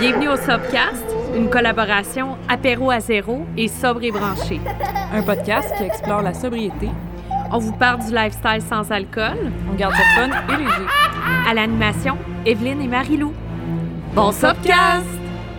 Bienvenue 0.00 0.28
au 0.28 0.36
Sobcast, 0.36 1.04
une 1.36 1.50
collaboration 1.50 2.38
apéro 2.48 2.90
à 2.90 3.00
zéro 3.00 3.44
et 3.58 3.68
sobre 3.68 4.02
et 4.02 4.10
branché. 4.10 4.58
Un 5.12 5.20
podcast 5.20 5.74
qui 5.76 5.84
explore 5.84 6.22
la 6.22 6.32
sobriété. 6.32 6.88
On 7.52 7.58
vous 7.58 7.74
parle 7.74 7.98
du 8.06 8.14
lifestyle 8.14 8.62
sans 8.66 8.90
alcool. 8.90 9.52
On 9.70 9.74
garde 9.74 9.92
ça 9.92 10.02
fun 10.16 10.30
et 10.48 10.56
léger. 10.56 10.86
À 11.46 11.52
l'animation, 11.52 12.16
Evelyne 12.46 12.80
et 12.80 12.88
Marie-Lou. 12.88 13.34
Bon 14.14 14.32
Sobcast! 14.32 15.04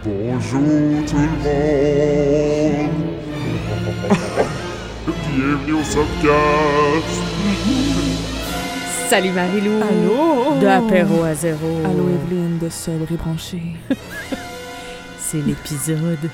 Bonjour 0.03 1.05
tout 1.05 1.17
le 1.17 1.27
monde! 1.43 2.89
Bienvenue 5.35 5.73
au 5.73 5.83
Subcast! 5.83 7.21
Salut 9.11 9.33
Marie-Lou! 9.33 9.81
Allô? 9.83 10.57
De 10.61 10.65
apéro 10.67 11.23
à 11.23 11.33
zéro. 11.33 11.67
Allô, 11.83 12.07
Evelyne 12.07 12.57
de 12.59 12.69
Sobre 12.69 13.11
et 13.11 13.17
Branché. 13.17 13.61
C'est 15.19 15.41
l'épisode. 15.41 16.29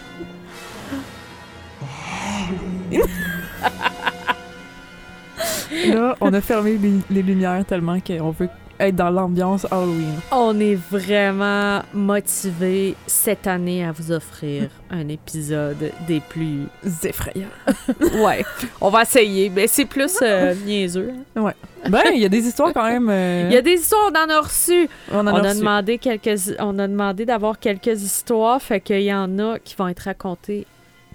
Là, 5.88 6.16
on 6.22 6.32
a 6.32 6.40
fermé 6.40 6.78
les, 6.78 7.00
les 7.10 7.24
lumières 7.24 7.66
tellement 7.66 8.00
qu'on 8.00 8.30
veut 8.30 8.50
être 8.80 8.96
dans 8.96 9.10
l'ambiance 9.10 9.66
Halloween. 9.72 10.16
On 10.32 10.60
est 10.60 10.76
vraiment 10.76 11.82
motivés 11.94 12.96
cette 13.08 13.48
année 13.48 13.84
à 13.86 13.92
vous 13.92 14.12
offrir 14.12 14.70
un 14.90 15.08
épisode 15.10 15.92
des 16.08 16.20
plus 16.20 16.64
Effrayant. 17.04 17.48
Ouais, 18.24 18.46
on 18.82 18.90
va 18.90 19.04
essayer, 19.04 19.50
mais 19.50 19.68
c'est 19.68 19.86
plus 19.86 20.18
euh, 20.22 20.54
niaiseux. 20.66 21.14
hein. 21.36 21.52
Ben, 21.90 22.02
il 22.14 22.20
y 22.22 22.26
a 22.26 22.30
des 22.30 22.46
histoires 22.46 22.74
quand 22.74 22.84
même. 22.84 23.08
euh, 23.10 23.46
Il 23.50 23.54
y 23.54 23.58
a 23.58 23.62
des 23.62 23.74
histoires, 23.74 24.12
on 24.12 24.18
en 24.18 24.30
a 24.36 24.42
reçu. 24.42 24.90
on 25.12 25.20
en 25.20 25.28
a, 25.28 25.32
On 25.32 25.36
a 25.44 25.50
reçu. 25.50 25.60
demandé 25.60 25.98
quelques, 26.00 26.40
on 26.60 26.78
a 26.80 26.88
demandé 26.88 27.26
d'avoir 27.26 27.60
quelques 27.60 28.02
histoires, 28.02 28.62
fait 28.62 28.82
qu'il 28.82 29.04
y 29.04 29.14
en 29.14 29.40
a 29.40 29.58
qui 29.60 29.76
vont 29.76 29.88
être 29.88 30.02
racontées 30.02 30.66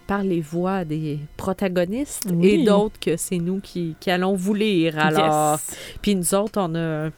par 0.07 0.23
les 0.23 0.41
voix 0.41 0.85
des 0.85 1.19
protagonistes 1.37 2.25
Oui. 2.33 2.49
et 2.49 2.65
d'autres 2.65 2.99
que 3.01 3.17
c'est 3.17 3.37
nous 3.39 3.61
qui, 3.61 3.97
qui 4.01 4.11
allons 4.11 4.35
vous 4.35 4.55
lire. 4.55 4.99
Alors, 4.99 5.53
Yes. 5.53 5.77
puis 6.01 6.15
nous 6.15 6.35
autres, 6.35 6.59
on 6.61 6.75
a 6.75 7.11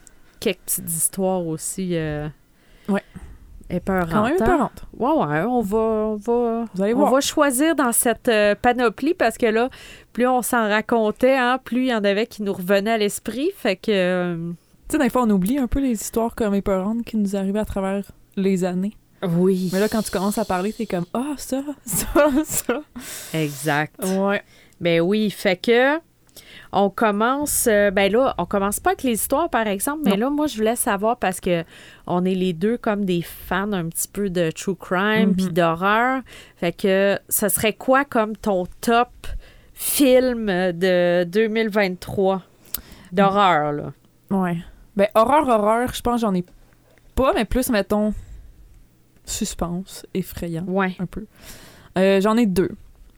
quelques 0.44 0.58
petites 0.60 0.90
histoires 0.90 1.46
aussi. 1.46 1.96
Euh, 1.96 2.28
Ouais. 2.88 3.02
épeurantes, 3.70 4.10
Quand 4.10 4.24
même 4.24 4.32
hein? 4.32 4.44
épeurante. 4.44 4.84
Ouais, 4.98 5.10
ouais, 5.10 5.40
on 5.48 5.60
va, 5.62 5.78
on 5.78 6.16
va, 6.16 6.64
Vous 6.74 6.82
allez 6.82 6.92
on 6.94 6.98
voir. 6.98 7.12
va 7.12 7.20
choisir 7.20 7.74
dans 7.74 7.92
cette 7.92 8.28
euh, 8.28 8.54
panoplie 8.54 9.14
parce 9.14 9.38
que 9.38 9.46
là, 9.46 9.70
plus 10.12 10.26
on 10.26 10.42
s'en 10.42 10.68
racontait, 10.68 11.36
hein, 11.36 11.58
plus 11.64 11.84
il 11.84 11.88
y 11.88 11.94
en 11.94 12.04
avait 12.04 12.26
qui 12.26 12.42
nous 12.42 12.52
revenaient 12.52 12.92
à 12.92 12.98
l'esprit. 12.98 13.50
Fait 13.56 13.76
que. 13.76 13.90
euh, 13.90 14.50
Tu 14.88 14.96
sais, 14.96 15.02
des 15.02 15.08
fois, 15.08 15.22
on 15.22 15.30
oublie 15.30 15.56
un 15.58 15.66
peu 15.66 15.80
les 15.80 15.92
histoires 15.92 16.34
comme 16.34 16.54
épeurantes 16.54 17.04
qui 17.04 17.16
nous 17.16 17.34
arrivent 17.36 17.56
à 17.56 17.64
travers 17.64 18.04
les 18.36 18.64
années. 18.64 18.92
oui. 19.22 19.70
Mais 19.72 19.80
là, 19.80 19.88
quand 19.88 20.02
tu 20.02 20.10
commences 20.10 20.36
à 20.36 20.44
parler, 20.44 20.72
t'es 20.74 20.84
comme 20.86 21.06
Ah, 21.14 21.32
ça, 21.38 21.62
ça, 21.86 22.30
ça. 22.44 22.82
Exact. 23.32 23.94
Ouais. 24.04 24.42
Ben 24.80 25.00
oui, 25.00 25.30
fait 25.30 25.56
que. 25.56 25.98
On 26.76 26.90
commence, 26.90 27.68
euh, 27.70 27.90
ben 27.92 28.10
là, 28.12 28.34
on 28.36 28.46
commence 28.46 28.80
pas 28.80 28.90
avec 28.90 29.04
les 29.04 29.12
histoires, 29.12 29.48
par 29.48 29.66
exemple, 29.68 30.00
mais 30.04 30.12
Non. 30.12 30.16
là, 30.26 30.30
moi, 30.30 30.46
je 30.48 30.56
voulais 30.56 30.74
savoir 30.76 31.16
parce 31.18 31.38
que 31.40 31.62
on 32.08 32.24
est 32.24 32.34
les 32.34 32.52
deux 32.52 32.76
comme 32.76 33.04
des 33.04 33.22
fans 33.22 33.72
un 33.72 33.88
petit 33.88 34.08
peu 34.08 34.28
de 34.28 34.50
true 34.50 34.74
crime 34.74 35.34
puis 35.36 35.50
d'horreur. 35.50 36.22
Fait 36.56 36.72
que, 36.72 37.18
ce 37.28 37.48
serait 37.48 37.74
quoi 37.74 38.04
comme 38.04 38.36
ton 38.36 38.66
top 38.80 39.08
film 39.72 40.46
de 40.46 41.24
2023 41.24 42.42
d'horreur, 43.12 43.72
là? 43.72 43.92
Ouais. 44.30 44.56
Ben, 44.96 45.06
horreur, 45.14 45.48
horreur, 45.48 45.92
je 45.94 46.00
pense 46.02 46.20
que 46.20 46.26
j'en 46.26 46.34
ai 46.34 46.44
pas, 47.14 47.32
mais 47.34 47.44
plus, 47.44 47.68
mettons, 47.70 48.12
suspense, 49.24 50.06
effrayant, 50.14 50.64
Ouais. 50.66 50.94
un 50.98 51.06
peu. 51.06 51.26
Euh, 51.98 52.20
j'en 52.20 52.36
ai 52.36 52.46
deux. 52.46 52.70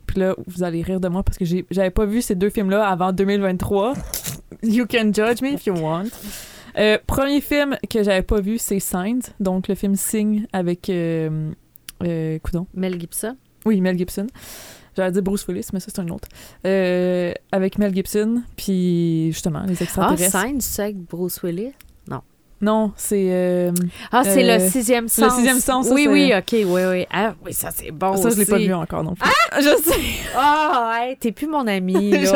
Puis 0.06 0.20
là, 0.20 0.34
vous 0.46 0.62
allez 0.62 0.82
rire 0.82 1.00
de 1.00 1.08
moi 1.08 1.22
parce 1.22 1.38
que 1.38 1.44
j'avais 1.70 1.90
pas 1.90 2.04
vu 2.06 2.22
ces 2.22 2.34
deux 2.34 2.50
films-là 2.50 2.86
avant 2.88 3.12
2023. 3.12 3.94
You 4.62 4.86
can 4.86 5.12
judge 5.12 5.42
me 5.42 5.54
if 5.54 5.66
you 5.66 5.74
want. 5.74 6.08
Euh, 6.78 6.98
premier 7.06 7.40
film 7.40 7.76
que 7.88 8.02
j'avais 8.02 8.22
pas 8.22 8.40
vu, 8.40 8.58
c'est 8.58 8.80
Signs, 8.80 9.20
donc 9.40 9.68
le 9.68 9.74
film 9.74 9.94
Sing 9.96 10.46
avec. 10.52 10.88
Euh, 10.90 11.50
euh, 12.02 12.38
coudonc. 12.40 12.66
Mel 12.74 13.00
Gibson? 13.00 13.36
Oui, 13.64 13.80
Mel 13.80 13.96
Gibson. 13.96 14.26
J'allais 14.96 15.12
dire 15.12 15.22
Bruce 15.22 15.46
Willis, 15.46 15.68
mais 15.72 15.80
ça, 15.80 15.86
c'est 15.94 16.00
un 16.00 16.08
autre. 16.08 16.28
Euh, 16.66 17.32
avec 17.52 17.78
Mel 17.78 17.94
Gibson, 17.94 18.42
puis 18.56 19.30
justement, 19.32 19.62
les 19.66 19.76
Ah, 19.80 19.82
extraterrestres. 19.84 20.40
Signs, 20.40 20.60
c'est 20.60 20.82
avec 20.82 20.96
Bruce 20.96 21.42
Willis? 21.42 21.72
Non, 22.60 22.92
c'est. 22.96 23.28
euh, 23.30 23.72
Ah, 24.12 24.22
c'est 24.24 24.44
Euh, 24.48 24.58
le 24.58 24.68
sixième 24.70 25.08
sens. 25.08 25.34
sixième 25.34 25.60
sens, 25.60 25.88
ça, 25.88 25.94
Oui, 25.94 26.06
oui, 26.10 26.32
OK, 26.36 26.52
oui, 26.52 26.64
oui. 26.90 27.06
Ah, 27.12 27.34
oui, 27.44 27.52
ça, 27.52 27.70
c'est 27.70 27.90
bon 27.90 28.16
ça, 28.16 28.30
je 28.30 28.36
l'ai 28.36 28.46
pas 28.46 28.56
aussi. 28.56 28.66
vu 28.66 28.74
encore 28.74 29.04
non 29.04 29.14
plus. 29.14 29.30
je 29.58 29.90
sais. 29.90 30.00
Ah, 30.36 30.98
ouais, 31.00 31.16
t'es 31.20 31.32
plus 31.32 31.46
mon 31.46 31.66
ami, 31.66 32.12
je 32.20 32.26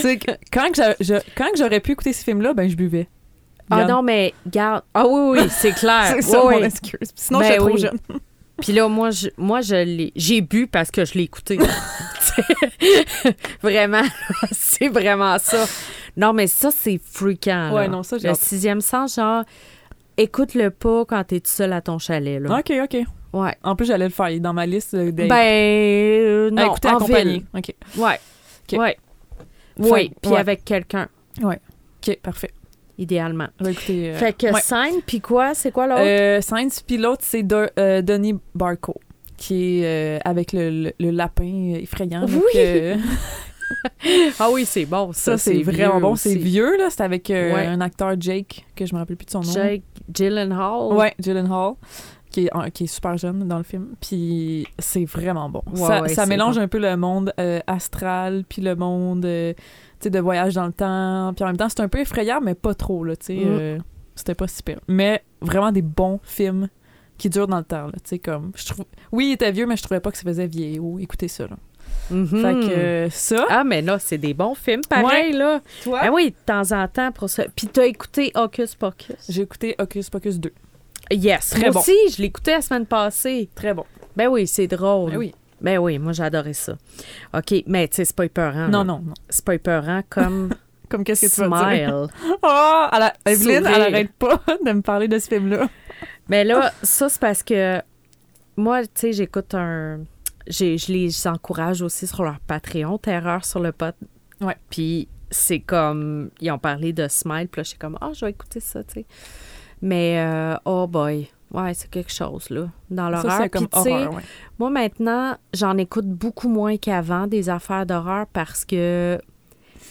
sais. 0.00 0.16
que 0.18 0.30
quand 0.52 0.68
que 0.70 0.76
j'a- 0.76 0.96
je- 1.00 1.14
quand 1.36 1.50
que 1.52 1.58
j'aurais 1.58 1.80
pu 1.80 1.92
écouter 1.92 2.12
ce 2.12 2.22
film-là, 2.24 2.54
ben 2.54 2.68
je 2.70 2.76
buvais. 2.76 3.08
Ah 3.70 3.84
non, 3.84 4.00
mais 4.02 4.32
garde. 4.46 4.84
Ah 4.94 5.06
oui, 5.08 5.38
oui, 5.40 5.48
c'est 5.50 5.72
clair. 5.72 6.12
c'est 6.14 6.22
ça 6.22 6.44
Oui, 6.46 6.54
mon 6.54 6.60
oui. 6.60 6.66
excuse. 6.66 7.10
Sinon, 7.16 7.40
Ben 7.40 7.46
j'étais 7.46 7.58
trop 7.58 7.70
oui. 7.72 7.80
jeune. 7.80 7.98
Puis 8.62 8.72
là, 8.72 8.86
moi, 8.88 9.10
je, 9.10 9.28
moi, 9.36 9.60
je 9.60 9.74
l'ai. 9.74 10.12
J'ai 10.14 10.40
bu 10.40 10.68
parce 10.68 10.90
que 10.92 11.04
je 11.04 11.14
l'ai 11.14 11.24
écouté. 11.24 11.58
vraiment, 13.62 14.02
c'est 14.52 14.88
vraiment 14.88 15.38
ça. 15.38 15.64
Non, 16.16 16.32
mais 16.32 16.46
ça, 16.46 16.70
c'est 16.70 16.98
freakant. 17.02 17.74
Ouais, 17.74 17.88
non, 17.88 18.02
ça, 18.02 18.18
j'ai 18.18 18.24
Le 18.28 18.30
hâte. 18.34 18.40
sixième 18.40 18.80
sens, 18.80 19.16
genre, 19.16 19.44
écoute-le 20.16 20.70
pas 20.70 21.04
quand 21.04 21.22
t'es 21.24 21.40
tout 21.40 21.50
seul 21.50 21.72
à 21.72 21.80
ton 21.80 21.98
chalet, 21.98 22.40
là. 22.40 22.58
Ok, 22.58 22.72
ok. 22.82 22.96
Ouais. 23.32 23.54
En 23.62 23.76
plus, 23.76 23.86
j'allais 23.86 24.06
le 24.06 24.10
faire. 24.12 24.30
Il 24.30 24.36
est 24.36 24.40
dans 24.40 24.54
ma 24.54 24.64
liste 24.66 24.94
de. 24.96 25.10
Ben, 25.10 25.30
euh, 25.32 26.48
à 26.48 26.50
non, 26.52 26.66
écouter 26.66 26.88
en 26.88 26.96
accompagné. 26.96 27.32
ville. 27.32 27.42
Ok. 27.54 27.74
Ouais. 27.98 28.18
Ok. 28.72 28.78
Ouais. 28.78 28.96
Oui, 29.78 30.12
puis 30.22 30.30
Ouais. 30.32 30.38
avec 30.38 30.64
quelqu'un, 30.64 31.08
Ok, 31.42 32.16
parfait. 32.22 32.50
idéalement. 32.96 33.48
Écouter. 33.60 34.10
euh, 34.12 34.14
fait 34.16 34.32
que 34.32 34.46
ouais. 34.46 34.60
scène, 34.62 35.02
puis 35.06 35.20
quoi? 35.20 35.52
C'est 35.54 35.70
quoi 35.70 35.86
l'autre? 35.86 36.00
Euh, 36.02 36.40
Sainz, 36.40 36.80
puis 36.80 36.96
l'autre, 36.96 37.22
c'est 37.24 37.42
de, 37.42 37.68
euh, 37.78 38.00
Denis 38.00 38.36
Barco, 38.54 38.94
qui 39.36 39.80
est 39.82 39.84
euh, 39.84 40.18
avec 40.24 40.54
le, 40.54 40.70
le- 40.70 40.92
le 40.98 41.10
lapin 41.10 41.74
effrayant. 41.74 42.20
là, 42.20 42.26
Oui. 42.26 42.40
que- 42.54 42.94
ah 44.38 44.50
oui, 44.50 44.64
c'est 44.64 44.84
bon. 44.86 45.12
Ça, 45.12 45.36
ça, 45.36 45.38
c'est 45.38 45.62
vraiment 45.62 46.00
bon. 46.00 46.16
C'est 46.16 46.34
vieux, 46.36 46.76
là. 46.76 46.88
C'est 46.90 47.02
avec 47.02 47.30
euh, 47.30 47.54
Ouais. 47.54 47.66
un 47.66 47.80
acteur, 47.80 48.14
Jake, 48.18 48.64
que 48.74 48.86
je 48.86 48.94
me 48.94 48.98
rappelle 49.00 49.16
plus 49.16 49.26
de 49.26 49.30
son 49.30 49.40
nom. 49.40 49.52
Jake 49.52 49.82
Gyllenhaal. 50.12 50.92
Ouais, 50.92 51.14
Gyllenhaal, 51.18 51.74
qui 52.30 52.46
est, 52.46 52.70
qui 52.72 52.84
est 52.84 52.88
super 52.88 53.16
jeune 53.16 53.46
dans 53.48 53.58
le 53.58 53.64
film. 53.64 53.88
Puis 54.00 54.66
c'est 54.78 55.04
vraiment 55.04 55.48
bon. 55.48 55.62
Ouais, 55.72 55.80
ça 55.86 56.02
ouais, 56.02 56.08
ça 56.08 56.24
c'est 56.24 56.28
mélange 56.28 56.56
bon. 56.56 56.62
un 56.62 56.68
peu 56.68 56.78
le 56.78 56.96
monde 56.96 57.32
euh, 57.40 57.60
astral, 57.66 58.44
puis 58.48 58.62
le 58.62 58.76
monde 58.76 59.24
euh, 59.24 59.52
de 60.04 60.18
voyage 60.20 60.54
dans 60.54 60.66
le 60.66 60.72
temps. 60.72 61.32
Puis 61.34 61.44
en 61.44 61.48
même 61.48 61.56
temps, 61.56 61.68
c'est 61.68 61.80
un 61.80 61.88
peu 61.88 62.00
effrayant, 62.00 62.40
mais 62.40 62.54
pas 62.54 62.74
trop, 62.74 63.04
là, 63.04 63.14
sais. 63.18 63.34
Mm. 63.36 63.42
euh, 63.46 63.78
C'était 64.14 64.34
pas 64.34 64.48
super. 64.48 64.78
Mais 64.88 65.22
vraiment 65.40 65.72
des 65.72 65.82
bons 65.82 66.20
films 66.22 66.68
qui 67.18 67.30
durent 67.30 67.46
dans 67.48 67.58
le 67.58 67.64
temps, 67.64 67.86
là, 67.86 68.18
comme... 68.22 68.52
Je 68.54 68.66
trouve... 68.66 68.84
Oui, 69.10 69.28
il 69.28 69.32
était 69.32 69.50
vieux, 69.50 69.66
mais 69.66 69.76
je 69.76 69.82
trouvais 69.82 70.00
pas 70.00 70.10
que 70.10 70.18
ça 70.18 70.24
faisait 70.24 70.46
vieillot. 70.46 70.98
Écoutez 70.98 71.28
ça, 71.28 71.44
là. 71.46 71.56
Mhm. 72.10 72.26
Fait 72.28 72.54
que 72.68 72.72
euh, 72.72 73.10
ça... 73.10 73.46
Ah, 73.48 73.64
mais 73.64 73.82
là, 73.82 73.98
c'est 73.98 74.18
des 74.18 74.34
bons 74.34 74.54
films, 74.54 74.82
pareil, 74.88 75.32
là. 75.32 75.60
Toi? 75.82 76.00
Ah 76.02 76.10
oui, 76.12 76.30
de 76.30 76.36
temps 76.44 76.72
en 76.72 76.86
temps 76.88 77.12
pour 77.12 77.28
ça. 77.28 77.44
Puis 77.54 77.66
t'as 77.66 77.86
écouté 77.86 78.32
Hocus 78.34 78.74
Pocus? 78.74 79.16
J'ai 79.28 79.42
écouté 79.42 79.74
Hocus 79.78 80.10
Pocus 80.10 80.38
2. 80.38 80.52
Yes, 81.10 81.50
Très 81.50 81.60
moi 81.60 81.70
bon. 81.70 81.80
aussi, 81.80 81.96
je 82.16 82.22
écouté 82.22 82.52
la 82.52 82.62
semaine 82.62 82.86
passée. 82.86 83.48
Très 83.54 83.74
bon. 83.74 83.84
Ben 84.16 84.28
oui, 84.28 84.46
c'est 84.46 84.66
drôle. 84.66 85.12
Ben 85.12 85.16
oui. 85.18 85.34
Ben 85.60 85.78
oui, 85.78 85.98
moi, 85.98 86.12
adoré 86.20 86.52
ça. 86.52 86.76
OK, 87.34 87.54
mais 87.66 87.88
tu 87.88 87.96
sais, 87.96 88.04
c'est 88.04 88.16
pas 88.16 88.24
épeurant. 88.26 88.68
Non, 88.68 88.78
là. 88.78 88.84
non, 88.84 88.98
non. 89.04 89.14
C'est 89.28 89.44
pas 89.44 89.54
épeurant 89.54 90.02
comme 90.08 90.50
Comme 90.88 91.02
qu'est-ce 91.02 91.26
que 91.26 91.34
tu 91.34 91.48
vas 91.48 91.74
dire? 91.74 91.88
Smile. 91.88 92.06
Oh! 92.42 92.86
Elle 92.92 93.02
a- 93.02 93.14
Evelyne, 93.26 93.66
elle 93.66 93.82
arrête 93.82 94.12
pas 94.12 94.40
de 94.64 94.72
me 94.72 94.82
parler 94.82 95.08
de 95.08 95.18
ce 95.18 95.28
film-là. 95.28 95.68
Mais 96.28 96.44
là, 96.44 96.72
ça, 96.82 97.08
c'est 97.08 97.20
parce 97.20 97.42
que 97.42 97.80
moi, 98.56 98.82
tu 98.82 98.88
sais, 98.94 99.12
j'écoute 99.12 99.54
un. 99.54 100.00
J'ai- 100.48 100.78
Je 100.78 100.92
les 100.92 101.26
encourage 101.26 101.82
aussi 101.82 102.06
sur 102.06 102.22
leur 102.24 102.40
Patreon, 102.40 102.98
Terreur 102.98 103.44
sur 103.44 103.60
le 103.60 103.72
pot. 103.72 103.94
Ouais. 104.40 104.56
Puis 104.70 105.08
c'est 105.30 105.60
comme. 105.60 106.30
Ils 106.40 106.50
ont 106.50 106.58
parlé 106.58 106.92
de 106.92 107.08
Smile, 107.08 107.48
puis 107.48 107.60
là, 107.60 107.62
je 107.64 107.68
suis 107.70 107.78
comme, 107.78 107.98
ah, 108.00 108.10
je 108.14 108.24
vais 108.24 108.30
écouter 108.30 108.60
ça, 108.60 108.82
tu 108.84 108.94
sais. 109.00 109.06
Mais, 109.82 110.18
euh, 110.18 110.56
oh 110.64 110.86
boy. 110.86 111.28
Ouais, 111.52 111.74
c'est 111.74 111.88
quelque 111.88 112.12
chose, 112.12 112.50
là, 112.50 112.68
dans 112.90 113.04
Ça, 113.06 113.10
l'horreur. 113.10 113.38
c'est 113.42 113.50
comme 113.50 113.68
Puis, 113.68 113.80
horreur, 113.92 114.14
ouais. 114.14 114.22
moi, 114.58 114.68
maintenant, 114.68 115.36
j'en 115.54 115.76
écoute 115.78 116.06
beaucoup 116.08 116.48
moins 116.48 116.76
qu'avant 116.76 117.26
des 117.28 117.48
affaires 117.48 117.86
d'horreur 117.86 118.26
parce 118.32 118.64
que 118.64 119.18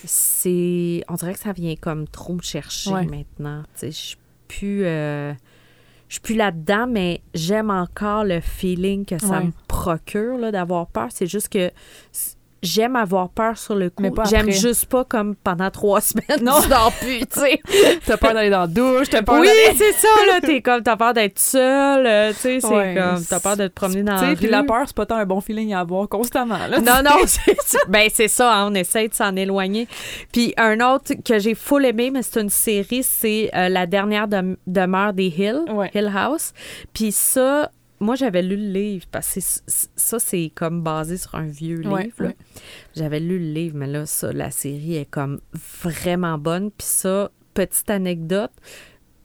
c'est. 0.03 1.03
On 1.07 1.13
dirait 1.15 1.33
que 1.33 1.39
ça 1.39 1.53
vient 1.53 1.75
comme 1.75 2.07
trop 2.07 2.33
me 2.33 2.41
chercher 2.41 2.91
Ouais. 2.91 3.05
maintenant. 3.05 3.63
Tu 3.73 3.79
sais, 3.79 3.91
je 3.91 3.97
suis 3.97 4.17
plus. 4.47 4.85
euh, 4.85 5.33
Je 6.15 6.19
suis 6.21 6.33
plus 6.33 6.35
là-dedans, 6.35 6.87
mais 6.87 7.19
j'aime 7.33 7.69
encore 7.69 8.23
le 8.23 8.39
feeling 8.39 9.03
que 9.03 9.17
ça 9.17 9.39
Ouais. 9.39 9.43
me 9.47 9.51
procure 9.67 10.37
là, 10.37 10.49
d'avoir 10.49 10.87
peur. 10.87 11.09
C'est 11.11 11.27
juste 11.27 11.49
que 11.49 11.71
j'aime 12.65 12.95
avoir 12.95 13.29
peur 13.29 13.57
sur 13.57 13.75
le 13.75 13.89
coup. 13.89 14.03
J'aime 14.29 14.49
juste 14.51 14.85
pas 14.87 15.03
comme 15.05 15.35
pendant 15.35 15.69
trois 15.71 16.01
semaines, 16.01 16.43
Non. 16.43 16.59
tu 16.61 16.69
dors 16.69 16.91
plus, 16.99 17.19
tu 17.19 17.39
sais. 17.39 17.61
T'as 18.05 18.17
peur 18.17 18.33
d'aller 18.33 18.49
dans 18.49 18.61
la 18.61 18.67
douche, 18.67 19.09
t'as 19.09 19.21
peur 19.21 19.39
Oui, 19.39 19.47
c'est 19.75 19.93
ça, 19.93 20.07
là. 20.27 20.41
T'es 20.41 20.61
comme, 20.61 20.81
t'as 20.83 20.95
peur 20.97 21.13
d'être 21.13 21.39
seul, 21.39 22.05
euh, 22.05 22.29
tu 22.33 22.39
sais, 22.39 22.59
c'est 22.59 22.67
Ouais. 22.67 22.95
comme, 22.97 23.23
t'as 23.23 23.39
peur 23.39 23.55
de 23.57 23.67
te 23.67 23.73
promener 23.73 24.03
dans 24.03 24.13
la 24.13 24.19
sais, 24.19 24.35
puis 24.35 24.45
rue. 24.47 24.51
la 24.51 24.63
peur, 24.63 24.83
c'est 24.87 24.95
pas 24.95 25.05
tant 25.05 25.15
un 25.15 25.25
bon 25.25 25.39
feeling 25.41 25.73
à 25.73 25.79
avoir 25.81 26.07
constamment. 26.09 26.57
Là, 26.69 26.79
Non, 26.79 27.01
non, 27.03 27.17
c'est 27.25 27.55
ça. 27.61 27.79
Ben, 27.87 28.09
c'est 28.11 28.27
ça, 28.27 28.53
hein, 28.53 28.67
on 28.71 28.75
essaie 28.75 29.07
de 29.07 29.13
s'en 29.13 29.35
éloigner. 29.35 29.87
Puis 30.31 30.53
un 30.57 30.79
autre 30.81 31.13
que 31.23 31.39
j'ai 31.39 31.55
full 31.55 31.85
aimé, 31.85 32.11
mais 32.11 32.21
c'est 32.23 32.41
une 32.41 32.49
série, 32.49 33.03
c'est 33.03 33.49
euh, 33.55 33.69
La 33.69 33.85
dernière 33.85 34.27
dem- 34.27 34.57
demeure 34.67 35.13
des 35.13 35.27
Hill, 35.27 35.61
Ouais. 35.71 35.91
Hill 35.93 36.11
House. 36.15 36.53
Puis 36.93 37.11
ça, 37.11 37.69
moi, 37.99 38.15
j'avais 38.15 38.41
lu 38.41 38.57
le 38.57 38.71
livre, 38.71 39.05
parce 39.11 39.33
que 39.33 39.39
ça, 39.95 40.19
c'est 40.19 40.51
comme 40.53 40.81
basé 40.81 41.17
sur 41.17 41.35
un 41.35 41.45
vieux 41.45 41.77
livre. 41.77 41.93
Ouais, 41.93 42.11
là. 42.19 42.27
ouais. 42.27 42.35
J'avais 42.95 43.19
lu 43.19 43.39
le 43.39 43.53
livre, 43.53 43.77
mais 43.77 43.87
là, 43.87 44.05
ça, 44.05 44.33
la 44.33 44.51
série 44.51 44.95
est 44.97 45.09
comme 45.09 45.39
vraiment 45.81 46.37
bonne. 46.37 46.71
Puis 46.71 46.87
ça, 46.87 47.31
petite 47.53 47.89
anecdote, 47.89 48.51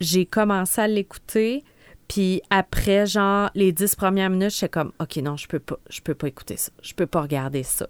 j'ai 0.01 0.25
commencé 0.25 0.81
à 0.81 0.89
l'écouter. 0.89 1.65
Puis 2.09 2.43
après, 2.51 3.07
genre, 3.07 3.51
les 3.55 3.73
dix 3.73 3.95
premières 3.95 4.31
minutes, 4.31 4.51
j'étais 4.51 4.69
comme, 4.69 4.93
OK, 5.01 5.17
non, 5.19 5.37
je 5.37 5.47
peux 5.47 5.61
pas, 5.61 5.79
je 5.89 6.01
peux 6.01 6.15
pas 6.15 6.29
écouter 6.29 6.57
ça. 6.57 6.73
Je 6.83 6.95
peux 6.95 7.07
pas 7.07 7.23
regarder 7.23 7.63
ça. 7.63 7.89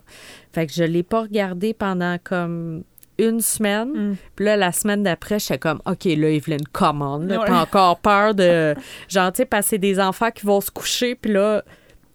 Fait 0.52 0.66
que 0.66 0.72
je 0.72 0.84
l'ai 0.84 1.02
pas 1.02 1.22
regardé 1.22 1.72
pendant 1.72 2.18
comme 2.22 2.84
une 3.28 3.40
semaine. 3.40 3.88
Mm. 4.10 4.16
Puis 4.36 4.44
là, 4.44 4.56
la 4.56 4.72
semaine 4.72 5.02
d'après, 5.02 5.38
j'étais 5.38 5.58
comme, 5.58 5.80
OK, 5.86 6.04
là, 6.04 6.28
Evelyne, 6.30 6.66
commande. 6.72 7.30
Ouais. 7.30 7.38
T'as 7.46 7.62
encore 7.62 7.98
peur 8.00 8.34
de, 8.34 8.74
genre, 9.08 9.32
tu 9.32 9.38
sais, 9.38 9.44
passer 9.44 9.78
des 9.78 10.00
enfants 10.00 10.30
qui 10.30 10.46
vont 10.46 10.60
se 10.60 10.70
coucher. 10.70 11.14
Puis 11.14 11.32
là, 11.32 11.62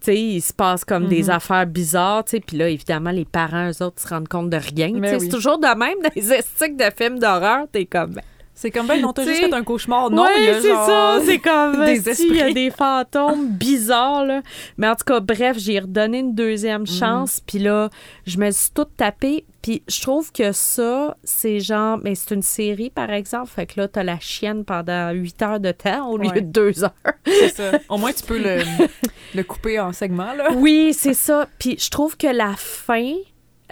tu 0.00 0.06
sais, 0.12 0.16
il 0.20 0.40
se 0.40 0.52
passe 0.52 0.84
comme 0.84 1.06
des 1.08 1.24
Mhm. 1.24 1.30
affaires 1.30 1.66
bizarres, 1.66 2.24
tu 2.24 2.32
sais. 2.32 2.40
Puis 2.40 2.56
là, 2.56 2.68
évidemment, 2.68 3.10
les 3.10 3.24
parents, 3.24 3.70
eux 3.70 3.82
autres, 3.82 4.00
se 4.02 4.08
rendent 4.08 4.28
compte 4.28 4.50
de 4.50 4.58
rien. 4.58 4.90
Oui. 4.92 5.08
C'est 5.20 5.28
toujours 5.28 5.58
de 5.58 5.66
même 5.68 5.98
dans 6.02 6.10
les 6.14 6.32
estiques 6.32 6.76
de 6.76 6.84
films 6.96 7.18
d'horreur. 7.18 7.66
T'es 7.72 7.86
comme, 7.86 8.10
ben, 8.12 8.22
C'est 8.58 8.70
comme, 8.70 8.86
ben 8.86 8.98
non, 9.02 9.12
t'as 9.12 9.22
Tu 9.22 9.28
juste 9.28 9.40
fait 9.42 9.52
un 9.54 9.62
cauchemar. 9.62 10.10
Non, 10.10 10.22
ouais, 10.22 10.30
il 10.38 10.44
y 10.44 10.48
a 10.48 10.60
c'est 10.62 10.68
genre... 10.68 10.86
ça. 10.86 11.18
C'est 11.26 11.38
comme 11.40 11.84
des 11.84 12.00
des 12.00 12.22
il 12.22 12.36
y 12.36 12.40
a 12.40 12.48
esprits. 12.48 12.54
des 12.54 12.70
fantômes 12.70 13.48
bizarres 13.50 14.24
là. 14.24 14.40
Mais 14.78 14.88
en 14.88 14.94
tout 14.96 15.04
cas, 15.04 15.20
bref, 15.20 15.58
j'ai 15.58 15.78
redonné 15.78 16.20
une 16.20 16.34
deuxième 16.34 16.80
Mhm. 16.80 16.86
chance. 16.86 17.40
Puis 17.46 17.58
là, 17.58 17.90
je 18.26 18.38
me 18.38 18.50
suis 18.50 18.70
toute 18.74 18.96
tapée. 18.96 19.44
Puis 19.60 19.82
je 19.88 20.00
trouve 20.00 20.32
que 20.32 20.52
ça, 20.52 21.16
c'est 21.22 21.60
genre, 21.60 21.98
mais 22.02 22.14
c'est 22.14 22.34
une 22.34 22.40
série 22.42 22.88
par 22.88 23.10
exemple. 23.10 23.48
Fait 23.54 23.66
que 23.66 23.78
là, 23.78 23.88
t'as 23.88 24.02
la 24.04 24.18
chienne 24.20 24.64
pendant 24.64 25.10
huit 25.10 25.40
heures 25.42 25.60
de 25.60 25.72
temps 25.72 26.08
au 26.08 26.16
lieu 26.16 26.28
Ouais. 26.30 26.40
de 26.40 26.46
deux 26.46 26.82
heures. 26.82 26.92
C'est 27.26 27.54
ça. 27.54 27.72
Au 27.90 27.98
moins, 27.98 28.12
tu 28.14 28.22
peux 28.22 28.38
le, 28.38 28.60
le 29.34 29.42
couper 29.42 29.78
en 29.80 29.92
segments, 29.92 30.32
là. 30.32 30.48
Oui, 30.54 30.94
c'est 30.96 31.12
ça. 31.14 31.46
Puis 31.58 31.76
je 31.78 31.90
trouve 31.90 32.16
que 32.16 32.26
la 32.28 32.54
fin, 32.56 33.12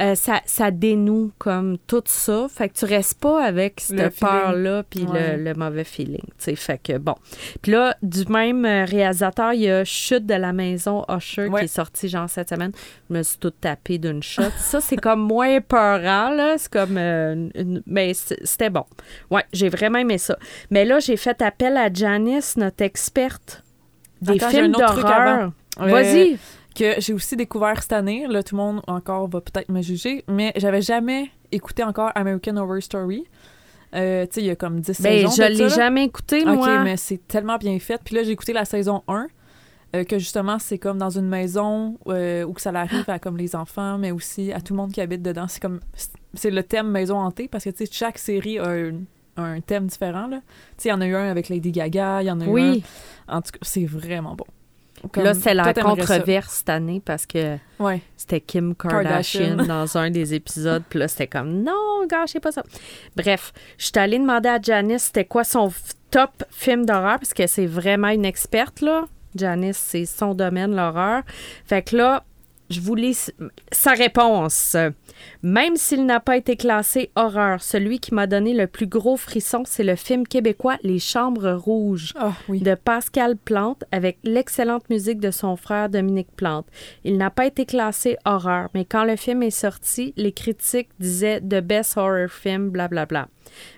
euh, 0.00 0.14
ça, 0.16 0.40
ça 0.44 0.70
dénoue 0.70 1.30
comme 1.38 1.78
tout 1.86 2.02
ça. 2.06 2.46
Fait 2.50 2.68
que 2.68 2.74
tu 2.74 2.84
restes 2.84 3.20
pas 3.20 3.44
avec 3.44 3.80
cette 3.80 4.18
peur-là 4.18 4.82
puis 4.88 5.04
Ouais. 5.04 5.36
le, 5.36 5.44
le 5.44 5.54
mauvais 5.54 5.84
feeling. 5.84 6.18
tu 6.22 6.32
sais. 6.38 6.56
Fait 6.56 6.78
que 6.78 6.98
bon. 6.98 7.14
Puis 7.62 7.72
là, 7.72 7.96
du 8.02 8.24
même 8.26 8.64
euh, 8.64 8.84
réalisateur, 8.84 9.52
il 9.52 9.60
y 9.62 9.70
a 9.70 9.84
Chute 9.84 10.26
de 10.26 10.34
la 10.34 10.52
maison 10.52 11.04
Usher 11.08 11.46
Ouais. 11.48 11.60
qui 11.60 11.64
est 11.66 11.68
sorti 11.68 12.08
genre 12.08 12.28
cette 12.28 12.48
semaine. 12.48 12.72
Je 13.08 13.16
me 13.16 13.22
suis 13.22 13.38
toute 13.38 13.60
tapée 13.60 13.98
d'une 13.98 14.22
shot. 14.22 14.42
ça, 14.58 14.80
c'est 14.80 14.96
comme 14.96 15.20
moins 15.26 15.60
peurant, 15.60 16.30
là. 16.30 16.56
C'est 16.58 16.72
comme. 16.72 16.96
euh, 16.98 17.48
une- 17.54 17.82
mais 17.86 18.12
c'était 18.14 18.70
bon. 18.70 18.84
Ouais, 19.30 19.44
j'ai 19.52 19.68
vraiment 19.68 19.98
aimé 19.98 20.18
ça. 20.18 20.36
Mais 20.70 20.84
là, 20.84 20.98
j'ai 20.98 21.16
fait 21.16 21.40
appel 21.40 21.76
à 21.76 21.92
Janice, 21.92 22.56
notre 22.56 22.82
experte 22.82 23.62
des 24.22 24.34
Attends, 24.34 24.48
films 24.50 24.72
d'horreur. 24.72 25.52
Vas-y. 25.78 26.38
Que 26.74 27.00
j'ai 27.00 27.12
aussi 27.12 27.36
découvert 27.36 27.80
cette 27.82 27.92
année. 27.92 28.26
Là, 28.28 28.42
tout 28.42 28.56
le 28.56 28.62
monde 28.62 28.82
encore 28.86 29.28
va 29.28 29.40
peut-être 29.40 29.68
me 29.70 29.82
juger, 29.82 30.24
mais 30.28 30.52
j'avais 30.56 30.82
jamais 30.82 31.30
écouté 31.52 31.82
encore 31.84 32.10
American 32.14 32.56
Horror 32.56 32.82
Story. 32.82 33.24
Euh, 33.94 34.26
tu 34.26 34.34
sais, 34.34 34.40
il 34.40 34.46
y 34.46 34.50
a 34.50 34.56
comme 34.56 34.80
10 34.80 35.00
Ben, 35.02 35.28
saisons. 35.28 35.30
je 35.36 35.42
l'ai 35.62 35.68
jamais 35.68 36.04
écouté, 36.04 36.40
OK, 36.42 36.56
moi. 36.56 36.82
mais 36.82 36.96
c'est 36.96 37.26
tellement 37.28 37.58
bien 37.58 37.78
fait. 37.78 38.00
Puis 38.04 38.16
là, 38.16 38.24
j'ai 38.24 38.32
écouté 38.32 38.52
la 38.52 38.64
saison 38.64 39.04
1, 39.06 39.28
euh, 39.94 40.02
que 40.02 40.18
justement, 40.18 40.58
c'est 40.58 40.78
comme 40.78 40.98
dans 40.98 41.10
une 41.16 41.28
maison 41.28 41.96
euh, 42.08 42.42
où 42.44 42.52
que 42.54 42.60
ça 42.60 42.70
arrive 42.70 43.04
à 43.08 43.20
comme 43.20 43.36
les 43.36 43.54
enfants, 43.54 43.96
mais 43.98 44.10
aussi 44.10 44.52
à 44.52 44.60
tout 44.60 44.72
le 44.72 44.78
monde 44.78 44.90
qui 44.90 45.00
habite 45.00 45.22
dedans. 45.22 45.46
C'est 45.46 45.60
comme 45.62 45.78
c'est 46.34 46.50
le 46.50 46.64
thème 46.64 46.88
maison 46.90 47.16
hantée 47.18 47.46
parce 47.46 47.62
que 47.62 47.70
tu 47.70 47.86
sais, 47.86 47.92
chaque 47.92 48.18
série 48.18 48.58
a 48.58 48.68
un, 48.68 48.94
un 49.36 49.60
thème 49.60 49.86
différent. 49.86 50.26
là. 50.26 50.38
Tu 50.76 50.82
sais, 50.82 50.88
il 50.88 50.92
y 50.92 50.94
en 50.94 51.00
a 51.00 51.06
eu 51.06 51.14
un 51.14 51.30
avec 51.30 51.48
Lady 51.48 51.70
Gaga, 51.70 52.22
il 52.22 52.26
y 52.26 52.30
en 52.32 52.40
a 52.40 52.46
eu 52.46 52.48
Oui. 52.48 52.82
un. 53.28 53.36
En 53.38 53.42
tout 53.42 53.52
cas, 53.52 53.58
c'est 53.62 53.84
vraiment 53.86 54.34
bon. 54.34 54.46
Là, 55.16 55.34
c'est 55.34 55.54
la 55.54 55.72
controverse 55.74 56.54
cette 56.58 56.68
année 56.68 57.00
parce 57.04 57.26
que 57.26 57.56
Ouais. 57.78 58.00
c'était 58.16 58.40
Kim 58.40 58.74
Kardashian, 58.74 59.56
Kardashian. 59.56 59.66
dans 59.66 59.96
un 59.98 60.10
des 60.10 60.34
épisodes. 60.34 60.82
Puis 60.88 60.98
là, 60.98 61.08
c'était 61.08 61.26
comme 61.26 61.62
non, 61.62 62.06
gâchez 62.08 62.40
pas 62.40 62.52
ça. 62.52 62.62
Bref, 63.16 63.52
je 63.78 63.84
suis 63.86 63.92
allée 63.98 64.18
demander 64.18 64.48
à 64.48 64.60
Janice 64.60 65.04
c'était 65.04 65.24
quoi 65.24 65.44
son 65.44 65.72
top 66.10 66.30
film 66.50 66.86
d'horreur 66.86 67.18
parce 67.18 67.34
que 67.34 67.46
c'est 67.46 67.66
vraiment 67.66 68.08
une 68.08 68.24
experte, 68.24 68.80
là. 68.80 69.04
Janice, 69.36 69.78
c'est 69.78 70.06
son 70.06 70.32
domaine, 70.34 70.76
l'horreur. 70.76 71.22
Fait 71.66 71.82
que 71.82 71.96
là, 71.96 72.22
je 72.74 72.80
vous 72.80 72.94
lis 72.94 73.30
sa 73.72 73.92
réponse. 73.92 74.76
Même 75.42 75.76
s'il 75.76 76.04
n'a 76.06 76.20
pas 76.20 76.36
été 76.36 76.56
classé 76.56 77.10
horreur, 77.14 77.62
celui 77.62 78.00
qui 78.00 78.12
m'a 78.14 78.26
donné 78.26 78.52
le 78.52 78.66
plus 78.66 78.86
gros 78.86 79.16
frisson, 79.16 79.62
c'est 79.64 79.84
le 79.84 79.96
film 79.96 80.26
québécois 80.26 80.76
Les 80.82 80.98
Chambres 80.98 81.52
Rouges 81.52 82.12
Ah 82.18 82.32
oui. 82.48 82.60
de 82.60 82.74
Pascal 82.74 83.36
Plante 83.36 83.84
avec 83.92 84.18
l'excellente 84.24 84.90
musique 84.90 85.20
de 85.20 85.30
son 85.30 85.56
frère 85.56 85.88
Dominique 85.88 86.34
Plante. 86.36 86.66
Il 87.04 87.16
n'a 87.16 87.30
pas 87.30 87.46
été 87.46 87.64
classé 87.64 88.16
horreur, 88.24 88.68
mais 88.74 88.84
quand 88.84 89.04
le 89.04 89.16
film 89.16 89.42
est 89.42 89.50
sorti, 89.50 90.12
les 90.16 90.32
critiques 90.32 90.90
disaient 90.98 91.40
The 91.40 91.60
Best 91.60 91.96
Horror 91.96 92.28
Film, 92.28 92.70
blablabla. 92.70 93.28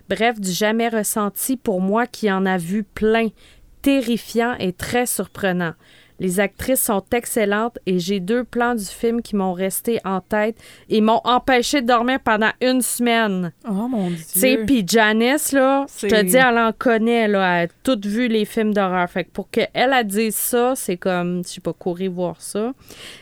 Bref, 0.08 0.40
du 0.40 0.50
jamais 0.50 0.88
ressenti 0.88 1.56
pour 1.56 1.81
moi 1.81 2.06
qui 2.06 2.31
en 2.32 2.46
a 2.46 2.56
vu 2.56 2.82
plein, 2.82 3.28
terrifiant 3.82 4.54
et 4.58 4.72
très 4.72 5.06
surprenant. 5.06 5.75
Les 6.18 6.40
actrices 6.40 6.80
sont 6.82 7.04
excellentes 7.12 7.78
et 7.84 7.98
j'ai 7.98 8.20
deux 8.20 8.42
plans 8.44 8.74
du 8.74 8.84
film 8.84 9.20
qui 9.20 9.36
m'ont 9.36 9.52
resté 9.52 10.00
en 10.04 10.20
tête 10.20 10.56
et 10.88 11.00
m'ont 11.00 11.20
empêché 11.24 11.82
de 11.82 11.86
dormir 11.86 12.20
pendant 12.20 12.50
une 12.62 12.80
semaine. 12.80 13.52
Oh 13.68 13.86
mon 13.88 14.08
dieu. 14.08 14.16
Tu 14.32 14.38
sais, 14.40 14.58
puis 14.66 14.82
Janice, 14.86 15.52
là, 15.52 15.84
je 16.00 16.06
te 16.06 16.22
dis, 16.22 16.36
elle 16.36 16.56
en 16.58 16.72
connaît, 16.72 17.28
là, 17.28 17.62
elle 17.62 17.68
a 17.68 17.72
toutes 17.82 18.06
vu 18.06 18.28
les 18.28 18.44
films 18.46 18.72
d'horreur. 18.72 19.08
Fait 19.10 19.24
que 19.24 19.30
pour 19.30 19.50
qu'elle, 19.50 19.68
elle 19.74 20.06
dise 20.06 20.34
ça, 20.36 20.74
c'est 20.74 20.96
comme, 20.96 21.42
je 21.44 21.48
sais 21.50 21.60
pas, 21.60 21.72
courir 21.74 22.12
voir 22.12 22.40
ça. 22.40 22.72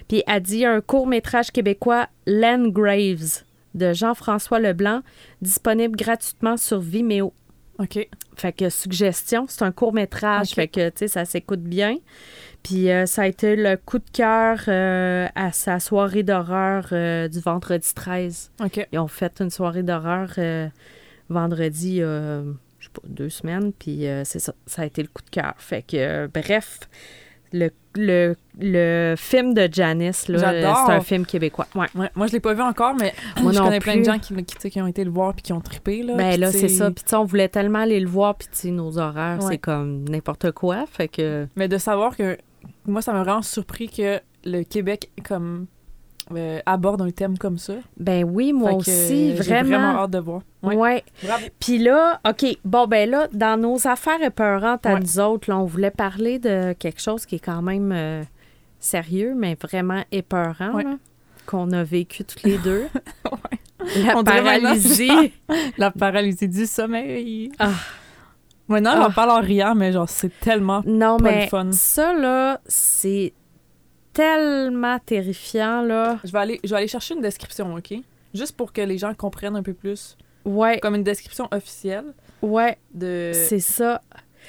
Puis 0.09 0.23
elle 0.27 0.43
dit 0.43 0.65
un 0.65 0.81
court-métrage 0.81 1.51
québécois, 1.51 2.07
Len 2.27 2.71
Graves, 2.71 3.43
de 3.75 3.93
Jean-François 3.93 4.61
Leblanc, 4.61 5.01
disponible 5.43 5.97
gratuitement 5.97 6.57
sur 6.57 6.79
Vimeo. 6.79 7.33
OK. 7.81 8.09
Fait 8.37 8.53
que 8.53 8.69
suggestion, 8.69 9.47
c'est 9.49 9.63
un 9.65 9.73
court-métrage, 9.73 10.51
Ok. 10.51 10.55
fait 10.55 10.69
que, 10.69 10.89
tu 10.91 10.99
sais, 10.99 11.09
ça 11.09 11.25
s'écoute 11.25 11.63
bien. 11.63 11.97
Puis 12.65 12.91
euh, 12.91 13.05
ça 13.07 13.23
a 13.23 13.27
été 13.27 13.55
le 13.57 13.77
coup 13.77 13.99
de 13.99 14.11
cœur 14.13 14.59
euh, 14.69 15.29
à 15.37 15.53
sa 15.53 15.79
soirée 15.79 16.23
d'horreur 16.25 16.87
euh, 16.93 17.29
du 17.29 17.39
vendredi 17.39 17.93
13. 17.95 18.51
OK. 18.65 18.89
Ils 18.91 18.99
ont 18.99 19.07
fait 19.07 19.41
une 19.41 19.51
soirée 19.51 19.83
d'horreur 19.85 20.31
euh, 20.39 20.67
vendredi, 21.29 21.99
je 22.01 22.45
sais 22.81 22.91
pas, 22.93 23.03
deux 23.07 23.29
semaines, 23.29 23.73
puis 23.73 24.07
c'est 24.25 24.39
ça, 24.39 24.55
ça 24.67 24.83
a 24.83 24.85
été 24.87 25.03
le 25.03 25.09
coup 25.09 25.23
de 25.23 25.31
cœur. 25.31 25.55
Fait 25.59 25.83
que, 25.83 26.27
bref, 26.27 26.81
le, 27.53 27.71
le, 27.95 28.35
le 28.59 29.15
film 29.17 29.55
de 29.55 29.69
Janice, 29.71 30.29
là, 30.29 30.39
c'est 30.87 30.93
un 30.93 31.01
film 31.01 31.25
québécois. 31.25 31.67
Ouais. 31.75 31.87
Ouais, 31.95 32.11
moi, 32.15 32.27
je 32.27 32.33
l'ai 32.33 32.41
pas 32.41 32.53
vu 32.55 32.63
encore, 32.63 32.95
mais 32.95 33.15
Moi 33.43 33.53
je 33.53 33.59
connais 33.59 33.79
plein 33.81 33.97
de 33.99 34.05
gens 34.05 34.19
qui, 34.19 34.35
qui, 34.45 34.71
qui 34.71 34.81
ont 34.83 34.87
été 34.87 35.05
le 35.05 35.11
voir 35.11 35.33
puis 35.35 35.43
qui 35.43 35.53
ont 35.53 35.61
trippé. 35.61 36.03
Là, 36.03 36.15
Ben 36.15 36.39
là, 36.41 36.51
c'est 36.51 36.69
ça. 36.69 36.91
Puis 36.91 37.05
tu 37.05 37.11
sais, 37.11 37.17
on 37.17 37.25
voulait 37.25 37.49
tellement 37.49 37.81
aller 37.81 38.01
le 38.01 38.09
voir, 38.09 38.35
puis 38.35 38.49
tu 38.51 38.57
sais, 38.59 38.71
nos 38.71 38.99
horaires, 38.99 39.39
Ouais. 39.43 39.53
c'est 39.53 39.59
comme 39.59 40.09
n'importe 40.09 40.51
quoi. 40.53 40.85
Fait 40.91 41.09
que, 41.09 41.47
Mais 41.57 41.69
de 41.69 41.79
savoir 41.79 42.17
que 42.17 42.37
moi, 42.87 43.03
ça 43.03 43.13
m'a 43.13 43.23
vraiment 43.23 43.43
surpris 43.43 43.89
que 43.89 44.21
le 44.45 44.63
Québec 44.63 45.11
comme 45.27 45.67
euh, 46.35 46.59
aborde 46.65 47.03
un 47.03 47.11
thème 47.11 47.37
comme 47.37 47.59
ça. 47.59 47.75
ben 47.99 48.25
oui, 48.25 48.53
moi 48.53 48.71
que, 48.73 48.77
aussi, 48.79 49.31
j'ai 49.31 49.35
vraiment. 49.35 49.69
vraiment 49.69 49.99
hâte 50.03 50.11
de 50.11 50.19
voir. 50.19 50.41
Ouais. 50.63 50.75
Ouais. 50.77 51.05
Puis 51.61 51.79
là, 51.79 52.21
OK, 52.29 52.47
bon, 52.65 52.87
ben 52.87 53.09
là, 53.11 53.29
dans 53.33 53.61
nos 53.61 53.87
affaires 53.87 54.23
épeurantes 54.23 54.87
à 54.87 54.95
Ouais. 54.95 55.01
nous 55.01 55.21
autres, 55.21 55.51
là, 55.51 55.59
on 55.59 55.65
voulait 55.65 55.91
parler 55.91 56.39
de 56.39 56.73
quelque 56.79 57.01
chose 57.01 57.27
qui 57.27 57.35
est 57.37 57.45
quand 57.45 57.61
même 57.63 57.93
euh, 57.93 58.23
sérieux, 58.81 59.35
mais 59.37 59.57
vraiment 59.61 60.03
épeurant, 60.13 60.73
Ouais. 60.75 60.85
qu'on 61.47 61.71
a 61.73 61.85
vécu 61.85 62.25
toutes 62.25 62.43
les 62.45 62.57
deux. 62.59 62.87
La 64.03 64.17
On 64.17 64.25
paralysie. 64.25 65.33
La 65.79 65.91
paralysie 65.91 66.49
du 66.49 66.65
sommeil. 66.65 67.53
Ah. 67.59 67.71
Maintenant, 68.69 68.93
Ah. 68.95 69.03
j'en 69.03 69.11
parle 69.13 69.31
en 69.31 69.41
riant, 69.41 69.75
mais 69.75 69.93
genre, 69.93 70.09
c'est 70.09 70.33
tellement. 70.41 70.83
non, 70.87 71.19
Pas 71.19 71.31
le 71.31 71.37
mais 71.37 71.47
fun. 71.49 71.71
ça, 71.73 72.13
là, 72.15 72.61
c'est 72.67 73.33
tellement 74.13 74.99
terrifiant, 75.01 75.83
là. 75.83 76.19
Je 76.25 76.33
vais, 76.33 76.39
aller, 76.39 76.61
je 76.65 76.71
vais 76.71 76.77
aller 76.77 76.89
chercher 76.89 77.15
une 77.15 77.21
description, 77.21 77.75
OK? 77.75 77.95
Juste 78.33 78.57
pour 78.57 78.73
que 78.73 78.81
les 78.81 78.99
gens 78.99 79.13
comprennent 79.15 79.57
un 79.57 79.63
peu 79.63 79.75
plus. 79.75 80.17
Ouais, 80.45 80.79
Comme 80.81 80.95
une 80.95 81.03
description 81.05 81.49
officielle 81.53 82.05
ouais, 82.43 82.77
de, 82.93 83.31
c'est 83.33 83.61
ça. 83.61 84.03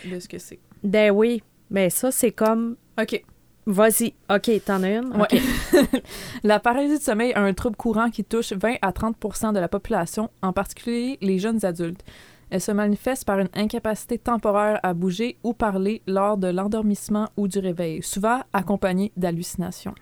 de 0.04 0.20
ce 0.20 0.28
que 0.28 0.38
c'est. 0.40 0.60
Ben 0.84 1.10
oui, 1.12 1.42
mais 1.70 1.90
ça, 1.90 2.12
c'est 2.12 2.32
comme 2.32 2.76
OK. 3.02 3.24
Vas-y. 3.68 4.14
OK, 4.30 4.52
t'en 4.66 4.84
as 4.84 4.90
une? 4.92 5.16
Ouais. 5.16 5.28
OK. 5.32 5.92
La 6.44 6.60
paralysie 6.60 7.00
du 7.00 7.04
sommeil 7.04 7.32
est 7.32 7.36
un 7.36 7.52
trouble 7.54 7.76
courant 7.78 8.10
qui 8.12 8.24
touche 8.24 8.52
20 8.54 8.76
à 8.82 8.92
30% 8.92 9.54
de 9.54 9.60
la 9.60 9.68
population, 9.68 10.30
en 10.44 10.54
particulier 10.54 11.18
les 11.22 11.40
jeunes 11.40 11.66
adultes. 11.66 12.04
Elle 12.52 12.62
se 12.62 12.72
manifeste 12.72 13.26
par 13.26 13.40
une 13.40 13.50
incapacité 13.54 14.18
temporaire 14.18 14.80
à 14.84 14.94
bouger 14.94 15.38
ou 15.44 15.54
parler 15.54 16.02
lors 16.08 16.38
de 16.38 16.48
l'endormissement 16.48 17.28
ou 17.38 17.48
du 17.48 17.60
réveil, 17.60 18.02
souvent 18.04 18.42
accompagnée 18.54 19.12
d'hallucinations. 19.18 19.96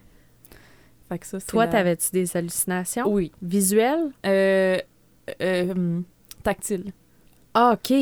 Fait 1.10 1.20
que 1.20 1.26
ça, 1.26 1.40
c'est 1.40 1.48
Toi, 1.48 1.66
la- 1.66 1.72
t'avais-tu 1.72 2.12
des 2.12 2.36
hallucinations? 2.38 3.08
Oui. 3.12 3.32
Visuelles? 3.42 4.12
Euh, 4.26 4.78
euh, 5.42 6.00
tactile. 6.44 6.92
Ah, 7.54 7.76
OK. 7.76 7.94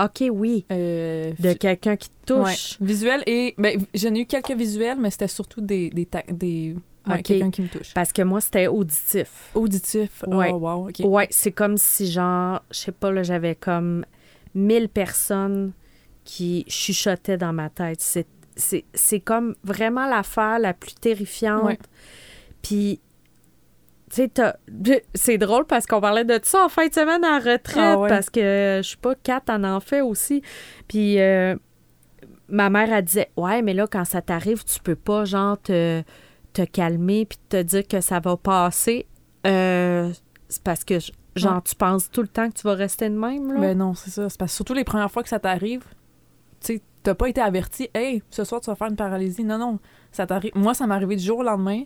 OK, 0.00 0.24
oui. 0.30 0.64
Euh, 0.70 1.32
De 1.40 1.52
quelqu'un 1.54 1.96
qui 1.96 2.08
te 2.24 2.32
ouais. 2.34 2.44
touche. 2.52 2.76
Visuel 2.80 3.22
et... 3.26 3.54
Ben, 3.58 3.80
j'en 3.94 4.14
ai 4.14 4.20
eu 4.20 4.26
quelques 4.26 4.52
visuels, 4.52 4.98
mais 5.00 5.10
c'était 5.10 5.26
surtout 5.28 5.60
des... 5.60 5.90
des, 5.90 6.06
ta- 6.06 6.22
des 6.30 6.76
ouais, 7.08 7.18
Ok. 7.18 7.22
quelqu'un 7.24 7.50
qui 7.50 7.62
me 7.62 7.68
touche. 7.68 7.92
Parce 7.94 8.12
que 8.12 8.22
moi, 8.22 8.40
c'était 8.40 8.66
auditif. 8.68 9.50
Auditif. 9.54 10.22
Ouais. 10.26 10.50
Oh, 10.52 10.56
wow, 10.58 10.88
OK. 10.88 11.00
Ouais, 11.04 11.26
c'est 11.30 11.52
comme 11.52 11.76
si, 11.76 12.10
genre, 12.10 12.62
je 12.70 12.78
sais 12.78 12.92
pas, 12.92 13.10
là, 13.10 13.22
j'avais 13.22 13.54
comme 13.54 14.04
1000 14.54 14.88
personnes 14.88 15.72
qui 16.24 16.64
chuchotaient 16.68 17.38
dans 17.38 17.52
ma 17.52 17.70
tête. 17.70 18.00
C'est, 18.00 18.26
c'est, 18.56 18.84
c'est 18.94 19.20
comme 19.20 19.54
vraiment 19.64 20.06
l'affaire 20.06 20.58
la 20.58 20.74
plus 20.74 20.94
terrifiante. 20.94 21.64
Ouais. 21.64 21.78
Puis, 22.62 23.00
tu 24.10 24.26
sais, 24.26 25.02
c'est 25.14 25.38
drôle 25.38 25.64
parce 25.66 25.86
qu'on 25.86 26.00
parlait 26.00 26.24
de 26.24 26.38
ça 26.42 26.64
en 26.64 26.68
fin 26.68 26.86
de 26.88 26.94
semaine 26.94 27.24
en 27.24 27.38
retraite 27.38 27.76
Ah 27.76 27.98
ouais. 27.98 28.08
parce 28.08 28.30
que 28.30 28.80
je 28.82 28.88
sais 28.90 28.96
pas, 28.96 29.14
Kat 29.14 29.42
en 29.48 29.62
en 29.64 29.80
fait 29.80 30.00
aussi. 30.00 30.42
Puis, 30.88 31.20
euh, 31.20 31.54
ma 32.48 32.70
mère, 32.70 32.90
elle 32.92 33.04
disait 33.04 33.30
Ouais, 33.36 33.60
mais 33.62 33.74
là, 33.74 33.86
quand 33.86 34.04
ça 34.04 34.22
t'arrive, 34.22 34.64
tu 34.64 34.80
peux 34.80 34.96
pas, 34.96 35.24
genre, 35.26 35.60
te, 35.60 36.02
te 36.52 36.62
calmer 36.62 37.26
puis 37.26 37.38
te 37.48 37.62
dire 37.62 37.86
que 37.86 38.00
ça 38.00 38.20
va 38.20 38.36
passer. 38.36 39.06
Euh, 39.46 40.10
c'est 40.48 40.62
parce 40.62 40.84
que, 40.84 40.98
genre, 41.36 41.54
Ouais. 41.56 41.60
tu 41.64 41.74
penses 41.74 42.10
tout 42.10 42.22
le 42.22 42.28
temps 42.28 42.48
que 42.50 42.54
tu 42.54 42.62
vas 42.62 42.74
rester 42.74 43.08
de 43.08 43.14
même, 43.16 43.52
là? 43.52 43.60
Ben 43.60 43.78
non, 43.78 43.94
c'est 43.94 44.10
ça. 44.10 44.28
C'est 44.28 44.38
parce 44.38 44.52
que 44.52 44.56
surtout 44.56 44.74
les 44.74 44.84
premières 44.84 45.10
fois 45.10 45.22
que 45.22 45.28
ça 45.28 45.38
t'arrive, 45.38 45.82
tu 46.60 46.74
sais, 46.74 46.82
t'as 47.02 47.14
pas 47.14 47.28
été 47.28 47.40
averti, 47.40 47.88
hey, 47.94 48.22
ce 48.30 48.44
soir 48.44 48.60
tu 48.60 48.68
vas 48.70 48.76
faire 48.76 48.88
une 48.88 48.96
paralysie. 48.96 49.44
Non, 49.44 49.58
non. 49.58 49.78
Ça 50.10 50.26
t'arrive. 50.26 50.52
Moi, 50.54 50.74
ça 50.74 50.86
m'est 50.86 50.94
arrivé 50.94 51.16
du 51.16 51.22
jour 51.24 51.38
au 51.38 51.42
lendemain, 51.42 51.82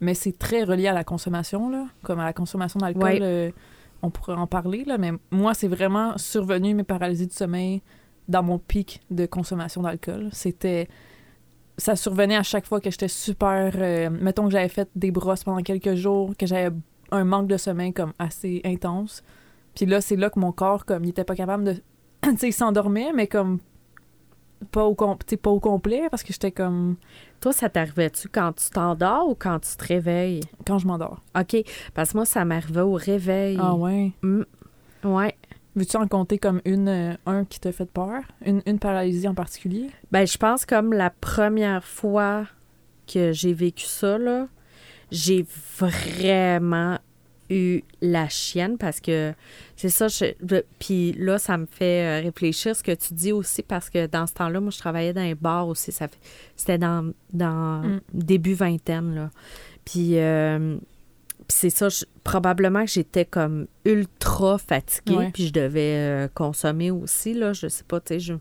mais 0.00 0.14
c'est 0.14 0.36
très 0.38 0.64
relié 0.64 0.88
à 0.88 0.92
la 0.92 1.04
consommation, 1.04 1.70
là. 1.70 1.86
Comme 2.02 2.20
à 2.20 2.24
la 2.24 2.32
consommation 2.32 2.78
d'alcool. 2.80 3.02
Ouais. 3.02 3.18
euh, 3.22 3.50
on 4.02 4.10
pourrait 4.10 4.34
en 4.34 4.46
parler, 4.46 4.84
là, 4.84 4.96
mais 4.98 5.12
moi, 5.30 5.52
c'est 5.54 5.68
vraiment 5.68 6.16
survenu 6.16 6.72
mes 6.74 6.84
paralysies 6.84 7.26
du 7.26 7.34
sommeil 7.34 7.82
dans 8.28 8.42
mon 8.42 8.58
pic 8.58 9.00
de 9.10 9.26
consommation 9.26 9.82
d'alcool. 9.82 10.28
C'était. 10.32 10.88
Ça 11.80 11.96
survenait 11.96 12.36
à 12.36 12.42
chaque 12.42 12.66
fois 12.66 12.80
que 12.80 12.90
j'étais 12.90 13.08
super. 13.08 13.72
euh, 13.76 14.10
mettons 14.10 14.44
que 14.44 14.50
j'avais 14.50 14.68
fait 14.68 14.88
des 14.94 15.10
brosses 15.10 15.44
pendant 15.44 15.62
quelques 15.62 15.94
jours, 15.94 16.36
que 16.38 16.46
j'avais 16.46 16.70
un 17.10 17.24
manque 17.24 17.48
de 17.48 17.56
sommeil 17.56 17.92
comme 17.92 18.12
assez 18.18 18.60
intense. 18.64 19.22
Puis 19.74 19.86
là, 19.86 20.00
c'est 20.00 20.16
là 20.16 20.30
que 20.30 20.38
mon 20.38 20.52
corps, 20.52 20.84
comme, 20.84 21.04
il 21.04 21.10
était 21.10 21.24
pas 21.24 21.34
capable 21.34 21.64
de. 21.64 21.72
tu 22.22 22.36
sais, 22.36 22.48
il 22.48 22.52
s'endormait, 22.52 23.12
mais 23.14 23.26
comme. 23.26 23.58
Pas 24.72 24.84
au, 24.84 24.94
com- 24.94 25.16
pas 25.42 25.50
au 25.50 25.58
complet, 25.58 26.08
parce 26.10 26.22
que 26.22 26.32
j'étais 26.34 26.52
comme. 26.52 26.96
Toi, 27.40 27.52
ça 27.54 27.70
t'arrivait-tu 27.70 28.28
quand 28.28 28.52
tu 28.52 28.68
t'endors 28.68 29.26
ou 29.28 29.34
quand 29.34 29.58
tu 29.60 29.74
te 29.74 29.86
réveilles? 29.86 30.40
Quand 30.66 30.78
je 30.78 30.86
m'endors. 30.86 31.22
OK. 31.38 31.56
Parce 31.94 32.12
que 32.12 32.18
moi, 32.18 32.26
ça 32.26 32.44
m'arrivait 32.44 32.82
au 32.82 32.92
réveil. 32.92 33.56
Ah 33.58 33.74
ouais? 33.74 34.12
Ouais. 35.02 35.34
Veux-tu 35.76 35.96
en 35.96 36.08
compter 36.08 36.38
comme 36.38 36.60
une, 36.64 36.88
euh, 36.88 37.14
un 37.26 37.44
qui 37.44 37.60
t'a 37.60 37.70
fait 37.72 37.86
peur? 37.88 38.22
Une, 38.44 38.60
une 38.66 38.78
paralysie 38.78 39.28
en 39.28 39.34
particulier? 39.34 39.90
Ben, 40.10 40.26
je 40.26 40.36
pense 40.36 40.66
comme 40.66 40.92
la 40.92 41.10
première 41.10 41.84
fois 41.84 42.46
que 43.12 43.32
j'ai 43.32 43.52
vécu 43.52 43.86
ça, 43.86 44.18
là, 44.18 44.48
j'ai 45.10 45.44
vraiment 45.78 46.98
eu 47.48 47.82
la 48.00 48.28
chienne 48.28 48.78
parce 48.78 49.00
que 49.00 49.32
c'est 49.76 49.88
ça. 49.88 50.06
Puis 50.78 51.12
là, 51.14 51.38
ça 51.38 51.58
me 51.58 51.66
fait 51.66 52.20
euh, 52.20 52.22
réfléchir 52.22 52.76
ce 52.76 52.82
que 52.82 52.92
tu 52.92 53.12
dis 53.14 53.32
aussi 53.32 53.62
parce 53.62 53.90
que 53.90 54.06
dans 54.06 54.26
ce 54.26 54.34
temps-là, 54.34 54.60
moi, 54.60 54.70
je 54.70 54.78
travaillais 54.78 55.12
dans 55.12 55.20
un 55.20 55.34
bar 55.34 55.66
aussi. 55.66 55.90
Ça 55.90 56.06
C'était 56.56 56.78
dans, 56.78 57.12
dans 57.32 57.82
Mm. 57.82 58.00
début 58.12 58.54
vingtaine, 58.54 59.14
là. 59.14 59.30
Puis, 59.84 60.18
euh, 60.18 60.76
puis 61.50 61.58
c'est 61.58 61.70
ça, 61.70 61.88
je- 61.88 62.04
probablement 62.24 62.84
que 62.84 62.90
j'étais 62.90 63.24
comme 63.24 63.66
ultra 63.84 64.56
fatiguée, 64.58 65.16
Ouais. 65.16 65.30
puis 65.32 65.46
je 65.48 65.52
devais 65.52 65.96
euh, 65.96 66.28
consommer 66.32 66.90
aussi, 66.90 67.34
là. 67.34 67.52
Je 67.52 67.66
sais 67.68 67.84
pas, 67.84 68.00
tu 68.00 68.14
sais, 68.14 68.20
je 68.20 68.34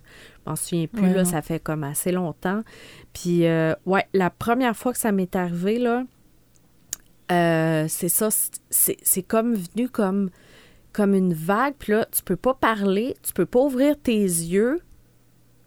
m'en 0.46 0.56
souviens 0.56 0.86
plus, 0.88 1.02
Ouais, 1.02 1.14
là, 1.14 1.24
non. 1.24 1.30
ça 1.30 1.42
fait 1.42 1.60
comme 1.60 1.84
assez 1.84 2.12
longtemps. 2.12 2.62
Puis, 3.14 3.46
euh, 3.48 3.74
ouais, 3.86 4.06
la 4.14 4.30
première 4.30 4.76
fois 4.78 4.94
que 4.94 5.00
ça 5.00 5.12
m'est 5.12 5.36
arrivé, 5.36 5.80
là, 5.80 6.04
euh, 7.32 7.86
c'est 7.88 8.10
ça, 8.10 8.30
c'est- 8.70 9.24
comme 9.24 9.54
venu 9.56 9.90
comme, 9.90 10.30
comme 10.94 11.14
une 11.14 11.34
vague, 11.34 11.76
puis 11.78 11.94
là, 11.94 12.06
tu 12.12 12.24
peux 12.24 12.36
pas 12.36 12.54
parler, 12.54 13.16
tu 13.22 13.34
peux 13.34 13.46
pas 13.46 13.60
ouvrir 13.60 13.96
tes 14.02 14.22
yeux. 14.22 14.80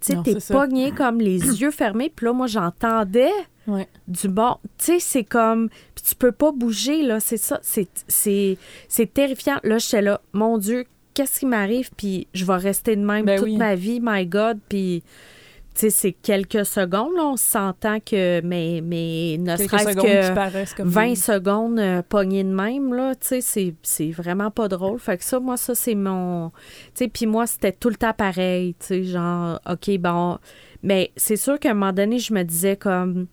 Tu 0.00 0.14
sais, 0.14 0.18
t'es 0.24 0.36
pogné 0.52 0.90
comme 0.90 1.20
les 1.20 1.38
yeux 1.60 1.70
fermés, 1.70 2.12
puis 2.14 2.26
là, 2.26 2.32
moi, 2.32 2.48
j'entendais 2.48 3.30
Ouais. 3.66 3.88
du 4.08 4.28
bon. 4.28 4.56
Tu 4.78 4.84
sais, 4.86 4.98
c'est 5.00 5.24
comme. 5.24 5.68
Puis 5.94 6.04
tu 6.08 6.14
peux 6.14 6.32
pas 6.32 6.52
bouger, 6.52 7.02
là. 7.02 7.20
C'est 7.20 7.36
ça. 7.36 7.58
C'est, 7.62 7.88
c'est, 8.08 8.58
c'est 8.88 9.12
terrifiant. 9.12 9.58
Là, 9.62 9.78
j'étais 9.78 10.02
là, 10.02 10.20
mon 10.32 10.58
Dieu, 10.58 10.84
qu'est-ce 11.14 11.40
qui 11.40 11.46
m'arrive? 11.46 11.90
Puis 11.96 12.26
je 12.34 12.44
vais 12.44 12.56
rester 12.56 12.96
de 12.96 13.04
même 13.04 13.24
Ben 13.24 13.36
toute 13.38 13.46
oui. 13.46 13.56
ma 13.56 13.74
vie, 13.74 14.00
my 14.02 14.26
God. 14.26 14.58
Puis, 14.68 15.02
tu 15.74 15.80
sais, 15.80 15.90
c'est 15.90 16.12
quelques 16.12 16.66
secondes, 16.66 17.14
là. 17.16 17.24
On 17.24 17.36
s'entend 17.36 17.98
que. 18.00 18.40
Mais, 18.42 18.80
mais 18.84 19.36
ne 19.38 19.56
serait-ce 19.56 19.94
que. 19.96 20.34
paraissent 20.34 20.74
comme 20.74 20.88
20 20.88 21.08
des- 21.10 21.14
secondes 21.14 21.78
euh, 21.78 22.02
pognées 22.06 22.44
de 22.44 22.52
même, 22.52 22.92
là, 22.92 23.14
tu 23.14 23.28
sais, 23.28 23.40
c'est, 23.40 23.74
c'est 23.82 24.10
vraiment 24.10 24.50
pas 24.50 24.66
drôle. 24.68 24.98
Fait 24.98 25.16
que 25.16 25.24
ça, 25.24 25.38
moi, 25.40 25.56
ça, 25.56 25.74
c'est 25.74 25.94
mon... 25.94 26.50
Tu 26.50 27.04
sais, 27.04 27.08
puis 27.08 27.26
moi, 27.26 27.46
c'était 27.46 27.72
tout 27.72 27.88
le 27.90 27.94
temps 27.96 28.12
pareil, 28.12 28.74
tu 28.80 28.86
sais, 28.86 29.04
genre, 29.04 29.60
OK, 29.70 29.96
bon... 29.98 30.38
Mais 30.82 31.12
c'est 31.16 31.36
sûr 31.36 31.58
qu'à 31.60 31.70
un 31.70 31.74
moment 31.74 31.92
donné, 31.92 32.18
je 32.18 32.34
me 32.34 32.42
disais 32.42 32.76
comme... 32.76 33.28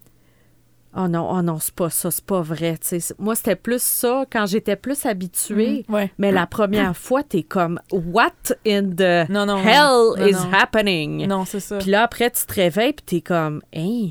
Oh 0.98 1.08
non, 1.08 1.30
oh 1.32 1.42
non, 1.44 1.60
c'est 1.60 1.74
pas 1.76 1.92
ça, 1.92 2.10
c'est 2.10 2.26
pas 2.26 2.42
vrai, 2.42 2.78
tu 2.80 3.00
sais. 3.00 3.14
Moi, 3.20 3.36
c'était 3.36 3.56
plus 3.56 3.82
ça 3.82 4.26
quand 4.32 4.48
j'étais 4.48 4.76
plus 4.76 5.06
habituée. 5.06 5.86
Ouais. 5.88 6.12
Mais 6.18 6.32
la 6.32 6.48
première 6.48 6.98
fois, 6.98 7.22
t'es 7.22 7.44
comme, 7.44 7.80
what 7.92 8.32
in 8.66 8.90
the 8.90 9.30
Non, 9.30 9.46
non. 9.46 9.58
non. 9.58 9.64
hell 9.64 10.20
Non, 10.20 10.28
is 10.28 10.36
happening? 10.52 11.28
Non, 11.28 11.46
c'est 11.46 11.60
ça. 11.60 11.78
Puis 11.78 11.92
là, 11.92 12.02
après, 12.04 12.32
tu 12.32 12.44
te 12.46 12.54
réveilles, 12.56 12.94
puis 12.94 13.06
t'es 13.06 13.22
comme, 13.22 13.62
hein? 13.76 14.08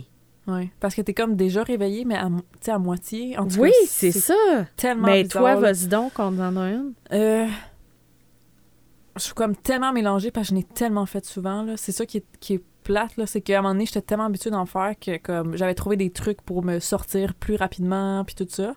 Ouais. 0.47 0.71
Parce 0.81 0.95
que 0.95 1.03
t'es 1.03 1.15
comme 1.15 1.35
déjà 1.35 1.63
réveillé, 1.65 2.05
mais 2.05 2.15
à, 2.17 2.29
à 2.69 2.79
moitié. 2.79 3.37
En 3.39 3.47
tout 3.49 3.59
Oui, 3.59 3.73
c'est 3.87 4.13
ça. 4.13 4.35
tellement 4.77 5.09
Mais 5.09 5.25
bizarre, 5.25 5.43
toi, 5.43 5.55
vas-y 5.57 5.89
donc, 5.89 6.13
on 6.19 6.39
en 6.39 6.57
a 6.57 6.71
une. 6.71 6.93
Euh, 7.13 7.47
je 9.17 9.23
suis 9.25 9.35
comme 9.35 9.57
tellement 9.57 9.93
mélangée 9.93 10.31
parce 10.31 10.47
que 10.49 10.51
je 10.55 10.59
n'ai 10.59 10.63
tellement 10.65 11.07
fait 11.07 11.25
souvent. 11.27 11.67
C'est 11.77 11.93
ça 11.93 12.07
qui 12.07 12.19
est, 12.19 12.25
qui 12.41 12.55
est 12.55 12.63
plate, 12.89 13.13
c'est 13.27 13.43
qu'à 13.43 13.59
un 13.59 13.63
moment 13.63 13.75
donné, 13.75 13.85
j'étais 13.85 14.01
tellement 14.01 14.25
habituée 14.25 14.51
d'en 14.51 14.65
faire 14.65 14.95
que 14.99 15.19
comme 15.19 15.57
j'avais 15.57 15.75
trouvé 15.75 15.97
des 15.97 16.11
trucs 16.11 16.41
pour 16.41 16.65
me 16.65 16.79
sortir 16.79 17.35
plus 17.35 17.57
rapidement, 17.57 18.25
puis 18.25 18.35
tout 18.35 18.47
ça. 18.49 18.75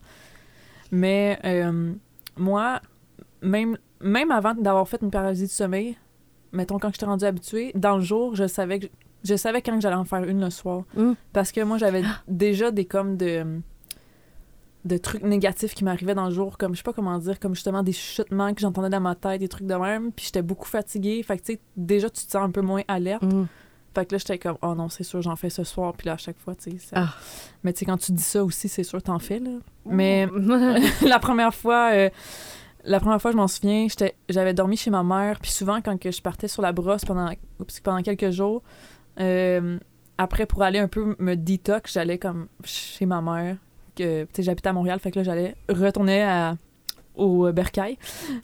Mais 0.92 1.40
euh, 1.46 1.94
moi, 2.36 2.82
même, 3.42 3.78
même 4.02 4.32
avant 4.32 4.54
d'avoir 4.54 4.88
fait 4.90 5.02
une 5.02 5.12
paralysie 5.12 5.48
du 5.48 5.54
sommeil, 5.54 5.98
mettons 6.52 6.78
quand 6.78 6.92
j'étais 6.92 7.06
rendue 7.06 7.24
habituée, 7.24 7.72
dans 7.74 7.96
le 7.96 8.04
jour, 8.04 8.36
je 8.36 8.48
savais 8.48 8.80
que 8.80 8.88
je 9.24 9.36
savais 9.36 9.62
quand 9.62 9.80
j'allais 9.80 9.96
en 9.96 10.04
faire 10.04 10.24
une 10.24 10.42
le 10.42 10.50
soir. 10.50 10.84
Mm. 10.96 11.14
Parce 11.32 11.52
que 11.54 11.62
moi, 11.62 11.78
j'avais 11.78 12.04
déjà 12.28 12.72
des 12.72 12.86
comme 12.86 13.16
de 13.16 13.62
de 14.84 14.98
trucs 14.98 15.22
négatifs 15.24 15.76
qui 15.76 15.84
m'arrivaient 15.84 16.16
dans 16.16 16.26
le 16.26 16.34
jour, 16.34 16.58
comme 16.58 16.74
je 16.74 16.78
sais 16.78 16.84
pas 16.84 16.92
comment 16.92 17.18
dire, 17.20 17.40
comme 17.40 17.54
justement 17.54 17.84
des 17.84 17.94
chuchotements 17.94 18.52
que 18.52 18.60
j'entendais 18.60 18.90
dans 18.90 19.00
ma 19.00 19.14
tête, 19.14 19.40
des 19.40 19.48
trucs 19.48 19.68
de 19.68 19.76
même, 19.76 20.12
puis 20.12 20.26
j'étais 20.26 20.42
beaucoup 20.42 20.66
fatiguée. 20.66 21.22
Fait 21.24 21.38
que 21.38 21.44
tu 21.44 21.54
sais, 21.54 21.60
déjà 21.78 22.10
tu 22.10 22.26
te 22.26 22.32
sens 22.32 22.44
un 22.44 22.50
peu 22.50 22.62
moins 22.62 22.82
alerte. 22.88 23.24
Mm. 23.24 23.46
Fait 23.94 24.06
que 24.06 24.14
là, 24.16 24.20
j'étais 24.20 24.38
comme, 24.38 24.58
oh 24.62 24.74
non, 24.74 24.88
c'est 24.90 25.04
sûr, 25.04 25.22
j'en 25.22 25.36
fais 25.36 25.50
ce 25.50 25.64
soir, 25.66 25.94
puis 25.98 26.08
là, 26.08 26.14
à 26.14 26.18
chaque 26.18 26.38
fois, 26.40 26.56
tu 26.56 26.72
sais. 26.72 26.78
ça- 26.78 26.96
Ah. 26.96 27.14
Mais 27.64 27.74
tu 27.74 27.80
sais, 27.80 27.86
quand 27.86 27.98
tu 27.98 28.12
dis 28.14 28.24
ça 28.24 28.44
aussi, 28.44 28.70
c'est 28.70 28.84
sûr, 28.84 29.02
t'en 29.04 29.20
fais, 29.20 29.40
là. 29.40 29.52
Mais 29.86 30.28
la 31.06 31.20
première 31.20 31.54
fois, 31.54 31.92
euh, 31.94 32.10
la 32.86 33.00
première 33.00 33.22
fois, 33.22 33.32
je 33.32 33.38
m'en 33.38 33.48
souviens, 33.48 33.88
j'avais 34.30 34.54
dormi 34.54 34.78
chez 34.78 34.90
ma 34.92 35.04
mère, 35.04 35.40
puis 35.40 35.52
souvent, 35.52 35.82
quand 35.82 36.00
que 36.00 36.10
je 36.12 36.22
partais 36.22 36.48
sur 36.48 36.62
la 36.62 36.72
brosse 36.72 37.04
pendant, 37.06 37.30
pendant 37.84 38.02
quelques 38.02 38.32
jours, 38.32 38.64
euh, 39.20 39.78
après, 40.18 40.46
pour 40.46 40.64
aller 40.64 40.80
un 40.80 40.88
peu 40.88 41.16
me 41.20 41.36
détox, 41.36 41.94
j'allais 41.94 42.18
comme 42.18 42.48
chez 42.64 43.06
ma 43.06 43.22
mère, 43.22 43.58
que, 43.96 44.24
tu 44.24 44.30
sais, 44.36 44.44
j'habitais 44.44 44.70
à 44.70 44.74
Montréal, 44.74 45.00
fait 45.00 45.12
que 45.12 45.20
là, 45.20 45.24
j'allais 45.24 45.56
retourner 45.68 46.24
à, 46.24 46.56
au 47.16 47.48
euh, 47.48 47.52
Bercail, 47.52 47.98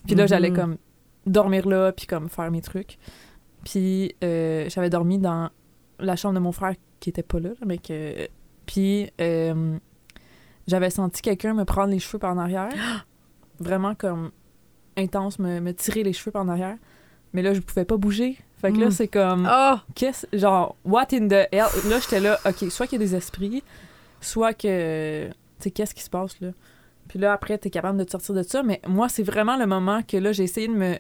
puis 0.06 0.16
là, 0.16 0.28
j'allais 0.28 0.50
comme 0.52 0.78
dormir 1.26 1.68
là, 1.68 1.92
puis 1.94 2.06
comme 2.06 2.28
faire 2.30 2.52
mes 2.52 2.62
trucs. 2.62 2.98
Puis 3.70 4.16
euh, 4.24 4.70
j'avais 4.70 4.90
dormi 4.90 5.18
dans 5.18 5.50
la 6.00 6.16
chambre 6.16 6.36
de 6.36 6.40
mon 6.40 6.54
frère 6.54 6.74
qui 7.02 7.10
était 7.10 7.22
pas 7.24 7.40
là, 7.40 7.50
mais 7.66 7.78
que... 7.80 8.28
Puis 8.66 9.10
euh, 9.20 9.78
j'avais 10.68 10.90
senti 10.90 11.22
quelqu'un 11.22 11.54
me 11.54 11.66
prendre 11.66 11.92
les 11.92 12.00
cheveux 12.00 12.18
par 12.20 12.34
en 12.34 12.38
arrière. 12.38 12.72
Vraiment 13.60 13.94
comme 13.94 14.32
intense, 14.96 15.38
me, 15.40 15.60
me 15.60 15.74
tirer 15.74 16.04
les 16.04 16.14
cheveux 16.14 16.32
par 16.32 16.44
en 16.44 16.48
arrière. 16.48 16.78
Mais 17.34 17.42
là, 17.42 17.54
je 17.54 17.60
pouvais 17.60 17.84
pas 17.86 17.98
bouger. 17.98 18.38
Fait 18.62 18.72
que 18.72 18.78
là, 18.80 18.88
Mm. 18.88 18.92
c'est 18.92 19.08
comme... 19.10 19.50
Oh! 19.52 19.76
Qu'est-ce... 19.96 20.26
Genre, 20.34 20.76
what 20.86 21.08
in 21.14 21.28
the 21.28 21.48
hell? 21.52 21.68
Là, 21.90 22.00
j'étais 22.00 22.20
là, 22.22 22.40
OK, 22.46 22.72
soit 22.72 22.88
qu'il 22.88 23.00
y 23.02 23.04
a 23.04 23.06
des 23.06 23.16
esprits, 23.16 23.64
soit 24.22 24.54
que, 24.54 25.28
tu 25.28 25.34
sais, 25.60 25.72
qu'est-ce 25.72 25.94
qui 25.94 26.04
se 26.04 26.10
passe 26.10 26.40
là? 26.40 26.52
Puis 27.10 27.20
là, 27.20 27.34
après, 27.34 27.58
t'es 27.58 27.70
capable 27.70 27.98
de 28.00 28.04
te 28.06 28.12
sortir 28.12 28.34
de 28.34 28.44
ça. 28.44 28.64
Mais 28.64 28.82
moi, 28.88 29.10
c'est 29.10 29.24
vraiment 29.24 29.58
le 29.58 29.66
moment 29.68 30.02
que 30.04 30.18
là, 30.18 30.32
j'ai 30.32 30.44
essayé 30.44 30.68
de 30.70 30.74
me. 30.74 30.96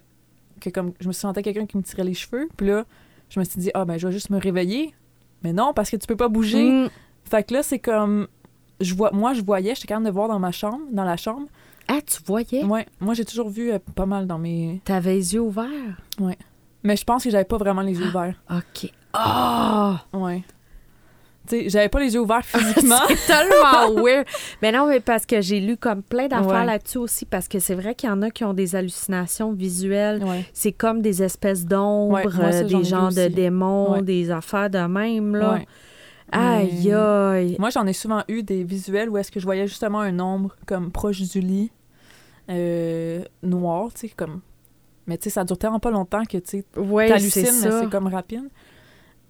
Que 0.59 0.69
comme 0.69 0.93
je 0.99 1.07
me 1.07 1.13
sentais 1.13 1.43
quelqu'un 1.43 1.65
qui 1.65 1.77
me 1.77 1.83
tirait 1.83 2.03
les 2.03 2.13
cheveux. 2.13 2.49
Puis 2.57 2.67
là, 2.67 2.85
je 3.29 3.39
me 3.39 3.45
suis 3.45 3.59
dit, 3.59 3.71
ah, 3.73 3.85
ben, 3.85 3.97
je 3.97 4.07
vais 4.07 4.13
juste 4.13 4.29
me 4.29 4.39
réveiller. 4.39 4.93
Mais 5.43 5.53
non, 5.53 5.73
parce 5.73 5.89
que 5.89 5.97
tu 5.97 6.07
peux 6.07 6.15
pas 6.15 6.29
bouger. 6.29 6.63
Mm. 6.63 6.89
Fait 7.23 7.43
que 7.43 7.53
là, 7.53 7.63
c'est 7.63 7.79
comme. 7.79 8.27
Je 8.79 8.93
vois, 8.93 9.11
moi, 9.11 9.33
je 9.33 9.41
voyais, 9.41 9.73
j'étais 9.73 9.87
capable 9.87 10.05
de 10.05 10.11
voir 10.11 10.27
dans 10.27 10.39
ma 10.39 10.51
chambre, 10.51 10.81
dans 10.91 11.03
la 11.03 11.17
chambre. 11.17 11.47
Ah, 11.87 11.99
tu 12.05 12.21
voyais? 12.25 12.63
Ouais, 12.63 12.85
moi, 12.99 13.13
j'ai 13.13 13.25
toujours 13.25 13.49
vu 13.49 13.71
euh, 13.71 13.79
pas 13.95 14.05
mal 14.05 14.27
dans 14.27 14.37
mes. 14.37 14.81
T'avais 14.85 15.15
les 15.15 15.33
yeux 15.33 15.41
ouverts? 15.41 16.01
Mais 16.83 16.95
je 16.95 17.03
pense 17.03 17.23
que 17.23 17.29
j'avais 17.29 17.45
pas 17.45 17.57
vraiment 17.57 17.81
les 17.81 17.97
yeux 17.97 18.07
ouverts. 18.07 18.35
OK. 18.51 18.91
Ah! 19.13 20.05
Ouais. 20.13 20.43
J'avais 21.67 21.89
pas 21.89 21.99
les 21.99 22.13
yeux 22.13 22.19
ouverts 22.21 22.43
physiquement. 22.45 22.95
c'est 23.07 23.25
tellement 23.27 24.01
weird. 24.03 24.25
Mais 24.61 24.71
non, 24.71 24.87
mais 24.87 24.99
parce 24.99 25.25
que 25.25 25.41
j'ai 25.41 25.59
lu 25.59 25.77
comme 25.77 26.03
plein 26.03 26.27
d'affaires 26.27 26.47
Ouais. 26.47 26.65
là-dessus 26.65 26.97
aussi, 26.97 27.25
parce 27.25 27.47
que 27.47 27.59
c'est 27.59 27.75
vrai 27.75 27.95
qu'il 27.95 28.09
y 28.09 28.11
en 28.11 28.21
a 28.21 28.29
qui 28.31 28.43
ont 28.43 28.53
des 28.53 28.75
hallucinations 28.75 29.51
visuelles. 29.53 30.23
ouais. 30.23 30.45
C'est 30.53 30.71
comme 30.71 31.01
des 31.01 31.23
espèces 31.23 31.65
d'ombres, 31.65 32.13
Ouais, 32.15 32.23
euh, 32.55 32.63
des 32.63 32.83
genres 32.83 33.09
de 33.13 33.27
démons, 33.27 34.01
des 34.01 34.31
affaires 34.31 34.69
de 34.69 34.79
même, 34.79 35.35
là. 35.35 35.59
Aïe, 36.31 36.91
aïe. 36.91 37.55
Moi, 37.57 37.69
j'en 37.69 37.87
ai 37.87 37.93
souvent 37.93 38.23
eu 38.27 38.43
des 38.43 38.63
visuels 38.63 39.09
où 39.09 39.17
est-ce 39.17 39.31
que 39.31 39.39
je 39.39 39.45
voyais 39.45 39.65
justement 39.67 40.01
un 40.01 40.19
ombre 40.19 40.55
comme 40.65 40.91
proche 40.91 41.21
du 41.21 41.39
lit, 41.39 41.71
euh, 42.49 43.23
noir, 43.43 43.89
tu 43.93 44.07
sais, 44.07 44.13
comme. 44.15 44.41
Mais 45.05 45.17
tu 45.17 45.23
sais, 45.25 45.29
ça 45.29 45.45
dure 45.45 45.57
tellement 45.57 45.79
pas 45.79 45.89
longtemps 45.91 46.23
que 46.25 46.37
tu 46.37 46.43
c'est 46.43 46.65
mais 46.75 47.19
c'est 47.81 47.89
comme 47.89 48.07
rapide. 48.07 48.49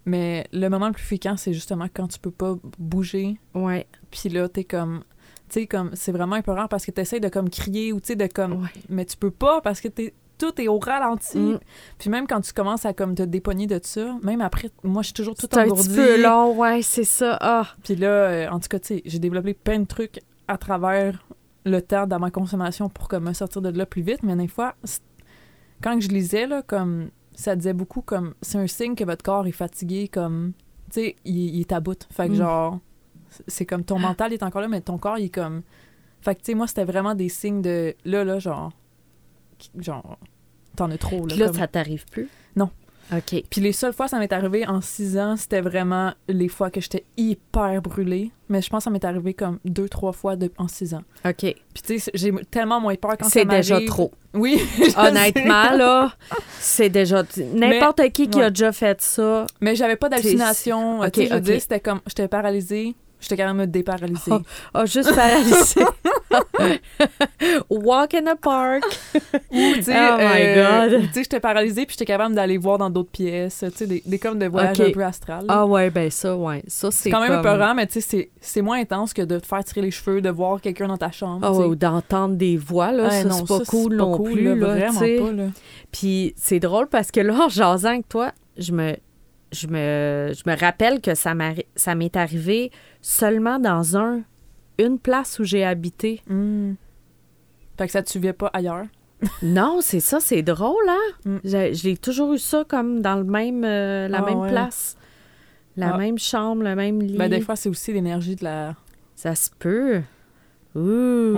Mais 0.08 0.48
le 0.54 0.70
moment 0.70 0.88
le 0.88 0.94
plus 0.94 1.04
fréquent, 1.04 1.36
c'est 1.38 1.54
justement 1.54 1.88
quand 1.94 2.08
tu 2.08 2.18
peux 2.18 2.32
pas 2.32 2.56
bouger, 2.80 3.38
Ouais, 3.54 3.86
puis 4.10 4.30
là, 4.30 4.48
t'es 4.50 4.64
comme. 4.64 5.04
Tu 5.50 5.62
sais, 5.62 5.68
comme, 5.68 5.92
c'est 5.94 6.12
vraiment 6.12 6.36
épeurant 6.38 6.68
parce 6.68 6.86
que 6.86 6.92
t'essayes 6.92 7.20
de 7.20 7.30
comme 7.30 7.50
crier 7.50 7.94
ou 7.94 8.00
tu 8.00 8.08
sais, 8.08 8.16
de 8.16 8.26
comme. 8.28 8.64
ouais. 8.64 8.70
Mais 8.90 9.06
tu 9.06 9.18
peux 9.18 9.32
pas 9.32 9.62
parce 9.62 9.82
que 9.82 9.90
t'es. 9.90 10.14
Tout 10.38 10.62
est 10.62 10.68
au 10.68 10.78
ralenti. 10.78 11.40
Mm. 11.40 11.60
Puis 11.98 12.10
même 12.12 12.28
quand 12.28 12.42
tu 12.42 12.54
commences 12.54 12.86
à 12.86 12.94
comme 12.94 13.16
te 13.16 13.24
dépogner 13.24 13.66
de 13.66 13.80
ça, 13.82 14.16
même 14.22 14.40
après, 14.42 14.70
moi, 14.84 15.02
je 15.02 15.08
suis 15.08 15.14
toujours 15.16 15.34
tout 15.34 15.48
C'est 15.50 15.58
un 15.58 15.64
engourdie. 15.64 15.88
petit 15.90 15.96
peu 15.96 16.22
long, 16.22 16.56
ouais, 16.56 16.84
c'est 16.84 17.06
ça. 17.06 17.40
Ah, 17.42 17.66
Puis 17.84 17.96
là, 17.96 18.08
euh, 18.08 18.50
en 18.50 18.60
tout 18.60 18.68
cas, 18.70 18.78
tu 18.78 18.88
sais, 18.88 19.02
j'ai 19.04 19.18
développé 19.18 19.56
plein 19.56 19.80
de 19.80 19.88
trucs 19.88 20.20
à 20.48 20.60
travers 20.60 21.26
le 21.66 21.82
temps 21.82 22.06
dans 22.06 22.20
ma 22.20 22.30
consommation 22.30 22.88
pour 22.88 23.08
comme, 23.08 23.24
me 23.28 23.34
sortir 23.34 23.64
de 23.64 23.70
là 23.70 23.88
plus 23.88 24.04
vite. 24.04 24.22
Mais 24.22 24.36
des 24.36 24.48
fois, 24.48 24.76
quand 25.82 26.00
je 26.00 26.08
lisais, 26.10 26.46
là, 26.46 26.62
comme 26.62 27.10
ça 27.40 27.56
disait 27.56 27.74
beaucoup 27.74 28.02
comme 28.02 28.34
c'est 28.42 28.58
un 28.58 28.66
signe 28.68 28.96
que 28.96 29.04
votre 29.04 29.24
corps 29.24 29.46
est 29.46 29.52
fatigué, 29.52 30.08
comme 30.08 30.54
tu 30.92 31.02
sais, 31.02 31.16
il, 31.24 31.56
il 31.56 31.60
est 31.62 31.72
à 31.72 31.80
bout. 31.80 32.08
Fait 32.12 32.28
que 32.28 32.34
Mm. 32.34 32.36
genre, 32.36 32.80
c'est- 33.48 33.66
comme 33.66 33.84
ton 33.84 34.00
mental 34.00 34.34
est 34.34 34.42
encore 34.42 34.62
là, 34.62 34.68
mais 34.68 34.82
ton 34.82 34.98
corps 34.98 35.18
il 35.20 35.26
est 35.26 35.30
comme. 35.30 35.62
Fait 36.22 36.34
que 36.36 36.40
tu 36.40 36.46
sais, 36.48 36.54
moi 36.56 36.66
c'était 36.68 36.86
vraiment 36.86 37.14
des 37.14 37.30
signes 37.30 37.62
de 37.62 37.94
là, 38.06 38.24
là, 38.24 38.40
genre, 38.40 38.72
genre, 39.78 40.18
t'en 40.76 40.90
as 40.92 40.98
trop. 40.98 41.20
Là, 41.22 41.26
puis 41.28 41.38
là, 41.38 41.46
comme- 41.48 41.56
ça 41.56 41.68
t'arrive 41.68 42.06
plus? 42.10 42.28
Non. 42.56 42.70
OK. 43.14 43.44
puis 43.50 43.62
les 43.62 43.72
seules 43.72 43.94
fois 43.94 44.06
que 44.06 44.12
ça 44.12 44.20
m'est 44.20 44.34
arrivé 44.34 44.68
en 44.68 44.82
six 44.82 45.18
ans, 45.18 45.36
c'était 45.38 45.62
vraiment 45.62 46.14
les 46.28 46.48
fois 46.50 46.70
que 46.70 46.82
j'étais 46.82 47.06
hyper 47.16 47.82
brûlée. 47.82 48.32
Mais 48.50 48.62
je 48.62 48.70
pense 48.70 48.80
que 48.80 48.84
ça 48.86 48.90
m'est 48.90 49.04
arrivé 49.06 49.34
comme 49.34 49.60
deux, 49.66 49.90
trois 49.90 50.14
fois 50.14 50.36
de- 50.36 50.52
en 50.58 50.68
six 50.68 50.94
ans. 50.94 51.04
OK. 51.26 51.36
Puis 51.42 51.56
tu 51.84 52.00
sais, 52.00 52.12
j'ai 52.14 52.32
tellement 52.50 52.80
moins 52.80 52.96
peur 52.96 53.18
quand 53.18 53.26
ça 53.26 53.32
C'est 53.32 53.46
déjà 53.46 53.80
trop. 53.86 54.12
Oui. 54.34 54.60
sais. 54.78 54.98
Honnêtement, 54.98 55.72
là, 55.72 56.14
c'est 56.60 56.90
déjà. 56.90 57.24
N'importe 57.54 58.10
qui 58.12 58.30
qui 58.30 58.42
a 58.42 58.50
déjà 58.50 58.72
fait 58.72 59.02
ça. 59.02 59.46
Mais 59.62 59.76
j'avais 59.76 59.96
pas 59.98 60.10
d'hallucination. 60.10 61.02
Ok, 61.02 61.12
Tu 61.12 61.22
sais, 61.22 61.28
je 61.28 61.34
veux 61.34 61.40
ok. 61.40 61.46
dire, 61.46 61.62
c'était 61.62 61.80
comme, 61.80 62.02
j'étais 62.08 62.28
paralysée. 62.28 62.96
J'étais 63.20 63.38
quand 63.38 63.54
même 63.54 63.66
déparalyser. 63.68 64.32
Oh. 64.32 64.40
Ah, 64.74 64.86
juste 64.86 65.14
paralysé. 65.16 65.82
Walk 67.70 68.14
in 68.14 68.24
the 68.24 68.40
park. 68.40 68.84
Ou, 69.52 69.74
tu 69.76 69.84
sais, 69.84 69.94
Oh 69.96 70.18
my 70.18 70.42
euh, 70.42 70.90
God. 70.90 71.02
Tu 71.08 71.14
sais, 71.14 71.24
j'étais 71.24 71.40
paralysée 71.40 71.86
puis 71.86 71.94
j'étais 71.98 72.06
capable 72.06 72.36
d'aller 72.36 72.58
voir 72.58 72.78
dans 72.78 72.90
d'autres 72.90 73.10
pièces. 73.12 73.64
Tu 73.72 73.72
sais, 73.78 73.88
des, 73.88 74.04
des 74.06 74.20
comme 74.20 74.38
de 74.40 74.46
voyage 74.48 74.80
Ok. 74.80 74.88
un 74.88 74.92
peu 74.92 75.04
astral. 75.04 75.46
là. 75.46 75.54
Ah 75.62 75.66
ouais, 75.66 75.90
ben 75.90 76.10
ça, 76.12 76.36
ouais. 76.36 76.64
Ça, 76.68 76.92
c'est 76.92 77.04
c'est 77.04 77.10
quand 77.10 77.22
même 77.22 77.30
comme... 77.30 77.40
épeurant, 77.40 77.74
mais 77.76 77.88
tu 77.88 78.02
sais, 78.02 78.30
c'est- 78.40 78.62
moins 78.62 78.80
intense 78.80 79.14
que 79.14 79.22
de 79.22 79.40
te 79.40 79.48
faire 79.48 79.64
tirer 79.64 79.82
les 79.82 79.92
cheveux, 79.92 80.20
de 80.22 80.30
voir 80.30 80.60
quelqu'un 80.62 80.88
dans 80.88 80.98
ta 80.98 81.12
chambre. 81.12 81.40
Ah 81.44 81.52
ouais, 81.54 81.66
ou 81.66 81.76
d'entendre 81.76 82.36
des 82.36 82.58
voix, 82.58 82.92
là, 82.92 83.04
Ouais, 83.04 83.24
ça, 83.24 83.30
c'est 83.32 83.48
pas 83.48 83.58
ça, 83.60 83.66
cool 83.68 83.96
non 83.96 84.18
cool, 84.18 84.32
plus, 84.34 84.44
là, 84.44 84.56
vraiment 84.56 84.92
tu 84.94 84.98
sais. 85.06 85.18
pas, 85.22 85.32
là. 85.32 85.44
Puis 85.92 86.34
c'est 86.36 86.60
drôle 86.60 86.88
parce 86.88 87.12
que 87.12 87.20
là, 87.22 87.34
en 87.46 87.50
jasant 87.50 87.90
avec 87.90 88.10
toi, 88.10 88.32
je 88.58 88.72
me, 88.74 88.96
je 89.52 89.68
me, 89.68 90.34
je 90.34 90.50
me 90.50 90.58
rappelle 90.60 91.02
que 91.02 91.16
ça 91.16 91.34
m'est 91.36 92.16
arrivé 92.18 92.72
seulement 93.02 93.60
dans 93.60 93.98
un, 93.98 94.22
une 94.78 95.00
place 95.00 95.40
où 95.40 95.44
j'ai 95.44 95.64
habité. 95.64 96.22
Hmm. 96.28 96.74
Fait 97.78 97.86
que 97.86 97.92
ça 97.92 98.02
te 98.04 98.10
suivait 98.10 98.34
pas 98.34 98.50
ailleurs? 98.54 98.86
Non, 99.42 99.80
c'est 99.82 100.00
ça, 100.00 100.20
c'est 100.20 100.44
drôle, 100.44 100.88
hein? 100.88 101.14
Mm. 101.44 101.72
J'ai 101.72 101.98
toujours 101.98 102.34
eu 102.34 102.38
ça 102.38 102.64
comme 102.68 103.02
dans 103.02 103.16
le 103.16 103.24
même, 103.24 103.64
euh, 103.64 104.08
la 104.08 104.20
Ah 104.20 104.26
même 104.26 104.40
ouais. 104.40 104.50
place. 104.50 104.96
La 105.76 105.96
Ah. 105.96 105.98
même 105.98 106.20
chambre, 106.20 106.62
le 106.64 106.76
même 106.76 107.02
lit. 107.02 107.18
Ben, 107.18 107.28
des 107.30 107.42
fois, 107.42 107.56
c'est 107.56 107.70
aussi 107.70 107.92
l'énergie 107.94 108.36
de 108.36 108.44
la. 108.44 108.76
Ça 109.16 109.34
se 109.34 109.50
peut. 109.58 110.02
Ouh. 110.76 110.80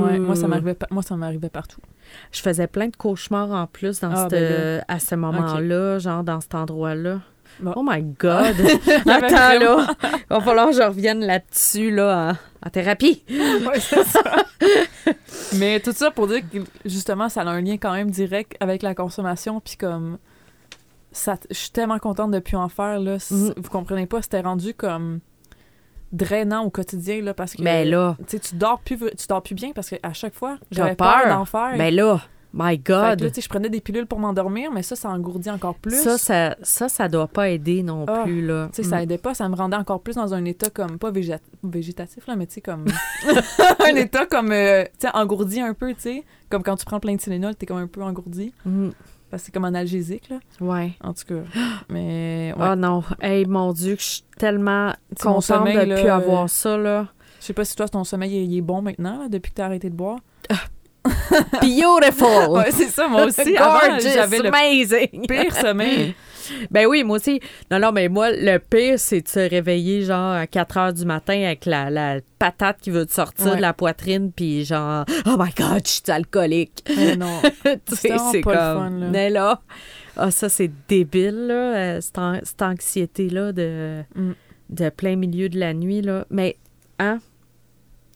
Ouais, 0.01 0.19
moi, 0.19 0.35
ça 0.35 0.47
m'arrivait 0.47 0.77
moi, 0.91 1.03
ça 1.03 1.15
m'arrivait 1.15 1.49
partout. 1.49 1.79
Je 2.33 2.41
faisais 2.41 2.67
plein 2.67 2.87
de 2.89 2.95
cauchemars 2.97 3.51
en 3.51 3.67
plus 3.67 4.01
dans 4.01 4.11
Ah, 4.11 4.27
cette- 4.29 4.31
ben 4.31 4.83
à 4.87 4.99
ce 4.99 5.15
moment-là, 5.15 5.99
genre 5.99 6.23
dans 6.23 6.41
cet 6.41 6.55
endroit-là. 6.55 7.21
Bon. 7.61 7.73
Oh 7.75 7.83
my 7.85 8.01
God! 8.01 8.55
Attends, 9.07 9.59
là! 9.59 9.87
Il 10.03 10.09
va 10.29 10.41
falloir 10.41 10.67
que 10.69 10.75
je 10.75 10.81
revienne 10.81 11.25
là-dessus, 11.25 11.91
là, 11.91 12.35
en, 12.63 12.67
en 12.67 12.69
thérapie. 12.69 13.23
Ouais, 13.29 13.79
c'est 13.79 14.03
ça. 14.05 14.21
Mais 15.57 15.79
tout 15.79 15.91
ça 15.91 16.11
pour 16.11 16.27
dire 16.27 16.41
que 16.51 16.59
justement, 16.85 17.27
ça 17.29 17.41
a 17.41 17.45
un 17.49 17.61
lien 17.61 17.77
quand 17.77 17.93
même 17.93 18.11
direct 18.11 18.55
avec 18.59 18.81
la 18.81 18.95
consommation. 18.95 19.59
Puis 19.59 19.77
comme. 19.77 20.17
Ça, 21.11 21.37
je 21.49 21.55
suis 21.55 21.71
tellement 21.71 21.97
contente 21.99 22.31
de 22.31 22.39
plus 22.39 22.55
en 22.55 22.69
faire. 22.69 22.99
Là. 22.99 23.17
Mhm. 23.31 23.53
Vous 23.57 23.69
comprenez 23.69 24.05
pas, 24.05 24.21
c'était 24.21 24.41
rendu 24.41 24.73
comme 24.75 25.19
drainant 26.11 26.63
au 26.63 26.69
quotidien. 26.69 27.21
Là, 27.21 27.33
parce 27.33 27.53
que. 27.53 27.61
Mais 27.61 27.83
là, 27.85 28.15
Tu 28.27 28.37
dors 28.53 28.79
plus, 28.79 28.97
tu 28.97 29.27
dors 29.27 29.41
plus 29.41 29.55
bien 29.55 29.71
parce 29.73 29.89
qu'à 29.89 30.13
chaque 30.13 30.35
fois, 30.35 30.57
j'avais 30.71 30.95
peur. 30.95 31.23
peur 31.23 31.35
d'en 31.35 31.45
faire. 31.45 31.73
mais 31.77 31.91
là, 31.91 32.21
my 32.53 32.71
Fait 32.71 32.77
que 32.79 32.91
là, 32.91 33.15
God! 33.15 33.27
tu 33.29 33.33
sais, 33.35 33.41
je 33.41 33.49
prenais 33.49 33.69
des 33.69 33.79
pilules 33.81 34.07
pour 34.07 34.19
m'endormir, 34.19 34.71
mais 34.71 34.81
ça, 34.83 34.95
ça 34.95 35.09
engourdit 35.09 35.49
encore 35.51 35.75
plus. 35.75 36.01
Ça, 36.01 36.17
ça, 36.17 36.55
ça, 36.63 36.89
ça 36.89 37.07
doit 37.07 37.27
pas 37.27 37.49
aider 37.49 37.83
non 37.83 38.05
Ah, 38.07 38.21
plus, 38.23 38.45
là. 38.45 38.69
Tu 38.73 38.81
sais, 38.83 38.89
ça 38.89 38.97
Mm. 38.97 39.01
aidait 39.03 39.17
pas, 39.19 39.33
ça 39.33 39.47
me 39.49 39.55
rendait 39.55 39.75
encore 39.77 40.01
plus 40.01 40.15
dans 40.15 40.33
un 40.33 40.43
état 40.45 40.69
comme, 40.69 40.97
pas 40.97 41.11
végéta- 41.11 41.39
végétatif, 41.63 42.25
là, 42.27 42.35
mais 42.35 42.47
tu 42.47 42.55
sais, 42.55 42.61
comme. 42.61 42.85
un 43.91 43.95
état 43.95 44.25
comme, 44.25 44.51
euh, 44.51 44.83
tu 44.83 45.07
sais, 45.07 45.09
engourdi 45.13 45.59
un 45.61 45.73
peu, 45.73 45.93
tu 45.93 46.01
sais. 46.01 46.23
Comme 46.49 46.63
quand 46.63 46.75
tu 46.75 46.85
prends 46.85 46.99
plein 46.99 47.13
de 47.13 47.19
Tylenol, 47.19 47.55
t'es 47.55 47.65
comme 47.65 47.77
un 47.77 47.87
peu 47.87 48.01
engourdi. 48.01 48.53
Mm. 48.65 48.89
Parce 49.29 49.43
que 49.43 49.45
c'est 49.47 49.51
comme 49.51 49.65
analgésique, 49.65 50.27
là. 50.29 50.39
Ouais. 50.59 50.93
En 51.03 51.13
tout 51.13 51.25
cas. 51.27 51.41
Mais, 51.89 52.51
ouais. 52.57 52.67
Oh 52.71 52.75
non, 52.75 53.03
hey, 53.21 53.45
mon 53.45 53.73
Dieu, 53.73 53.95
que 53.95 54.01
je 54.01 54.07
suis 54.07 54.23
tellement 54.39 54.91
contente 55.21 55.43
sommeil, 55.43 55.75
de 55.77 55.81
là, 55.83 55.95
plus 55.95 56.07
euh, 56.09 56.15
avoir 56.15 56.49
ça, 56.49 56.77
là. 56.77 57.07
Je 57.39 57.45
sais 57.45 57.53
pas 57.53 57.63
si 57.63 57.75
toi, 57.75 57.87
ton 57.87 58.03
sommeil, 58.03 58.35
il 58.43 58.51
il 58.51 58.57
est 58.57 58.61
bon 58.61 58.81
maintenant, 58.81 59.19
là, 59.19 59.29
depuis 59.29 59.51
que 59.51 59.55
t'as 59.57 59.65
arrêté 59.65 59.89
de 59.91 59.95
boire. 59.95 60.17
Beautiful! 61.61 62.49
Ouais, 62.49 62.71
c'est 62.71 62.87
ça, 62.89 63.07
moi 63.07 63.25
aussi. 63.25 63.53
Gorgeous, 63.53 64.09
j'avais 64.13 64.39
le 64.39 64.47
amazing! 64.49 65.27
pire 65.27 65.55
sommeil. 65.61 66.15
Ben 66.71 66.87
oui, 66.87 67.03
moi 67.03 67.17
aussi. 67.17 67.39
Non, 67.69 67.77
non, 67.79 67.91
mais 67.91 68.09
moi, 68.09 68.31
le 68.31 68.57
pire, 68.57 68.97
c'est 68.97 69.21
de 69.21 69.27
se 69.27 69.39
réveiller, 69.39 70.01
genre, 70.03 70.33
à 70.33 70.47
4 70.47 70.77
heures 70.77 70.93
du 70.93 71.05
matin 71.05 71.43
avec 71.43 71.65
la, 71.65 71.91
la 71.91 72.17
patate 72.39 72.77
qui 72.81 72.89
veut 72.89 73.05
te 73.05 73.13
sortir 73.13 73.47
Ouais. 73.51 73.55
de 73.57 73.61
la 73.61 73.73
poitrine, 73.73 74.31
puis 74.31 74.65
genre, 74.65 75.05
oh 75.27 75.35
my 75.37 75.51
God, 75.55 75.81
je 75.85 75.91
suis 75.91 76.01
alcoolique. 76.11 76.83
Mais 76.97 77.15
non. 77.15 77.39
Tu 77.85 77.95
sais, 77.95 78.15
c'est 78.31 78.41
pas 78.41 78.73
le 78.73 78.79
comme. 78.79 78.89
fun, 78.93 78.99
là. 78.99 79.07
Mais 79.11 79.29
là, 79.29 79.61
ah, 80.17 80.31
ça, 80.31 80.49
c'est 80.49 80.71
débile, 80.87 81.47
là, 81.47 81.53
euh, 81.53 82.01
cette, 82.01 82.17
an- 82.17 82.39
cette 82.43 82.61
anxiété-là 82.63 83.51
de, 83.51 84.01
Mm. 84.15 84.31
de 84.71 84.89
plein 84.89 85.15
milieu 85.15 85.49
de 85.49 85.59
la 85.59 85.73
nuit, 85.75 86.01
là. 86.01 86.25
Mais, 86.31 86.57
hein? 86.97 87.19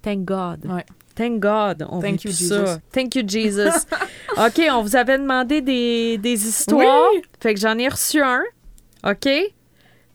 Thank 0.02 0.26
God. 0.26 0.66
Ouais. 0.66 0.86
Thank 1.16 1.40
God. 1.40 1.86
On 1.90 2.00
Thank 2.00 2.22
vit 2.22 2.30
you, 2.30 2.32
plus 2.32 2.40
Jesus. 2.40 2.66
ça. 2.66 2.80
Thank 2.92 3.16
you, 3.16 3.24
Jesus. 3.28 3.86
OK, 4.38 4.62
on 4.72 4.82
vous 4.82 4.96
avait 4.96 5.18
demandé 5.18 5.62
des, 5.62 6.18
des 6.18 6.48
histoires. 6.48 7.10
Oui. 7.14 7.22
Fait 7.40 7.54
que 7.54 7.60
j'en 7.60 7.78
ai 7.78 7.88
reçu 7.88 8.22
un. 8.22 8.44
OK? 9.06 9.30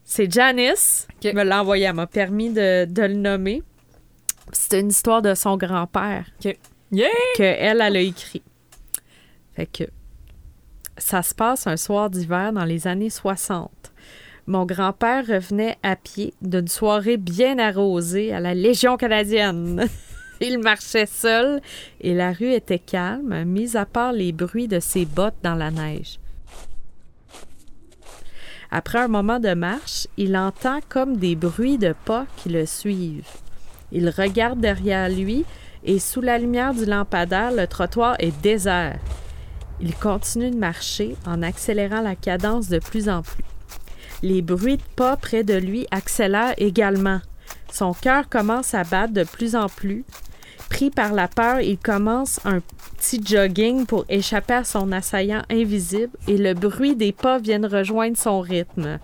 C'est 0.04 0.32
Janice 0.32 1.06
qui 1.20 1.32
me 1.32 1.44
l'a 1.44 1.60
envoyé. 1.60 1.84
Elle 1.84 1.94
m'a 1.94 2.06
permis 2.06 2.50
de, 2.50 2.86
de 2.86 3.02
le 3.02 3.14
nommer. 3.14 3.62
C'est 4.52 4.80
une 4.80 4.88
histoire 4.88 5.22
de 5.22 5.34
son 5.34 5.56
grand-père 5.56 6.24
Yeah! 6.90 7.08
qu'elle, 7.36 7.80
elle 7.82 7.96
a 7.96 8.00
écrit. 8.00 8.42
Fait 9.54 9.66
que 9.66 9.84
ça 10.96 11.22
se 11.22 11.34
passe 11.34 11.66
un 11.66 11.76
soir 11.76 12.08
d'hiver 12.08 12.52
dans 12.52 12.64
les 12.64 12.86
années 12.86 13.10
60. 13.10 13.70
Mon 14.46 14.64
grand-père 14.64 15.26
revenait 15.26 15.76
à 15.82 15.94
pied 15.96 16.32
d'une 16.40 16.68
soirée 16.68 17.18
bien 17.18 17.58
arrosée 17.58 18.32
à 18.32 18.40
la 18.40 18.54
Légion 18.54 18.96
canadienne. 18.96 19.86
Il 20.40 20.58
marchait 20.58 21.06
seul 21.06 21.60
et 22.00 22.14
la 22.14 22.32
rue 22.32 22.52
était 22.52 22.78
calme, 22.78 23.44
mis 23.44 23.76
à 23.76 23.84
part 23.84 24.12
les 24.12 24.32
bruits 24.32 24.68
de 24.68 24.80
ses 24.80 25.04
bottes 25.04 25.38
dans 25.42 25.54
la 25.54 25.70
neige. 25.70 26.18
Après 28.70 28.98
un 28.98 29.08
moment 29.08 29.40
de 29.40 29.54
marche, 29.54 30.06
il 30.16 30.36
entend 30.36 30.80
comme 30.88 31.16
des 31.16 31.34
bruits 31.34 31.78
de 31.78 31.94
pas 32.04 32.26
qui 32.36 32.50
le 32.50 32.66
suivent. 32.66 33.26
Il 33.92 34.10
regarde 34.10 34.60
derrière 34.60 35.08
lui 35.08 35.44
et 35.84 35.98
sous 35.98 36.20
la 36.20 36.38
lumière 36.38 36.74
du 36.74 36.84
lampadaire, 36.84 37.50
le 37.50 37.66
trottoir 37.66 38.16
est 38.18 38.38
désert. 38.42 38.98
Il 39.80 39.94
continue 39.94 40.50
de 40.50 40.56
marcher 40.56 41.16
en 41.24 41.42
accélérant 41.42 42.02
la 42.02 42.16
cadence 42.16 42.68
de 42.68 42.78
plus 42.78 43.08
en 43.08 43.22
plus. 43.22 43.44
Les 44.22 44.42
bruits 44.42 44.76
de 44.76 44.82
pas 44.96 45.16
près 45.16 45.44
de 45.44 45.54
lui 45.54 45.86
accélèrent 45.90 46.54
également. 46.58 47.20
Son 47.72 47.94
cœur 47.94 48.28
commence 48.28 48.74
à 48.74 48.82
battre 48.82 49.12
de 49.12 49.24
plus 49.24 49.54
en 49.54 49.68
plus. 49.68 50.04
Pris 50.68 50.90
par 50.90 51.12
la 51.12 51.28
peur, 51.28 51.60
il 51.60 51.78
commence 51.78 52.40
un 52.44 52.60
petit 52.96 53.20
jogging 53.24 53.86
pour 53.86 54.04
échapper 54.08 54.54
à 54.54 54.64
son 54.64 54.92
assaillant 54.92 55.42
invisible 55.50 56.12
et 56.26 56.36
le 56.36 56.54
bruit 56.54 56.94
des 56.94 57.12
pas 57.12 57.38
vient 57.38 57.60
de 57.60 57.68
rejoindre 57.68 58.16
son 58.16 58.40
rythme. 58.40 58.98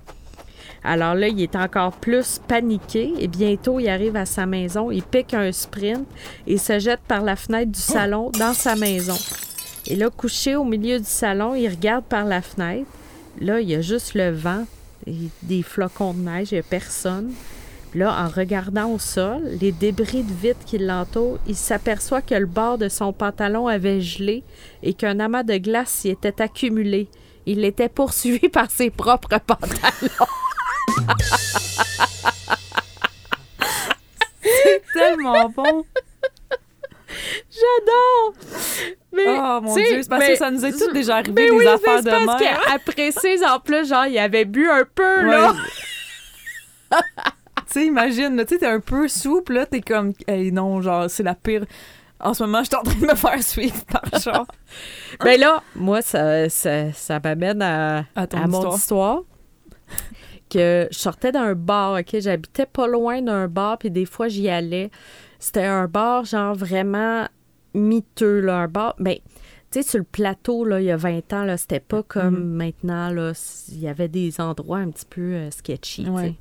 Alors 0.84 1.14
là, 1.14 1.28
il 1.28 1.40
est 1.40 1.56
encore 1.56 1.92
plus 1.92 2.40
paniqué 2.46 3.14
et 3.18 3.26
bientôt 3.26 3.80
il 3.80 3.88
arrive 3.88 4.16
à 4.16 4.26
sa 4.26 4.44
maison, 4.44 4.90
il 4.90 5.02
pique 5.02 5.32
un 5.32 5.50
sprint 5.50 6.06
et 6.46 6.58
se 6.58 6.78
jette 6.78 7.00
par 7.08 7.22
la 7.22 7.36
fenêtre 7.36 7.72
du 7.72 7.80
salon 7.80 8.30
dans 8.38 8.52
sa 8.52 8.76
maison. 8.76 9.16
Et 9.86 9.96
là, 9.96 10.10
couché 10.10 10.56
au 10.56 10.64
milieu 10.64 10.98
du 10.98 11.06
salon, 11.06 11.54
il 11.54 11.68
regarde 11.68 12.04
par 12.04 12.24
la 12.24 12.42
fenêtre. 12.42 12.88
Là, 13.40 13.60
il 13.60 13.70
y 13.70 13.74
a 13.74 13.80
juste 13.80 14.14
le 14.14 14.30
vent 14.30 14.66
et 15.06 15.14
des 15.42 15.62
flocons 15.62 16.12
de 16.12 16.20
neige, 16.20 16.52
il 16.52 16.54
n'y 16.54 16.60
a 16.60 16.62
personne. 16.62 17.32
Là, 17.94 18.24
en 18.24 18.28
regardant 18.28 18.90
au 18.90 18.98
sol, 18.98 19.42
les 19.60 19.70
débris 19.70 20.24
de 20.24 20.32
vitre 20.32 20.64
qui 20.66 20.78
l'entourent, 20.78 21.38
il 21.46 21.54
s'aperçoit 21.54 22.22
que 22.22 22.34
le 22.34 22.46
bord 22.46 22.76
de 22.76 22.88
son 22.88 23.12
pantalon 23.12 23.68
avait 23.68 24.00
gelé 24.00 24.42
et 24.82 24.94
qu'un 24.94 25.20
amas 25.20 25.44
de 25.44 25.56
glace 25.58 25.90
s'y 25.90 26.08
était 26.10 26.42
accumulé. 26.42 27.08
Il 27.46 27.64
était 27.64 27.88
poursuivi 27.88 28.48
par 28.52 28.68
ses 28.70 28.90
propres 28.90 29.38
pantalons. 29.38 30.26
Tellement 34.92 35.48
bon. 35.50 35.84
J'adore! 37.50 38.34
Mais, 39.12 39.24
Oh 39.28 39.60
mon 39.62 39.74
dieu, 39.74 40.02
c'est 40.02 40.08
parce 40.08 40.20
mais- 40.24 40.32
que 40.32 40.36
ça 40.38 40.50
nous 40.50 40.64
est 40.64 40.72
toutes 40.72 40.92
déjà 40.92 41.16
arrivé 41.18 41.32
mais 41.34 41.50
des 41.50 41.56
oui, 41.56 41.66
affaires 41.66 42.02
de 42.02 42.10
c'est 42.10 42.26
parce 42.26 42.42
qu'après 42.42 43.12
ces 43.12 43.44
en 43.44 43.60
plus, 43.60 43.88
genre, 43.88 44.06
il 44.06 44.18
avait 44.18 44.44
bu 44.44 44.68
un 44.68 44.84
peu, 44.92 45.22
là. 45.26 45.54
Tu 47.74 47.80
sais, 47.80 47.86
imagine, 47.86 48.36
tu 48.46 48.54
sais, 48.54 48.58
t'es 48.60 48.66
un 48.66 48.78
peu 48.78 49.08
souple, 49.08 49.54
là, 49.54 49.66
t'es 49.66 49.80
comme, 49.80 50.12
hey, 50.28 50.52
non, 50.52 50.80
genre, 50.80 51.10
c'est 51.10 51.24
la 51.24 51.34
pire. 51.34 51.64
En 52.20 52.32
ce 52.32 52.44
moment, 52.44 52.60
je 52.60 52.66
suis 52.68 52.76
en 52.76 52.82
train 52.82 52.94
de 53.00 53.04
me 53.06 53.14
faire 53.16 53.42
suivre 53.42 53.84
par 53.86 54.04
genre. 54.20 54.46
Ben 55.24 55.38
là, 55.40 55.60
moi, 55.74 56.00
ça, 56.00 56.48
ça, 56.48 56.92
ça 56.92 57.18
m'amène 57.22 57.60
à, 57.62 58.04
À 58.14 58.26
ton 58.28 58.38
à 58.38 58.46
mon 58.46 58.58
histoire. 58.58 58.74
histoire. 58.76 59.22
Que 60.50 60.86
je 60.92 60.96
sortais 60.98 61.32
d'un 61.32 61.54
bar, 61.54 61.98
OK? 61.98 62.16
J'habitais 62.20 62.66
pas 62.66 62.86
loin 62.86 63.20
d'un 63.22 63.48
bar, 63.48 63.78
puis 63.78 63.90
des 63.90 64.04
fois, 64.06 64.28
j'y 64.28 64.48
allais. 64.48 64.90
C'était 65.40 65.64
un 65.64 65.86
bar, 65.88 66.24
genre, 66.24 66.54
vraiment 66.54 67.26
miteux, 67.74 68.40
là. 68.40 68.58
Un 68.58 68.68
bar, 68.68 68.94
ben, 69.00 69.16
tu 69.16 69.22
sais, 69.70 69.82
sur 69.82 69.98
le 69.98 70.04
plateau, 70.04 70.64
là, 70.64 70.80
il 70.80 70.84
y 70.86 70.90
a 70.92 70.96
20 70.96 71.32
ans, 71.32 71.42
là, 71.44 71.56
c'était 71.56 71.80
pas 71.80 72.02
comme 72.04 72.38
Mhm. 72.38 72.54
maintenant, 72.56 73.10
là. 73.10 73.32
Il 73.72 73.80
y 73.80 73.88
avait 73.88 74.08
des 74.08 74.40
endroits 74.40 74.78
un 74.78 74.90
petit 74.90 75.06
peu 75.06 75.20
euh, 75.22 75.50
sketchy, 75.50 76.04
tu 76.04 76.16
sais. 76.18 76.34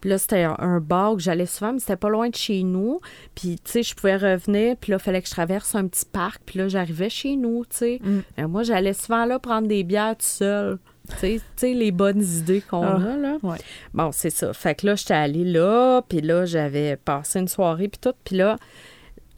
Puis 0.00 0.10
là, 0.10 0.18
c'était 0.18 0.44
un, 0.44 0.78
bar 0.80 1.16
que 1.16 1.20
j'allais 1.22 1.46
souvent, 1.46 1.72
mais 1.72 1.80
c'était 1.80 1.96
pas 1.96 2.08
loin 2.08 2.28
de 2.28 2.34
chez 2.36 2.62
nous. 2.62 3.00
Puis, 3.34 3.56
tu 3.64 3.70
sais, 3.72 3.82
je 3.82 3.94
pouvais 3.94 4.16
revenir, 4.16 4.76
puis 4.76 4.92
là, 4.92 4.98
il 5.00 5.02
fallait 5.02 5.20
que 5.20 5.26
je 5.26 5.32
traverse 5.32 5.74
un 5.74 5.88
petit 5.88 6.04
parc, 6.04 6.40
puis 6.46 6.58
là, 6.58 6.68
j'arrivais 6.68 7.10
chez 7.10 7.34
nous, 7.34 7.64
tu 7.64 7.76
sais. 7.76 7.98
Mm. 8.02 8.20
Euh, 8.38 8.48
moi, 8.48 8.62
j'allais 8.62 8.92
souvent 8.92 9.24
là 9.24 9.38
prendre 9.38 9.66
des 9.66 9.82
bières 9.82 10.16
tout 10.16 10.24
seul. 10.26 10.78
Tu 11.20 11.40
sais- 11.56 11.74
les 11.74 11.90
bonnes 11.90 12.22
idées 12.22 12.60
qu'on 12.60 12.82
Ah, 12.82 12.96
a, 12.96 13.16
là. 13.16 13.38
ouais. 13.42 13.56
Bon, 13.94 14.12
c'est 14.12 14.30
ça. 14.30 14.52
Fait 14.52 14.74
que 14.74 14.86
là, 14.86 14.94
j'étais 14.94 15.14
allée 15.14 15.44
là, 15.44 16.02
puis 16.08 16.20
là, 16.20 16.44
j'avais 16.44 16.96
passé 16.96 17.40
une 17.40 17.48
soirée, 17.48 17.88
puis 17.88 17.98
tout. 18.00 18.14
Puis 18.24 18.36
là, 18.36 18.56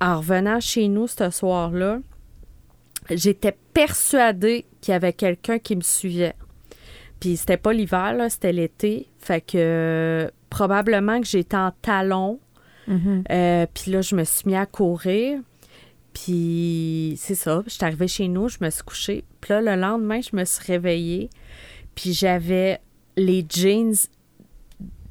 en 0.01 0.19
revenant 0.19 0.61
chez 0.61 0.89
nous 0.89 1.07
ce 1.07 1.31
soir-là, 1.31 2.01
j'étais 3.09 3.57
persuadée 3.73 4.67
qu'il 4.81 4.93
y 4.93 4.95
avait 4.95 5.13
quelqu'un 5.13 5.59
qui 5.59 5.77
me 5.77 5.81
suivait. 5.83 6.35
Puis 7.21 7.37
c'était 7.37 7.57
pas 7.57 7.73
l'hiver, 7.73 8.15
là, 8.15 8.29
c'était 8.29 8.53
l'été. 8.53 9.07
Fait 9.19 9.41
que 9.41 10.31
probablement 10.51 11.21
que 11.21 11.27
j'étais 11.27 11.57
en 11.57 11.73
talons. 11.83 12.41
Mhm. 12.87 13.25
Euh, 13.31 13.67
puis 13.73 13.93
là, 13.93 14.03
je 14.03 14.15
me 14.15 14.25
suis 14.25 14.43
mis 14.47 14.57
à 14.57 14.67
courir. 14.67 15.41
Puis 16.13 17.15
c'est 17.19 17.37
ça, 17.37 17.63
j'étais 17.67 17.85
arrivée 17.85 18.09
chez 18.09 18.27
nous, 18.29 18.49
je 18.49 18.59
me 18.61 18.69
suis 18.69 18.83
couchée. 18.83 19.25
Puis 19.41 19.53
là, 19.53 19.61
le 19.61 19.81
lendemain, 19.81 20.21
je 20.21 20.37
me 20.37 20.45
suis 20.45 20.65
réveillée. 20.65 21.31
Puis 21.95 22.13
j'avais 22.13 22.81
les 23.17 23.47
jeans. 23.49 23.95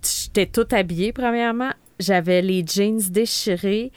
J'étais 0.03 0.45
toute 0.45 0.73
habillée, 0.73 1.13
premièrement. 1.13 1.71
J'avais 1.99 2.41
les 2.41 2.65
jeans 2.65 2.99
déchirés. 3.09 3.91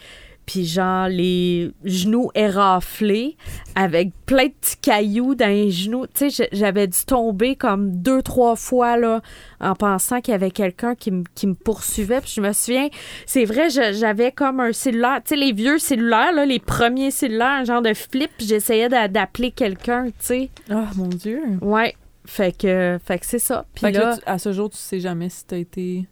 Puis 0.47 0.67
genre 0.67 1.09
les 1.09 1.73
genoux 1.85 2.31
éraflés 2.35 3.37
avec 3.75 4.11
plein 4.27 4.47
de 4.47 4.51
petits 4.53 4.77
cailloux 4.79 5.35
dans 5.35 5.47
les 5.49 5.71
genoux. 5.71 6.07
Tu 6.13 6.31
sais, 6.31 6.49
j'avais 6.53 6.87
dû 6.87 6.99
tomber 7.07 7.57
comme 7.57 7.93
deux, 8.03 8.23
trois 8.23 8.57
fois 8.57 8.97
là 8.97 9.21
en 9.61 9.75
pensant 9.75 10.21
qu'il 10.21 10.33
y 10.33 10.35
avait 10.35 10.51
quelqu'un 10.51 10.95
qui, 10.95 11.11
me- 11.11 11.25
qui 11.35 11.47
me 11.47 11.55
poursuivait. 11.55 12.21
Puis 12.21 12.33
je 12.37 12.41
me 12.41 12.53
souviens, 12.53 12.89
c'est 13.27 13.45
vrai, 13.45 13.69
j'avais 13.71 14.33
comme 14.33 14.61
un 14.61 14.73
cellulaire, 14.73 15.21
tu 15.25 15.31
sais, 15.31 15.37
les 15.37 15.53
vieux 15.53 15.79
cellulaires, 15.79 16.33
là, 16.33 16.45
les 16.45 16.59
premiers 16.59 17.11
cellulaires, 17.11 17.61
un 17.61 17.65
genre 17.65 17.83
de 17.83 17.95
flip, 17.95 18.31
puis 18.37 18.47
j'essayais 18.47 18.89
d'a- 18.89 19.09
d'appeler 19.09 19.51
quelqu'un, 19.53 20.07
tu 20.07 20.13
sais. 20.21 20.51
Ah, 20.71 20.89
mon 20.97 21.07
dieu. 21.09 21.41
Ouais. 21.61 21.95
Fait 22.25 22.57
que, 22.57 22.99
fait 23.05 23.19
que 23.19 23.27
c'est 23.27 23.39
ça. 23.41 23.65
Puis 23.75 23.87
Fait 23.87 23.93
que 23.93 23.99
là, 23.99 24.05
là, 24.11 24.17
tu- 24.17 24.23
à 24.27 24.39
ce 24.39 24.53
jour, 24.53 24.71
tu 24.71 24.77
sais 24.77 25.01
jamais 25.01 25.29
si 25.29 25.45
t'as 25.45 25.57
été. 25.59 26.07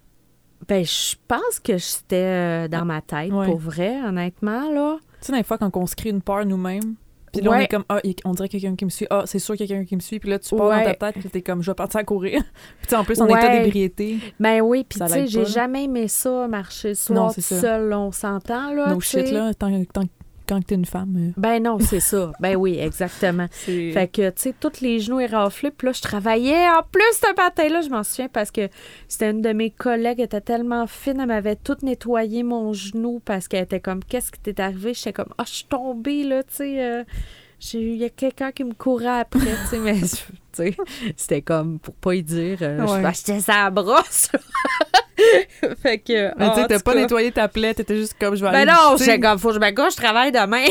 Ben, 0.70 0.84
je 0.84 1.16
pense 1.28 1.58
que 1.62 1.76
j'étais 1.76 2.16
euh, 2.16 2.68
dans 2.68 2.84
ma 2.84 3.00
tête, 3.02 3.32
Ouais. 3.32 3.44
pour 3.46 3.58
vrai, 3.58 4.00
honnêtement, 4.06 4.70
là. 4.70 4.98
Tu 5.20 5.26
sais, 5.26 5.32
des 5.32 5.42
fois, 5.42 5.58
quand 5.58 5.76
on 5.76 5.84
se 5.86 5.94
crée 5.96 6.10
une 6.10 6.22
peur 6.22 6.46
nous-mêmes, 6.46 6.94
puis 7.32 7.42
là, 7.42 7.50
on 7.50 7.54
est 7.54 7.68
comme, 7.68 7.84
ah, 7.88 8.00
on 8.24 8.32
dirait 8.34 8.48
quelqu'un 8.48 8.74
qui 8.74 8.84
me 8.84 8.90
suit. 8.90 9.06
Ah, 9.10 9.22
c'est 9.24 9.38
sûr 9.38 9.56
quelqu'un 9.56 9.84
qui 9.84 9.94
me 9.94 10.00
suit. 10.00 10.18
Puis 10.18 10.28
là, 10.30 10.38
tu 10.38 10.54
pars 10.56 10.66
Ouais. 10.68 10.78
dans 10.84 10.92
ta 10.94 11.12
tête, 11.12 11.20
puis 11.20 11.28
t'es 11.30 11.42
comme, 11.42 11.62
je 11.62 11.70
vais 11.70 11.74
partir 11.74 12.00
à 12.00 12.04
courir. 12.04 12.42
puis 12.82 12.96
en 12.96 13.04
plus, 13.04 13.20
en 13.20 13.26
Ouais. 13.26 13.38
état 13.38 13.48
d'ébriété. 13.62 14.18
Ben 14.40 14.60
oui, 14.62 14.84
puis 14.88 14.98
tu 15.00 15.06
sais, 15.08 15.26
j'ai 15.26 15.44
jamais 15.44 15.84
aimé 15.84 16.08
ça, 16.08 16.48
marcher 16.48 16.88
le 16.88 17.14
Non, 17.14 17.22
soir 17.22 17.34
tout 17.34 17.40
ça. 17.40 17.60
seul, 17.60 17.88
là, 17.88 18.00
on 18.00 18.10
s'entend, 18.12 18.72
là. 18.72 18.92
No 18.94 19.00
shit, 19.00 19.30
là, 19.30 19.52
tant, 19.54 19.70
tant- 19.92 20.02
quand 20.50 20.60
t'es 20.66 20.74
une 20.74 20.84
femme. 20.84 21.14
euh, 21.16 21.32
Ben 21.36 21.62
non, 21.62 21.78
c'est 21.78 22.00
ça. 22.00 22.32
Ben 22.40 22.56
oui, 22.56 22.76
exactement. 22.78 23.46
Fait 23.52 24.10
que, 24.12 24.28
tu 24.30 24.42
sais, 24.42 24.54
tous 24.60 24.80
les 24.82 24.98
genoux 25.00 25.20
éraflés. 25.20 25.70
Puis 25.70 25.86
là, 25.86 25.92
je 25.92 26.02
travaillais 26.02 26.68
en 26.68 26.82
plus 26.90 27.02
ce 27.14 27.34
matin-là. 27.36 27.80
Je 27.80 27.88
m'en 27.88 28.02
souviens 28.02 28.28
parce 28.28 28.50
que 28.50 28.68
c'était 29.08 29.30
une 29.30 29.40
de 29.42 29.52
mes 29.52 29.70
collègues. 29.70 30.18
Elle 30.18 30.24
était 30.26 30.40
tellement 30.40 30.86
fine. 30.86 31.20
Elle 31.20 31.28
m'avait 31.28 31.56
tout 31.56 31.76
nettoyé 31.82 32.42
mon 32.42 32.72
genou 32.72 33.20
parce 33.24 33.48
qu'elle 33.48 33.64
était 33.64 33.80
comme, 33.80 34.04
qu'est-ce 34.04 34.32
qui 34.32 34.40
t'est 34.40 34.60
arrivé? 34.60 34.92
J'étais 34.92 35.12
comme, 35.12 35.32
ah, 35.38 35.44
je 35.46 35.52
suis 35.54 35.64
tombée, 35.64 36.24
là, 36.24 36.42
tu 36.42 36.48
sais. 36.56 36.84
euh, 36.84 37.04
Il 37.74 37.96
y 37.96 38.04
a 38.04 38.08
quelqu'un 38.10 38.52
qui 38.52 38.64
me 38.64 38.72
courait 38.74 39.20
après, 39.20 39.40
tu 39.40 39.68
sais. 39.70 39.78
Mais, 39.78 39.94
tu 40.00 40.06
sais, 40.52 40.76
c'était 41.16 41.42
comme, 41.42 41.78
pour 41.78 41.94
pas 41.94 42.14
y 42.14 42.22
dire, 42.22 42.58
euh, 42.62 42.84
Ouais. 42.86 43.12
je 43.14 43.40
ça 43.40 43.66
à 43.66 43.70
brosse. 43.70 44.28
fait 45.82 45.98
que. 45.98 46.36
Mais 46.38 46.48
tu 46.50 46.54
sais, 46.56 46.66
t'as 46.66 46.78
pas 46.80 46.94
cas, 46.94 47.00
nettoyé 47.00 47.32
ta 47.32 47.48
plaie, 47.48 47.74
t'étais 47.74 47.96
juste 47.96 48.16
comme, 48.18 48.34
je 48.34 48.44
vais 48.44 48.50
ben 48.50 48.68
aller. 48.68 48.72
non, 48.72 48.96
j'étais 48.96 49.20
comme, 49.20 49.38
faut 49.38 49.48
que 49.48 49.54
je 49.54 49.60
me 49.60 49.70
gauche, 49.70 49.92
je 49.92 49.96
travaille 49.98 50.32
demain. 50.32 50.64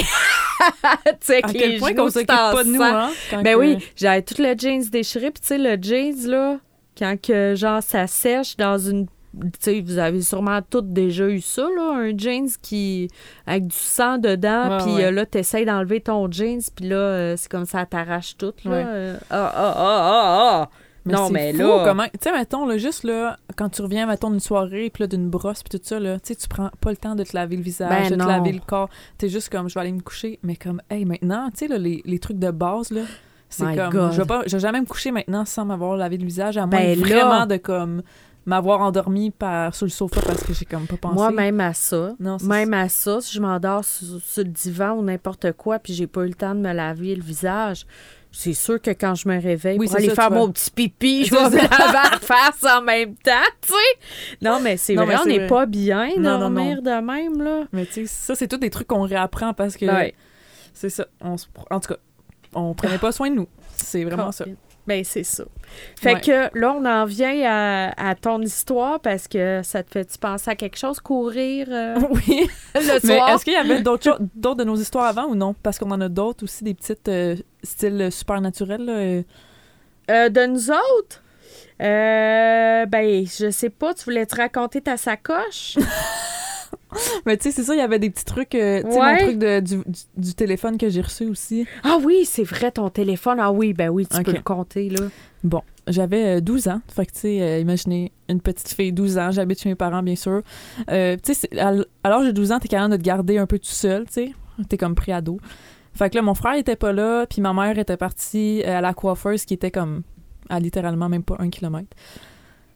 tu 1.05 1.11
sais, 1.21 1.41
À 1.43 1.47
avec 1.47 1.57
quel 1.61 1.71
les 1.73 1.77
point 1.77 1.93
qu'on 1.93 2.09
s'occupe 2.09 2.27
pas 2.27 2.63
de 2.63 2.69
nous, 2.69 2.81
hein? 2.81 3.11
quand 3.29 3.41
Ben 3.43 3.53
que- 3.55 3.59
oui, 3.59 3.77
j'avais 3.95 4.21
tout 4.23 4.35
le 4.41 4.55
jeans 4.57 4.83
déchiré. 4.89 5.31
Puis 5.31 5.41
tu 5.41 5.47
sais, 5.47 5.57
le 5.57 5.77
jeans, 5.81 6.27
là, 6.27 6.57
quand 6.97 7.15
que, 7.21 7.53
genre, 7.55 7.83
ça 7.83 8.07
sèche 8.07 8.57
dans 8.57 8.77
une... 8.77 9.07
Tu 9.39 9.49
sais, 9.59 9.81
vous 9.81 9.97
avez 9.99 10.21
sûrement 10.21 10.59
toutes 10.67 10.91
déjà 10.91 11.27
eu 11.29 11.39
ça, 11.41 11.61
là, 11.75 11.93
un 11.97 12.17
jeans 12.17 12.49
qui... 12.61 13.09
avec 13.45 13.67
du 13.67 13.75
sang 13.75 14.17
dedans, 14.17 14.79
puis 14.83 14.95
ouais. 14.95 15.05
euh, 15.05 15.11
là, 15.11 15.25
t'essayes 15.25 15.65
d'enlever 15.65 16.01
ton 16.01 16.29
jeans, 16.31 16.61
puis 16.75 16.87
là, 16.89 16.95
euh, 16.95 17.35
c'est 17.37 17.49
comme 17.49 17.65
ça, 17.65 17.85
t'arrache 17.85 18.35
tout, 18.37 18.53
là. 18.65 18.71
Ouais. 18.71 18.83
Euh, 18.87 19.17
Ah, 19.29 19.51
ah, 19.55 19.73
ah, 19.75 19.75
ah, 19.77 20.61
ah! 20.63 20.69
Mais 21.05 21.13
Non, 21.13 21.29
mais 21.29 21.53
fou 21.53 21.59
là- 21.59 21.83
comment... 21.85 22.03
Tu 22.05 22.11
sais, 22.21 22.31
mettons, 22.31 22.65
là, 22.65 22.77
juste 22.77 23.03
là, 23.03 23.37
quand 23.55 23.69
tu 23.69 23.81
reviens, 23.81 24.05
mettons, 24.05 24.31
d'une 24.31 24.39
soirée, 24.39 24.89
puis 24.93 25.03
là, 25.03 25.07
d'une 25.07 25.29
brosse, 25.29 25.63
puis 25.63 25.77
tout 25.77 25.83
ça, 25.83 25.99
là, 25.99 26.15
tu 26.19 26.27
sais, 26.29 26.35
tu 26.35 26.47
prends 26.47 26.69
pas 26.81 26.89
le 26.89 26.97
temps 26.97 27.15
de 27.15 27.23
te 27.23 27.35
laver 27.35 27.55
le 27.55 27.63
visage, 27.63 27.89
Ben 27.89 28.17
de 28.17 28.21
te 28.21 28.27
laver 28.27 28.51
le 28.51 28.59
corps. 28.65 28.89
T'es 29.17 29.29
juste 29.29 29.49
comme, 29.49 29.69
je 29.69 29.75
vais 29.75 29.79
aller 29.81 29.91
me 29.93 30.01
coucher. 30.01 30.39
Mais 30.43 30.55
comme, 30.55 30.81
hey, 30.89 31.05
maintenant, 31.05 31.49
tu 31.51 31.59
sais, 31.59 31.67
là, 31.67 31.77
les, 31.77 32.01
les 32.03 32.19
trucs 32.19 32.37
de 32.39 32.51
base, 32.51 32.91
là, 32.91 33.01
c'est 33.47 33.63
comme, 33.75 33.89
God. 33.91 34.11
je 34.11 34.21
vais 34.21 34.27
pas, 34.27 34.41
je 34.45 34.57
vais 34.57 34.59
jamais 34.59 34.81
me 34.81 34.85
coucher 34.85 35.11
maintenant 35.11 35.45
sans 35.45 35.65
m'avoir 35.65 35.95
lavé 35.95 36.17
le 36.17 36.25
visage, 36.25 36.57
à 36.57 36.65
moins 36.67 36.77
Ben 36.79 36.99
là- 36.99 37.05
vraiment 37.07 37.45
de, 37.45 37.57
comme, 37.57 38.01
m'avoir 38.49 38.81
endormi 38.81 39.31
par, 39.31 39.73
sur 39.75 39.85
le 39.85 39.91
sofa 39.91 40.21
parce 40.25 40.43
que 40.43 40.53
j'ai 40.53 40.65
comme 40.65 40.87
pas 40.87 40.97
pensé. 40.97 41.13
Moi, 41.15 41.31
même 41.31 41.59
à 41.61 41.73
ça, 41.73 42.13
Non, 42.19 42.37
même 42.43 42.73
à 42.73 42.89
ça, 42.89 43.21
si 43.21 43.35
je 43.35 43.39
m'endors 43.41 43.85
sur, 43.85 44.19
sur 44.21 44.43
le 44.43 44.49
divan 44.49 44.93
ou 44.93 45.01
n'importe 45.03 45.51
quoi, 45.53 45.79
puis 45.79 45.93
j'ai 45.93 46.07
pas 46.07 46.21
eu 46.23 46.27
le 46.29 46.33
temps 46.33 46.55
de 46.55 46.59
me 46.59 46.73
laver 46.73 47.15
le 47.15 47.21
visage, 47.23 47.85
c'est 48.31 48.53
sûr 48.53 48.81
que 48.81 48.91
quand 48.91 49.15
je 49.15 49.27
me 49.27 49.41
réveille 49.41 49.77
Oui, 49.79 49.87
pour 49.87 49.95
aller 49.95 50.09
ça, 50.09 50.15
faire 50.15 50.31
mon 50.31 50.47
vas- 50.47 50.51
petit 50.53 50.71
pipi, 50.71 51.25
je 51.27 51.31
vais 51.35 51.43
me 51.45 51.49
ça. 51.49 51.57
laver 51.57 51.93
la 52.11 52.19
face 52.19 52.63
en 52.65 52.81
même 52.81 53.15
temps, 53.15 53.31
tu 53.61 53.69
sais. 53.69 54.35
Non, 54.41 54.59
mais 54.61 54.77
c'est 54.77 54.95
vrai, 54.95 55.05
mais 55.05 55.15
on 55.19 55.25
n'est 55.25 55.47
pas 55.47 55.65
bien 55.65 56.09
Non, 56.17 56.33
non, 56.33 56.39
dormir 56.39 56.81
de 56.81 56.89
même, 57.01 57.41
là. 57.41 57.63
Mais 57.71 57.85
tu 57.85 57.93
sais, 57.93 58.05
ça, 58.07 58.35
c'est 58.35 58.47
tous 58.47 58.57
des 58.57 58.69
trucs 58.69 58.87
qu'on 58.87 59.01
réapprend 59.03 59.53
parce 59.53 59.77
que 59.77 59.85
Ouais. 59.85 60.13
c'est 60.73 60.89
ça. 60.89 61.05
On 61.21 61.37
se 61.37 61.47
en 61.71 61.79
tout 61.79 61.93
cas, 61.93 61.99
on 62.53 62.73
prenait 62.73 62.97
pas 62.97 63.11
soin 63.11 63.29
de 63.29 63.35
nous. 63.35 63.47
C'est 63.75 64.03
vraiment 64.03 64.31
ça. 64.31 64.45
Ben, 64.89 65.03
c'est 65.03 65.23
ça. 65.23 65.43
Fait 66.01 66.15
Ouais. 66.15 66.21
que 66.21 66.57
là, 66.59 66.73
on 66.75 66.83
en 66.83 67.05
vient 67.05 67.39
à, 67.45 68.09
à 68.09 68.15
ton 68.15 68.41
histoire 68.41 68.99
parce 68.99 69.27
que 69.27 69.61
ça 69.63 69.83
te 69.83 69.91
fait-tu 69.91 70.17
penser 70.17 70.49
à 70.49 70.55
quelque 70.55 70.77
chose, 70.77 70.99
courir 70.99 71.67
euh, 71.69 71.95
Oui. 72.09 72.49
le 72.75 73.07
Mais 73.07 73.19
est-ce 73.33 73.43
qu'il 73.45 73.53
y 73.53 73.55
avait 73.55 73.81
d'autres 73.83 74.17
d'autres 74.35 74.57
de 74.57 74.63
nos 74.63 74.75
histoires 74.75 75.05
avant 75.05 75.25
ou 75.27 75.35
non? 75.35 75.53
Parce 75.61 75.77
qu'on 75.77 75.91
en 75.91 76.01
a 76.01 76.09
d'autres 76.09 76.43
aussi, 76.43 76.63
des 76.63 76.73
petites 76.73 77.07
euh, 77.07 77.35
styles 77.63 78.11
super 78.11 78.41
naturels. 78.41 78.83
Là, 78.83 78.93
euh. 78.93 79.23
Euh, 80.09 80.29
de 80.29 80.45
nous 80.47 80.71
autres? 80.71 81.21
Euh, 81.81 82.85
ben, 82.87 83.25
je 83.27 83.51
sais 83.51 83.69
pas, 83.69 83.93
tu 83.93 84.05
voulais 84.05 84.25
te 84.25 84.35
raconter 84.35 84.81
ta 84.81 84.97
sacoche? 84.97 85.77
Mais 87.25 87.37
tu 87.37 87.43
sais, 87.43 87.51
c'est 87.51 87.63
ça, 87.63 87.73
il 87.75 87.77
y 87.77 87.81
avait 87.81 87.99
des 87.99 88.09
petits 88.09 88.25
trucs. 88.25 88.55
euh, 88.55 88.81
tu 88.83 88.91
sais, 88.91 88.99
Ouais. 88.99 89.11
mon 89.13 89.25
truc 89.27 89.37
de- 89.39 89.59
du, 89.59 89.77
du- 89.77 89.99
du 90.17 90.33
téléphone 90.33 90.77
que 90.77 90.89
j'ai 90.89 91.01
reçu 91.01 91.25
aussi. 91.27 91.65
ah 91.83 91.97
oui, 92.03 92.25
c'est 92.25 92.43
vrai, 92.43 92.71
ton 92.71 92.89
téléphone. 92.89 93.37
Ah 93.39 93.51
oui, 93.51 93.73
ben 93.73 93.89
oui, 93.89 94.05
tu 94.07 94.21
peux 94.23 94.31
le 94.33 94.41
compter, 94.41 94.89
là. 94.89 95.01
Bon, 95.43 95.61
j'avais 95.87 96.37
euh, 96.37 96.41
12 96.41 96.67
ans. 96.67 96.81
Fait 96.93 97.05
que, 97.05 97.11
tu 97.13 97.19
sais, 97.19 97.41
euh, 97.41 97.59
imaginez 97.59 98.11
une 98.27 98.41
petite 98.41 98.69
fille, 98.69 98.91
12 98.91 99.17
ans, 99.17 99.31
j'habite 99.31 99.61
chez 99.61 99.69
mes 99.69 99.75
parents, 99.75 100.03
bien 100.03 100.15
sûr. 100.15 100.41
Euh, 100.91 101.15
tu 101.23 101.33
sais, 101.33 101.59
à 101.59 101.73
à 102.03 102.09
l'âge 102.09 102.25
de 102.27 102.31
12 102.31 102.51
ans, 102.51 102.59
t'es 102.59 102.67
capable 102.67 102.91
de 102.93 102.97
te 102.97 103.03
garder 103.03 103.37
un 103.37 103.45
peu 103.45 103.59
tout 103.59 103.65
seul, 103.69 104.05
tu 104.05 104.13
sais. 104.13 104.33
T'es 104.67 104.77
comme 104.77 104.95
pris 104.95 105.11
ado. 105.13 105.39
Fait 105.93 106.09
que 106.09 106.15
là, 106.15 106.21
mon 106.21 106.33
frère 106.33 106.55
était 106.55 106.75
pas 106.75 106.91
là, 106.93 107.25
puis 107.27 107.41
ma 107.41 107.53
mère 107.53 107.77
était 107.79 107.97
partie 107.97 108.61
euh, 108.65 108.77
à 108.77 108.81
la 108.81 108.93
coiffeuse 108.93 109.45
qui 109.45 109.53
était 109.53 109.71
comme 109.71 110.03
à 110.49 110.59
littéralement 110.59 111.09
même 111.09 111.23
pas 111.23 111.35
un 111.39 111.49
kilomètre. 111.49 111.89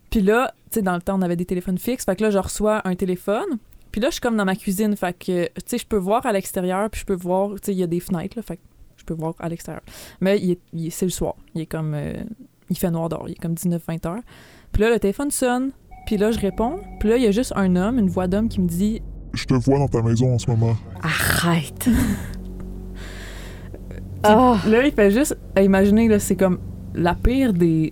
Puis 0.10 0.22
là, 0.22 0.54
tu 0.72 0.76
sais, 0.76 0.82
dans 0.82 0.96
le 0.96 1.02
temps, 1.02 1.18
on 1.18 1.22
avait 1.22 1.36
des 1.36 1.46
téléphones 1.46 1.78
fixes. 1.78 2.06
Fait 2.06 2.16
que 2.16 2.24
là, 2.24 2.30
je 2.30 2.38
reçois 2.38 2.82
un 2.88 2.96
téléphone. 2.96 3.58
Puis 3.94 4.02
là, 4.02 4.10
je 4.10 4.14
suis 4.16 4.22
comme 4.22 4.36
dans 4.36 4.44
ma 4.44 4.56
cuisine. 4.58 4.94
Fait 4.98 5.14
que, 5.14 5.46
tu 5.46 5.52
sais, 5.68 5.78
je 5.78 5.86
peux 5.88 5.96
voir 5.98 6.26
à 6.26 6.34
l'extérieur, 6.34 6.90
puis 6.90 7.00
je 7.00 7.06
peux 7.06 7.16
voir, 7.16 7.52
tu 7.52 7.58
sais, 7.68 7.72
il 7.72 7.78
y 7.78 7.84
a 7.84 7.88
des 7.88 8.02
fenêtres, 8.02 8.36
là. 8.38 8.44
Fait 8.44 8.58
que 8.58 8.62
je 8.98 9.06
peux 9.06 9.14
voir 9.14 9.34
à 9.40 9.48
l'extérieur. 9.48 9.84
Mais 10.20 10.38
il 10.40 10.58
il 10.74 10.92
c'est 10.92 11.06
le 11.06 11.12
soir. 11.12 11.36
Il 11.56 11.62
est 11.62 11.66
comme. 11.66 11.94
euh, 11.94 12.14
il 12.70 12.78
fait 12.78 12.92
noir 12.92 13.08
d'or. 13.08 13.26
Il 13.28 13.32
est 13.34 13.42
comme 13.42 13.54
19-20 13.54 14.06
heures. 14.08 14.22
Puis 14.74 14.82
là, 14.82 14.90
le 14.90 15.00
téléphone 15.00 15.32
sonne. 15.32 15.72
Puis 16.08 16.18
là, 16.18 16.32
je 16.32 16.40
réponds. 16.40 16.80
Puis 17.00 17.08
là, 17.08 17.16
il 17.18 17.24
y 17.24 17.28
a 17.28 17.32
juste 17.32 17.54
un 17.56 17.76
homme, 17.78 17.98
une 18.00 18.10
voix 18.10 18.28
d'homme 18.28 18.50
qui 18.50 18.60
me 18.60 18.68
dit 18.68 19.02
Je 19.34 19.46
te 19.46 19.54
vois 19.54 19.78
dans 19.80 19.88
ta 19.88 20.02
maison 20.02 20.34
en 20.34 20.40
ce 20.40 20.50
moment. 20.50 20.76
Arrête! 21.02 21.88
Ah! 24.24 24.58
Là, 24.68 24.86
il 24.86 24.94
fait 24.94 25.12
juste. 25.12 25.38
euh, 25.58 25.62
Imaginez, 25.64 26.08
là, 26.08 26.18
c'est 26.20 26.36
comme 26.38 26.60
la 26.96 27.14
pire 27.14 27.52
des. 27.54 27.92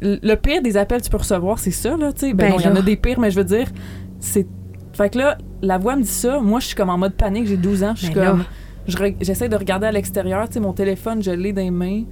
Le 0.00 0.34
pire 0.36 0.62
des 0.62 0.76
appels 0.76 1.00
que 1.00 1.04
tu 1.06 1.10
peux 1.10 1.16
recevoir, 1.16 1.58
c'est 1.58 1.72
ça, 1.72 1.96
là, 1.96 2.12
tu 2.12 2.20
sais. 2.20 2.32
Ben, 2.32 2.46
Ben 2.46 2.50
non, 2.50 2.60
il 2.60 2.64
y 2.64 2.68
en 2.68 2.76
a 2.76 2.82
des 2.82 2.96
pires, 2.96 3.18
mais 3.18 3.30
je 3.30 3.36
veux 3.36 3.44
dire, 3.44 3.68
c'est. 4.20 4.46
Fait 4.98 5.08
que 5.10 5.18
là, 5.18 5.38
la 5.62 5.78
voix 5.78 5.96
me 5.96 6.02
dit 6.02 6.08
ça. 6.08 6.40
Moi, 6.40 6.60
je 6.60 6.66
suis 6.66 6.74
comme 6.76 6.90
en 6.90 6.98
mode 6.98 7.14
panique, 7.14 7.46
j'ai 7.46 7.56
12 7.56 7.84
ans. 7.84 7.92
Je 7.96 8.06
suis 8.06 8.14
comme. 8.28 8.44
je 8.86 8.96
J'essaie 9.22 9.48
de 9.48 9.56
regarder 9.56 9.86
à 9.86 9.92
l'extérieur, 9.92 10.46
tu 10.48 10.54
sais, 10.54 10.60
mon 10.60 10.72
téléphone, 10.74 11.22
je 11.22 11.30
l'ai 11.30 11.52
dans 11.52 11.62
les 11.62 11.70
mains. 11.70 12.02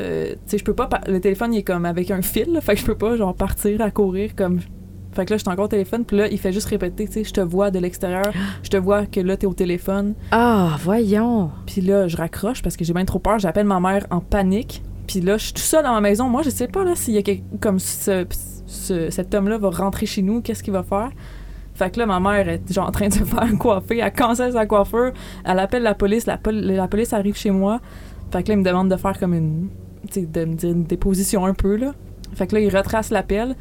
Euh, 0.00 0.30
tu 0.32 0.38
sais, 0.46 0.58
je 0.58 0.64
peux 0.64 0.74
pas. 0.74 0.88
Le 1.06 1.20
téléphone, 1.20 1.52
il 1.54 1.58
est 1.58 1.62
comme 1.62 1.84
avec 1.84 2.10
un 2.10 2.22
fil, 2.22 2.52
là, 2.52 2.60
fait 2.60 2.74
que 2.74 2.80
je 2.80 2.86
peux 2.86 2.94
pas, 2.94 3.16
genre, 3.16 3.34
partir 3.34 3.80
à 3.82 3.90
courir 3.90 4.34
comme. 4.34 4.60
Fait 5.12 5.26
que 5.26 5.30
là, 5.32 5.36
je 5.36 5.42
suis 5.42 5.50
encore 5.50 5.66
au 5.66 5.68
téléphone, 5.68 6.06
puis 6.06 6.16
là, 6.16 6.26
il 6.28 6.38
fait 6.38 6.52
juste 6.52 6.68
répéter, 6.68 7.06
tu 7.06 7.12
sais, 7.12 7.24
je 7.24 7.32
te 7.34 7.40
vois 7.42 7.70
de 7.70 7.78
l'extérieur, 7.78 8.32
je 8.62 8.70
te 8.70 8.78
vois 8.78 9.04
que 9.04 9.20
là, 9.20 9.36
t'es 9.36 9.46
au 9.46 9.52
téléphone. 9.52 10.14
Ah, 10.30 10.76
voyons! 10.82 11.50
Puis 11.66 11.82
là, 11.82 12.08
je 12.08 12.16
raccroche 12.16 12.62
parce 12.62 12.78
que 12.78 12.84
j'ai 12.84 12.94
bien 12.94 13.04
trop 13.04 13.18
peur. 13.18 13.38
J'appelle 13.38 13.66
ma 13.66 13.78
mère 13.80 14.06
en 14.10 14.20
panique. 14.20 14.82
Puis 15.06 15.20
là, 15.20 15.36
je 15.36 15.44
suis 15.46 15.52
tout 15.52 15.60
seul 15.60 15.82
dans 15.84 15.92
ma 15.92 16.00
maison. 16.00 16.28
Moi, 16.30 16.40
je 16.42 16.48
sais 16.48 16.68
pas 16.68 16.84
là 16.84 16.92
s'il 16.94 17.12
y 17.12 17.18
a 17.18 17.22
quelque... 17.22 17.42
comme 17.60 17.78
ce, 17.78 18.24
ce- 18.66 19.10
cet 19.10 19.34
homme-là 19.34 19.58
va 19.58 19.68
rentrer 19.68 20.06
chez 20.06 20.22
nous, 20.22 20.40
qu'est-ce 20.40 20.62
qu'il 20.62 20.72
va 20.72 20.82
faire? 20.82 21.10
Fait 21.82 21.90
que 21.90 21.98
là, 21.98 22.06
ma 22.06 22.20
mère 22.20 22.48
est 22.48 22.72
genre 22.72 22.86
en 22.88 22.92
train 22.92 23.08
de 23.08 23.12
se 23.12 23.24
faire 23.24 23.48
coiffer. 23.58 23.98
Elle 23.98 24.12
cancelle 24.12 24.52
sa 24.52 24.66
coiffeur. 24.66 25.12
Elle 25.44 25.58
appelle 25.58 25.82
la 25.82 25.94
police. 25.94 26.26
La, 26.26 26.38
pol- 26.38 26.54
la 26.54 26.86
police 26.86 27.12
arrive 27.12 27.36
chez 27.36 27.50
moi. 27.50 27.80
Fait 28.30 28.42
que 28.42 28.48
là, 28.48 28.54
il 28.54 28.58
me 28.60 28.64
demande 28.64 28.88
de 28.90 28.96
faire 28.96 29.18
comme 29.18 29.34
une. 29.34 29.68
Tu 30.10 30.26
de 30.26 30.44
me 30.44 30.54
dire 30.54 30.70
une 30.70 30.84
déposition 30.84 31.44
un 31.44 31.54
peu, 31.54 31.76
là. 31.76 31.92
Fait 32.34 32.46
que 32.46 32.54
là, 32.54 32.60
il 32.60 32.74
retrace 32.76 33.10
l'appel. 33.10 33.56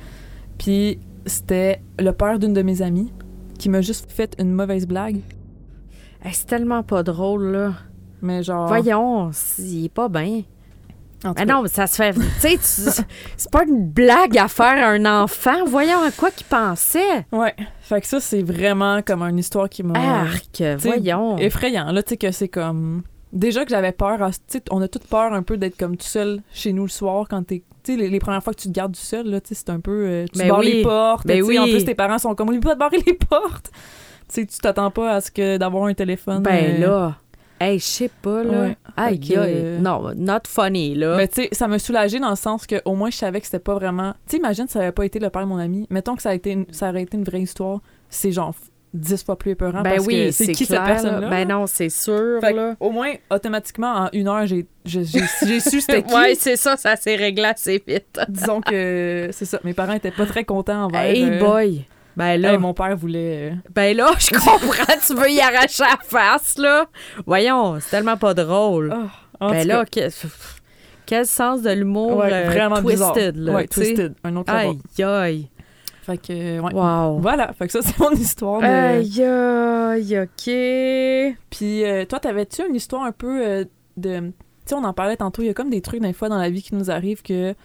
Puis 0.58 1.00
c'était 1.26 1.82
le 2.00 2.12
père 2.12 2.38
d'une 2.40 2.54
de 2.54 2.62
mes 2.62 2.82
amies 2.82 3.12
qui 3.58 3.70
m'a 3.70 3.82
juste 3.82 4.12
fait 4.12 4.36
une 4.40 4.52
mauvaise 4.52 4.88
blague. 4.88 5.22
Hey, 6.24 6.34
c'est 6.34 6.46
tellement 6.46 6.84
pas 6.84 7.02
drôle, 7.04 7.46
là. 7.52 7.74
Mais 8.22 8.44
genre. 8.44 8.68
Voyons, 8.68 9.32
il 9.60 9.86
est 9.86 9.90
pas 9.90 10.10
bien. 10.10 10.44
En 11.26 11.34
tout 11.34 11.40
Mais 11.40 11.46
non, 11.46 11.62
mais 11.62 11.70
ça 11.70 11.88
se 11.88 11.96
fait. 11.96 12.14
Tu 12.14 12.58
sais, 12.62 13.04
c'est 13.38 13.52
pas 13.52 13.64
une 13.64 13.88
blague 13.90 14.38
à 14.38 14.48
faire 14.48 14.86
à 14.86 14.90
un 14.92 15.06
enfant. 15.24 15.66
Voyons 15.68 16.02
à 16.02 16.12
quoi 16.12 16.32
qu'il 16.32 16.46
pensait. 16.48 17.26
Ouais. 17.32 17.56
Fait 17.82 18.02
que 18.02 18.08
ça, 18.08 18.20
c'est 18.20 18.42
vraiment 18.44 19.02
comme 19.02 19.22
une 19.24 19.38
histoire 19.40 19.70
qui 19.70 19.84
m'a. 19.84 20.00
Arc, 20.00 20.64
voyons. 20.80 21.38
Effrayant, 21.38 21.92
là, 21.92 22.02
tu 22.04 22.10
sais, 22.12 22.18
que 22.18 22.32
c'est 22.32 22.48
comme. 22.50 23.04
Déjà 23.34 23.64
que 23.64 23.70
j'avais 23.70 23.94
peur, 23.94 24.22
à- 24.22 24.32
tu 24.32 24.38
sais, 24.48 24.62
on 24.72 24.82
a 24.82 24.88
toute 24.90 25.08
peur 25.08 25.32
un 25.32 25.42
peu 25.42 25.56
d'être 25.58 25.78
comme 25.78 25.96
tout 25.96 26.06
seul 26.06 26.42
chez 26.52 26.74
nous 26.74 26.84
le 26.84 26.90
soir 26.90 27.28
quand 27.30 27.44
t'es. 27.44 27.64
Tu 27.84 27.94
sais, 27.94 27.98
les, 27.98 28.10
les 28.10 28.20
premières 28.20 28.44
fois 28.44 28.54
que 28.54 28.60
tu 28.60 28.68
te 28.68 28.74
gardes 28.74 28.94
tout 28.94 29.00
seul, 29.00 29.26
là, 29.28 29.40
tu 29.42 29.50
sais, 29.50 29.56
c'est 29.56 29.70
un 29.72 29.80
peu. 29.80 30.06
euh, 30.06 30.26
tu 30.32 30.38
Ben 30.40 30.50
barres 30.50 30.60
oui. 30.60 30.74
les 30.74 30.82
portes. 30.84 31.26
Ben 31.26 31.44
sais, 31.46 31.58
En 31.60 31.64
oui. 31.64 31.72
plus, 31.72 31.86
tes 31.86 31.96
parents 31.96 32.18
sont 32.18 32.36
comme, 32.36 32.50
oublie 32.50 32.60
pas 32.60 32.74
de 32.76 32.80
barrer 32.80 33.02
les 33.06 33.14
portes. 33.30 33.72
Tu 34.28 34.42
sais, 34.42 34.46
tu 34.46 34.58
t'attends 34.60 34.92
pas 34.92 35.14
à 35.16 35.22
ce 35.22 35.32
que 35.32 35.58
d'avoir 35.58 35.86
un 35.86 35.94
téléphone. 35.94 36.44
Ben 36.44 36.76
euh, 36.76 36.78
là. 36.80 37.16
Hey, 37.62 37.80
je 37.80 37.86
sais 37.86 38.10
pas, 38.22 38.44
là. 38.44 38.62
Ouais. 38.62 38.78
Aïe, 38.98 39.38
aïe. 39.38 39.78
Non, 39.80 40.12
not 40.16 40.40
funny, 40.48 40.96
là. 40.96 41.16
Mais 41.18 41.28
tu 41.28 41.44
sais, 41.44 41.50
ça 41.52 41.68
m'a 41.68 41.78
soulagé 41.80 42.20
dans 42.20 42.30
le 42.32 42.36
sens 42.36 42.66
que 42.66 42.82
au 42.86 42.96
moins 42.96 43.10
je 43.10 43.18
savais 43.18 43.40
que 43.40 43.46
c'était 43.46 43.60
pas 43.60 43.76
vraiment. 43.76 44.14
Tu 44.28 44.32
sais, 44.32 44.38
imagine 44.38 44.68
si 44.68 44.74
ça 44.74 44.80
avait 44.80 44.92
pas 44.92 45.06
été 45.06 45.20
le 45.20 45.30
père 45.30 45.44
de 45.44 45.48
mon 45.48 45.58
ami. 45.58 45.86
Mettons 45.90 46.16
que 46.16 46.22
ça, 46.22 46.30
a 46.32 46.34
été 46.34 46.52
une- 46.52 46.66
ça 46.72 46.90
aurait 46.90 47.04
été 47.04 47.18
une 47.18 47.24
vraie 47.24 47.42
histoire. 47.42 47.80
C'est 48.10 48.32
genre 48.32 48.54
dix 48.94 49.24
fois 49.24 49.38
plus 49.38 49.52
épeurant 49.52 49.84
ben 49.84 49.92
parce 49.96 50.06
oui, 50.06 50.26
que 50.26 50.32
c'est 50.32 50.52
qui 50.52 50.66
clair, 50.68 50.80
cette 50.80 50.86
personne-là? 50.86 51.20
là. 51.22 51.30
Ben 51.30 51.48
non, 51.48 51.66
c'est 51.66 51.88
sûr, 51.88 52.42
Fait 52.42 52.52
là. 52.52 52.76
au 52.80 52.90
moins, 52.90 53.14
automatiquement, 53.30 53.88
en 53.94 54.10
une 54.12 54.28
heure, 54.28 54.46
j'ai 54.46 54.66
j'ai- 54.84 55.06
j'ai- 55.06 55.22
j'ai 55.46 55.60
su 55.62 55.80
c'était 55.80 56.04
qui. 56.04 56.14
Ouais, 56.14 56.36
c'est 56.36 56.58
ça, 56.58 56.76
ça 56.76 56.96
s'est 56.98 57.16
réglé 57.16 57.46
assez 57.46 57.82
vite. 57.88 58.20
Disons 58.28 58.60
que 58.60 59.30
c'est 59.32 59.46
ça. 59.46 59.60
Mes 59.64 59.74
parents 59.74 59.94
étaient 59.94 60.12
pas 60.12 60.26
très 60.26 60.44
contents 60.44 60.86
envers. 60.86 61.02
Hey 61.04 61.24
euh, 61.24 61.40
boy! 61.40 61.86
Ben 62.18 62.40
là, 62.42 62.52
hey, 62.54 62.58
mon 62.58 62.74
père 62.74 62.96
voulait. 62.98 63.52
euh, 63.52 63.56
ben 63.74 63.96
là, 63.96 64.12
je 64.20 64.30
comprends, 64.32 64.94
tu 65.06 65.16
veux 65.16 65.30
y 65.32 65.40
arracher 65.40 65.84
la 65.84 65.98
face, 66.04 66.58
là. 66.58 66.86
Voyons, 67.26 67.80
c'est 67.80 67.90
tellement 67.92 68.18
pas 68.18 68.34
drôle. 68.34 68.94
oh, 68.96 69.08
en 69.40 69.52
ben 69.52 69.68
là, 69.68 69.86
que- 69.86 70.10
quel 71.06 71.26
sens 71.26 71.62
de 71.62 71.72
l'humour 71.72 72.18
ouais, 72.18 72.32
euh, 72.32 72.46
vraiment 72.46 72.82
twisted, 72.82 73.36
bizarre. 73.36 73.46
là. 73.46 73.54
Ouais, 73.54 73.68
twisted. 73.68 74.14
Un 74.24 74.36
autre. 74.36 74.54
Aïe, 74.54 74.80
aïe. 75.04 75.50
Fait 76.04 76.18
que, 76.18 76.32
euh, 76.32 76.60
ouais. 76.62 76.74
Wow. 76.74 77.20
Voilà. 77.20 77.54
Fait 77.54 77.68
que 77.68 77.74
ça, 77.74 77.82
c'est 77.84 77.98
mon 78.00 78.12
histoire. 78.12 78.60
De... 78.62 78.66
Aïe, 78.66 79.24
aïe, 79.24 80.20
OK. 80.20 81.38
Puis 81.50 81.84
euh, 81.86 82.06
toi, 82.06 82.20
t'avais-tu 82.20 82.66
une 82.68 82.76
histoire 82.76 83.04
un 83.04 83.12
peu 83.12 83.46
euh, 83.46 83.66
de... 83.98 84.20
Tu 84.20 84.34
sais, 84.66 84.76
on 84.76 84.84
en 84.84 84.94
parlait 84.94 85.18
tantôt, 85.18 85.42
il 85.42 85.48
y 85.48 85.50
a 85.50 85.54
comme 85.54 85.70
des 85.70 85.82
trucs 85.82 86.02
des 86.02 86.14
fois 86.14 86.30
dans 86.30 86.38
la 86.38 86.50
vie 86.50 86.62
qui 86.62 86.76
nous 86.76 86.90
arrivent 86.92 87.22
que 87.24 87.56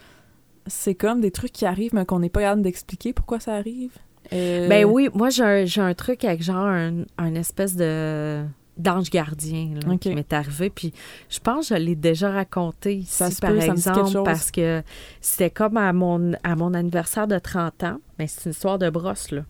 c'est 0.66 0.94
comme 0.94 1.20
des 1.20 1.30
trucs 1.30 1.52
qui 1.52 1.64
arrivent 1.66 1.94
mais 1.94 2.04
qu'on 2.04 2.18
n'est 2.18 2.28
pas 2.30 2.40
capable 2.40 2.62
d'expliquer 2.62 3.12
pourquoi 3.12 3.38
ça 3.38 3.54
arrive? 3.54 3.92
Euh, 4.32 4.68
Ben 4.68 4.84
oui, 4.84 5.08
moi, 5.14 5.30
j'ai 5.30 5.42
un, 5.42 5.64
j'ai 5.64 5.80
un 5.80 5.94
truc 5.94 6.24
avec 6.24 6.42
genre 6.42 6.66
un, 6.66 7.04
un 7.18 7.34
espèce 7.34 7.76
de 7.76 8.42
d'ange 8.76 9.08
gardien 9.08 9.70
là, 9.86 9.96
qui 9.96 10.14
m'est 10.14 10.32
arrivé. 10.34 10.68
Puis 10.68 10.92
je 11.30 11.38
pense 11.38 11.70
que 11.70 11.76
je 11.76 11.80
l'ai 11.80 11.94
déjà 11.96 12.30
raconté 12.30 12.96
ici, 12.96 13.10
Ça 13.10 13.30
par 13.40 13.52
peut, 13.52 13.60
exemple, 13.60 14.22
parce 14.22 14.50
que 14.50 14.82
c'était 15.22 15.48
comme 15.48 15.78
à 15.78 15.94
mon, 15.94 16.32
à 16.44 16.56
mon 16.56 16.74
anniversaire 16.74 17.26
de 17.26 17.38
30 17.38 17.84
ans. 17.84 17.96
Mais 18.18 18.26
c'est 18.26 18.44
une 18.44 18.50
histoire 18.50 18.78
de 18.78 18.90
brosse, 18.90 19.30
là. 19.30 19.44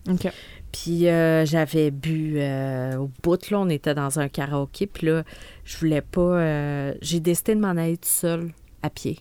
Puis 0.71 1.09
euh, 1.09 1.45
j'avais 1.45 1.91
bu 1.91 2.35
euh, 2.37 2.95
au 2.97 3.09
bout, 3.21 3.49
là, 3.49 3.59
on 3.59 3.67
était 3.67 3.93
dans 3.93 4.17
un 4.19 4.29
karaoké. 4.29 4.87
Puis 4.87 5.07
là, 5.07 5.23
je 5.65 5.77
voulais 5.77 6.01
pas... 6.01 6.21
euh, 6.21 6.93
j'ai 7.01 7.19
décidé 7.19 7.55
de 7.55 7.59
m'en 7.59 7.69
aller 7.69 7.97
tout 7.97 8.07
seul, 8.07 8.51
à 8.81 8.89
pied. 8.89 9.19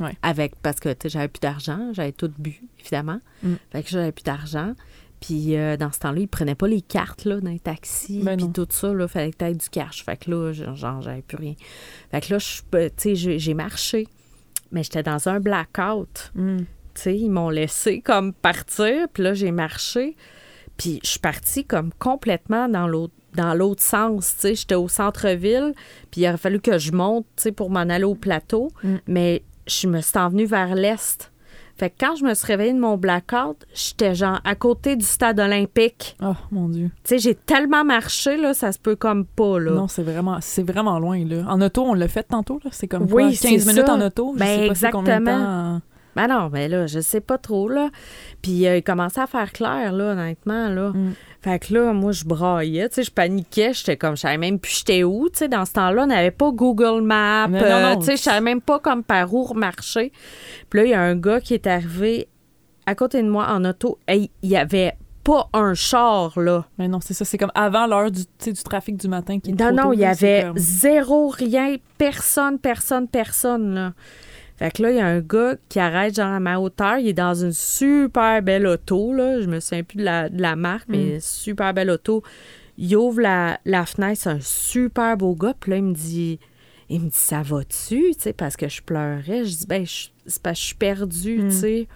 Ouais. 0.00 0.16
Avec, 0.22 0.56
parce 0.62 0.80
que, 0.80 0.92
tu 0.92 1.08
j'avais 1.08 1.28
plus 1.28 1.40
d'argent. 1.40 1.90
J'avais 1.92 2.12
tout 2.12 2.30
bu, 2.38 2.60
évidemment. 2.80 3.20
Mm. 3.42 3.54
Fait 3.70 3.82
que 3.82 3.88
j'avais 3.90 4.12
plus 4.12 4.22
d'argent. 4.24 4.74
Puis 5.20 5.56
euh, 5.56 5.76
dans 5.76 5.92
ce 5.92 5.98
temps-là, 6.00 6.20
ils 6.20 6.28
prenaient 6.28 6.54
pas 6.54 6.66
les 6.68 6.80
cartes, 6.80 7.24
là, 7.26 7.40
dans 7.40 7.50
les 7.50 7.58
taxis. 7.58 8.22
Ben 8.22 8.36
puis 8.38 8.50
tout 8.52 8.66
ça, 8.70 8.92
là, 8.94 9.06
fallait 9.06 9.32
que 9.32 9.36
t'aies 9.36 9.54
du 9.54 9.68
cash. 9.68 10.02
Fait 10.04 10.16
que 10.16 10.30
là, 10.30 10.52
genre, 10.52 11.02
j'avais 11.02 11.20
plus 11.22 11.36
rien. 11.36 11.54
Fait 12.10 12.20
que 12.22 12.32
là, 12.32 12.38
je- 12.38 12.88
tu 12.88 13.16
sais, 13.16 13.38
j'ai 13.38 13.54
marché. 13.54 14.08
Mais 14.72 14.82
j'étais 14.82 15.02
dans 15.02 15.28
un 15.28 15.40
blackout 15.40 16.30
Mm. 16.34 16.58
tu 16.58 16.64
sais, 16.94 17.18
ils 17.18 17.28
m'ont 17.30 17.50
laissé 17.50 18.00
comme 18.00 18.32
partir, 18.32 19.08
puis 19.12 19.22
là, 19.22 19.34
j'ai 19.34 19.50
marché. 19.52 20.16
Puis 20.78 21.00
je 21.04 21.08
suis 21.10 21.20
partie 21.20 21.64
comme 21.66 21.90
complètement 21.98 22.68
dans 22.68 22.88
l'autre 22.88 23.12
dans 23.34 23.54
l'autre 23.54 23.80
sens, 23.82 24.32
tu 24.34 24.40
sais, 24.40 24.54
j'étais 24.56 24.74
au 24.74 24.88
centre-ville, 24.88 25.72
puis 26.10 26.22
il 26.22 26.26
aurait 26.26 26.36
fallu 26.36 26.58
que 26.60 26.78
je 26.78 26.90
monte, 26.90 27.26
tu 27.36 27.44
sais, 27.44 27.52
pour 27.52 27.70
m'en 27.70 27.78
aller 27.88 28.02
au 28.02 28.16
plateau, 28.16 28.72
Mm. 28.82 28.94
mais 29.06 29.42
je 29.70 29.88
me 29.88 30.00
suis 30.00 30.18
envenue 30.18 30.44
vers 30.46 30.74
l'est. 30.74 31.30
Fait 31.76 31.88
que 31.88 31.94
quand 31.98 32.14
je 32.16 32.24
me 32.24 32.34
suis 32.34 32.46
réveillée 32.46 32.74
de 32.74 32.78
mon 32.78 32.98
blackout, 32.98 33.56
j'étais 33.74 34.14
genre 34.14 34.38
à 34.44 34.54
côté 34.54 34.96
du 34.96 35.04
stade 35.04 35.40
olympique. 35.40 36.14
Oh, 36.22 36.34
mon 36.50 36.68
Dieu. 36.68 36.90
Tu 37.04 37.10
sais, 37.14 37.18
j'ai 37.18 37.34
tellement 37.34 37.84
marché, 37.84 38.36
là, 38.36 38.52
ça 38.52 38.70
se 38.72 38.78
peut 38.78 38.96
comme 38.96 39.24
pas, 39.24 39.58
là. 39.58 39.70
Non, 39.70 39.88
c'est 39.88 40.02
vraiment, 40.02 40.36
c'est 40.42 40.62
vraiment 40.62 40.98
loin, 40.98 41.24
là. 41.24 41.44
En 41.48 41.58
auto, 41.62 41.82
on 41.84 41.94
l'a 41.94 42.08
fait 42.08 42.24
tantôt, 42.24 42.60
là. 42.64 42.70
C'est 42.72 42.86
comme 42.86 43.04
Oui, 43.04 43.08
quoi, 43.28 43.32
c'est 43.32 43.48
15 43.48 43.66
minutes 43.66 43.86
ça. 43.86 43.94
en 43.94 44.00
auto. 44.02 44.32
Je 44.34 44.40
Ben, 44.40 44.46
sais 44.60 44.68
pas 44.68 44.74
c'est 44.74 44.90
combien 44.90 45.16
de 45.20 45.22
exactement. 45.22 45.44
temps 45.46 45.76
en- 45.76 45.80
Ben 46.16 46.26
non, 46.26 46.50
mais 46.52 46.68
là, 46.68 46.86
je 46.86 47.00
sais 47.00 47.20
pas 47.20 47.38
trop, 47.38 47.68
là. 47.68 47.88
Puis 48.42 48.66
euh, 48.66 48.76
il 48.76 48.82
commençait 48.82 49.20
à 49.22 49.26
faire 49.26 49.50
clair, 49.52 49.92
là, 49.92 50.12
honnêtement, 50.12 50.68
là. 50.68 50.90
Mm. 50.90 51.12
Fait 51.42 51.58
que 51.58 51.72
là, 51.72 51.92
moi, 51.94 52.12
je 52.12 52.24
braillais, 52.26 52.88
tu 52.90 52.96
sais, 52.96 53.02
je 53.04 53.10
paniquais, 53.10 53.72
j'étais 53.72 53.96
comme, 53.96 54.14
je 54.14 54.20
savais 54.22 54.36
même 54.36 54.58
plus 54.58 54.78
j'étais 54.78 55.04
où, 55.04 55.28
tu 55.30 55.38
sais, 55.38 55.48
dans 55.48 55.64
ce 55.64 55.72
temps-là, 55.72 56.02
on 56.02 56.06
n'avait 56.08 56.30
pas 56.30 56.50
Google 56.50 57.00
Maps, 57.02 57.48
euh, 57.62 57.96
tu 57.96 58.04
sais, 58.04 58.16
je 58.18 58.22
savais 58.22 58.42
même 58.42 58.60
pas 58.60 58.78
comme 58.78 59.02
par 59.02 59.32
où 59.32 59.54
marcher. 59.54 60.12
Puis 60.68 60.80
là, 60.80 60.84
il 60.84 60.90
y 60.90 60.94
a 60.94 61.00
un 61.00 61.16
gars 61.16 61.40
qui 61.40 61.54
est 61.54 61.66
arrivé 61.66 62.28
à 62.84 62.94
côté 62.94 63.22
de 63.22 63.28
moi 63.30 63.46
en 63.50 63.64
auto, 63.64 63.98
et 64.06 64.30
il 64.42 64.50
y 64.50 64.56
avait 64.56 64.92
pas 65.24 65.48
un 65.54 65.72
char, 65.74 66.38
là. 66.38 66.66
Mais 66.78 66.88
non, 66.88 66.98
c'est 67.00 67.14
ça. 67.14 67.24
C'est 67.24 67.38
comme 67.38 67.52
avant 67.54 67.86
l'heure 67.86 68.10
du, 68.10 68.22
du 68.44 68.62
trafic 68.62 68.96
du 68.96 69.06
matin 69.08 69.38
qui 69.38 69.50
est 69.50 69.54
Non, 69.60 69.72
non, 69.72 69.92
il 69.92 70.00
y 70.00 70.04
avait 70.04 70.44
comme- 70.46 70.56
zéro, 70.58 71.28
rien, 71.28 71.76
personne, 71.98 72.58
personne, 72.58 73.06
personne, 73.08 73.74
là. 73.74 73.92
Fait 74.60 74.70
que 74.70 74.82
là, 74.82 74.90
il 74.90 74.96
y 74.98 75.00
a 75.00 75.06
un 75.06 75.20
gars 75.20 75.56
qui 75.68 75.80
arrête 75.80 76.14
genre 76.14 76.26
à 76.32 76.38
ma 76.38 76.58
hauteur. 76.60 76.98
Il 76.98 77.08
est 77.08 77.12
dans 77.14 77.34
une 77.34 77.52
super 77.52 78.42
belle 78.42 78.66
auto, 78.66 79.12
là. 79.14 79.40
Je 79.40 79.46
me 79.46 79.58
souviens 79.58 79.82
plus 79.82 79.96
de 79.96 80.04
la, 80.04 80.28
de 80.28 80.40
la 80.40 80.54
marque, 80.54 80.86
mais 80.88 81.18
super 81.18 81.72
belle 81.74 81.90
auto. 81.90 82.22
Il 82.76 82.94
ouvre 82.94 83.20
la, 83.22 83.58
la 83.64 83.84
fenêtre, 83.86 84.20
c'est 84.22 84.28
un 84.30 84.40
super 84.40 85.16
beau 85.16 85.34
gars. 85.34 85.54
Puis 85.58 85.70
là, 85.70 85.78
il 85.78 85.84
me 85.84 85.94
dit, 85.94 86.38
il 86.90 87.00
me 87.00 87.06
dit, 87.06 87.16
ça 87.16 87.40
va-tu? 87.42 88.12
Tu 88.12 88.14
sais, 88.18 88.32
parce 88.34 88.56
que 88.56 88.68
je 88.68 88.82
pleurais. 88.82 89.44
Je 89.46 89.56
dis, 89.56 89.66
ben, 89.66 89.86
je- 89.86 90.08
c'est 90.26 90.42
parce 90.42 90.58
que 90.58 90.60
je 90.62 90.66
suis 90.66 90.76
perdue, 90.76 91.38
Mm. 91.38 91.48
tu 91.48 91.56
sais. 91.56 91.88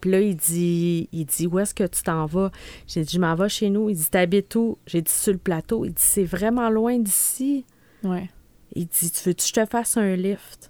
Puis 0.00 0.10
là, 0.10 0.20
il 0.20 0.34
dit, 0.36 1.06
il 1.12 1.26
dit, 1.26 1.46
où 1.46 1.58
est-ce 1.58 1.74
que 1.74 1.84
tu 1.86 2.02
t'en 2.02 2.24
vas? 2.24 2.50
J'ai 2.86 3.02
dit, 3.02 3.12
je 3.14 3.20
m'en 3.20 3.34
vais 3.34 3.50
chez 3.50 3.68
nous. 3.68 3.90
Il 3.90 3.96
dit, 3.96 4.08
t'habites 4.08 4.54
où? 4.54 4.78
J'ai 4.86 5.02
dit, 5.02 5.12
sur 5.12 5.32
le 5.34 5.38
plateau. 5.38 5.84
Il 5.84 5.90
dit, 5.92 6.02
c'est 6.02 6.24
vraiment 6.24 6.70
loin 6.70 6.98
d'ici. 6.98 7.66
Ouais. 8.02 8.30
Il 8.74 8.86
dit, 8.86 9.10
tu 9.10 9.28
veux-tu 9.28 9.52
que 9.52 9.60
je 9.60 9.64
te 9.64 9.66
fasse 9.70 9.98
un 9.98 10.16
lift? 10.16 10.69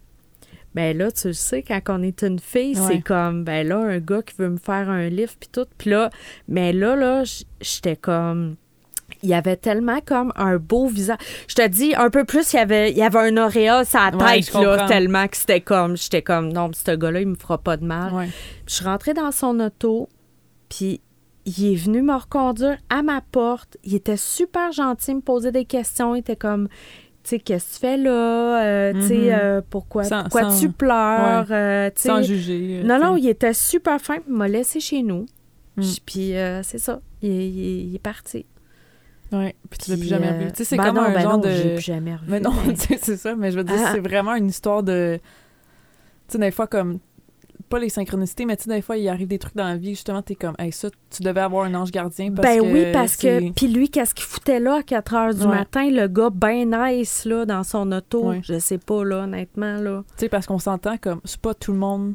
Ben 0.75 0.97
là, 0.97 1.11
tu 1.11 1.29
le 1.29 1.33
sais, 1.33 1.63
quand 1.63 1.81
on 1.89 2.03
est 2.03 2.23
une 2.23 2.39
fille, 2.39 2.79
Ouais. 2.79 2.87
c'est 2.87 3.01
comme, 3.01 3.43
ben 3.45 3.67
là, 3.67 3.79
un 3.79 3.99
gars 3.99 4.23
qui 4.23 4.35
veut 4.39 4.49
me 4.51 4.57
faire 4.59 4.89
un 4.89 5.09
lift, 5.09 5.37
puis 5.41 5.49
tout. 5.53 5.67
Puis 5.79 5.91
là, 5.91 6.11
mais 6.49 6.73
là, 6.73 6.95
là, 6.97 7.25
j'étais 7.61 7.97
comme... 7.97 8.57
Il 9.25 9.29
y 9.29 9.35
avait 9.35 9.57
tellement 9.57 9.99
comme 10.07 10.33
un 10.37 10.57
beau 10.59 10.87
visage. 10.87 11.19
Je 11.49 11.55
te 11.57 11.67
dis, 11.67 11.95
un 11.97 12.09
peu 12.11 12.25
plus, 12.25 12.53
il 12.53 12.57
y 12.57 12.59
avait, 12.61 12.91
il 12.93 12.97
y 12.97 13.03
avait 13.03 13.19
un 13.19 13.37
la 14.13 14.17
Ouais, 14.17 14.41
tête, 14.41 14.55
là, 14.55 14.87
tellement 14.87 15.27
que 15.27 15.37
c'était 15.37 15.61
comme... 15.61 15.97
J'étais 15.97 16.23
comme, 16.23 16.53
non, 16.53 16.71
ce 16.73 16.93
gars-là, 16.93 17.21
il 17.21 17.27
me 17.27 17.35
fera 17.35 17.59
pas 17.59 17.77
de 17.77 17.85
mal. 17.85 18.13
Ouais. 18.15 18.29
Je 18.69 18.75
suis 18.75 18.85
rentrée 18.85 19.13
dans 19.13 19.33
son 19.33 19.59
auto, 19.59 20.09
puis 20.69 21.01
il 21.45 21.73
est 21.73 21.77
venu 21.77 22.03
me 22.03 22.15
reconduire 22.15 22.79
à 22.89 23.03
ma 23.03 23.21
porte. 23.21 23.77
Il 23.83 23.95
était 23.97 24.17
super 24.17 24.71
gentil, 24.71 25.11
il 25.11 25.17
me 25.17 25.21
posait 25.21 25.53
des 25.53 25.65
questions. 25.65 26.15
Il 26.15 26.21
était 26.21 26.37
comme, 26.37 26.69
tu 27.23 27.31
sais, 27.31 27.39
qu'est-ce 27.39 27.67
que 27.67 27.75
tu 27.75 27.81
fais 27.81 27.97
là? 27.97 28.63
Euh, 28.65 28.93
Tu 28.95 29.03
sais, 29.09 29.17
Mhm. 29.17 29.29
euh, 29.33 29.61
pourquoi, 29.69 30.05
Sans- 30.05 30.23
pourquoi 30.23 30.51
sans- 30.51 30.61
tu 30.61 30.71
pleures? 30.71 31.47
Euh, 31.51 31.91
Sans 31.95 32.23
juger. 32.23 32.81
euh, 32.83 32.87
non, 32.87 32.99
non, 32.99 33.17
il 33.17 33.29
était 33.29 33.53
super 33.55 34.01
fin. 34.01 34.17
Il 34.27 34.33
m'a 34.35 34.49
laissé 34.49 34.81
chez 34.81 35.03
nous. 35.03 35.27
Mm. 35.77 35.83
Puis 36.07 36.33
c'est 36.63 36.79
ça, 36.79 37.01
il, 37.23 37.31
est- 37.31 37.49
il 37.49 37.61
est- 37.61 37.83
il 37.85 37.95
est 37.95 37.99
parti. 38.03 38.47
Ouais. 39.33 39.55
Puis 39.71 39.79
tu 39.79 39.91
l'as 39.93 39.97
plus 39.97 40.09
jamais 40.09 40.29
revu. 40.31 40.47
Tu 40.51 40.57
sais, 40.57 40.65
c'est 40.65 40.77
ben 40.77 40.87
comme 40.87 40.97
non, 40.97 41.03
un 41.03 41.13
ben 41.13 41.21
genre 41.21 41.33
non, 41.35 41.39
de. 41.39 41.75
plus 41.75 41.81
jamais 41.81 42.15
revu. 42.17 42.25
Mais 42.29 42.41
non, 42.41 42.53
mais- 42.67 42.75
tu 42.75 42.81
sais, 42.89 42.99
c'est 43.01 43.17
ça. 43.17 43.37
Mais 43.37 43.53
je 43.53 43.59
veux 43.59 43.65
dire, 43.65 43.77
Ah. 43.79 43.91
c'est 43.93 44.01
vraiment 44.01 44.35
une 44.35 44.49
histoire 44.49 44.83
de. 44.83 45.21
Tu 46.29 46.33
sais, 46.33 46.39
des 46.39 46.51
fois, 46.51 46.67
comme. 46.67 46.99
Pas 47.71 47.79
les 47.79 47.89
synchronicités, 47.89 48.45
mais 48.47 48.57
tu 48.57 48.65
sais, 48.65 48.71
des 48.75 48.83
fois, 48.83 48.97
il 48.99 49.09
arrive 49.09 49.29
des 49.29 49.39
trucs 49.39 49.55
dans 49.57 49.65
la 49.65 49.77
vie, 49.77 49.91
justement, 49.91 50.21
t'es 50.23 50.35
comme, 50.35 50.55
hey, 50.59 50.73
ça, 50.73 50.89
tu 51.09 51.23
devais 51.23 51.41
avoir 51.41 51.65
un 51.65 51.75
ange 51.75 51.91
gardien. 51.93 52.33
Parce 52.33 52.47
ben 52.47 52.59
que 52.61 52.65
oui, 52.73 52.93
parce 52.93 53.17
que. 53.17 53.53
Puis 53.53 53.69
lui, 53.69 53.89
qu'est-ce 53.89 54.13
qu'il 54.13 54.25
foutait 54.27 54.59
là 54.61 54.79
à 54.81 54.83
4 54.83 55.15
heures 55.15 55.35
du 55.35 55.43
Ouais. 55.43 55.47
matin? 55.47 55.89
Le 55.89 56.09
gars 56.09 56.31
ben 56.31 56.69
nice, 56.69 57.25
là, 57.25 57.47
dans 57.47 57.63
son 57.63 57.91
auto. 57.93 58.31
Ouais. 58.31 58.41
Je 58.43 58.59
sais 58.59 58.79
pas, 58.79 59.05
là, 59.05 59.23
honnêtement, 59.23 59.77
là. 59.77 60.03
Tu 60.09 60.15
sais, 60.25 60.29
parce 60.29 60.47
qu'on 60.47 60.59
s'entend 60.59 60.99
comme, 60.99 61.21
c'est 61.25 61.41
pas 61.41 61.55
tout 61.55 61.73
le 61.73 61.79
monde 61.79 62.15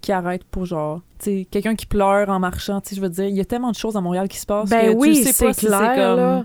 qui 0.00 0.12
arrête 0.12 0.44
pour 0.44 0.64
genre, 0.64 1.00
tu 1.18 1.24
sais, 1.24 1.48
quelqu'un 1.50 1.74
qui 1.74 1.86
pleure 1.86 2.28
en 2.28 2.38
marchant, 2.38 2.80
tu 2.80 2.90
sais, 2.90 2.96
je 2.96 3.00
veux 3.00 3.08
dire, 3.08 3.24
il 3.24 3.34
y 3.34 3.40
a 3.40 3.44
tellement 3.44 3.72
de 3.72 3.76
choses 3.76 3.96
à 3.96 4.00
Montréal 4.00 4.28
qui 4.28 4.38
se 4.38 4.46
passent 4.46 4.70
Ben 4.70 4.92
que 4.92 4.96
oui, 4.96 5.14
tu 5.16 5.24
sais 5.24 5.32
c'est 5.32 5.46
pas 5.46 5.52
si 5.54 5.66
clair, 5.66 5.80
c'est 5.80 5.86
comme. 6.00 6.16
là. 6.20 6.44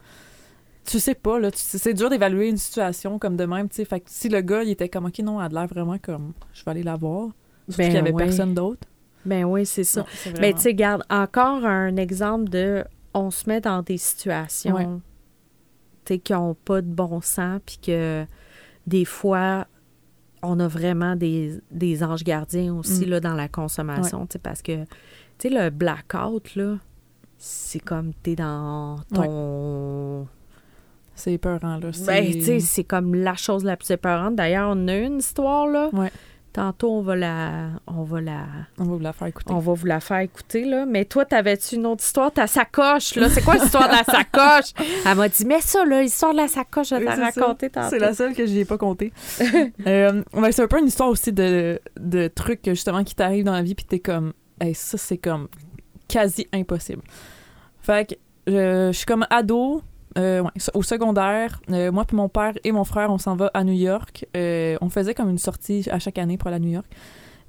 Tu 0.85 0.99
sais 0.99 1.13
pas, 1.13 1.37
là, 1.37 1.51
tu- 1.51 1.59
c'est 1.61 1.93
dur 1.93 2.09
d'évaluer 2.09 2.49
une 2.49 2.57
situation 2.57 3.19
comme 3.19 3.35
de 3.37 3.45
même, 3.45 3.69
tu 3.69 3.75
sais. 3.75 3.85
Fait 3.85 3.99
que 3.99 4.05
si 4.09 4.27
le 4.27 4.41
gars, 4.41 4.63
il 4.63 4.71
était 4.71 4.89
comme, 4.89 5.05
ok, 5.05 5.19
non, 5.19 5.39
elle 5.39 5.45
a 5.55 5.59
l'air 5.61 5.67
vraiment 5.67 5.97
comme, 6.01 6.33
je 6.51 6.63
vais 6.65 6.71
aller 6.71 6.81
la 6.83 6.95
voir. 6.95 7.27
Surtout 7.69 7.77
Ben 7.77 7.85
qu'il 7.87 7.95
y 7.95 7.97
avait 7.99 8.11
ouais. 8.11 8.23
personne 8.25 8.53
d'autre. 8.53 8.87
Ben 9.25 9.43
oui, 9.45 9.65
c'est 9.65 9.83
ça. 9.83 10.01
Non, 10.01 10.33
Mais 10.39 10.53
tu 10.53 10.61
sais, 10.61 10.73
garde, 10.73 11.03
encore 11.09 11.65
un 11.65 11.95
exemple 11.97 12.49
de 12.49 12.83
on 13.13 13.31
se 13.31 13.47
met 13.49 13.59
dans 13.61 13.81
des 13.81 13.97
situations 13.97 14.75
Ouais. 14.75 14.85
tu 16.05 16.13
sais, 16.13 16.19
qui 16.19 16.33
n'ont 16.33 16.53
pas 16.55 16.81
de 16.81 16.87
bon 16.87 17.21
sens, 17.21 17.59
puis 17.65 17.77
que 17.81 18.25
des 18.87 19.05
fois, 19.05 19.67
on 20.41 20.59
a 20.59 20.67
vraiment 20.67 21.15
des, 21.15 21.59
des 21.69 22.03
anges 22.03 22.23
gardiens 22.23 22.73
aussi 22.75 23.05
Mm. 23.05 23.09
là, 23.09 23.19
dans 23.19 23.33
la 23.35 23.47
consommation, 23.49 24.25
tu 24.25 24.33
sais, 24.33 24.39
parce 24.39 24.61
que 24.61 24.83
tu 24.85 24.87
sais, 25.39 25.49
le 25.49 25.69
blackout, 25.69 26.55
là, 26.55 26.77
c'est 27.37 27.79
comme 27.79 28.13
t'es 28.23 28.35
dans 28.35 28.97
ton... 29.13 30.27
C'est 31.15 31.33
épeurant, 31.33 31.77
là. 31.77 31.91
c'est- 31.91 32.05
Ben, 32.05 32.31
tu 32.31 32.41
sais, 32.43 32.59
c'est 32.61 32.83
comme 32.85 33.13
la 33.13 33.35
chose 33.35 33.63
la 33.65 33.75
plus 33.75 33.91
épeurante. 33.91 34.35
D'ailleurs, 34.35 34.71
on 34.73 34.87
a 34.87 34.95
une 34.95 35.17
histoire, 35.19 35.67
là. 35.67 35.89
Ouais. 35.91 36.11
Tantôt, 36.51 36.91
on 36.91 37.01
va 37.01 37.15
la... 37.15 37.69
On 37.85 38.03
va 38.03 38.21
la... 38.21 38.45
On 38.79 38.83
va 38.85 38.93
vous 38.93 38.99
la 38.99 39.13
faire 39.13 39.27
écouter. 39.27 39.53
On 39.53 39.59
va 39.59 39.73
vous 39.73 39.85
la 39.85 39.99
faire 39.99 40.19
écouter, 40.19 40.65
là. 40.65 40.85
Mais 40.85 41.05
toi, 41.05 41.25
t'avais-tu 41.25 41.75
une 41.75 41.85
autre 41.85 42.03
histoire? 42.03 42.31
Ta 42.31 42.47
sacoche, 42.47 43.15
là. 43.15 43.29
C'est 43.29 43.43
quoi 43.43 43.55
l'histoire 43.55 43.87
de 43.87 43.93
la 43.93 44.03
sacoche? 44.03 44.73
Elle 45.05 45.15
m'a 45.15 45.29
dit, 45.29 45.45
mais 45.45 45.61
ça, 45.61 45.85
là, 45.85 46.01
l'histoire 46.01 46.31
de 46.31 46.37
la 46.37 46.47
sacoche, 46.47 46.89
je 46.89 46.95
vais 46.95 47.01
Oui, 47.01 47.15
la 47.17 47.25
raconter 47.25 47.69
tantôt. 47.69 47.89
C'est 47.89 47.99
la 47.99 48.13
seule 48.13 48.33
que 48.33 48.45
j'y 48.45 48.59
ai 48.59 48.65
pas 48.65 48.77
compté. 48.77 49.13
euh, 49.87 50.23
ben, 50.33 50.51
c'est 50.51 50.63
un 50.63 50.67
peu 50.67 50.79
une 50.79 50.87
histoire 50.87 51.09
aussi 51.09 51.31
de, 51.31 51.79
de 51.99 52.27
trucs 52.27 52.61
justement 52.65 53.03
qui 53.03 53.15
t'arrivent 53.15 53.45
dans 53.45 53.53
la 53.53 53.61
vie 53.61 53.75
puis 53.75 53.85
t'es 53.85 53.99
comme 53.99 54.33
hey, 54.59 54.73
ça 54.73 54.97
c'est 54.97 55.17
comme 55.17 55.47
quasi 56.07 56.47
impossible. 56.53 57.01
Fait 57.81 58.09
que 58.09 58.51
euh, 58.51 58.91
je 58.91 58.97
suis 58.97 59.05
comme 59.05 59.25
ado 59.29 59.81
euh, 60.17 60.41
ouais, 60.41 60.49
au 60.73 60.81
secondaire, 60.81 61.61
euh, 61.69 61.91
moi 61.91 62.05
puis 62.05 62.17
mon 62.17 62.29
père 62.29 62.53
et 62.63 62.71
mon 62.71 62.83
frère, 62.83 63.11
on 63.11 63.17
s'en 63.17 63.35
va 63.35 63.51
à 63.53 63.63
New 63.63 63.73
York. 63.73 64.25
Euh, 64.35 64.77
on 64.81 64.89
faisait 64.89 65.13
comme 65.13 65.29
une 65.29 65.37
sortie 65.37 65.87
à 65.91 65.99
chaque 65.99 66.17
année 66.17 66.37
pour 66.37 66.47
aller 66.47 66.57
à 66.57 66.59
New 66.59 66.71
York. 66.71 66.87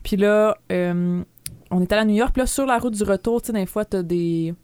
Puis 0.03 0.17
là, 0.17 0.59
on 0.69 1.81
est 1.81 1.93
allé 1.93 2.03
à 2.03 2.05
New 2.05 2.15
York. 2.17 2.33
Puis 2.33 2.41
là, 2.41 2.47
sur 2.47 2.67
la 2.67 2.79
route 2.79 2.95
du 2.95 3.03
retour, 3.03 3.43
tu 3.43 3.49
sais, 3.49 3.53
des 3.53 3.67
fois, 3.67 3.85
t'as 3.85 4.03
des... 4.03 4.55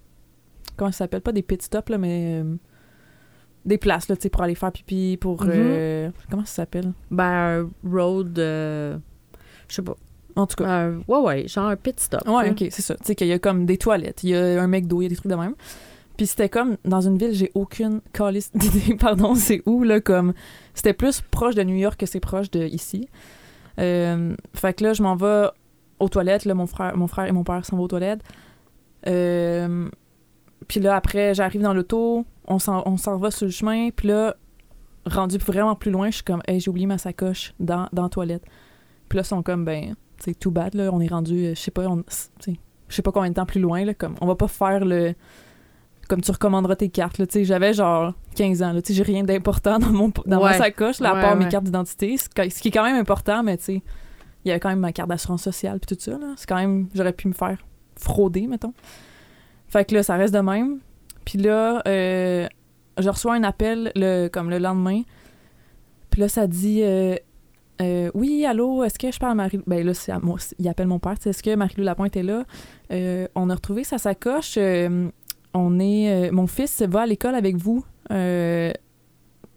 Comment 0.76 0.92
ça 0.92 0.98
s'appelle? 0.98 1.22
Pas 1.22 1.32
des 1.32 1.42
pit 1.42 1.60
stops, 1.62 1.90
là, 1.90 1.98
mais... 1.98 2.42
des 3.64 3.78
places, 3.78 4.08
là, 4.08 4.16
tu 4.16 4.22
sais, 4.22 4.28
pour 4.30 4.42
aller 4.42 4.54
faire 4.54 4.72
pipi, 4.72 5.16
pour... 5.20 5.44
Mhm. 5.44 5.50
euh, 5.54 6.10
comment 6.30 6.44
ça 6.44 6.62
s'appelle? 6.62 6.92
Ben, 7.10 7.64
un 7.64 7.70
road... 7.88 8.32
je 8.36 8.98
sais 9.68 9.82
pas. 9.82 9.96
En 10.36 10.46
tout 10.46 10.56
cas. 10.56 10.90
Ouais, 11.08 11.18
ouais, 11.18 11.48
genre 11.48 11.68
un 11.68 11.76
pit 11.76 11.98
stop. 11.98 12.28
Ouais, 12.28 12.50
ok, 12.50 12.66
c'est 12.70 12.82
ça. 12.82 12.94
Tu 12.96 13.04
sais 13.04 13.14
qu'il 13.14 13.26
y 13.26 13.32
a 13.32 13.38
comme 13.38 13.64
des 13.64 13.78
toilettes, 13.78 14.22
il 14.22 14.30
y 14.30 14.36
a 14.36 14.62
un 14.62 14.66
McDo, 14.66 15.00
il 15.00 15.04
y 15.04 15.06
a 15.06 15.08
des 15.08 15.16
trucs 15.16 15.30
de 15.30 15.36
même. 15.36 15.54
Puis 16.16 16.26
c'était 16.26 16.48
comme 16.48 16.76
dans 16.84 17.00
une 17.02 17.18
ville, 17.18 17.32
j'ai 17.34 17.50
aucune 17.54 18.00
calice 18.12 18.50
d'idée, 18.54 18.94
pardon, 18.96 19.34
c'est 19.34 19.62
où, 19.66 19.82
là, 19.82 20.00
comme. 20.00 20.32
C'était 20.74 20.94
plus 20.94 21.20
proche 21.20 21.54
de 21.54 21.62
New 21.62 21.76
York 21.76 21.98
que 21.98 22.06
c'est 22.06 22.20
proche 22.20 22.50
de 22.50 22.64
ici. 22.66 23.08
Euh, 23.78 24.34
fait 24.54 24.72
que 24.74 24.84
là, 24.84 24.92
je 24.94 25.02
m'en 25.02 25.16
vais 25.16 25.48
aux 25.98 26.08
toilettes, 26.08 26.44
là, 26.46 26.54
mon 26.54 26.66
frère, 26.66 26.96
mon 26.96 27.06
frère 27.06 27.26
et 27.26 27.32
mon 27.32 27.44
père 27.44 27.64
s'en 27.64 27.76
vont 27.76 27.82
aux 27.84 27.88
toilettes. 27.88 28.22
Euh, 29.06 29.88
puis 30.68 30.80
là, 30.80 30.96
après, 30.96 31.34
j'arrive 31.34 31.62
dans 31.62 31.74
l'auto, 31.74 32.24
on 32.48 32.58
s'en 32.58 33.16
va 33.18 33.30
sur 33.30 33.46
le 33.46 33.52
chemin, 33.52 33.90
puis 33.90 34.08
là, 34.08 34.36
rendu 35.04 35.38
vraiment 35.38 35.74
plus 35.76 35.90
loin, 35.90 36.10
je 36.10 36.16
suis 36.16 36.24
comme, 36.24 36.42
hey, 36.48 36.58
j'ai 36.60 36.70
oublié 36.70 36.86
ma 36.86 36.98
sacoche 36.98 37.54
dans, 37.60 37.88
dans 37.92 38.04
la 38.04 38.08
toilette. 38.08 38.44
Puis 39.08 39.16
là, 39.18 39.22
ils 39.22 39.26
sont 39.26 39.42
comme, 39.42 39.64
ben, 39.64 39.94
c'est 40.18 40.38
tout 40.38 40.50
bad, 40.50 40.74
là, 40.74 40.90
on 40.92 41.00
est 41.00 41.06
rendu, 41.08 41.46
euh, 41.46 41.54
je 41.54 41.60
sais 41.60 41.70
pas, 41.70 41.86
on- 41.86 42.04
je 42.46 42.54
sais 42.94 43.02
pas 43.02 43.12
combien 43.12 43.30
de 43.30 43.34
temps 43.34 43.46
plus 43.46 43.60
loin, 43.60 43.84
là, 43.84 43.94
comme, 43.94 44.14
on 44.20 44.26
va 44.26 44.34
pas 44.34 44.48
faire 44.48 44.84
le. 44.84 45.14
Comme 46.08 46.20
tu 46.20 46.30
recommanderas 46.30 46.76
tes 46.76 46.88
cartes, 46.88 47.18
là, 47.18 47.26
tu 47.26 47.32
sais, 47.40 47.44
j'avais 47.44 47.72
genre 47.74 48.14
15 48.36 48.62
ans, 48.62 48.72
là, 48.72 48.80
j'ai 48.88 49.02
rien 49.02 49.24
d'important 49.24 49.78
dans, 49.78 49.90
mon, 49.90 50.12
dans 50.26 50.38
Ouais. 50.38 50.50
ma 50.50 50.58
sacoche, 50.58 51.00
là, 51.00 51.10
à 51.10 51.14
Ouais, 51.14 51.20
part 51.20 51.36
mes 51.36 51.48
cartes 51.48 51.64
d'identité, 51.64 52.16
ce 52.16 52.28
qui 52.60 52.68
est 52.68 52.70
quand 52.70 52.84
même 52.84 52.96
important, 52.96 53.42
mais 53.42 53.56
tu 53.56 53.64
sais, 53.64 53.82
il 54.44 54.48
y 54.48 54.50
avait 54.52 54.60
quand 54.60 54.68
même 54.68 54.78
ma 54.80 54.92
carte 54.92 55.08
d'assurance 55.08 55.42
sociale, 55.42 55.80
puis 55.80 55.96
tout 55.96 56.00
ça, 56.00 56.12
là, 56.18 56.34
c'est 56.36 56.48
quand 56.48 56.56
même, 56.56 56.88
j'aurais 56.94 57.12
pu 57.12 57.26
me 57.28 57.32
faire 57.32 57.58
frauder, 57.98 58.46
mettons. 58.46 58.72
Fait 59.68 59.84
que 59.84 59.94
là, 59.96 60.02
ça 60.04 60.14
reste 60.16 60.32
de 60.34 60.38
même. 60.40 60.78
Puis 61.24 61.38
là, 61.38 61.82
euh, 61.88 62.46
je 62.98 63.08
reçois 63.08 63.34
un 63.34 63.42
appel 63.42 63.90
le, 63.96 64.28
comme 64.28 64.48
le 64.50 64.58
lendemain. 64.58 65.02
Puis 66.10 66.20
là, 66.20 66.28
ça 66.28 66.46
dit 66.46 66.82
euh, 66.84 67.16
euh, 67.82 68.10
Oui, 68.14 68.46
allô, 68.46 68.84
est-ce 68.84 68.98
que 68.98 69.10
je 69.10 69.18
parle 69.18 69.32
à 69.32 69.34
Marie 69.34 69.60
Ben 69.66 69.84
là, 69.84 69.92
c'est 69.92 70.12
à 70.12 70.20
moi, 70.20 70.38
il 70.58 70.68
appelle 70.68 70.86
mon 70.86 71.00
père. 71.00 71.14
Est-ce 71.24 71.42
que 71.42 71.54
Marie-Lou 71.56 71.82
Lapointe 71.82 72.16
est 72.16 72.22
là? 72.22 72.44
Euh, 72.92 73.26
On 73.34 73.50
a 73.50 73.54
retrouvé 73.56 73.82
sa 73.82 73.98
sacoche. 73.98 74.56
On 75.56 75.78
est, 75.78 76.28
euh, 76.28 76.32
mon 76.32 76.46
fils 76.46 76.82
va 76.82 77.02
à 77.02 77.06
l'école 77.06 77.34
avec 77.34 77.56
vous. 77.56 77.84
Euh, 78.10 78.72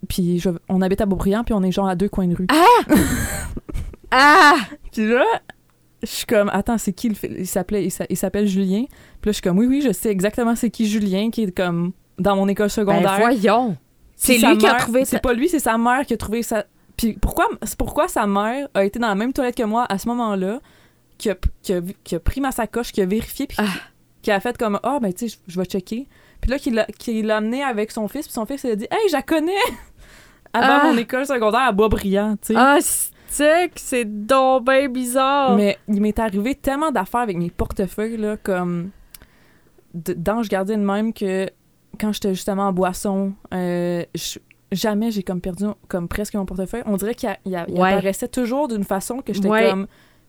puis 0.08 0.40
je- 0.40 0.50
on 0.70 0.82
habite 0.82 1.02
à 1.02 1.06
Beaubriand, 1.06 1.44
puis 1.44 1.54
on 1.54 1.62
est 1.64 1.72
genre 1.72 1.88
à 1.88 1.96
deux 1.96 2.10
coins 2.10 2.28
de 2.28 2.36
rue. 2.36 2.48
Ah! 4.12 4.56
Puis 4.92 5.08
là, 5.08 5.24
je 6.02 6.08
suis 6.08 6.26
comme, 6.26 6.50
attends, 6.52 6.78
c'est 6.78 6.94
qui 6.94 7.10
le 7.10 7.16
Il 7.40 7.46
s'appelait, 7.48 7.88
il 8.10 8.18
s'appelle 8.18 8.48
Julien. 8.48 8.86
Puis 9.22 9.28
là, 9.30 9.32
je 9.32 9.32
suis 9.34 9.42
comme, 9.42 9.60
oui, 9.60 9.68
oui, 9.68 9.82
je 9.86 9.92
sais 9.92 10.10
exactement 10.10 10.56
c'est 10.56 10.70
qui 10.72 10.88
Julien, 10.88 11.30
qui 11.30 11.44
est 11.44 11.52
comme 11.56 11.92
dans 12.18 12.36
mon 12.36 12.48
école 12.48 12.68
Ben 12.68 12.70
secondaire. 12.70 13.18
voyons! 13.20 13.78
C'est 14.16 14.38
lui 14.38 14.58
qui 14.58 14.68
a 14.68 14.74
trouvé... 14.76 15.06
C'est 15.06 15.22
pas 15.22 15.34
lui, 15.34 15.48
c'est 15.48 15.60
sa 15.60 15.78
mère 15.78 16.06
qui 16.06 16.14
a 16.14 16.18
trouvé 16.18 16.42
sa. 16.44 16.66
Puis 16.98 17.18
pourquoi, 17.78 18.08
sa 18.10 18.28
mère 18.28 18.68
a 18.74 18.84
été 18.84 19.00
dans 19.00 19.08
la 19.08 19.16
même 19.16 19.32
toilette 19.32 19.56
que 19.56 19.64
moi 19.64 19.86
à 19.88 19.98
ce 19.98 20.08
moment-là, 20.10 20.60
qui 21.18 21.30
a, 21.30 21.36
qui 21.62 21.74
a 21.74 21.82
qui 22.04 22.16
a 22.16 22.20
pris 22.20 22.42
ma 22.42 22.52
sacoche, 22.52 22.92
qui 22.92 23.02
a 23.02 23.06
vérifié, 23.06 23.48
puis 23.48 23.58
Ah. 23.60 23.66
Qui 24.30 24.34
a 24.34 24.40
fait 24.40 24.58
comme 24.58 24.80
Ah, 24.84 25.00
ben, 25.02 25.12
tu 25.14 25.28
sais, 25.28 25.38
je- 25.48 25.60
vais 25.60 25.66
checker. 25.66 26.08
Puis 26.42 26.52
là, 26.52 26.60
qui 26.60 27.22
l'a 27.24 27.38
amené 27.38 27.64
avec 27.64 27.92
son 27.92 28.08
fils, 28.08 28.28
puis 28.28 28.34
son 28.34 28.46
fils, 28.46 28.64
il 28.64 28.72
a 28.72 28.76
dit 28.76 28.88
Hey, 28.92 29.08
je 29.10 29.14
la 29.14 29.22
connais 29.24 29.52
Avant 30.54 30.80
Ah. 30.82 30.92
mon 30.92 30.98
école 30.98 31.26
secondaire 31.26 31.62
à 31.62 31.72
Boisbriand, 31.72 32.36
tu 32.38 32.54
sais. 32.54 32.54
Ah, 32.58 32.78
c'est 33.28 33.68
que 33.70 33.80
c'est 33.80 34.06
donc 34.26 34.66
bien 34.66 34.88
bizarre. 34.90 35.56
Mais 35.56 35.78
il 35.88 36.02
m'est 36.02 36.18
arrivé 36.20 36.56
tellement 36.56 36.92
d'affaires 36.92 37.22
avec 37.22 37.38
mes 37.38 37.50
portefeuilles, 37.52 38.18
là, 38.18 38.36
comme 38.38 38.90
d'ange 39.94 40.50
gardien 40.50 40.78
de 40.78 40.84
même 40.84 41.14
que 41.14 41.50
quand 42.00 42.12
j'étais 42.14 42.34
justement 42.34 42.68
en 42.68 42.74
boisson, 42.74 43.34
euh, 43.54 44.04
je- 44.16 44.40
jamais 44.72 45.12
j'ai 45.12 45.24
comme 45.24 45.42
perdu 45.42 45.66
comme 45.88 46.08
presque 46.08 46.36
mon 46.36 46.46
portefeuille. 46.46 46.84
On 46.86 46.98
dirait 46.98 47.16
qu'il 47.16 47.30
Ouais. 47.46 47.58
apparaissait 47.58 48.28
toujours 48.28 48.68
d'une 48.68 48.84
façon 48.84 49.20
que 49.20 49.34
j'étais 49.34 49.50
Ouais. 49.50 49.70
comme 49.70 49.88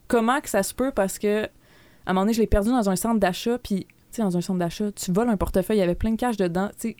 comment 0.09 0.41
que 0.41 0.49
ça 0.49 0.63
se 0.63 0.75
peut 0.75 0.91
parce 0.95 1.19
que 1.19 1.49
à 2.07 2.11
un 2.11 2.15
moment 2.15 2.23
donné 2.23 2.33
je 2.35 2.41
l'ai 2.41 2.47
perdu 2.47 2.71
dans 2.71 2.89
un 2.91 2.97
centre 2.97 3.21
d'achat 3.21 3.59
puis 3.59 3.87
tu 3.87 3.95
sais 4.13 4.23
dans 4.23 4.37
un 4.37 4.41
centre 4.41 4.59
d'achat 4.59 4.91
tu 4.93 5.13
voles 5.13 5.29
un 5.29 5.37
portefeuille 5.37 5.77
il 5.77 5.81
y 5.81 5.83
avait 5.83 5.95
plein 5.95 6.11
de 6.13 6.17
cash 6.17 6.37
dedans 6.37 6.69
tu 6.79 6.89
sais 6.91 6.97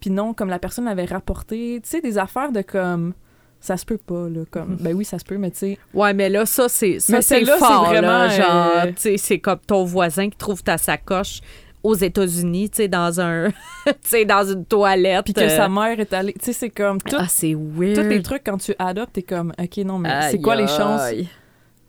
puis 0.00 0.10
non 0.10 0.34
comme 0.34 0.48
la 0.48 0.58
personne 0.58 0.84
l'avait 0.86 1.04
rapporté 1.04 1.80
tu 1.82 1.88
sais 1.88 2.00
des 2.00 2.18
affaires 2.18 2.52
de 2.52 2.62
comme 2.62 3.14
ça 3.60 3.76
se 3.76 3.84
peut 3.84 3.98
pas 3.98 4.28
là 4.28 4.40
comme 4.50 4.76
ben 4.80 4.92
oui 4.94 5.04
ça 5.04 5.18
se 5.20 5.24
peut 5.24 5.38
mais 5.38 5.50
tu 5.52 5.58
sais 5.58 5.78
Ouais, 5.94 6.12
mais 6.14 6.28
là, 6.28 6.44
ça, 6.46 6.68
c'est 6.68 6.98
ça, 6.98 7.12
Mais 7.12 7.22
c'est 7.22 7.44
fort, 7.44 7.84
vraiment, 7.86 8.08
là, 8.24 8.28
genre, 8.28 8.70
euh, 8.78 8.86
tu 8.88 8.92
sais, 8.96 9.16
c'est 9.18 9.38
comme 9.38 9.60
ton 9.64 9.84
voisin 9.84 10.28
qui 10.30 10.36
trouve 10.36 10.64
ta 10.64 10.78
sacoche 10.78 11.40
aux 11.84 11.94
États-Unis, 11.94 12.70
tu 12.70 12.76
sais, 12.78 12.88
dans 12.88 13.20
un... 13.20 13.50
tu 13.86 13.92
sais, 14.02 14.24
dans 14.24 14.42
une 14.44 14.64
toilette. 14.64 15.24
puis 15.26 15.34
que 15.34 15.40
euh, 15.42 15.48
sa 15.48 15.68
mère 15.68 16.00
est 16.00 16.12
allée 16.12 16.32
tu 16.32 16.46
sais 16.46 16.52
c'est 16.52 16.70
comme 16.70 17.00
tout, 17.00 17.14
Ah, 17.16 17.26
c'est 17.28 17.54
weird. 17.54 17.94
tous 18.02 18.08
les 18.08 18.20
trucs 18.22 18.42
quand 18.44 18.56
tu 18.58 18.74
adoptes 18.80 19.12
t'es 19.12 19.22
comme 19.22 19.52
ok 19.56 19.76
non 19.84 19.98
mais 19.98 20.30
c'est 20.32 20.40
quoi 20.40 20.56
les 20.56 20.66
chances? 20.66 21.02
Tu 21.12 21.26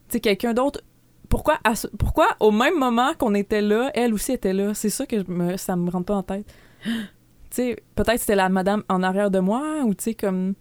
sais, 0.09 0.19
quelqu'un 0.19 0.53
d'autre. 0.53 0.79
Pourquoi, 1.29 1.57
à 1.63 1.75
ce- 1.75 1.87
pourquoi 1.87 2.27
au 2.39 2.51
même 2.51 2.77
moment 2.77 3.13
qu'on 3.17 3.33
était 3.33 3.61
là, 3.61 3.91
elle 3.95 4.13
aussi 4.13 4.33
était 4.33 4.53
là? 4.53 4.73
C'est 4.73 4.89
ça 4.89 5.05
que 5.05 5.19
je 5.19 5.31
me, 5.31 5.57
ça 5.57 5.75
me 5.75 5.89
rentre 5.89 6.05
pas 6.05 6.15
en 6.15 6.23
tête. 6.23 6.45
tu 6.85 6.91
sais, 7.51 7.83
peut-être 7.95 8.19
c'était 8.19 8.35
la 8.35 8.49
madame 8.49 8.83
en 8.89 9.01
arrière 9.03 9.31
de 9.31 9.39
moi, 9.39 9.81
ou 9.85 9.93
tu 9.93 10.03
sais, 10.03 10.13
comme. 10.13 10.53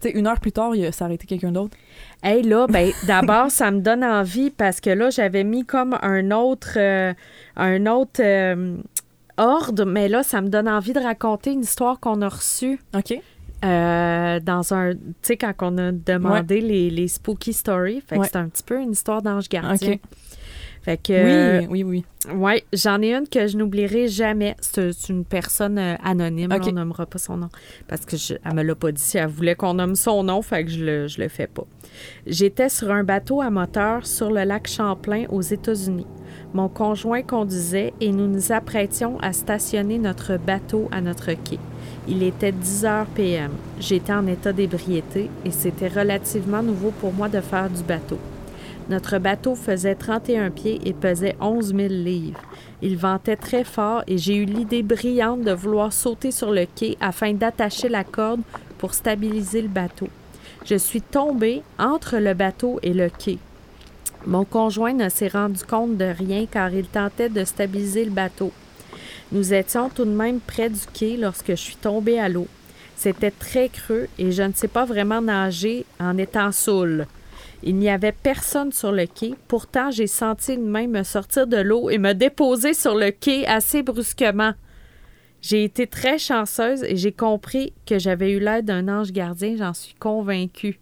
Tu 0.00 0.08
sais, 0.08 0.18
une 0.18 0.26
heure 0.26 0.40
plus 0.40 0.50
tard, 0.52 0.74
il 0.74 0.84
a- 0.84 1.12
été 1.12 1.26
quelqu'un 1.26 1.52
d'autre. 1.52 1.76
Hey, 2.22 2.42
là, 2.42 2.66
ben, 2.70 2.90
d'abord, 3.06 3.50
ça 3.50 3.70
me 3.70 3.80
donne 3.80 4.04
envie 4.04 4.50
parce 4.50 4.80
que 4.80 4.90
là, 4.90 5.10
j'avais 5.10 5.44
mis 5.44 5.64
comme 5.64 5.96
un 6.02 6.30
autre, 6.32 6.72
euh, 6.76 7.14
un 7.56 7.86
autre 7.86 8.20
euh, 8.22 8.76
ordre, 9.38 9.84
mais 9.84 10.08
là, 10.08 10.22
ça 10.22 10.40
me 10.40 10.48
donne 10.48 10.68
envie 10.68 10.92
de 10.92 11.00
raconter 11.00 11.52
une 11.52 11.60
histoire 11.62 12.00
qu'on 12.00 12.20
a 12.22 12.28
reçue 12.28 12.80
OK. 12.94 13.14
Euh, 13.64 14.40
dans 14.40 14.72
un. 14.74 14.94
Tu 14.94 14.98
sais, 15.22 15.36
quand 15.36 15.52
on 15.60 15.78
a 15.78 15.92
demandé 15.92 16.60
les, 16.60 16.90
les 16.90 17.08
spooky 17.08 17.52
stories. 17.52 18.00
Fait 18.06 18.18
Ouais. 18.18 18.26
c'est 18.30 18.36
un 18.36 18.48
petit 18.48 18.62
peu 18.62 18.80
une 18.80 18.92
histoire 18.92 19.22
d'ange 19.22 19.48
gardien. 19.48 19.92
OK. 19.94 20.00
Fait 20.82 20.96
que. 20.96 21.12
euh, 21.12 21.60
oui, 21.70 21.84
oui, 21.84 22.04
oui. 22.28 22.34
Ouais, 22.34 22.64
j'en 22.72 23.00
ai 23.02 23.14
une 23.14 23.28
que 23.28 23.46
je 23.46 23.56
n'oublierai 23.56 24.08
jamais. 24.08 24.56
C'est 24.60 24.90
une 25.08 25.24
personne 25.24 25.78
euh, 25.78 25.94
anonyme, 26.02 26.50
là, 26.50 26.56
Ok. 26.56 26.64
on 26.68 26.72
nommera 26.72 27.06
pas 27.06 27.18
son 27.18 27.36
nom. 27.36 27.48
Parce 27.86 28.04
que 28.04 28.16
je, 28.16 28.34
elle 28.44 28.54
me 28.54 28.62
l'a 28.64 28.74
pas 28.74 28.90
dit 28.90 29.00
si 29.00 29.16
elle 29.16 29.28
voulait 29.28 29.54
qu'on 29.54 29.74
nomme 29.74 29.94
son 29.94 30.24
nom, 30.24 30.42
fait 30.42 30.64
que 30.64 30.70
je 30.72 30.84
le, 30.84 31.06
je 31.06 31.20
le 31.20 31.28
fais 31.28 31.46
pas. 31.46 31.64
J'étais 32.26 32.68
sur 32.68 32.90
un 32.90 33.04
bateau 33.04 33.40
à 33.40 33.50
moteur 33.50 34.04
sur 34.06 34.30
le 34.32 34.42
lac 34.42 34.66
Champlain 34.66 35.26
aux 35.30 35.40
États-Unis. 35.42 36.06
Mon 36.52 36.68
conjoint 36.68 37.22
conduisait 37.22 37.92
et 38.00 38.10
nous 38.10 38.26
nous 38.26 38.50
apprêtions 38.50 39.20
à 39.20 39.32
stationner 39.32 39.98
notre 39.98 40.36
bateau 40.36 40.88
à 40.90 41.00
notre 41.00 41.26
quai. 41.32 41.58
Il 42.08 42.22
était 42.24 42.52
10 42.52 42.84
heures 42.84 43.06
PM. 43.06 43.52
J'étais 43.78 44.12
en 44.12 44.26
état 44.26 44.52
d'ébriété 44.52 45.30
et 45.44 45.50
c'était 45.52 45.88
relativement 45.88 46.62
nouveau 46.62 46.90
pour 46.90 47.12
moi 47.12 47.28
de 47.28 47.40
faire 47.40 47.70
du 47.70 47.82
bateau. 47.82 48.18
Notre 48.88 49.18
bateau 49.18 49.54
faisait 49.54 49.94
31 49.94 50.50
pieds 50.50 50.80
et 50.84 50.92
pesait 50.92 51.36
11 51.40 51.74
000 51.74 51.88
livres. 51.88 52.40
Il 52.82 52.96
ventait 52.96 53.36
très 53.36 53.62
fort 53.62 54.02
et 54.08 54.18
j'ai 54.18 54.34
eu 54.34 54.44
l'idée 54.44 54.82
brillante 54.82 55.42
de 55.42 55.52
vouloir 55.52 55.92
sauter 55.92 56.32
sur 56.32 56.50
le 56.50 56.66
quai 56.66 56.96
afin 57.00 57.32
d'attacher 57.32 57.88
la 57.88 58.02
corde 58.02 58.40
pour 58.78 58.94
stabiliser 58.94 59.62
le 59.62 59.68
bateau. 59.68 60.08
Je 60.64 60.74
suis 60.74 61.02
tombée 61.02 61.62
entre 61.78 62.16
le 62.16 62.34
bateau 62.34 62.80
et 62.82 62.92
le 62.92 63.08
quai. 63.08 63.38
Mon 64.26 64.44
conjoint 64.44 64.92
ne 64.92 65.08
s'est 65.08 65.28
rendu 65.28 65.64
compte 65.64 65.96
de 65.96 66.04
rien 66.04 66.46
car 66.46 66.72
il 66.74 66.86
tentait 66.86 67.28
de 67.28 67.44
stabiliser 67.44 68.04
le 68.04 68.10
bateau. 68.10 68.52
Nous 69.32 69.52
étions 69.54 69.88
tout 69.88 70.04
de 70.04 70.10
même 70.10 70.40
près 70.40 70.68
du 70.70 70.80
quai 70.92 71.16
lorsque 71.16 71.48
je 71.50 71.54
suis 71.54 71.76
tombée 71.76 72.18
à 72.18 72.28
l'eau. 72.28 72.46
C'était 72.96 73.30
très 73.30 73.68
creux 73.68 74.08
et 74.18 74.30
je 74.32 74.42
ne 74.42 74.52
sais 74.52 74.68
pas 74.68 74.84
vraiment 74.84 75.20
nager 75.20 75.84
en 75.98 76.16
étant 76.18 76.52
saoule. 76.52 77.06
Il 77.64 77.76
n'y 77.76 77.88
avait 77.88 78.12
personne 78.12 78.72
sur 78.72 78.92
le 78.92 79.06
quai. 79.06 79.34
Pourtant, 79.48 79.90
j'ai 79.90 80.06
senti 80.08 80.54
une 80.54 80.66
main 80.68 80.86
me 80.88 81.02
sortir 81.02 81.46
de 81.46 81.56
l'eau 81.58 81.90
et 81.90 81.98
me 81.98 82.12
déposer 82.12 82.74
sur 82.74 82.94
le 82.94 83.10
quai 83.10 83.46
assez 83.46 83.82
brusquement. 83.82 84.52
J'ai 85.40 85.64
été 85.64 85.86
très 85.88 86.18
chanceuse 86.18 86.84
et 86.84 86.96
j'ai 86.96 87.12
compris 87.12 87.72
que 87.86 87.98
j'avais 87.98 88.30
eu 88.32 88.38
l'aide 88.40 88.64
d'un 88.66 88.88
ange 88.88 89.10
gardien, 89.12 89.56
j'en 89.56 89.74
suis 89.74 89.94
convaincue. 89.94 90.78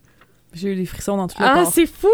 J'ai 0.52 0.72
eu 0.72 0.76
des 0.76 0.84
frissons 0.86 1.16
dans 1.16 1.28
tout 1.28 1.36
le 1.40 1.46
Ah, 1.48 1.62
corps. 1.62 1.72
c'est 1.72 1.86
fou! 1.86 2.08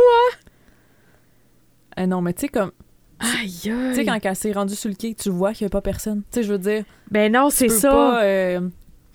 Eh 1.96 2.06
non, 2.06 2.20
mais 2.20 2.34
tu 2.34 2.42
sais, 2.42 2.48
comme. 2.48 2.70
Aïe, 3.18 3.50
Tu 3.62 3.94
sais, 3.94 4.04
quand 4.04 4.18
elle 4.22 4.36
s'est 4.36 4.52
rendue 4.52 4.74
sur 4.74 4.88
le 4.90 4.94
quai, 4.94 5.14
tu 5.14 5.30
vois 5.30 5.52
qu'il 5.52 5.64
n'y 5.64 5.68
a 5.68 5.70
pas 5.70 5.80
personne. 5.80 6.22
Tu 6.30 6.40
sais, 6.40 6.42
je 6.46 6.52
veux 6.52 6.58
dire. 6.58 6.84
Ben 7.10 7.32
non, 7.32 7.48
c'est 7.50 7.68
ça. 7.70 7.90
Pas, 7.90 8.22
euh, 8.24 8.60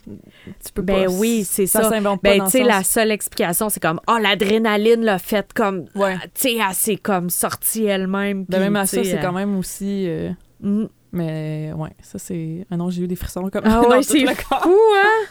tu 0.06 0.72
peux 0.74 0.82
Ben 0.82 1.06
pas. 1.06 1.12
oui, 1.12 1.44
c'est 1.48 1.68
ça. 1.68 1.84
s'invente 1.88 2.22
Ben, 2.24 2.44
tu 2.46 2.50
sais, 2.50 2.64
la 2.64 2.84
seule 2.84 3.12
explication, 3.12 3.70
c'est 3.70 3.80
comme, 3.80 4.00
oh, 4.08 4.18
l'adrénaline 4.20 5.04
l'a 5.04 5.20
fait 5.20 5.54
comme, 5.54 5.86
Ouais. 5.94 6.16
tu 6.34 6.42
sais, 6.42 6.56
elle 6.56 6.74
s'est 6.74 6.96
comme 6.98 7.30
sortie 7.30 7.86
elle-même. 7.86 8.46
Ben, 8.46 8.58
puis, 8.58 8.60
même 8.60 8.76
à 8.76 8.86
ça, 8.88 9.04
c'est 9.04 9.20
euh, 9.20 9.22
quand 9.22 9.34
même 9.34 9.56
aussi. 9.58 10.06
euh, 10.08 10.32
mm. 10.62 10.86
Mais 11.14 11.72
ouais, 11.76 11.90
ça 12.02 12.18
c'est. 12.18 12.66
Ah 12.72 12.78
non, 12.78 12.90
j'ai 12.90 13.02
eu 13.04 13.08
des 13.08 13.18
frissons 13.18 13.50
comme 13.52 13.64
Ah 13.66 13.82
ouais, 13.90 14.02
c'est 14.02 14.26
fou, 14.26 14.56
hein? 14.64 15.26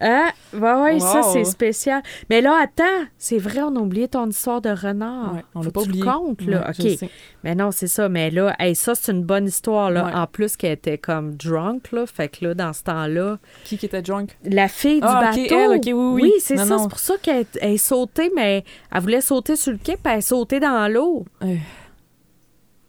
Hein? 0.00 0.28
Ben 0.52 0.82
ouais, 0.82 1.00
ça, 1.00 1.22
c'est 1.24 1.44
spécial. 1.44 2.02
Mais 2.30 2.40
là, 2.40 2.56
attends, 2.62 3.06
c'est 3.16 3.38
vrai, 3.38 3.62
on 3.62 3.74
a 3.76 3.80
oublié 3.80 4.06
ton 4.08 4.28
histoire 4.28 4.60
de 4.60 4.70
renard. 4.70 5.34
Ouais, 5.34 5.44
on 5.54 5.62
l'a 5.62 5.70
pas 5.70 5.80
oublié. 5.80 6.02
comptes, 6.04 6.42
là. 6.42 6.70
Ouais, 6.78 6.94
OK. 7.02 7.10
Mais 7.44 7.54
non, 7.54 7.70
c'est 7.72 7.86
ça. 7.88 8.08
Mais 8.08 8.30
là, 8.30 8.54
hey, 8.58 8.74
ça, 8.76 8.94
c'est 8.94 9.10
une 9.12 9.24
bonne 9.24 9.46
histoire, 9.46 9.90
là. 9.90 10.06
Ouais. 10.06 10.12
En 10.14 10.26
plus 10.26 10.56
qu'elle 10.56 10.72
était 10.72 10.98
comme 10.98 11.34
drunk, 11.34 11.90
là. 11.92 12.06
Fait 12.06 12.28
que 12.28 12.44
là, 12.44 12.54
dans 12.54 12.72
ce 12.72 12.82
temps-là, 12.84 13.38
Qui 13.64 13.76
qui 13.78 13.86
était 13.86 14.02
drunk? 14.02 14.36
la 14.44 14.68
fille 14.68 15.00
Ah, 15.02 15.32
du 15.32 15.40
ok, 15.40 15.48
bateau. 15.48 15.60
elle, 15.72 15.78
ok, 15.78 15.84
oui, 15.86 16.22
oui. 16.22 16.32
c'est 16.40 16.56
ça. 16.56 16.64
C'est 16.78 16.88
pour 16.88 16.98
ça 17.00 17.14
qu'elle 17.20 17.46
elle 17.60 17.72
est 17.72 17.76
sautée, 17.78 18.30
mais 18.36 18.64
elle 18.92 19.00
voulait 19.00 19.20
sauter 19.20 19.56
sur 19.56 19.72
le 19.72 19.78
quai, 19.78 19.94
puis 19.96 20.12
elle 20.12 20.18
est 20.18 20.22
sautée 20.22 20.60
dans 20.60 20.92
l'eau. 20.92 21.24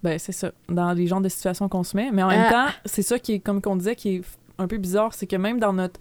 Ben, 0.01 0.17
c'est 0.17 0.31
ça. 0.31 0.51
Dans 0.69 0.93
les 0.93 1.07
genres 1.07 1.21
de 1.21 1.27
situations 1.29 1.67
qu'on 1.67 1.83
se 1.83 1.97
met. 1.97 2.09
Mais 2.11 2.23
en 2.23 2.29
même 2.29 2.45
Ah. 2.47 2.51
temps, 2.51 2.73
c'est 2.85 3.01
ça 3.01 3.19
qui 3.19 3.33
est, 3.33 3.39
comme 3.39 3.61
qu'on 3.61 3.75
disait, 3.75 3.95
qui 3.95 4.15
est 4.17 4.21
un 4.57 4.67
peu 4.67 4.77
bizarre, 4.77 5.13
c'est 5.13 5.27
que 5.27 5.35
même 5.35 5.59
dans 5.59 5.73
notre 5.73 5.99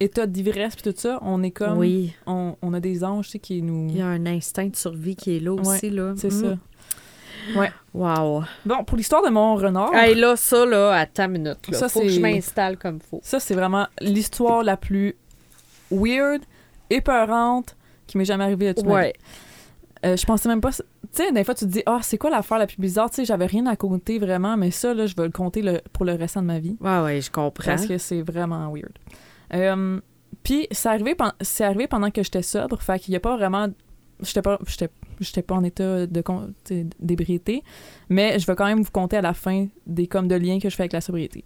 état 0.00 0.26
d'ivresse 0.26 0.74
puis 0.76 0.92
tout 0.92 0.98
ça, 0.98 1.18
on 1.22 1.42
est 1.42 1.50
comme. 1.50 1.78
Oui. 1.78 2.14
On, 2.26 2.56
on 2.62 2.74
a 2.74 2.80
des 2.80 3.04
anges, 3.04 3.26
tu 3.26 3.32
sais, 3.32 3.38
qui 3.38 3.62
nous. 3.62 3.88
Il 3.90 3.96
y 3.98 4.02
a 4.02 4.06
un 4.06 4.26
instinct 4.26 4.66
de 4.66 4.76
survie 4.76 5.16
qui 5.16 5.36
est 5.36 5.40
là 5.40 5.52
Ouais, 5.52 5.60
aussi, 5.60 5.90
là. 5.90 6.14
C'est 6.16 6.30
ça. 6.30 6.56
Wow. 7.92 8.42
Bon, 8.64 8.84
pour 8.84 8.96
l'histoire 8.96 9.22
de 9.22 9.28
mon 9.28 9.54
renard, 9.56 9.94
Hey, 9.94 10.14
là, 10.14 10.34
ça, 10.36 10.64
là, 10.64 10.92
attends 10.92 11.26
une 11.26 11.32
minute. 11.32 11.68
Là. 11.68 11.78
Ça, 11.78 11.88
Faut 11.88 12.00
que 12.00 12.08
je 12.08 12.20
m'installe 12.20 12.78
comme 12.78 13.00
faut. 13.00 13.20
ça, 13.22 13.38
c'est 13.38 13.54
vraiment 13.54 13.86
l'histoire 14.00 14.62
la 14.64 14.76
plus 14.76 15.14
weird, 15.90 16.40
épeurante 16.90 17.76
qui 18.06 18.16
m'est 18.18 18.24
jamais 18.24 18.44
arrivée 18.44 18.72
ma 18.74 18.82
vie. 18.82 18.88
Ouais. 18.88 19.12
Euh, 20.06 20.16
je 20.16 20.24
pensais 20.26 20.48
même 20.48 20.60
pas. 20.60 20.70
Tu 20.72 20.82
sais, 21.12 21.32
des 21.32 21.44
fois, 21.44 21.54
tu 21.54 21.64
te 21.66 21.70
dis, 21.70 21.82
ah, 21.86 22.00
c'est 22.02 22.18
quoi 22.18 22.30
l'affaire 22.30 22.58
la 22.58 22.66
plus 22.66 22.78
bizarre? 22.78 23.08
Tu 23.10 23.16
sais, 23.16 23.24
j'avais 23.24 23.46
rien 23.46 23.66
à 23.66 23.76
compter 23.76 24.18
vraiment, 24.18 24.56
mais 24.56 24.70
ça, 24.70 24.92
là, 24.92 25.06
je 25.06 25.14
vais 25.14 25.24
le 25.24 25.30
compter 25.30 25.62
le- 25.62 25.80
pour 25.92 26.04
le 26.04 26.12
restant 26.14 26.42
de 26.42 26.46
ma 26.46 26.58
vie. 26.58 26.76
Ouais, 26.80 27.00
ouais, 27.02 27.20
je 27.20 27.30
comprends. 27.30 27.64
Parce 27.72 27.86
que 27.86 27.96
c'est 27.98 28.20
vraiment 28.22 28.70
weird. 28.72 28.92
Euh, 29.54 30.00
Puis, 30.42 30.66
c'est 30.70 30.88
arrivé, 30.88 31.14
pendant 31.14 32.10
que 32.10 32.22
j'étais 32.22 32.42
sobre, 32.42 32.80
fait 32.80 32.98
qu'il 32.98 33.12
y 33.14 33.16
a 33.16 33.20
pas 33.20 33.36
vraiment. 33.36 33.68
J'étais 34.20 34.42
pas, 34.42 34.58
j'étais, 35.20 35.42
pas 35.42 35.54
en 35.54 35.64
état 35.64 36.06
de 36.06 36.22
d'ébriété, 37.00 37.62
mais 38.08 38.38
je 38.38 38.46
vais 38.46 38.54
quand 38.54 38.66
même 38.66 38.80
vous 38.80 38.90
compter 38.90 39.16
à 39.16 39.22
la 39.22 39.34
fin 39.34 39.66
des 39.86 40.06
comme 40.06 40.28
de 40.28 40.36
liens 40.36 40.60
que 40.60 40.70
je 40.70 40.76
fais 40.76 40.84
avec 40.84 40.92
la 40.92 41.00
sobriété. 41.00 41.44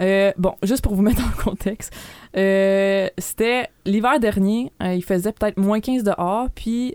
Euh, 0.00 0.32
bon, 0.36 0.54
juste 0.62 0.82
pour 0.82 0.94
vous 0.94 1.02
mettre 1.08 1.22
le 1.22 1.42
contexte, 1.42 1.92
euh, 2.36 3.08
c'était 3.16 3.68
l'hiver 3.86 4.20
dernier, 4.20 4.70
il 4.82 5.02
faisait 5.02 5.32
peut-être 5.32 5.56
moins 5.56 5.80
15 5.80 6.04
dehors, 6.04 6.50
puis 6.54 6.94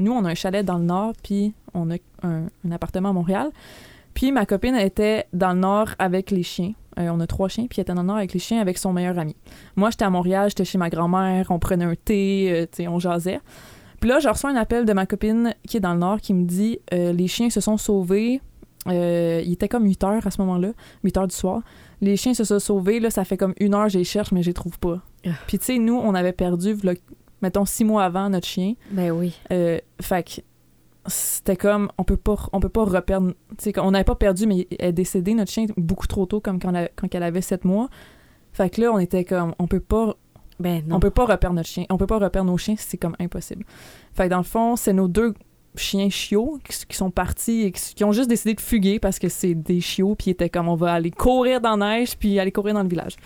nous, 0.00 0.12
on 0.12 0.24
a 0.24 0.30
un 0.30 0.34
chalet 0.34 0.64
dans 0.64 0.78
le 0.78 0.84
nord, 0.84 1.12
puis 1.22 1.54
on 1.74 1.90
a 1.90 1.96
un, 2.22 2.48
appartement 2.70 3.10
à 3.10 3.12
Montréal. 3.12 3.50
Puis 4.14 4.32
ma 4.32 4.46
copine 4.46 4.74
était 4.74 5.26
dans 5.32 5.52
le 5.52 5.60
nord 5.60 5.90
avec 5.98 6.32
les 6.32 6.42
chiens. 6.42 6.72
Euh, 6.98 7.08
on 7.10 7.20
a 7.20 7.26
trois 7.26 7.48
chiens, 7.48 7.66
puis 7.68 7.78
elle 7.78 7.82
était 7.82 7.94
dans 7.94 8.02
le 8.02 8.08
nord 8.08 8.16
avec 8.16 8.32
les 8.32 8.38
chiens 8.38 8.60
avec 8.60 8.78
son 8.78 8.92
meilleur 8.92 9.18
ami. 9.18 9.36
Moi, 9.76 9.90
j'étais 9.90 10.04
à 10.04 10.10
Montréal, 10.10 10.48
j'étais 10.50 10.64
chez 10.64 10.78
ma 10.78 10.90
grand-mère, 10.90 11.46
on 11.50 11.58
prenait 11.58 11.84
un 11.84 11.94
thé, 11.94 12.66
euh, 12.80 12.88
on 12.88 12.98
jasait. 12.98 13.40
Puis 14.00 14.08
là, 14.08 14.20
je 14.20 14.28
reçois 14.28 14.50
un 14.50 14.56
appel 14.56 14.84
de 14.84 14.92
ma 14.92 15.06
copine 15.06 15.54
qui 15.66 15.76
est 15.76 15.80
dans 15.80 15.92
le 15.92 16.00
nord 16.00 16.20
qui 16.20 16.34
me 16.34 16.44
dit 16.44 16.78
euh, 16.92 17.12
les 17.12 17.26
chiens 17.26 17.50
se 17.50 17.60
sont 17.60 17.76
sauvés. 17.76 18.40
Il 18.86 19.52
était 19.52 19.68
comme 19.68 19.84
8 19.84 20.04
heures 20.04 20.26
à 20.26 20.30
ce 20.30 20.40
moment-là, 20.40 20.70
8 21.04 21.16
heures 21.18 21.28
du 21.28 21.34
soir. 21.34 21.60
Les 22.00 22.16
chiens 22.16 22.32
se 22.32 22.44
sont 22.44 22.58
sauvés, 22.58 23.00
là, 23.00 23.10
ça 23.10 23.24
fait 23.24 23.36
comme 23.36 23.52
une 23.60 23.74
heure, 23.74 23.88
je 23.90 23.98
les 23.98 24.04
cherche, 24.04 24.32
mais 24.32 24.42
je 24.42 24.48
les 24.48 24.54
trouve 24.54 24.78
pas. 24.78 25.02
Ah. 25.26 25.30
Puis 25.46 25.58
tu 25.58 25.66
sais, 25.66 25.78
nous, 25.78 25.96
on 25.96 26.14
avait 26.14 26.32
perdu, 26.32 26.74
mettons, 27.42 27.66
six 27.66 27.84
mois 27.84 28.04
avant 28.04 28.30
notre 28.30 28.46
chien. 28.46 28.74
Ben 28.90 29.10
oui. 29.10 29.34
Fait 30.00 30.22
que 30.22 30.40
c'était 31.08 31.56
comme 31.56 31.90
on 31.98 32.04
peut 32.04 32.16
pas 32.16 32.36
on 32.52 32.60
peut 32.60 32.68
pas 32.68 32.84
reperdre 32.84 33.32
tu 33.58 33.70
sais 33.72 33.78
on 33.80 33.90
n'avait 33.90 34.04
pas 34.04 34.14
perdu 34.14 34.46
mais 34.46 34.66
elle 34.78 34.88
est 34.88 34.92
décédée 34.92 35.34
notre 35.34 35.50
chien 35.50 35.66
beaucoup 35.76 36.06
trop 36.06 36.26
tôt 36.26 36.40
comme 36.40 36.58
quand, 36.60 36.74
elle- 36.74 36.90
quand 36.96 37.12
elle 37.14 37.22
avait 37.22 37.40
sept 37.42 37.64
mois. 37.64 37.88
Fait 38.52 38.70
que 38.70 38.80
là 38.80 38.92
on 38.92 38.98
était 38.98 39.24
comme 39.24 39.54
on 39.58 39.66
peut 39.66 39.80
pas 39.80 40.14
Ben 40.60 40.82
non. 40.86 40.96
on 40.96 41.00
peut 41.00 41.10
pas 41.10 41.26
reperdre 41.26 41.56
notre 41.56 41.68
chien 41.68 41.84
on 41.90 41.96
peut 41.96 42.06
pas 42.06 42.18
reperdre 42.18 42.50
nos 42.50 42.56
chiens 42.58 42.74
c'est 42.78 42.96
comme 42.98 43.16
impossible. 43.20 43.64
Fait 44.14 44.24
que 44.24 44.28
dans 44.30 44.38
le 44.38 44.42
fond 44.44 44.76
c'est 44.76 44.92
nos 44.92 45.08
deux 45.08 45.34
chiens 45.76 46.08
chiots 46.10 46.58
qui, 46.68 46.86
qui 46.86 46.96
sont 46.96 47.10
partis 47.10 47.62
et 47.62 47.72
qui, 47.72 47.94
qui 47.94 48.04
ont 48.04 48.12
juste 48.12 48.28
décidé 48.28 48.54
de 48.54 48.60
fuguer 48.60 48.98
parce 48.98 49.18
que 49.18 49.28
c'est 49.28 49.54
des 49.54 49.80
chiots 49.80 50.14
puis 50.16 50.28
ils 50.28 50.30
étaient 50.32 50.48
comme 50.48 50.68
on 50.68 50.74
va 50.74 50.92
aller 50.94 51.10
courir 51.10 51.60
dans 51.60 51.76
la 51.76 51.98
neige 51.98 52.16
puis 52.18 52.38
aller 52.40 52.50
courir 52.52 52.74
dans 52.74 52.82
le 52.82 52.88
village. 52.88 53.16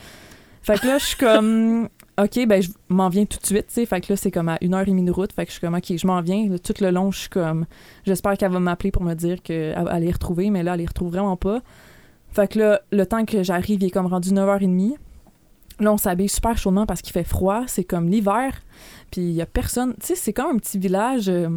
Fait 0.61 0.79
que 0.79 0.87
là 0.87 0.99
je 0.99 1.07
suis 1.07 1.17
comme 1.17 1.89
ok 2.19 2.47
ben 2.47 2.63
je 2.63 2.69
m'en 2.89 3.09
viens 3.09 3.25
tout 3.25 3.39
de 3.39 3.47
suite 3.47 3.67
tu 3.69 3.75
sais 3.75 3.87
fait 3.87 4.01
que 4.03 4.13
là 4.13 4.17
c'est 4.17 4.31
comme 4.31 4.49
à 4.51 4.59
une 4.61 4.75
heure 4.75 4.83
et 4.83 4.91
demie 4.91 5.05
de 5.05 5.11
route 5.11 5.33
fait 5.33 5.45
que 5.47 5.51
je 5.51 5.59
suis 5.59 5.61
comme 5.61 5.75
ok 5.75 5.97
je 5.97 6.07
m'en 6.07 6.21
viens 6.21 6.49
Là, 6.49 6.59
tout 6.59 6.75
le 6.81 6.91
long 6.91 7.11
je 7.11 7.21
suis 7.21 7.29
comme 7.31 7.65
j'espère 8.05 8.37
qu'elle 8.37 8.53
va 8.53 8.61
m'appeler 8.61 8.91
pour 8.91 9.03
me 9.03 9.15
dire 9.15 9.41
qu'elle 9.43 9.75
allait 9.89 10.07
les 10.07 10.13
retrouver 10.13 10.51
mais 10.51 10.63
là 10.63 10.75
elle 10.75 10.81
les 10.81 10.87
retrouve 10.87 11.11
vraiment 11.13 11.37
pas 11.39 11.63
fait 12.31 12.49
que 12.53 12.59
là 12.59 12.81
le 12.91 13.07
temps 13.07 13.25
que 13.25 13.43
j'arrive 13.43 13.83
il 13.83 13.87
est 13.87 13.91
comme 13.91 14.07
rendu 14.07 14.31
9h30 14.31 14.95
Là, 15.81 15.93
on 15.93 15.97
s'habille 15.97 16.29
super 16.29 16.57
chaudement 16.59 16.87
parce 16.87 17.01
qu'il 17.03 17.13
fait 17.13 17.25
froid. 17.25 17.65
C'est 17.67 17.83
comme 17.83 18.09
l'hiver. 18.09 18.53
Puis 19.11 19.23
il 19.23 19.33
y 19.33 19.41
a 19.43 19.47
personne. 19.47 19.95
Tu 19.99 20.09
sais, 20.09 20.15
c'est 20.15 20.33
comme 20.33 20.55
un 20.55 20.59
petit 20.59 20.79
village. 20.79 21.29
euh, 21.29 21.49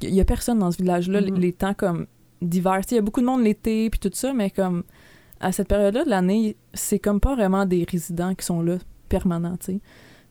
Il 0.00 0.14
y 0.14 0.20
a 0.20 0.24
personne 0.24 0.58
dans 0.58 0.72
ce 0.72 0.78
village-là, 0.78 1.20
Mhm. 1.20 1.34
les, 1.34 1.40
les 1.40 1.52
temps 1.52 1.74
comme 1.74 2.06
d'hiver. 2.42 2.78
Tu 2.78 2.82
sais, 2.88 2.94
il 2.94 2.96
y 2.96 2.98
a 2.98 3.02
beaucoup 3.02 3.20
de 3.20 3.26
monde 3.26 3.42
l'été, 3.44 3.90
puis 3.90 4.00
tout 4.00 4.10
ça, 4.14 4.32
mais 4.32 4.50
comme 4.50 4.82
à 5.40 5.52
cette 5.52 5.68
période-là 5.68 6.04
de 6.04 6.10
l'année, 6.10 6.56
c'est 6.72 6.98
comme 6.98 7.20
pas 7.20 7.36
vraiment 7.36 7.64
des 7.66 7.86
résidents 7.88 8.34
qui 8.34 8.44
sont 8.46 8.60
là 8.62 8.78
tu 9.20 9.72
sais. 9.72 9.80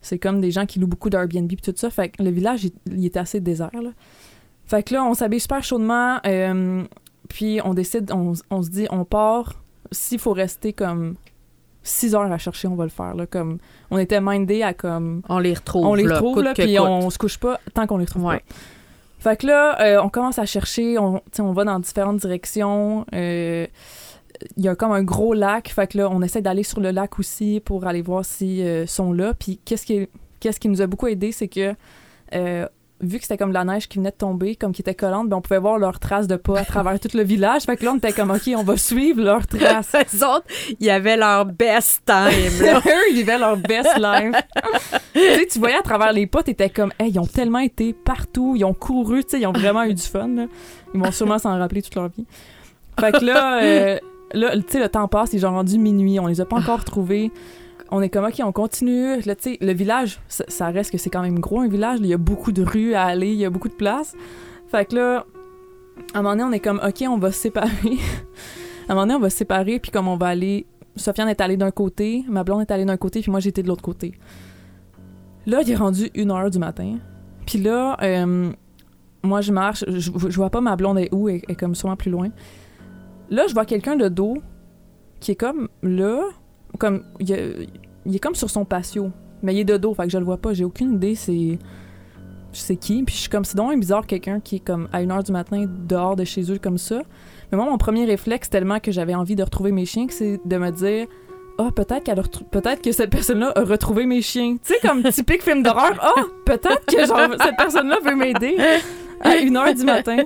C'est 0.02 0.20
comme 0.20 0.42
des 0.42 0.52
gens 0.52 0.66
qui 0.66 0.80
louent 0.80 0.88
beaucoup 0.88 1.10
d'Airbnb, 1.10 1.48
puis 1.48 1.58
tout 1.58 1.74
ça. 1.76 1.90
Fait 1.90 2.10
que 2.10 2.22
le 2.22 2.30
village, 2.30 2.66
il, 2.92 3.06
était 3.06 3.20
assez 3.20 3.40
désert, 3.40 3.72
là. 3.74 3.92
Fait 4.66 4.84
que 4.84 4.94
là, 4.94 5.04
on 5.06 5.14
s'habille 5.14 5.40
super 5.40 5.64
chaudement, 5.64 6.20
euh, 6.26 6.84
puis 7.30 7.60
on 7.64 7.74
décide, 7.74 8.12
on, 8.14 8.34
on 8.50 8.62
se 8.62 8.70
dit, 8.70 8.88
on 8.92 9.06
part. 9.06 9.62
S'il 9.92 10.20
faut 10.20 10.34
rester 10.34 10.74
comme 10.74 11.16
6 11.84 12.16
heures 12.16 12.32
à 12.32 12.38
chercher, 12.38 12.68
on 12.68 12.76
va 12.76 12.84
le 12.86 12.90
faire. 12.90 13.14
Là, 13.16 13.28
comme, 13.28 13.60
on 13.92 13.98
était 13.98 14.22
mindé 14.22 14.64
à 14.64 14.74
comme 14.74 15.22
On 15.30 15.40
les 15.40 15.54
retrouve. 15.54 15.86
on 15.86 15.94
les 15.94 16.08
retrouve 16.08 16.42
là, 16.42 16.54
puis 16.54 16.80
on 16.80 17.10
se 17.10 17.18
couche 17.18 17.38
pas 17.38 17.60
tant 17.74 17.86
qu'on 17.88 17.98
les 17.98 18.06
retrouve 18.06 18.26
Ouais. 18.26 18.40
pas. 18.40 18.56
Fait 19.20 19.38
que 19.38 19.48
là, 19.48 19.80
euh, 19.82 20.02
on 20.02 20.10
commence 20.10 20.38
à 20.40 20.46
chercher, 20.46 20.98
on 20.98 21.22
va 21.54 21.64
dans 21.64 21.80
différentes 21.80 22.18
directions. 22.18 23.06
euh, 23.14 23.68
Il 24.58 24.64
y 24.64 24.68
a 24.68 24.76
comme 24.76 24.92
un 24.92 25.04
gros 25.04 25.34
lac, 25.34 25.70
fait 25.70 25.88
que 25.88 25.98
là, 25.98 26.10
on 26.10 26.22
essaie 26.22 26.42
d'aller 26.42 26.64
sur 26.64 26.80
le 26.80 26.92
lac 26.92 27.20
aussi 27.20 27.62
pour 27.64 27.86
aller 27.86 28.02
voir 28.02 28.26
s'ils 28.26 28.88
sont 28.88 29.14
là. 29.14 29.34
Puis 29.34 29.60
qu'est-ce 29.64 29.86
qui, 29.86 30.08
qu'est-ce 30.40 30.60
qui 30.60 30.70
nous 30.70 30.82
a 30.82 30.88
beaucoup 30.88 31.08
aidé, 31.08 31.32
c'est 31.32 31.48
que 31.48 31.74
euh, 32.34 32.68
vu 33.04 33.18
que 33.18 33.24
c'était 33.24 33.38
comme 33.38 33.50
de 33.50 33.54
la 33.54 33.66
neige 33.66 33.88
qui 33.88 33.98
venait 33.98 34.12
de 34.12 34.16
tomber, 34.16 34.56
comme 34.56 34.72
qui 34.72 34.82
était 34.82 34.96
collante, 34.96 35.30
ben 35.30 35.38
on 35.38 35.42
pouvait 35.42 35.60
voir 35.60 35.78
leurs 35.78 36.00
traces 36.00 36.28
de 36.28 36.36
pas 36.36 36.60
à 36.60 36.66
travers 36.66 37.00
tout 37.00 37.10
le 37.14 37.24
village. 37.24 37.64
Fait 37.64 37.78
que 37.78 37.86
là, 37.86 37.92
on 37.94 37.98
était 37.98 38.14
comme, 38.14 38.32
OK, 38.32 38.50
on 38.56 38.64
va 38.64 38.78
suivre 38.78 39.22
leurs 39.22 39.46
traces. 39.46 39.94
Les 40.14 40.24
autres, 40.24 40.46
ils 40.80 40.90
avaient 40.90 41.18
leur 41.18 41.46
best 41.46 42.04
time. 42.06 42.66
Là. 42.66 42.80
Eux, 42.86 43.12
ils 43.12 43.18
vivaient 43.18 43.38
leur 43.38 43.58
best 43.58 43.98
life. 43.98 44.36
tu 45.14 45.20
sais, 45.20 45.48
tu 45.48 45.60
voyais 45.60 45.78
à 45.78 45.82
travers 45.82 46.14
les 46.14 46.28
pas, 46.28 46.44
t'étais 46.44 46.70
comme, 46.70 46.92
hey, 47.00 47.12
ils 47.12 47.20
ont 47.20 47.28
tellement 47.28 47.60
été 47.60 47.94
partout, 47.94 48.56
ils 48.56 48.66
ont 48.66 48.74
couru, 48.74 49.24
tu 49.24 49.32
sais, 49.32 49.42
ils 49.42 49.48
ont 49.48 49.54
vraiment 49.54 49.84
eu 49.84 49.94
du 49.94 50.04
fun. 50.04 50.28
là. 50.28 50.46
Ils 50.94 51.02
vont 51.02 51.12
sûrement 51.12 51.40
s'en 51.40 51.58
rappeler 51.58 51.82
toute 51.82 51.96
leur 51.96 52.10
vie. 52.10 52.26
Fait 53.00 53.12
que 53.12 53.26
là, 53.26 53.64
euh, 53.64 54.00
là 54.34 54.56
tu 54.58 54.64
sais, 54.68 54.80
le 54.80 54.90
temps 54.90 55.08
passe, 55.08 55.34
ils 55.34 55.42
sont 55.42 55.52
rendus 55.52 55.78
minuit, 55.78 56.20
on 56.20 56.28
les 56.28 56.42
a 56.42 56.46
pas 56.46 56.58
encore 56.58 56.80
retrouvés. 56.80 57.32
On 57.92 58.02
est 58.02 58.10
comme, 58.10 58.26
OK, 58.26 58.42
on 58.44 58.52
continue. 58.52 59.22
Là, 59.22 59.36
tu 59.36 59.52
sais, 59.52 59.58
le 59.62 59.72
village, 59.74 60.20
ça, 60.28 60.46
ça 60.48 60.68
reste 60.70 60.92
que 60.92 60.98
c'est 60.98 61.12
quand 61.12 61.22
même 61.22 61.40
gros, 61.40 61.60
un 61.60 61.68
village. 61.68 62.00
Il 62.02 62.08
y 62.08 62.14
a 62.14 62.18
beaucoup 62.18 62.52
de 62.52 62.64
rues 62.64 62.96
à 62.96 63.04
aller, 63.04 63.34
il 63.34 63.40
y 63.40 63.46
a 63.46 63.52
beaucoup 63.52 63.70
de 63.70 63.76
place. 63.76 64.16
Fait 64.68 64.86
que 64.86 64.96
là, 64.96 65.26
à 66.16 66.20
un 66.20 66.22
moment 66.24 66.36
donné, 66.36 66.44
on 66.44 66.52
est 66.54 66.60
comme, 66.60 66.82
OK, 66.84 67.04
on 67.08 67.18
va 67.18 67.32
se 67.32 67.40
séparer. 67.40 67.70
à 68.90 68.94
un 68.94 68.96
moment 68.96 69.02
donné, 69.02 69.16
on 69.16 69.20
va 69.20 69.30
se 69.30 69.38
séparer, 69.38 69.80
puis 69.80 69.92
comme 69.92 70.08
on 70.08 70.18
va 70.18 70.28
aller 70.28 70.66
Sofiane 70.96 71.30
est 71.30 71.42
allée 71.42 71.58
d'un 71.58 71.72
côté, 71.72 72.24
ma 72.30 72.44
blonde 72.44 72.62
est 72.62 72.72
allée 72.72 72.86
d'un 72.86 72.98
côté, 72.98 73.22
puis 73.22 73.32
moi 73.32 73.40
j'étais 73.40 73.64
de 73.64 73.68
l'autre 73.68 73.82
côté. 73.82 74.14
Là, 75.46 75.62
il 75.62 75.72
est 75.72 75.76
rendu 75.76 76.10
une 76.14 76.32
heure 76.32 76.50
du 76.50 76.60
matin. 76.60 76.98
Puis 77.46 77.60
là, 77.60 77.98
euh, 78.02 78.52
moi 79.24 79.42
je 79.42 79.52
marche, 79.52 79.84
je, 79.88 80.00
je 80.00 80.36
vois 80.36 80.50
pas 80.50 80.62
ma 80.62 80.76
blonde 80.76 81.00
est 81.00 81.14
où, 81.14 81.28
elle 81.28 81.42
elle 81.48 81.52
est 81.52 81.56
comme 81.56 81.76
sûrement 81.76 81.96
plus 81.96 82.12
loin. 82.12 82.30
Là, 83.34 83.46
je 83.48 83.54
vois 83.54 83.66
quelqu'un 83.66 83.96
de 83.96 84.08
dos 84.10 84.38
qui 85.20 85.32
est 85.32 85.36
comme 85.36 85.68
là, 85.82 86.22
comme 86.78 87.04
il, 87.20 87.32
est 88.16 88.20
comme 88.20 88.36
sur 88.36 88.50
son 88.50 88.64
patio, 88.64 89.10
mais 89.42 89.56
il 89.56 89.60
est 89.62 89.64
de 89.66 89.78
dos, 89.78 89.94
fait 89.96 90.04
que 90.04 90.10
je 90.10 90.18
le 90.20 90.24
vois 90.26 90.38
pas, 90.38 90.54
j'ai 90.54 90.64
aucune 90.66 90.94
idée 90.94 91.16
c'est 91.16 91.58
c'est 92.52 92.76
qui, 92.76 93.02
puis 93.02 93.16
je 93.16 93.22
suis 93.22 93.30
comme 93.30 93.44
c'est 93.44 93.58
donc 93.58 93.76
bizarre 93.80 94.06
quelqu'un 94.06 94.40
qui 94.40 94.58
est 94.58 94.60
comme 94.60 94.88
à 94.94 95.02
une 95.02 95.12
heure 95.12 95.24
du 95.24 95.32
matin 95.32 95.66
dehors 95.68 96.16
de 96.16 96.24
chez 96.24 96.52
eux 96.52 96.60
comme 96.60 96.78
ça. 96.78 97.02
Mais 97.52 97.58
moi, 97.58 97.66
mon 97.68 97.80
premier 97.80 98.06
réflexe, 98.06 98.48
tellement 98.52 98.80
que 98.80 98.92
j'avais 98.92 99.16
envie 99.16 99.36
de 99.36 99.42
retrouver 99.42 99.72
mes 99.72 99.86
chiens, 99.86 100.06
c'est 100.10 100.40
de 100.46 100.58
me 100.58 100.70
dire 100.70 101.08
Ah, 101.58 101.70
peut-être 101.76 102.04
qu'elle 102.04 102.20
a 102.20 102.22
retrou- 102.22 102.44
peut-être 102.52 102.84
que 102.84 102.92
cette 102.92 103.10
personne-là 103.10 103.54
a 103.56 103.64
retrouvé 103.64 104.06
mes 104.06 104.22
chiens. 104.22 104.58
Tu 104.64 104.74
sais, 104.74 104.88
comme 104.88 105.02
typique 105.04 105.42
film 105.42 105.64
d'horreur. 105.64 105.94
Ah, 106.00 106.22
peut-être 106.46 106.86
que 106.86 107.44
cette 107.44 107.58
personne-là 107.58 107.98
veut 108.06 108.16
m'aider 108.16 108.56
à 109.24 109.36
1h 109.36 109.76
du 109.76 109.84
matin. 109.84 110.18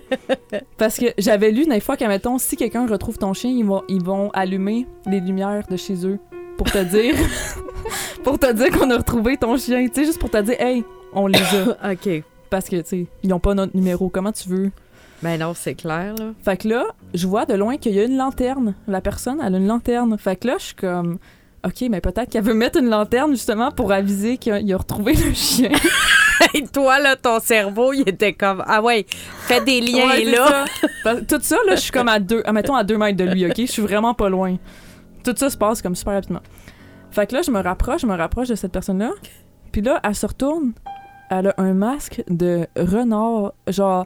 Parce 0.78 0.98
que 0.98 1.06
j'avais 1.18 1.52
lu 1.52 1.66
des 1.66 1.80
fois 1.80 1.98
qu'à 1.98 2.08
mettons, 2.08 2.38
si 2.38 2.56
quelqu'un 2.56 2.88
retrouve 2.88 3.18
ton 3.18 3.34
chien, 3.34 3.52
ils 3.52 3.66
vont, 3.66 3.84
ils 3.88 4.04
vont 4.04 4.30
allumer 4.32 4.88
les 5.06 5.20
lumières 5.20 5.66
de 5.70 5.78
chez 5.78 6.06
eux 6.06 6.20
pour 6.58 6.72
te 6.72 6.84
dire 6.84 7.16
pour 8.24 8.40
te 8.40 8.52
dire 8.52 8.70
qu'on 8.72 8.90
a 8.92 8.98
retrouvé 8.98 9.38
ton 9.38 9.58
chien. 9.58 9.88
Tu 9.88 9.94
sais, 9.94 10.06
juste 10.06 10.20
pour 10.20 10.30
te 10.30 10.42
dire 10.42 10.60
Hey, 10.60 10.84
on 11.14 11.28
les 11.28 11.40
a. 11.40 11.92
OK. 11.92 12.24
Parce 12.50 12.70
que, 12.70 12.78
tu 12.78 12.88
sais, 12.88 13.06
ils 13.24 13.34
ont 13.34 13.40
pas 13.40 13.54
notre 13.54 13.76
numéro. 13.76 14.10
Comment 14.10 14.32
tu 14.32 14.50
veux? 14.50 14.72
Ben 15.22 15.40
non, 15.40 15.54
c'est 15.56 15.74
clair, 15.76 16.14
là. 16.16 16.34
Fait 16.44 16.58
que 16.58 16.68
là, 16.68 16.86
je 17.14 17.26
vois 17.26 17.46
de 17.46 17.56
loin 17.56 17.78
qu'il 17.78 17.94
y 17.94 18.00
a 18.00 18.04
une 18.04 18.18
lanterne. 18.18 18.76
La 18.88 19.02
personne, 19.02 19.42
elle 19.44 19.56
a 19.56 19.58
une 19.58 19.68
lanterne. 19.68 20.18
Fait 20.18 20.36
que 20.36 20.48
là, 20.48 20.56
je 20.60 20.66
suis 20.66 20.76
comme, 20.76 21.18
OK, 21.66 21.86
mais 21.90 22.02
peut-être 22.02 22.30
qu'elle 22.30 22.44
veut 22.44 22.54
mettre 22.54 22.80
une 22.80 22.90
lanterne 22.90 23.32
justement 23.32 23.72
pour 23.72 23.92
aviser 23.92 24.38
qu'il 24.38 24.54
a, 24.54 24.60
il 24.60 24.72
a 24.72 24.78
retrouvé 24.78 25.14
le 25.14 25.34
chien. 25.34 25.72
Et 26.54 26.64
toi, 26.68 27.00
là, 27.00 27.16
ton 27.16 27.40
cerveau, 27.40 27.94
il 27.94 28.08
était 28.08 28.34
comme 28.34 28.64
Ah 28.68 28.82
ouais, 28.82 29.06
fais 29.10 29.62
des 29.64 29.82
liens 29.82 30.08
Ouais, 30.08 30.24
là. 30.26 30.66
ça. 31.04 31.16
Tout 31.22 31.40
ça, 31.42 31.58
là, 31.68 31.76
je 31.76 31.82
suis 31.82 31.92
comme 31.92 32.08
à 32.10 32.20
deux, 32.20 32.44
mettons 32.52 32.76
à 32.76 32.84
deux 32.84 32.98
mètres 32.98 33.18
de 33.18 33.24
lui, 33.24 33.46
OK? 33.46 33.56
Je 33.58 33.66
suis 33.66 33.82
vraiment 33.82 34.14
pas 34.14 34.30
loin. 34.30 34.58
Tout 35.24 35.34
ça 35.36 35.50
se 35.50 35.58
passe 35.58 35.82
comme 35.82 35.96
super 35.96 36.14
rapidement. 36.14 36.42
Fait 37.12 37.26
que 37.28 37.36
là, 37.36 37.42
je 37.42 37.52
me 37.52 37.62
rapproche, 37.62 38.02
je 38.02 38.08
me 38.08 38.16
rapproche 38.16 38.50
de 38.50 38.56
cette 38.56 38.72
personne-là. 38.72 39.12
Puis 39.72 39.82
là, 39.82 40.00
elle 40.04 40.16
se 40.16 40.26
retourne. 40.26 40.74
Elle 41.30 41.48
a 41.48 41.54
un 41.58 41.74
masque 41.74 42.24
de 42.30 42.68
renard, 42.78 43.54
genre... 43.68 44.06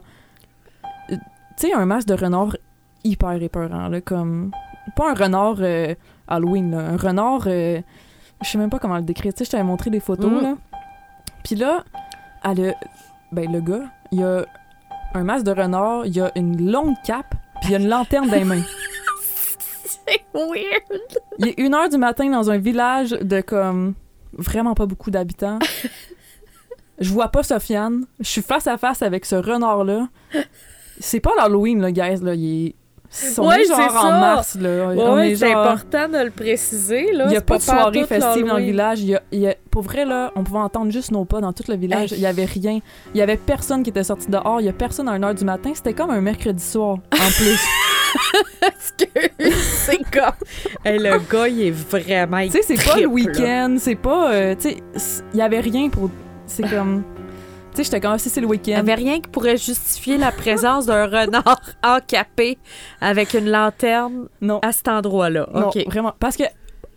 euh, 1.10 1.16
Tu 1.58 1.68
sais, 1.68 1.72
un 1.74 1.84
masque 1.86 2.08
de 2.08 2.14
renard 2.14 2.56
hyper 3.04 3.40
épeurant, 3.42 3.88
là, 3.88 4.00
comme... 4.00 4.50
Pas 4.96 5.10
un 5.10 5.14
renard 5.14 5.56
euh, 5.60 5.94
Halloween, 6.26 6.70
là. 6.72 6.78
Un 6.78 6.96
renard... 6.96 7.42
euh, 7.46 7.80
je 8.42 8.48
sais 8.48 8.58
même 8.58 8.70
pas 8.70 8.78
comment 8.80 8.96
le 8.96 9.02
décrire. 9.02 9.32
Tu 9.32 9.38
sais, 9.38 9.44
je 9.44 9.50
t'avais 9.50 9.62
montré 9.62 9.90
des 9.90 10.00
photos, 10.00 10.30
Mhm. 10.32 10.42
là. 10.42 10.54
Puis 11.44 11.54
là, 11.56 11.84
elle 12.44 12.70
a... 12.70 12.74
Ben, 13.32 13.50
le 13.50 13.60
gars, 13.60 13.84
il 14.10 14.22
a 14.22 14.44
un 15.14 15.24
masque 15.24 15.46
de 15.46 15.52
renard, 15.52 16.06
il 16.06 16.20
a 16.20 16.30
une 16.36 16.70
longue 16.70 16.94
cape, 17.04 17.34
puis 17.60 17.70
il 17.70 17.76
a 17.76 17.78
une 17.78 17.88
lanterne 17.88 18.28
dans 18.28 18.36
les 18.36 18.44
mains. 18.44 18.62
C'est 19.84 20.22
weird. 20.34 21.18
Il 21.38 21.48
est 21.48 21.58
une 21.58 21.74
heure 21.74 21.88
du 21.88 21.96
matin 21.96 22.28
dans 22.30 22.50
un 22.50 22.58
village 22.58 23.10
de 23.10 23.40
comme 23.40 23.94
vraiment 24.32 24.74
pas 24.74 24.86
beaucoup 24.86 25.10
d'habitants. 25.10 25.58
Je 26.98 27.10
vois 27.10 27.28
pas 27.28 27.42
Sofiane. 27.42 28.06
Je 28.20 28.28
suis 28.28 28.42
face 28.42 28.66
à 28.66 28.76
face 28.76 29.02
avec 29.02 29.24
ce 29.24 29.34
renard-là. 29.34 30.08
C'est 31.00 31.20
pas 31.20 31.32
l'Halloween, 31.36 31.80
là, 31.80 31.90
guys. 31.90 32.22
Là. 32.22 32.34
Il 32.34 32.66
est... 32.68 32.74
On 33.38 33.46
Ouais, 33.48 33.60
est 33.60 33.64
genre 33.66 34.04
en 34.04 34.10
mars, 34.10 34.56
là. 34.58 34.86
Ouais, 34.88 35.34
c'est 35.36 35.50
genre- 35.50 35.60
important 35.66 36.08
de 36.08 36.24
le 36.24 36.30
préciser, 36.30 37.12
là. 37.12 37.26
Il 37.26 37.32
y 37.32 37.36
a 37.36 37.40
pas 37.42 37.58
de 37.58 37.62
soirée 37.62 38.04
festive 38.06 38.46
dans 38.46 38.56
le 38.56 38.64
village. 38.64 39.00
Il 39.00 39.08
y 39.10 39.14
a, 39.14 39.22
il 39.32 39.40
y 39.40 39.48
a- 39.48 39.54
pour 39.70 39.82
vrai, 39.82 40.04
là, 40.06 40.32
on 40.34 40.42
pouvait 40.44 40.58
entendre 40.60 40.90
juste 40.90 41.10
nos 41.10 41.24
pas 41.26 41.40
dans 41.40 41.52
tout 41.52 41.64
le 41.68 41.76
village. 41.76 42.12
Hey. 42.12 42.18
Il 42.18 42.22
y 42.22 42.26
avait 42.26 42.46
rien. 42.46 42.78
Il 43.14 43.18
y 43.18 43.22
avait 43.22 43.36
personne 43.36 43.82
qui 43.82 43.90
était 43.90 44.04
sorti 44.04 44.30
dehors. 44.30 44.60
Il 44.60 44.66
y 44.66 44.68
a 44.70 44.72
personne 44.72 45.08
à 45.08 45.12
1h 45.18 45.34
du 45.34 45.44
matin. 45.44 45.72
C'était 45.74 45.92
comme 45.92 46.10
un 46.10 46.20
mercredi 46.22 46.62
soir, 46.64 46.96
en 47.12 47.30
plus. 47.36 47.60
C'est 49.38 49.98
comme. 50.10 50.32
Hey, 50.84 50.98
le 50.98 51.18
gars, 51.30 51.48
il 51.48 51.62
est 51.62 51.70
vraiment. 51.70 52.42
Tu 52.44 52.50
sais, 52.50 52.62
c'est 52.62 52.84
pas 52.84 52.96
le 52.98 53.06
week-end, 53.06 53.76
c'est 53.78 53.94
pas. 53.94 54.32
euh, 54.32 54.54
tu 54.54 54.70
sais, 54.70 55.22
il 55.32 55.38
y 55.38 55.42
avait 55.42 55.60
rien 55.60 55.88
pour. 55.88 56.10
C'est 56.46 56.68
comme. 56.68 57.02
Tu 57.72 57.78
sais, 57.78 57.84
j'étais 57.84 58.00
comme, 58.00 58.12
ah, 58.12 58.18
si 58.18 58.28
c'est 58.28 58.40
le 58.40 58.46
Il 58.46 58.50
n'y 58.50 58.56
week-end. 58.58 58.78
avait 58.80 58.94
rien 58.94 59.20
qui 59.20 59.28
pourrait 59.30 59.56
justifier 59.56 60.18
la 60.18 60.30
présence 60.30 60.84
d'un 60.86 61.06
renard 61.06 61.60
encapé 61.82 62.58
avec 63.00 63.32
une 63.34 63.50
lanterne 63.50 64.28
Non. 64.42 64.58
à 64.62 64.72
cet 64.72 64.88
endroit-là. 64.88 65.48
Non, 65.54 65.68
OK. 65.68 65.78
vraiment. 65.86 66.12
Parce 66.20 66.36
que, 66.36 66.42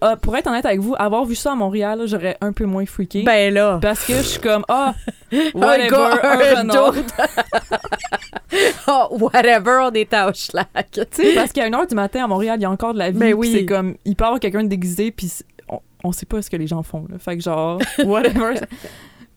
euh, 0.03 0.17
pour 0.17 0.36
être 0.36 0.47
honnête 0.47 0.65
avec 0.65 0.82
vous, 0.82 0.93
avoir 0.99 1.23
vu 1.23 1.34
ça 1.36 1.53
à 1.53 1.55
Montréal, 1.55 2.01
j'aurais 2.05 2.36
un 2.41 2.51
peu 2.51 2.65
moins 2.65 2.86
freaké. 2.86 3.23
Ben 3.23 3.53
là. 3.53 3.80
parce 3.82 4.05
que 4.05 4.15
je 4.15 4.21
suis 4.23 4.39
comme, 4.41 4.65
ah, 4.67 4.93
un 5.32 5.38
whatever, 5.53 5.95
un 6.21 6.57
renard. 6.57 6.93
oh, 8.88 9.07
whatever, 9.17 9.80
on 9.84 9.91
est 9.93 10.13
à 10.13 10.28
Hochelag. 10.28 10.67
Tu 10.93 11.01
sais, 11.11 11.34
parce 11.36 11.51
qu'à 11.53 11.69
1h 11.69 11.88
du 11.88 11.95
matin 11.95 12.26
à 12.26 12.28
Montréal, 12.28 12.57
il 12.59 12.63
y 12.63 12.65
a 12.65 12.69
encore 12.71 12.93
de 12.93 12.99
la 12.99 13.11
vie. 13.11 13.17
Ben 13.17 13.34
oui. 13.34 13.51
C'est 13.53 13.65
comme, 13.65 13.95
il 14.03 14.15
peut 14.17 14.23
y 14.23 14.28
avoir 14.28 14.39
quelqu'un 14.41 14.63
de 14.63 14.67
déguisé, 14.69 15.11
puis 15.11 15.32
on, 15.69 15.80
on 16.03 16.11
sait 16.11 16.26
pas 16.26 16.41
ce 16.41 16.49
que 16.49 16.57
les 16.57 16.67
gens 16.67 16.84
font, 16.84 17.05
là. 17.09 17.17
Fait 17.17 17.38
que 17.38 17.43
genre, 17.43 17.80
whatever. 18.03 18.55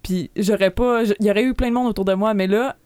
Puis 0.08 0.30
j'aurais 0.36 0.70
pas. 0.70 1.02
Il 1.20 1.26
y 1.26 1.30
aurait 1.30 1.42
eu 1.42 1.52
plein 1.54 1.68
de 1.68 1.74
monde 1.74 1.86
autour 1.88 2.04
de 2.06 2.14
moi, 2.14 2.32
mais 2.32 2.46
là, 2.46 2.76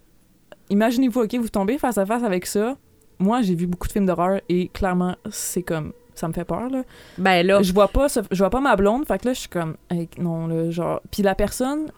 imaginez-vous, 0.71 1.21
OK, 1.23 1.35
vous 1.37 1.49
tombez 1.49 1.79
face 1.79 1.99
à 1.99 2.07
face 2.07 2.23
avec 2.23 2.47
ça. 2.47 2.77
Moi, 3.19 3.43
j'ai 3.43 3.55
vu 3.55 3.67
beaucoup 3.67 3.87
de 3.87 3.93
films 3.93 4.07
d'horreur 4.07 4.41
et 4.49 4.69
clairement, 4.69 5.15
c'est 5.31 5.63
comme 5.63 5.93
ça 6.15 6.27
me 6.29 6.33
fait 6.33 6.45
peur 6.45 6.69
là. 6.69 6.83
Ben 7.19 7.47
là, 7.47 7.63
Je 7.63 7.73
vois 7.73 7.89
pas 7.89 8.09
ce- 8.09 8.21
je 8.31 8.39
vois 8.39 8.51
pas 8.51 8.61
ma 8.61 8.77
blonde, 8.77 9.07
fait 9.07 9.19
que 9.19 9.29
là 9.29 9.33
je 9.35 9.41
suis 9.41 9.49
comme 9.49 9.77
hey, 9.91 10.09
non 10.19 10.47
là, 10.47 10.71
genre 10.71 11.01
puis 11.11 11.23
la 11.23 11.35
personne 11.35 11.91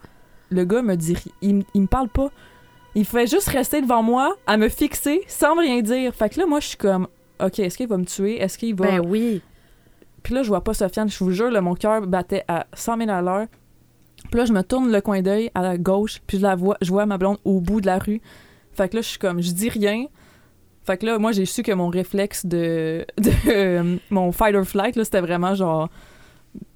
le 0.50 0.64
gars 0.64 0.82
me 0.82 0.94
dit 0.94 1.16
il 1.42 1.64
me 1.74 1.86
parle 1.86 2.08
pas. 2.08 2.28
Il 2.94 3.04
fait 3.04 3.26
juste 3.26 3.48
rester 3.48 3.80
devant 3.82 4.02
moi 4.04 4.36
à 4.46 4.56
me 4.56 4.68
fixer 4.68 5.22
sans 5.26 5.56
rien 5.58 5.80
dire. 5.82 6.14
Fait 6.14 6.28
que 6.28 6.38
là 6.38 6.46
moi 6.46 6.60
je 6.60 6.68
suis 6.68 6.76
comme 6.76 7.08
OK, 7.42 7.58
est-ce 7.58 7.76
qu'il 7.76 7.88
va 7.88 7.96
me 7.96 8.04
tuer? 8.04 8.40
Est-ce 8.40 8.56
qu'il 8.56 8.74
va 8.76 8.86
ben 8.86 9.00
oui. 9.04 9.42
Puis 10.22 10.32
là 10.34 10.42
je 10.44 10.48
vois 10.48 10.62
pas 10.62 10.74
Sofiane, 10.74 11.08
je 11.08 11.18
vous 11.24 11.32
jure 11.32 11.50
là, 11.50 11.60
mon 11.60 11.74
cœur 11.74 12.06
battait 12.06 12.44
à 12.46 12.66
100 12.74 12.98
000 12.98 13.10
à 13.10 13.20
l'heure. 13.20 13.46
Puis 14.30 14.38
là 14.38 14.44
je 14.44 14.52
me 14.52 14.62
tourne 14.62 14.90
le 14.90 15.00
coin 15.00 15.22
d'œil 15.22 15.50
à 15.54 15.62
la 15.62 15.78
gauche, 15.78 16.20
puis 16.26 16.38
je 16.38 16.42
la 16.42 16.54
vois, 16.56 16.76
je 16.80 16.90
vois 16.90 17.06
ma 17.06 17.18
blonde 17.18 17.38
au 17.44 17.60
bout 17.60 17.80
de 17.80 17.86
la 17.86 17.98
rue. 17.98 18.20
Fait 18.72 18.88
que 18.88 18.96
là 18.96 19.02
je 19.02 19.08
suis 19.08 19.18
comme 19.18 19.40
je 19.40 19.52
dis 19.52 19.68
rien. 19.68 20.06
Fait 20.84 20.98
que 20.98 21.06
là, 21.06 21.18
moi, 21.18 21.32
j'ai 21.32 21.46
su 21.46 21.62
que 21.62 21.72
mon 21.72 21.88
réflexe 21.88 22.44
de, 22.44 23.06
de 23.18 23.30
euh, 23.48 23.96
mon 24.10 24.32
fight 24.32 24.54
or 24.54 24.64
flight, 24.64 24.96
là, 24.96 25.04
c'était 25.04 25.22
vraiment 25.22 25.54
genre 25.54 25.88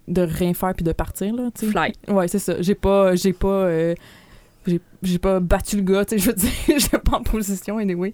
de 0.08 0.22
rien 0.22 0.54
faire 0.54 0.72
puis 0.74 0.84
de 0.84 0.92
partir, 0.92 1.34
là, 1.34 1.50
tu 1.54 1.66
sais. 1.66 1.72
Flight. 1.72 1.94
Ouais, 2.08 2.26
c'est 2.26 2.38
ça. 2.38 2.60
J'ai 2.60 2.74
pas, 2.74 3.14
j'ai 3.14 3.34
pas, 3.34 3.48
euh, 3.48 3.94
j'ai, 4.66 4.80
j'ai 5.02 5.18
pas 5.18 5.40
battu 5.40 5.76
le 5.76 5.82
gars, 5.82 6.04
tu 6.04 6.18
sais, 6.18 6.24
je 6.24 6.26
veux 6.30 6.34
dire, 6.36 6.50
j'étais 6.78 6.98
pas 6.98 7.16
en 7.18 7.22
position, 7.22 7.78
anyway. 7.78 8.12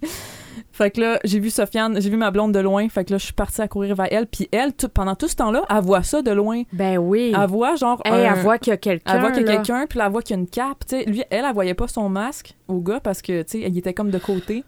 Fait 0.71 0.91
que 0.91 1.01
là, 1.01 1.19
j'ai 1.23 1.39
vu 1.39 1.49
Sofiane, 1.49 1.99
j'ai 2.01 2.09
vu 2.09 2.17
ma 2.17 2.31
blonde 2.31 2.53
de 2.53 2.59
loin, 2.59 2.87
fait 2.89 3.03
que 3.05 3.11
là, 3.11 3.17
je 3.17 3.25
suis 3.25 3.33
partie 3.33 3.61
à 3.61 3.67
courir 3.67 3.95
vers 3.95 4.07
elle, 4.11 4.27
puis 4.27 4.47
elle, 4.51 4.73
tout- 4.73 4.89
pendant 4.89 5.15
tout 5.15 5.27
ce 5.27 5.35
temps-là, 5.35 5.63
elle 5.69 5.81
voit 5.81 6.03
ça 6.03 6.21
de 6.21 6.31
loin. 6.31 6.63
Ben 6.73 6.97
oui. 6.97 7.33
Elle 7.37 7.47
voit 7.49 7.75
genre 7.75 8.01
Hey, 8.05 8.13
un- 8.13 8.33
elle 8.35 8.41
voit 8.41 8.57
qu'il 8.57 8.71
y 8.71 8.73
a 8.73 8.77
quelqu'un. 8.77 9.13
elle 9.13 9.19
voit 9.21 9.31
qu'il 9.31 9.45
y 9.45 9.49
a 9.49 9.55
quelqu'un, 9.55 9.85
puis 9.89 9.99
elle 10.03 10.11
voit 10.11 10.21
qu'il 10.21 10.35
y 10.35 10.39
a 10.39 10.41
une 10.41 10.47
cape. 10.49 10.85
Tu 10.87 10.97
sais, 10.97 11.05
lui, 11.05 11.23
elle, 11.29 11.45
elle 11.45 11.53
voyait 11.53 11.73
pas 11.73 11.87
son 11.87 12.07
masque 12.09 12.55
au 12.67 12.79
gars 12.79 12.99
parce 12.99 13.21
que, 13.21 13.41
tu 13.43 13.59
sais, 13.61 13.67
il 13.67 13.77
était 13.77 13.93
comme 13.93 14.11
de 14.11 14.19
côté. 14.19 14.63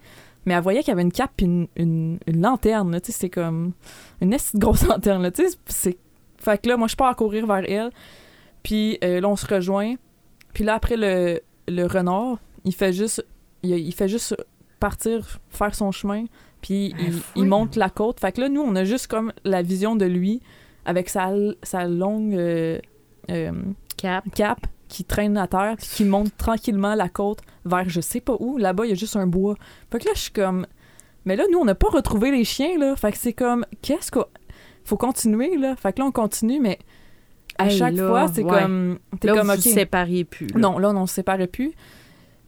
Mais 0.46 0.54
elle 0.54 0.64
voyait 0.64 0.80
qu'il 0.80 0.90
y 0.90 0.94
avait 0.94 1.02
une 1.02 1.12
cape 1.12 1.32
puis 1.36 1.46
une, 1.46 1.68
une, 1.76 2.20
une 2.26 2.42
lanterne, 2.42 2.90
là, 2.92 3.02
tu 3.02 3.12
sais, 3.12 3.18
c'est 3.18 3.30
comme 3.30 3.74
une 4.22 4.36
grosse 4.56 4.84
lanterne, 4.88 5.22
là, 5.24 5.32
tu 5.32 5.46
sais. 5.48 5.58
c'est- 5.66 5.98
Fait 6.38 6.62
que 6.62 6.70
là, 6.70 6.78
moi, 6.78 6.88
je 6.88 6.96
pars 6.96 7.08
à 7.10 7.16
courir 7.16 7.46
vers 7.48 7.64
elle. 7.70 7.90
Puis 8.64 8.98
euh, 9.04 9.20
là, 9.20 9.28
on 9.28 9.36
se 9.36 9.46
rejoint. 9.46 9.96
Puis 10.54 10.64
là, 10.64 10.76
après, 10.76 10.96
le, 10.98 11.42
le 11.68 11.86
renard, 11.86 12.40
il 12.66 12.74
fait 12.74 12.94
juste... 12.94 13.26
Il, 13.64 13.72
il 13.72 13.94
fait 13.94 14.08
juste 14.08 14.36
partir, 14.80 15.40
faire 15.50 15.74
son 15.74 15.92
chemin. 15.92 16.26
Puis 16.62 16.94
Ben, 16.98 17.14
il, 17.36 17.46
monte 17.46 17.76
la 17.76 17.90
côte. 17.90 18.20
Fait 18.20 18.32
que 18.32 18.42
là, 18.42 18.50
nous, 18.50 18.62
on 18.62 18.76
a 18.76 18.84
juste 18.84 19.08
comme 19.08 19.32
la 19.44 19.62
vision 19.62 19.96
de 19.96 20.06
lui 20.06 20.42
avec 20.86 21.10
sa, 21.10 21.32
sa 21.64 21.86
longue... 21.86 22.36
euh, 22.36 22.80
euh, 23.30 23.52
Cap. 23.98 24.24
cap 24.36 24.68
qui 24.88 25.04
traîne 25.04 25.38
à 25.38 25.48
terre 25.48 25.76
puis 25.78 25.88
qui 25.88 26.06
monte 26.06 26.38
tranquillement 26.38 26.96
la 26.96 27.10
côte 27.10 27.40
vers 27.66 27.90
je 27.90 28.00
sais 28.00 28.22
pas 28.22 28.38
où. 28.40 28.58
Là-bas, 28.58 28.86
il 28.86 28.90
y 28.90 28.92
a 28.92 28.96
juste 28.96 29.16
un 29.16 29.28
bois. 29.28 29.56
Fait 29.92 30.00
que 30.00 30.06
là, 30.06 30.12
je 30.16 30.22
suis 30.22 30.32
comme... 30.32 30.66
Mais 31.26 31.36
là, 31.36 31.44
nous, 31.52 31.60
on 31.60 31.66
n'a 31.66 31.76
pas 31.76 31.90
retrouvé 31.90 32.32
les 32.32 32.46
chiens, 32.46 32.78
là. 32.78 32.96
Fait 32.96 33.12
que 33.12 33.18
c'est 33.18 33.34
comme... 33.34 33.66
Qu'est-ce 33.82 34.12
qu'on... 34.12 34.26
Faut 34.86 34.96
continuer, 34.96 35.58
là. 35.58 35.76
Fait 35.76 35.92
que 35.92 36.00
là, 36.00 36.06
on 36.06 36.12
continue, 36.12 36.62
mais 36.62 36.80
à 37.58 37.66
Hey, 37.68 37.78
chaque 37.78 37.96
là, 37.96 38.08
fois, 38.08 38.28
c'est 38.34 38.44
ouais. 38.44 38.50
comme... 38.62 39.00
T'es 39.20 39.28
Là, 39.28 39.34
comme, 39.36 39.48
vous 39.48 39.54
OK. 39.54 39.58
vous 39.60 39.62
sépariez 39.74 40.24
plus. 40.26 40.48
là. 40.48 40.60
Non, 40.60 40.78
là, 40.80 40.90
on 40.92 41.06
se 41.06 41.16
séparait 41.16 41.48
plus. 41.48 41.72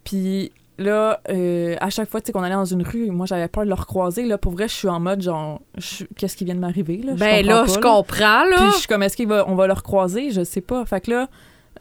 Puis 0.03 0.51
là, 0.78 1.20
euh, 1.30 1.76
à 1.82 1.89
chaque 1.89 2.10
fois, 2.10 2.22
tu 2.22 2.28
sais, 2.28 2.32
qu'on 2.32 2.43
allait 2.43 2.55
dans 2.55 2.66
une 2.66 2.84
rue, 2.84 3.10
moi, 3.12 3.26
j'avais 3.26 3.47
peur 3.47 3.64
de 3.64 3.70
le 3.70 3.76
recroiser. 3.76 4.26
Là, 4.26 4.38
pour 4.38 4.53
vrai, 4.53 4.68
je 4.68 4.74
suis 4.74 4.88
en 4.88 4.99
mode, 4.99 5.22
genre... 5.22 5.62
je- 5.78 6.05
Qu'est-ce 6.16 6.36
qui 6.38 6.45
vient 6.45 6.55
de 6.55 6.60
m'arriver, 6.60 6.97
là? 6.97 7.14
Ben 7.16 7.45
là, 7.45 7.66
pas, 7.66 7.74
je 7.74 7.80
comprends, 7.80 8.43
là. 8.45 8.55
puis 8.57 8.72
je 8.74 8.78
suis 8.78 8.88
comme, 8.88 9.03
est-ce 9.03 9.18
qu'on 9.18 9.28
va, 9.28 9.47
on 9.49 9.55
va 9.55 9.68
le 9.68 9.74
recroiser? 9.74 10.32
Je 10.32 10.43
sais 10.43 10.62
pas. 10.62 10.86
Fait 10.86 11.01
que 11.01 11.12
là, 11.12 11.30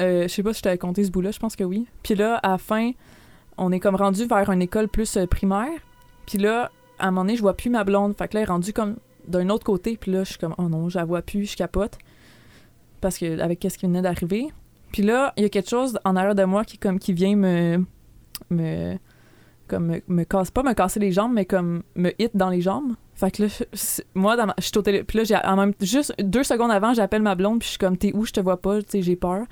euh, 0.01 0.22
je 0.22 0.29
sais 0.29 0.43
pas 0.43 0.53
si 0.53 0.59
je 0.59 0.62
t'avais 0.64 0.79
compté 0.79 1.05
ce 1.05 1.11
bout-là, 1.11 1.31
je 1.31 1.39
pense 1.39 1.57
que 1.57 1.64
oui. 1.64 1.87
Puis 2.03 2.14
là, 2.14 2.37
à 2.37 2.51
la 2.51 2.59
fin, 2.59 2.91
on 3.57 3.72
est 3.72 3.81
comme 3.81 3.97
rendu 3.97 4.26
vers 4.26 4.51
une 4.51 4.62
école 4.62 4.89
plus 4.89 5.16
euh, 5.16 5.26
primaire. 5.26 5.68
Puis 6.26 6.39
là, 6.39 6.70
à 6.99 7.09
un 7.09 7.11
moment 7.11 7.22
donné, 7.24 7.37
je 7.37 7.43
vois 7.43 7.55
plus 7.57 7.70
ma 7.70 7.85
blonde. 7.85 8.14
Fait 8.16 8.29
que 8.29 8.35
là, 8.35 8.41
elle 8.41 8.49
est 8.49 8.51
rendue 8.51 8.72
comme 8.72 8.97
d'un 9.26 9.49
autre 9.51 9.64
côté. 9.64 9.97
Puis 9.97 10.11
là, 10.12 10.24
je 10.24 10.31
suis 10.31 10.39
comme, 10.39 10.55
oh 10.59 10.68
non, 10.68 10.89
je 10.89 10.99
la 10.99 11.05
vois 11.05 11.22
plus, 11.22 11.51
je 11.53 11.57
capote. 11.57 11.99
Parce 13.01 13.18
que, 13.18 13.40
avec 13.40 13.61
qu'est-ce 13.61 13.78
qui 13.78 13.86
venait 13.86 14.03
d'arriver. 14.03 14.49
Puis 14.92 15.03
là, 15.03 15.32
il 15.36 15.42
y 15.42 15.46
a 15.46 15.49
quelque 15.49 15.68
chose 15.68 15.99
en 16.05 16.16
arrière 16.16 16.34
de 16.34 16.44
moi 16.44 16.64
qui, 16.64 16.78
comme, 16.78 16.99
qui 16.99 17.12
vient 17.12 17.36
me. 17.36 17.84
me 18.51 18.96
comme 19.68 19.86
me, 19.86 20.03
me 20.09 20.24
casse 20.24 20.51
pas 20.51 20.62
me 20.62 20.72
casser 20.72 20.99
les 20.99 21.12
jambes 21.12 21.34
mais 21.34 21.44
comme 21.44 21.82
me 21.94 22.11
hit 22.18 22.34
dans 22.34 22.49
les 22.49 22.62
jambes 22.62 22.94
fait 23.14 23.30
que 23.30 23.42
là 23.42 23.49
moi 24.14 24.34
je 24.57 24.64
suis 24.64 24.78
au 24.78 24.80
télé 24.80 25.05
puis 25.05 25.18
là 25.18 25.24
j'ai 25.24 25.36
en 25.36 25.57
même 25.57 25.74
juste 25.82 26.14
deux 26.18 26.42
secondes 26.42 26.70
avant 26.70 26.94
j'appelle 26.94 27.20
ma 27.20 27.34
blonde 27.34 27.59
puis 27.59 27.66
je 27.66 27.70
suis 27.72 27.78
comme 27.78 27.99
t'es 27.99 28.12
où? 28.14 28.24
Je 28.24 28.32
te 28.32 28.40
vois 28.40 28.59
pas 28.61 28.80
tu 28.80 28.88
sais 28.88 29.03
j'ai 29.03 29.14
peur 29.14 29.44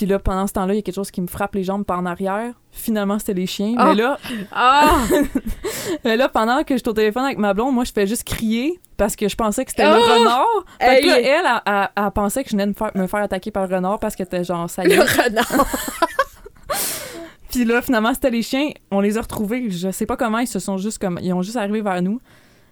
puis 0.00 0.06
là 0.08 0.18
pendant 0.18 0.46
ce 0.46 0.54
temps-là 0.54 0.72
il 0.72 0.76
y 0.76 0.78
a 0.78 0.82
quelque 0.82 0.94
chose 0.94 1.10
qui 1.10 1.20
me 1.20 1.26
frappe 1.26 1.54
les 1.54 1.62
jambes 1.62 1.84
par 1.84 1.98
en 1.98 2.06
arrière 2.06 2.54
finalement 2.70 3.18
c'était 3.18 3.34
les 3.34 3.46
chiens 3.46 3.74
Ah! 3.76 3.88
mais 3.90 3.94
là 4.00 4.18
Ah! 4.50 4.96
mais 6.04 6.16
là 6.16 6.30
pendant 6.30 6.64
que 6.64 6.74
j'étais 6.74 6.88
au 6.88 6.94
téléphone 6.94 7.24
avec 7.26 7.36
ma 7.36 7.52
blonde 7.52 7.74
moi 7.74 7.84
je 7.84 7.92
fais 7.92 8.06
juste 8.06 8.24
crier 8.24 8.80
parce 8.96 9.14
que 9.14 9.28
je 9.28 9.36
pensais 9.36 9.62
que 9.62 9.70
c'était 9.72 9.82
Ah! 9.82 9.96
le 9.98 10.02
renard 10.20 10.46
fait 10.80 11.02
que 11.02 11.06
là 11.06 11.18
elle 11.20 11.26
elle, 11.26 11.62
elle- 11.66 11.88
elle 12.02 12.10
pensait 12.12 12.42
que 12.44 12.48
je 12.48 12.54
venais 12.54 12.64
de 12.64 12.70
me 12.70 12.74
faire, 12.74 12.90
me 12.94 13.06
faire 13.06 13.20
attaquer 13.20 13.50
par 13.50 13.66
le 13.66 13.76
renard 13.76 13.98
parce 13.98 14.16
que 14.16 14.24
c'était 14.24 14.42
genre 14.42 14.70
ça 14.70 14.84
y 14.84 14.88
Le 14.88 14.94
est 14.94 15.00
renard. 15.00 15.66
Puis 17.50 17.64
là, 17.64 17.82
finalement, 17.82 18.14
c'était 18.14 18.30
les 18.30 18.42
chiens. 18.42 18.70
On 18.92 19.00
les 19.00 19.18
a 19.18 19.22
retrouvés. 19.22 19.70
Je 19.70 19.90
sais 19.90 20.06
pas 20.06 20.16
comment, 20.16 20.38
ils 20.38 20.46
se 20.46 20.60
sont 20.60 20.78
juste 20.78 20.98
comme. 20.98 21.18
Ils 21.20 21.32
ont 21.32 21.42
juste 21.42 21.56
arrivé 21.56 21.80
vers 21.82 22.00
nous. 22.00 22.20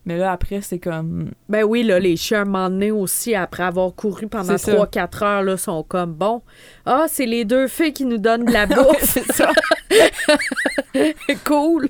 Mais 0.04 0.16
là, 0.16 0.32
après, 0.32 0.60
c'est 0.60 0.78
comme. 0.78 1.30
Ben 1.48 1.64
oui, 1.64 1.82
là, 1.82 1.98
les 1.98 2.16
chiens, 2.16 2.42
un 2.42 2.44
moment 2.44 2.70
donné 2.70 2.90
aussi, 2.90 3.34
après 3.34 3.62
avoir 3.62 3.94
couru 3.94 4.26
pendant 4.26 4.56
C'est 4.56 4.72
ça. 4.72 4.84
3-4 4.84 5.24
heures, 5.24 5.42
là, 5.42 5.56
sont 5.56 5.82
comme, 5.82 6.14
bon, 6.14 6.42
ah, 6.86 7.06
c'est 7.08 7.26
les 7.26 7.44
deux 7.44 7.68
filles 7.68 7.92
qui 7.92 8.04
nous 8.04 8.18
donnent 8.18 8.44
de 8.44 8.52
la 8.52 8.66
bouffe. 8.66 9.02
c'est 9.02 9.30
ça. 9.32 9.50
cool. 11.44 11.88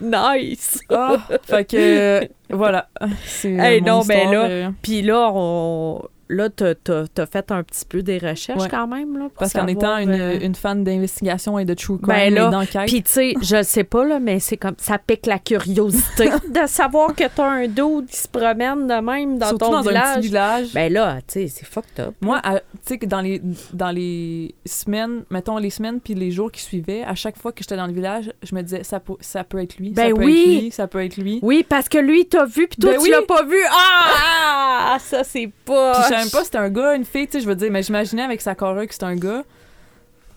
nice. 0.00 0.80
Ah, 0.90 1.26
fait 1.42 1.64
que. 1.64 1.76
euh, 1.76 2.26
voilà. 2.50 2.88
C'est. 3.26 3.52
Hey, 3.52 3.82
non, 3.82 4.02
ben 4.04 4.18
histoire, 4.18 4.48
là, 4.48 4.72
Puis 4.82 5.02
là, 5.02 5.30
on... 5.32 6.02
là 6.30 6.48
t'as, 6.48 6.74
t'as- 6.74 7.06
t'as 7.12 7.26
fait 7.26 7.50
un 7.50 7.62
petit 7.62 7.84
peu 7.84 8.02
des 8.02 8.18
recherches 8.18 8.62
Ouais. 8.62 8.68
quand 8.68 8.86
même, 8.86 9.14
là, 9.18 9.24
pour 9.24 9.32
parce 9.34 9.52
qu'en 9.52 9.66
étant 9.66 9.98
une, 9.98 10.10
euh, 10.10 10.38
une 10.40 10.54
fan 10.54 10.84
d'investigation 10.84 11.58
et 11.58 11.64
de 11.64 11.74
true 11.74 11.98
crime 11.98 12.06
Ben 12.08 12.34
là, 12.34 12.48
et 12.48 12.50
d'enquête. 12.50 12.86
Puis 12.86 13.02
tu 13.02 13.10
sais, 13.10 13.34
je 13.42 13.56
le 13.56 13.62
sais 13.62 13.84
pas, 13.84 14.04
là, 14.04 14.20
mais 14.20 14.38
c'est 14.40 14.56
comme, 14.56 14.74
ça 14.78 14.98
pique 14.98 15.26
la 15.26 15.38
curiosité 15.38 16.28
de 16.48 16.66
savoir 16.66 17.14
que 17.14 17.24
t'as 17.34 17.48
un 17.50 17.66
dude 17.66 18.06
qui 18.10 18.16
se 18.18 18.28
promène 18.28 18.86
de 18.86 19.00
même 19.00 19.38
dans 19.38 19.48
surtout 19.48 19.66
ton 19.66 19.70
dans 19.72 19.78
un 19.78 19.82
village. 19.82 20.16
petit 20.16 20.26
village. 20.28 20.72
Ben 20.74 20.92
là, 20.92 21.16
tu 21.18 21.22
sais, 21.34 21.48
c'est 21.48 21.66
fucked 21.66 21.98
up. 22.00 22.14
Moi, 22.20 22.40
tu 22.44 22.58
sais 22.84 22.98
que 22.98 23.06
dans 23.06 23.20
les, 23.20 23.40
dans 23.72 23.90
les 23.90 24.54
semaines, 24.64 25.24
mettons 25.30 25.58
les 25.58 25.70
semaines 25.70 26.00
puis 26.00 26.14
les 26.14 26.30
jours 26.30 26.50
qui 26.52 26.60
suivaient, 26.62 27.02
à 27.04 27.14
chaque 27.14 27.36
fois 27.36 27.52
que 27.52 27.62
j'étais 27.62 27.76
dans 27.76 27.86
le 27.86 27.92
village, 27.92 28.32
je 28.42 28.54
me 28.54 28.62
disais, 28.62 28.84
ça, 28.84 29.00
peut- 29.00 29.14
ça 29.20 29.42
peut 29.44 29.58
être 29.58 29.76
lui, 29.78 29.90
Ben 29.90 30.10
ça 30.10 30.14
peut 30.16 30.24
oui. 30.24 30.40
être 30.56 30.62
lui, 30.62 30.70
ça 30.70 30.86
peut 30.86 31.04
être 31.04 31.16
lui. 31.16 31.38
Oui, 31.42 31.64
parce 31.68 31.88
que 31.88 31.98
lui, 31.98 32.26
t'as 32.26 32.44
vu, 32.46 32.68
puis 32.68 32.78
toi, 32.80 32.92
Ben 32.92 32.98
tu 32.98 33.04
oui. 33.04 33.10
l'as 33.10 33.22
pas 33.22 33.42
vu. 33.44 33.56
Ah! 33.70 34.96
Ça, 35.00 35.24
c'est 35.24 35.50
pas... 35.64 35.92
même 36.20 36.30
pas 36.30 36.38
si 36.40 36.44
c'était 36.46 36.58
un 36.58 36.70
gars, 36.70 36.94
une 36.94 37.04
fille, 37.04 37.26
tu 37.26 37.32
sais, 37.32 37.40
je 37.40 37.46
veux 37.46 37.54
dire, 37.56 37.70
mais 37.70 37.82
j'imaginais 37.82 38.22
avec 38.22 38.40
sa 38.40 38.54
carrure 38.54 38.86
que 38.86 38.92
c'était 38.92 39.04
un 39.06 39.16
gars. 39.16 39.42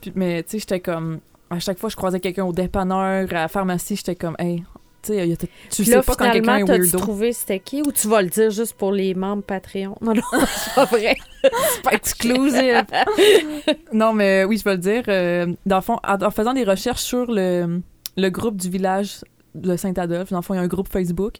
Puis, 0.02 0.12
mais 0.16 0.44
tu 0.44 0.52
sais, 0.52 0.60
j'étais 0.60 0.80
comme. 0.80 1.20
À 1.50 1.60
chaque 1.60 1.78
fois, 1.78 1.90
je 1.90 1.96
croisais 1.96 2.20
quelqu'un 2.20 2.46
au 2.46 2.54
dépanneur, 2.54 3.28
à 3.30 3.34
la 3.34 3.48
pharmacie, 3.48 3.96
j'étais 3.96 4.16
comme, 4.16 4.36
hey, 4.40 4.64
tu 5.04 5.14
sais, 5.14 5.28
y 5.28 5.34
a- 5.34 5.38
tu 5.70 5.84
sais 5.86 6.02
pas 6.02 6.16
quand 6.16 6.32
quelqu'un 6.32 6.58
est 6.58 6.64
weirdo. 6.64 6.98
trouvé 6.98 7.32
c'était 7.34 7.60
qui? 7.60 7.82
Ou 7.82 7.92
tu 7.92 8.08
vas 8.08 8.22
le 8.22 8.30
dire 8.30 8.50
juste 8.50 8.74
pour 8.74 8.92
les 8.92 9.14
membres 9.14 9.44
Patreon? 9.44 9.96
Non, 10.02 10.14
non, 10.16 10.22
c'est 10.48 10.74
pas 10.74 10.86
vrai. 10.86 11.16
c'est 11.44 11.82
pas 11.84 11.92
Exclusive. 11.92 12.86
non, 13.94 14.14
mais 14.14 14.46
oui, 14.46 14.58
je 14.58 14.64
vais 14.64 14.72
le 14.72 14.78
dire. 14.78 15.04
euh, 15.10 15.48
dans 15.66 15.76
le 15.78 15.82
fond, 15.82 16.00
en, 16.08 16.22
en 16.22 16.32
faisant 16.32 16.54
des 16.54 16.64
recherches 16.64 17.02
sur 17.02 17.30
le, 17.32 17.82
le 18.18 18.30
groupe 18.30 18.56
du 18.58 18.70
village 18.70 19.20
de 19.56 19.76
Saint-Adolphe, 19.76 20.32
dans 20.32 20.38
le 20.40 20.44
fond, 20.44 20.54
il 20.54 20.58
y 20.58 20.60
a 20.60 20.64
un 20.64 20.68
groupe 20.68 20.88
Facebook. 20.92 21.36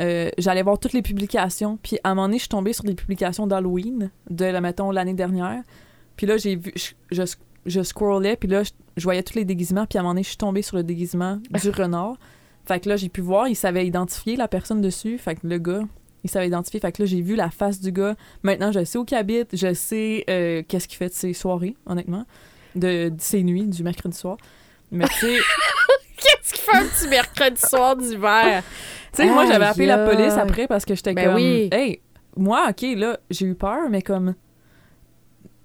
Euh, 0.00 0.30
J'allais 0.38 0.62
voir 0.62 0.78
toutes 0.78 0.92
les 0.92 1.02
publications, 1.02 1.78
puis 1.82 1.98
à 2.04 2.10
un 2.10 2.14
moment 2.14 2.28
donné, 2.28 2.38
je 2.38 2.42
suis 2.42 2.48
tombée 2.48 2.72
sur 2.72 2.84
des 2.84 2.94
publications 2.94 3.46
d'Halloween 3.46 4.10
de, 4.30 4.44
la, 4.44 4.60
mettons, 4.60 4.90
l'année 4.90 5.14
dernière. 5.14 5.62
Puis 6.16 6.26
là, 6.26 6.36
j'ai 6.36 6.56
vu, 6.56 6.72
je, 6.76 6.92
je, 7.10 7.22
je 7.66 7.82
scrollais, 7.82 8.36
puis 8.36 8.48
là, 8.48 8.62
je, 8.62 8.70
je 8.96 9.04
voyais 9.04 9.22
tous 9.22 9.36
les 9.36 9.44
déguisements, 9.44 9.86
puis 9.86 9.98
à 9.98 10.00
un 10.00 10.04
moment 10.04 10.14
donné, 10.14 10.22
je 10.22 10.28
suis 10.28 10.36
tombée 10.36 10.62
sur 10.62 10.76
le 10.76 10.82
déguisement 10.82 11.40
du 11.62 11.70
renard. 11.70 12.16
Fait 12.66 12.80
que 12.80 12.88
là, 12.88 12.96
j'ai 12.96 13.08
pu 13.08 13.20
voir, 13.20 13.48
il 13.48 13.56
savait 13.56 13.86
identifier 13.86 14.36
la 14.36 14.48
personne 14.48 14.80
dessus. 14.80 15.18
Fait 15.18 15.34
que 15.34 15.46
le 15.46 15.58
gars, 15.58 15.82
il 16.24 16.30
savait 16.30 16.46
identifier. 16.46 16.80
Fait 16.80 16.92
que 16.92 17.02
là, 17.02 17.06
j'ai 17.06 17.20
vu 17.20 17.36
la 17.36 17.50
face 17.50 17.80
du 17.80 17.92
gars. 17.92 18.16
Maintenant, 18.42 18.72
je 18.72 18.84
sais 18.84 18.98
où 18.98 19.04
il 19.08 19.14
habite, 19.14 19.56
je 19.56 19.74
sais 19.74 20.24
euh, 20.30 20.62
qu'est-ce 20.66 20.88
qu'il 20.88 20.96
fait 20.96 21.08
de 21.08 21.14
ses 21.14 21.34
soirées, 21.34 21.76
honnêtement, 21.86 22.24
de, 22.74 23.10
de 23.10 23.20
ses 23.20 23.42
nuits, 23.42 23.66
du 23.66 23.82
mercredi 23.82 24.16
soir. 24.16 24.38
Mais 24.90 25.06
tu 25.08 25.26
sais, 25.26 25.36
fait 26.64 26.76
un 26.76 26.86
petit 26.86 27.08
mercredi 27.08 27.60
soir 27.60 27.96
d'hiver? 27.96 28.62
tu 29.12 29.22
sais, 29.22 29.26
moi, 29.30 29.46
j'avais 29.46 29.66
appelé 29.66 29.86
la 29.86 29.98
police 30.06 30.34
après 30.34 30.66
parce 30.66 30.84
que 30.84 30.94
j'étais 30.94 31.14
Ben 31.14 31.26
comme, 31.26 31.34
oui. 31.36 31.68
hey, 31.72 32.00
moi, 32.36 32.66
ok, 32.70 32.84
là, 32.96 33.18
j'ai 33.30 33.46
eu 33.46 33.54
peur, 33.54 33.88
mais 33.90 34.02
comme, 34.02 34.34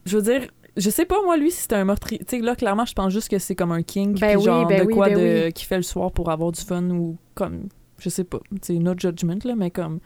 je 0.05 0.17
veux 0.17 0.23
dire, 0.23 0.47
je 0.77 0.89
sais 0.89 1.05
pas, 1.05 1.21
moi, 1.23 1.35
lui, 1.37 1.51
si 1.51 1.61
c'était 1.63 1.75
un 1.75 1.85
meurtrier. 1.85 2.19
Tu 2.19 2.37
sais, 2.37 2.41
là, 2.41 2.55
clairement, 2.55 2.85
je 2.85 2.93
pense 2.93 3.11
juste 3.11 3.29
que 3.29 3.39
c'est 3.39 3.55
comme 3.55 3.71
un 3.71 3.81
king, 3.83 4.17
Ben 4.19 4.37
oui, 4.37 4.43
genre 4.43 4.65
ben 4.67 4.81
de 4.81 4.85
oui, 4.85 4.93
quoi 4.93 5.09
ben 5.09 5.17
de, 5.17 5.45
oui. 5.45 5.53
qui 5.53 5.65
fait 5.65 5.77
le 5.77 5.83
soir 5.83 6.11
pour 6.11 6.29
avoir 6.29 6.51
du 6.51 6.61
fun 6.61 6.83
ou 6.91 7.17
comme, 7.35 7.69
je 7.97 8.09
sais 8.09 8.23
pas, 8.23 8.39
c'est 8.61 8.73
notre 8.75 9.01
judgment, 9.01 9.39
là, 9.43 9.55
mais 9.57 9.71
comme, 9.71 9.99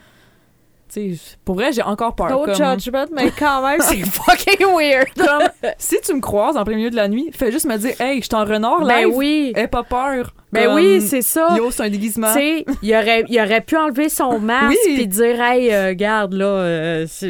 Tu 0.92 1.16
pour 1.44 1.56
vrai, 1.56 1.72
j'ai 1.72 1.82
encore 1.82 2.16
peur. 2.16 2.30
No 2.30 2.46
comme, 2.46 2.54
judgment, 2.54 3.06
mais 3.12 3.32
quand 3.38 3.68
même, 3.68 3.80
c'est 3.84 4.06
fucking 4.06 4.68
weird. 4.76 5.08
comme, 5.18 5.48
si 5.78 5.98
tu 6.02 6.14
me 6.14 6.20
croises 6.22 6.56
en 6.56 6.64
plein 6.64 6.76
milieu 6.76 6.90
de 6.92 6.96
la 6.96 7.08
nuit, 7.08 7.32
fais 7.34 7.52
juste 7.52 7.66
me 7.66 7.78
dire, 7.78 8.00
hey, 8.00 8.20
je 8.22 8.26
suis 8.26 8.36
en 8.36 8.46
renard 8.46 8.86
Ben 8.86 9.06
oui. 9.08 9.54
Aie 9.56 9.68
pas 9.68 9.84
peur. 9.84 10.34
Ben 10.52 10.66
Comme, 10.66 10.76
oui, 10.76 11.02
c'est 11.02 11.24
ça. 11.24 11.56
Yo, 11.58 11.72
c'est 11.72 11.82
un 11.82 11.86
Tu 11.86 11.92
déguisement. 11.92 12.32
sais, 12.32 12.64
il 12.84 12.94
aurait, 12.96 13.24
il 13.28 13.40
aurait 13.42 13.62
pu 13.62 13.76
enlever 13.76 14.08
son 14.08 14.38
masque 14.40 14.78
Oui. 14.86 14.94
puis 14.96 15.08
dire 15.08 15.42
Hey, 15.42 15.74
euh, 15.74 15.88
regarde, 15.90 16.34
là, 16.34 16.46
euh, 16.46 17.08
tu 17.10 17.26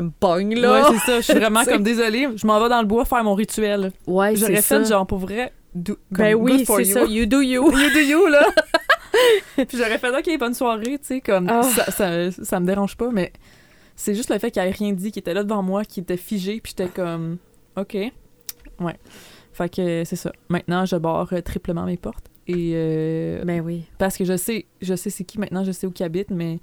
me 0.00 0.10
pognes, 0.20 0.54
Ouais, 0.54 0.60
là. 0.60 0.90
c'est 0.90 0.98
ça. 1.10 1.16
Je 1.16 1.22
suis 1.22 1.32
vraiment 1.34 1.64
comme 1.68 1.82
désolée. 1.82 2.28
Je 2.36 2.46
m'en 2.46 2.60
vais 2.60 2.68
dans 2.68 2.80
le 2.80 2.86
bois 2.86 3.06
faire 3.06 3.24
mon 3.24 3.34
rituel. 3.34 3.90
Ouais, 4.06 4.36
J'aurais 4.36 4.56
c'est 4.56 4.62
fait 4.62 4.84
ça. 4.84 4.90
genre 4.96 5.06
pour 5.06 5.18
vrai. 5.18 5.52
Do- 5.74 5.94
comme, 6.14 6.24
Ben 6.24 6.34
oui, 6.34 6.64
c'est 6.66 6.84
you. 6.84 6.92
ça. 6.92 7.04
You 7.04 7.26
do 7.26 7.40
you. 7.40 7.70
You 7.78 7.90
do 7.92 8.00
you, 8.00 8.26
là. 8.26 8.46
Puis 9.56 9.76
j'aurais 9.78 9.98
fait, 9.98 10.10
OK, 10.10 10.38
bonne 10.38 10.54
soirée, 10.54 10.98
tu 10.98 11.06
sais, 11.06 11.20
comme 11.20 11.48
Ah. 11.48 11.62
ça, 11.62 11.90
ça, 11.90 12.30
ça 12.30 12.60
me 12.60 12.66
dérange 12.66 12.96
pas, 12.96 13.10
mais 13.10 13.32
c'est 13.96 14.14
juste 14.14 14.30
le 14.30 14.38
fait 14.38 14.50
qu'il 14.50 14.62
avait 14.62 14.70
rien 14.70 14.92
dit, 14.92 15.10
qu'il 15.10 15.20
était 15.20 15.34
là 15.34 15.42
devant 15.42 15.62
moi, 15.62 15.84
qu'il 15.84 16.02
était 16.02 16.16
figé, 16.16 16.60
puis 16.60 16.74
j'étais 16.76 16.90
comme, 16.90 17.38
OK. 17.76 17.94
Ouais. 18.80 18.96
Fait 19.52 19.68
que 19.74 20.04
c'est 20.04 20.16
ça. 20.16 20.30
Maintenant, 20.48 20.84
je 20.86 20.94
barre 20.96 21.28
euh, 21.32 21.40
triplement 21.40 21.84
mes 21.84 21.96
portes. 21.96 22.26
Et 22.46 22.72
euh, 22.74 23.44
Ben 23.44 23.60
oui. 23.60 23.84
parce 23.98 24.16
que 24.16 24.24
je 24.24 24.36
sais, 24.36 24.66
je 24.80 24.94
sais 24.94 25.10
c'est 25.10 25.24
qui 25.24 25.38
maintenant, 25.38 25.64
je 25.64 25.72
sais 25.72 25.86
où 25.86 25.92
il 25.98 26.02
habite, 26.02 26.30
mais 26.30 26.60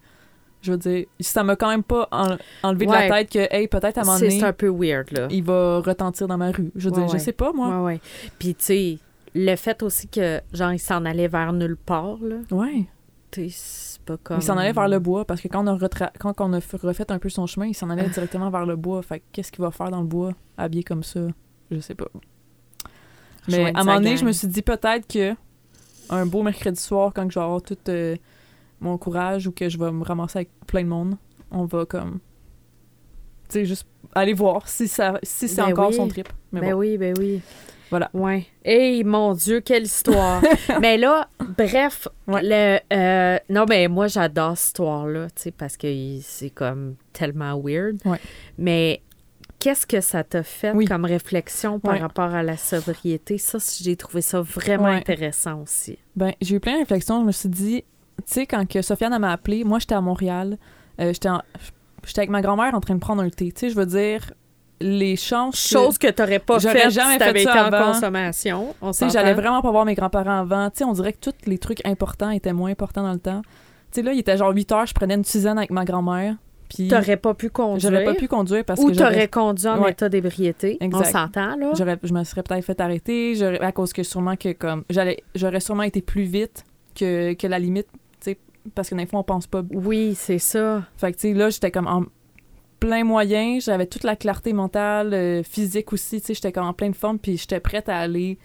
je 0.65 0.71
veux 0.71 0.77
dire, 0.77 1.05
ça 1.19 1.43
m'a 1.43 1.55
quand 1.55 1.69
même 1.69 1.83
pas 1.83 2.07
en- 2.11 2.37
enlevé 2.63 2.85
de 2.87 2.91
la 2.91 3.07
tête 3.09 3.29
que, 3.31 3.53
hey, 3.53 3.67
peut-être 3.67 3.97
à 3.97 4.01
un 4.01 4.03
moment 4.05 4.19
donné, 4.19 4.39
c'est 4.39 4.45
un 4.45 4.53
peu 4.53 4.67
weird, 4.69 5.11
là. 5.11 5.27
il 5.29 5.43
va 5.43 5.79
retentir 5.79 6.27
dans 6.27 6.37
ma 6.37 6.51
rue. 6.51 6.71
Je 6.75 6.89
veux 6.89 6.95
Ouais, 6.95 7.05
dire, 7.05 7.13
je 7.17 7.23
sais 7.23 7.31
pas, 7.33 7.51
moi. 7.53 7.69
Ouais, 7.79 7.85
ouais. 7.93 7.99
Puis, 8.39 8.55
tu 8.55 8.63
sais, 8.63 8.97
le 9.33 9.55
fait 9.55 9.81
aussi 9.83 10.07
que, 10.07 10.41
genre, 10.53 10.71
il 10.73 10.79
s'en 10.79 11.05
allait 11.05 11.27
vers 11.27 11.53
nulle 11.53 11.77
part, 11.77 12.17
là. 12.21 12.37
Ouais. 12.51 12.85
Tu 13.31 13.49
sais, 13.49 13.55
c'est 13.57 14.01
pas 14.03 14.17
comme. 14.17 14.37
Il 14.37 14.43
s'en 14.43 14.57
allait 14.57 14.71
vers 14.71 14.87
le 14.87 14.99
bois 14.99 15.25
parce 15.25 15.41
que 15.41 15.47
quand 15.47 15.63
on 15.63 15.67
a, 15.67 15.75
retra- 15.77 16.11
quand 16.19 16.39
on 16.39 16.53
a 16.53 16.59
refait 16.83 17.11
un 17.11 17.19
peu 17.19 17.29
son 17.29 17.45
chemin, 17.47 17.65
il 17.67 17.73
s'en 17.73 17.89
Ah. 17.89 17.93
allait 17.93 18.07
directement 18.09 18.49
vers 18.49 18.65
le 18.65 18.75
bois. 18.75 19.01
Fait 19.01 19.19
que 19.19 19.25
qu'est-ce 19.33 19.51
qu'il 19.51 19.61
va 19.63 19.71
faire 19.71 19.89
dans 19.91 20.01
le 20.01 20.07
bois, 20.07 20.31
habillé 20.57 20.83
comme 20.83 21.03
ça? 21.03 21.21
Je 21.71 21.79
sais 21.79 21.95
pas. 21.95 22.07
Mais 23.47 23.65
à 23.75 23.79
un 23.81 23.83
moment 23.83 23.97
donné, 23.97 24.17
je 24.17 24.25
me 24.25 24.31
suis 24.31 24.47
dit 24.47 24.61
peut-être 24.61 25.07
que 25.07 25.35
un 26.09 26.25
beau 26.25 26.43
mercredi 26.43 26.79
soir, 26.79 27.11
quand 27.15 27.29
je 27.29 27.37
vais 27.39 27.43
avoir 27.43 27.61
tout 27.61 27.77
euh, 27.89 28.15
mon 28.79 28.97
courage 28.97 29.47
ou 29.47 29.51
que 29.51 29.69
je 29.69 29.77
vais 29.77 29.91
me 29.91 30.03
ramasser 30.03 30.39
avec 30.39 30.49
plein 30.67 30.83
de 30.83 30.89
monde, 30.89 31.15
on 31.51 31.65
va 31.65 31.85
comme. 31.85 32.19
Tu 33.49 33.59
sais, 33.59 33.65
juste 33.65 33.87
aller 34.13 34.33
voir 34.33 34.67
si, 34.67 34.87
ça, 34.87 35.19
si 35.23 35.47
c'est 35.47 35.61
Ben 35.61 35.71
encore 35.71 35.89
oui. 35.89 35.95
son 35.95 36.07
trip. 36.07 36.29
Mais 36.51 36.61
Ben 36.61 36.71
bon. 36.71 36.79
oui, 36.79 36.97
ben 36.97 37.13
oui. 37.19 37.41
Voilà. 37.91 38.09
Ouais. 38.13 38.47
Hey, 38.63 39.03
mon 39.03 39.33
Dieu, 39.33 39.59
quelle 39.61 39.83
histoire. 39.83 40.41
mais 40.81 40.97
là, 40.97 41.29
bref, 41.57 42.07
Ouais. 42.27 42.41
le, 42.43 42.79
euh, 42.91 43.37
non, 43.49 43.65
mais 43.69 43.87
moi, 43.87 44.07
j'adore 44.07 44.57
cette 44.57 44.67
histoire-là, 44.69 45.27
tu 45.35 45.43
sais, 45.43 45.51
parce 45.51 45.77
que 45.77 45.87
c'est 46.21 46.49
comme 46.49 46.95
tellement 47.13 47.59
weird. 47.63 47.97
Ouais. 48.05 48.19
Mais 48.57 49.01
qu'est-ce 49.59 49.85
que 49.85 50.01
ça 50.01 50.23
t'a 50.23 50.41
fait 50.41 50.71
Oui. 50.71 50.85
comme 50.85 51.05
réflexion 51.05 51.79
par 51.79 51.93
Ouais. 51.93 51.99
rapport 51.99 52.33
à 52.33 52.41
la 52.41 52.57
sobriété? 52.57 53.37
Ça, 53.37 53.59
j'ai 53.81 53.95
trouvé 53.95 54.21
ça 54.21 54.41
vraiment 54.41 54.85
intéressant 54.87 55.61
aussi. 55.61 55.99
Ben, 56.15 56.31
j'ai 56.41 56.55
eu 56.55 56.59
plein 56.59 56.73
de 56.73 56.79
réflexions. 56.79 57.21
Je 57.21 57.25
me 57.27 57.31
suis 57.31 57.49
dit, 57.49 57.83
tu 58.17 58.23
sais, 58.33 58.45
quand 58.45 58.67
que 58.67 58.81
Sofiane 58.81 59.17
m'a 59.19 59.31
appelé, 59.31 59.63
moi, 59.63 59.79
j'étais 59.79 59.95
à 59.95 60.01
Montréal. 60.01 60.57
euh, 61.01 61.11
j'étais 61.13 61.29
en- 61.29 61.41
avec 62.17 62.29
ma 62.29 62.41
grand-mère 62.41 62.73
en 62.73 62.79
train 62.79 62.95
de 62.95 62.99
prendre 62.99 63.21
un 63.21 63.29
thé. 63.29 63.51
Tu 63.51 63.59
sais, 63.61 63.69
je 63.69 63.75
veux 63.75 63.85
dire, 63.85 64.31
les 64.79 65.15
chances. 65.15 65.61
que- 65.63 65.69
Chose 65.79 65.97
que 65.97 66.07
t'aurais 66.11 66.39
pas 66.39 66.59
J'aurais 66.59 66.79
faite 66.83 66.91
jamais 66.91 67.13
si 67.13 67.19
t'avais 67.19 67.33
fait 67.33 67.43
été 67.43 67.51
ça 67.51 67.63
en 67.67 67.71
avant. 67.73 67.91
consommation. 67.93 68.75
On 68.81 68.91
Tu 68.91 68.97
sais, 68.97 68.99
s'entend? 69.05 69.13
j'allais 69.13 69.33
vraiment 69.33 69.61
pas 69.61 69.71
voir 69.71 69.85
mes 69.85 69.95
grands-parents 69.95 70.39
avant. 70.39 70.69
Tu 70.69 70.77
sais, 70.79 70.83
on 70.85 70.93
dirait 70.93 71.13
que 71.13 71.19
tous 71.19 71.33
les 71.45 71.57
trucs 71.57 71.85
importants 71.85 72.29
étaient 72.29 72.53
moins 72.53 72.71
importants 72.71 73.03
dans 73.03 73.13
le 73.13 73.19
temps. 73.19 73.41
Tu 73.91 73.99
sais, 73.99 74.01
là, 74.03 74.13
il 74.13 74.19
était 74.19 74.37
genre 74.37 74.51
8 74.53 74.71
heures, 74.71 74.85
je 74.85 74.93
prenais 74.93 75.15
une 75.15 75.23
tisane 75.23 75.57
avec 75.57 75.71
ma 75.71 75.83
grand-mère. 75.85 76.35
Puis 76.69 76.87
T'aurais 76.87 77.17
pas 77.17 77.33
pu 77.33 77.49
conduire. 77.49 77.79
j'aurais 77.91 78.03
pas 78.03 78.15
pu 78.15 78.27
conduire 78.27 78.65
parce 78.65 78.79
Ou 78.81 78.89
que 78.91 78.95
t'aurais 78.97 79.27
conduit 79.27 79.67
en 79.67 79.81
Ouais. 79.83 79.91
état 79.91 80.09
d'ébriété. 80.09 80.77
On 80.81 81.03
s'entend, 81.03 81.55
là? 81.57 81.71
j'aurais- 81.77 81.99
je 82.03 82.11
me 82.13 82.23
serais 82.23 82.41
peut-être 82.43 82.65
fait 82.65 82.79
arrêter. 82.81 83.41
À 83.61 83.71
cause 83.71 83.93
que 83.93 84.03
sûrement 84.03 84.35
que 84.35 84.51
comme. 84.53 84.83
J'aurais 84.89 85.59
sûrement 85.59 85.83
été 85.83 86.01
plus 86.01 86.23
vite 86.23 86.63
que, 86.95 87.33
que 87.33 87.47
la 87.47 87.59
limite. 87.59 87.87
Parce 88.73 88.89
que 88.89 88.95
des 88.95 89.05
fois, 89.05 89.19
on 89.19 89.23
pense 89.23 89.47
pas 89.47 89.61
Oui, 89.71 90.15
c'est 90.15 90.39
ça. 90.39 90.83
Fait 90.97 91.11
que, 91.11 91.17
tu 91.17 91.29
sais, 91.29 91.33
là, 91.33 91.49
j'étais 91.49 91.71
comme 91.71 91.87
en 91.87 92.03
plein 92.79 93.03
moyen, 93.03 93.59
j'avais 93.59 93.85
toute 93.85 94.03
la 94.03 94.15
clarté 94.15 94.53
mentale, 94.53 95.13
euh, 95.13 95.43
physique 95.43 95.93
aussi, 95.93 96.19
tu 96.19 96.27
sais, 96.27 96.33
j'étais 96.33 96.51
comme 96.51 96.65
en 96.65 96.73
pleine 96.73 96.93
forme, 96.93 97.19
puis 97.19 97.37
j'étais 97.37 97.59
prête 97.59 97.89
à 97.89 97.97
aller 97.97 98.37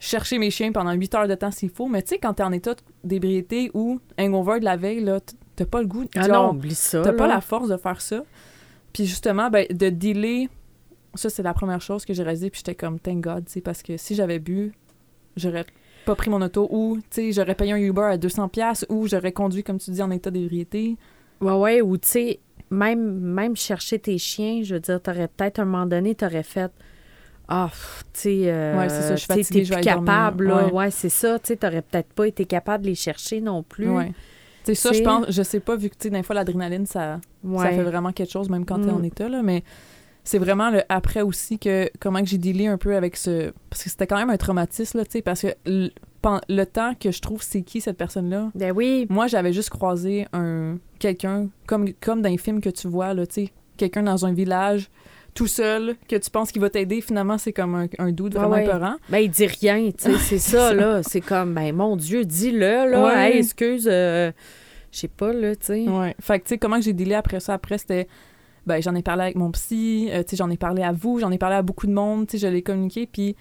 chercher 0.00 0.38
mes 0.38 0.50
chiens 0.50 0.72
pendant 0.72 0.92
8 0.92 1.14
heures 1.14 1.28
de 1.28 1.34
temps 1.34 1.50
s'il 1.50 1.70
faut. 1.70 1.86
Mais 1.88 2.02
tu 2.02 2.10
sais, 2.10 2.18
quand 2.18 2.34
t'es 2.34 2.42
en 2.42 2.52
état 2.52 2.74
d'ébriété 3.04 3.70
ou 3.74 4.00
hangover 4.18 4.60
de 4.60 4.64
la 4.64 4.76
veille, 4.76 5.00
là, 5.00 5.20
t'as 5.56 5.66
pas 5.66 5.80
le 5.80 5.86
goût, 5.86 6.06
Ah 6.16 6.22
genre, 6.26 6.52
non, 6.52 6.58
oublie 6.58 6.74
ça. 6.74 7.02
t'as 7.02 7.12
pas 7.12 7.26
la 7.26 7.40
force 7.40 7.68
de 7.68 7.76
faire 7.76 8.00
ça. 8.00 8.22
Puis 8.92 9.06
justement, 9.06 9.50
ben, 9.50 9.66
de 9.70 9.88
dealer, 9.90 10.48
ça, 11.14 11.30
c'est 11.30 11.42
la 11.42 11.52
première 11.54 11.80
chose 11.82 12.04
que 12.04 12.14
j'ai 12.14 12.22
réalisé, 12.22 12.48
puis 12.50 12.58
j'étais 12.64 12.74
comme, 12.74 12.98
thank 13.00 13.20
God, 13.20 13.44
tu 13.46 13.52
sais, 13.54 13.60
parce 13.60 13.82
que 13.82 13.96
si 13.96 14.14
j'avais 14.14 14.38
bu, 14.38 14.72
j'aurais 15.36 15.66
pas 16.08 16.14
pris 16.16 16.30
mon 16.30 16.40
auto 16.42 16.66
ou, 16.70 16.96
tu 16.98 17.02
sais, 17.10 17.32
j'aurais 17.32 17.54
payé 17.54 17.72
un 17.72 17.76
Uber 17.76 18.02
à 18.02 18.16
200$ 18.16 18.48
piastres, 18.48 18.86
ou 18.88 19.06
j'aurais 19.06 19.32
conduit, 19.32 19.62
comme 19.62 19.78
tu 19.78 19.90
dis, 19.90 20.02
en 20.02 20.10
état 20.10 20.30
d'ébriété. 20.30 20.96
Ouais, 21.40 21.52
ouais, 21.52 21.80
ou 21.82 21.96
tu 21.98 22.08
sais, 22.08 22.40
même, 22.70 23.18
même 23.20 23.54
chercher 23.56 23.98
tes 23.98 24.16
chiens, 24.18 24.62
je 24.62 24.74
veux 24.74 24.80
dire, 24.80 25.00
t'aurais 25.02 25.28
peut-être 25.28 25.58
à 25.58 25.62
un 25.62 25.64
moment 25.66 25.86
donné, 25.86 26.14
t'aurais 26.14 26.42
fait. 26.42 26.70
Ah, 27.46 27.68
pff, 27.70 28.04
tu 28.12 28.20
sais, 28.20 28.38
euh, 28.46 28.78
Ouais, 28.78 28.88
c'est 28.88 29.02
ça, 29.02 29.14
je 29.16 29.20
suis 29.20 29.26
fatiguée, 29.26 29.64
je 29.64 29.74
vais 29.74 29.80
dormir. 29.82 30.04
capable, 30.04 30.48
là. 30.48 30.66
Ouais. 30.66 30.72
Ouais, 30.72 30.90
c'est 30.90 31.08
ça, 31.08 31.38
tu 31.38 31.48
sais, 31.48 31.56
t'aurais 31.56 31.82
peut-être 31.82 32.12
pas 32.12 32.26
été 32.26 32.44
capable 32.44 32.84
de 32.84 32.88
les 32.90 32.94
chercher 32.94 33.40
non 33.40 33.62
plus. 33.62 33.88
Ouais. 33.88 34.12
Sais, 34.64 34.74
ça, 34.74 34.90
je 34.92 34.98
C'est- 34.98 35.02
pense, 35.02 35.26
je 35.30 35.42
sais 35.42 35.60
pas, 35.60 35.76
vu 35.76 35.88
que, 35.88 35.94
tu 35.94 36.08
sais, 36.08 36.10
des 36.10 36.22
fois, 36.22 36.34
l'adrénaline, 36.34 36.84
ça, 36.84 37.20
Ouais. 37.44 37.64
ça 37.64 37.70
fait 37.70 37.82
vraiment 37.84 38.12
quelque 38.12 38.30
chose, 38.32 38.50
même 38.50 38.66
quand 38.66 38.78
t'es 38.80 38.90
Mm. 38.92 38.96
en 38.96 39.02
état, 39.02 39.28
là, 39.30 39.42
mais 39.42 39.62
c'est 40.28 40.38
vraiment 40.38 40.68
le 40.68 40.82
après 40.90 41.22
aussi 41.22 41.58
que, 41.58 41.88
comment 42.00 42.20
que 42.20 42.26
j'ai 42.26 42.36
dealé 42.36 42.66
un 42.66 42.76
peu 42.76 42.94
avec 42.94 43.16
ce... 43.16 43.50
Parce 43.70 43.82
que 43.82 43.88
c'était 43.88 44.06
quand 44.06 44.18
même 44.18 44.28
un 44.28 44.36
traumatisme, 44.36 44.98
là, 44.98 45.06
tu 45.06 45.12
sais, 45.12 45.22
parce 45.22 45.40
que 45.40 45.46
le, 45.64 45.88
le 46.50 46.64
temps 46.64 46.92
que 47.00 47.10
je 47.10 47.22
trouve 47.22 47.42
c'est 47.42 47.62
qui 47.62 47.80
cette 47.80 47.96
personne-là, 47.96 48.50
Ben 48.54 48.72
oui, 48.72 49.06
moi, 49.08 49.26
j'avais 49.26 49.54
juste 49.54 49.70
croisé 49.70 50.26
un 50.34 50.76
quelqu'un, 50.98 51.48
comme, 51.66 51.94
comme 51.94 52.20
dans 52.20 52.28
les 52.28 52.36
films 52.36 52.60
que 52.60 52.68
tu 52.68 52.88
vois, 52.88 53.14
là, 53.14 53.26
tu 53.26 53.46
sais, 53.46 53.52
quelqu'un 53.78 54.02
dans 54.02 54.26
un 54.26 54.34
village, 54.34 54.90
tout 55.32 55.46
seul, 55.46 55.96
que 56.06 56.16
tu 56.16 56.28
penses 56.28 56.52
qu'il 56.52 56.60
va 56.60 56.68
t'aider, 56.68 57.00
finalement, 57.00 57.38
c'est 57.38 57.54
comme 57.54 57.74
un, 57.74 57.86
un 57.98 58.08
Ouais, 58.08 58.28
vraiment 58.28 58.50
ouais. 58.50 58.64
épeurant. 58.66 58.96
ben 59.08 59.18
il 59.20 59.30
dit 59.30 59.46
rien, 59.46 59.90
tu 59.96 60.12
sais, 60.12 60.18
c'est 60.18 60.38
ça, 60.38 60.74
là. 60.74 61.02
C'est 61.02 61.22
comme, 61.22 61.54
ben 61.54 61.74
mon 61.74 61.96
Dieu, 61.96 62.26
dis-le, 62.26 62.90
là. 62.90 63.02
Ouais. 63.06 63.30
Hey, 63.32 63.38
excuse, 63.38 63.88
euh, 63.90 64.30
je 64.92 64.98
sais 64.98 65.08
pas, 65.08 65.32
là, 65.32 65.56
tu 65.56 65.66
sais. 65.66 65.88
Ouais. 65.88 66.14
Fait 66.20 66.38
que, 66.38 66.44
tu 66.44 66.48
sais, 66.50 66.58
comment 66.58 66.82
j'ai 66.82 66.92
dealé 66.92 67.14
après 67.14 67.40
ça? 67.40 67.54
Après, 67.54 67.78
c'était. 67.78 68.08
Ben, 68.68 68.80
j'en 68.82 68.94
ai 68.94 69.02
parlé 69.02 69.22
avec 69.22 69.36
mon 69.36 69.50
psy, 69.50 70.08
euh, 70.12 70.22
j'en 70.32 70.50
ai 70.50 70.56
parlé 70.58 70.82
à 70.82 70.92
vous, 70.92 71.18
j'en 71.18 71.30
ai 71.32 71.38
parlé 71.38 71.56
à 71.56 71.62
beaucoup 71.62 71.86
de 71.86 71.92
monde, 71.92 72.26
je 72.32 72.46
l'ai 72.46 72.62
communiqué, 72.62 73.08
puis 73.10 73.34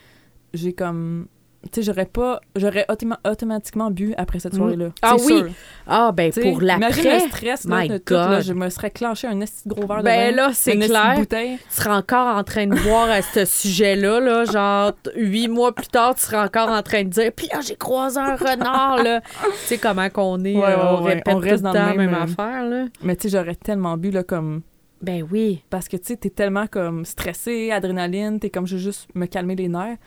j'ai 0.53 0.73
comme. 0.73 1.27
Tu 1.63 1.81
sais, 1.81 1.81
j'aurais 1.81 2.05
pas. 2.05 2.39
J'aurais 2.55 2.85
automa- 2.87 3.19
automatiquement 3.29 3.89
bu 3.91 4.13
après 4.15 4.39
cette 4.39 4.53
Mm. 4.53 4.57
soirée-là. 4.57 4.89
Ah 5.01 5.15
oui, 5.15 5.25
sûr. 5.39 5.47
Ah, 5.87 6.11
ben 6.15 6.31
Tu 6.31 6.41
sais, 6.41 6.49
pour 6.51 6.61
Imagine 6.63 6.81
l'après, 6.81 7.13
le 7.15 7.27
stress, 7.27 7.65
là, 7.65 7.81
My 7.81 7.87
de 7.89 7.97
tout, 7.97 8.13
là, 8.13 8.39
je 8.41 8.53
me 8.53 8.69
serais 8.69 8.91
clenché 8.91 9.27
un 9.27 9.41
esti 9.41 9.67
de 9.67 9.73
gros 9.73 9.85
verre 9.87 9.97
de 9.97 10.03
ben 10.03 10.29
vin, 10.29 10.35
là, 10.35 10.49
c'est 10.53 10.75
de 10.77 10.85
clair. 10.85 11.15
bouteille. 11.17 11.57
tu 11.57 11.63
seras 11.81 11.97
encore 11.97 12.37
en 12.37 12.43
train 12.43 12.67
de 12.67 12.75
boire 12.83 13.09
à 13.09 13.21
ce 13.21 13.43
sujet-là, 13.43 14.19
là, 14.21 14.45
genre 14.45 14.93
huit 15.15 15.47
mois 15.49 15.73
plus 15.75 15.87
tard, 15.87 16.15
tu 16.15 16.21
seras 16.21 16.45
encore 16.45 16.69
en 16.69 16.81
train 16.83 17.03
de 17.03 17.09
dire 17.09 17.31
Puis 17.35 17.47
là, 17.51 17.59
j'ai 17.59 17.75
croisé 17.75 18.19
un 18.19 18.35
renard, 18.37 19.03
là. 19.03 19.19
tu 19.21 19.27
sais 19.65 19.77
comment 19.77 20.09
qu'on 20.09 20.41
est, 20.45 20.55
Ouais, 20.55 20.63
euh, 20.63 20.67
ouais, 20.77 20.81
on 20.99 21.03
ouais. 21.03 21.13
répète 21.15 21.33
On 21.35 21.39
reste 21.39 21.63
tout 21.63 21.67
le 21.69 21.73
dans 21.73 21.89
le 21.91 21.97
même 21.97 22.11
même, 22.11 22.13
euh, 22.13 22.23
affaire, 22.23 22.63
là. 22.65 22.85
Mais 23.01 23.15
tu 23.17 23.29
sais, 23.29 23.37
j'aurais 23.37 23.55
tellement 23.55 23.97
bu, 23.97 24.11
là, 24.11 24.23
comme. 24.23 24.61
Ben 25.01 25.27
oui. 25.31 25.63
Parce 25.69 25.87
que, 25.87 25.97
tu 25.97 26.05
sais, 26.07 26.17
t'es 26.17 26.29
tellement 26.29 26.67
comme 26.67 27.05
stressé, 27.05 27.71
adrénaline, 27.71 28.39
t'es 28.39 28.49
comme, 28.49 28.65
je 28.67 28.75
veux 28.75 28.81
juste 28.81 29.07
me 29.15 29.25
calmer 29.27 29.55
les 29.55 29.67
nerfs. 29.67 29.97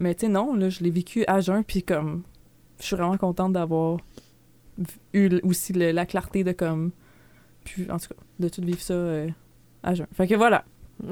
Mais 0.00 0.14
tu 0.14 0.26
sais, 0.26 0.28
non, 0.32 0.54
là, 0.54 0.68
je 0.68 0.80
l'ai 0.84 0.90
vécu 0.90 1.24
à 1.26 1.40
jeun, 1.40 1.64
puis 1.64 1.82
comme, 1.82 2.22
je 2.78 2.86
suis 2.86 2.96
vraiment 2.96 3.16
contente 3.18 3.52
d'avoir 3.52 3.98
eu 5.12 5.40
aussi 5.42 5.72
le- 5.72 5.90
la 5.92 6.06
clarté 6.06 6.44
de 6.44 6.52
comme, 6.52 6.92
puis, 7.64 7.86
en 7.90 7.98
tout 7.98 8.08
cas, 8.08 8.14
de 8.38 8.48
tout 8.48 8.62
vivre 8.62 8.80
ça 8.80 8.94
euh, 8.94 9.28
à 9.82 9.94
jeun. 9.94 10.06
Fait 10.12 10.26
que 10.26 10.34
voilà, 10.34 10.64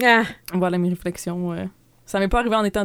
Ah. 0.03 0.23
voilà 0.55 0.79
mes 0.79 0.89
réflexions. 0.89 1.53
euh. 1.53 1.65
Ça 2.07 2.19
m'est 2.21 2.29
pas 2.29 2.39
arrivé 2.41 2.55
en 2.57 2.65
étant 2.65 2.83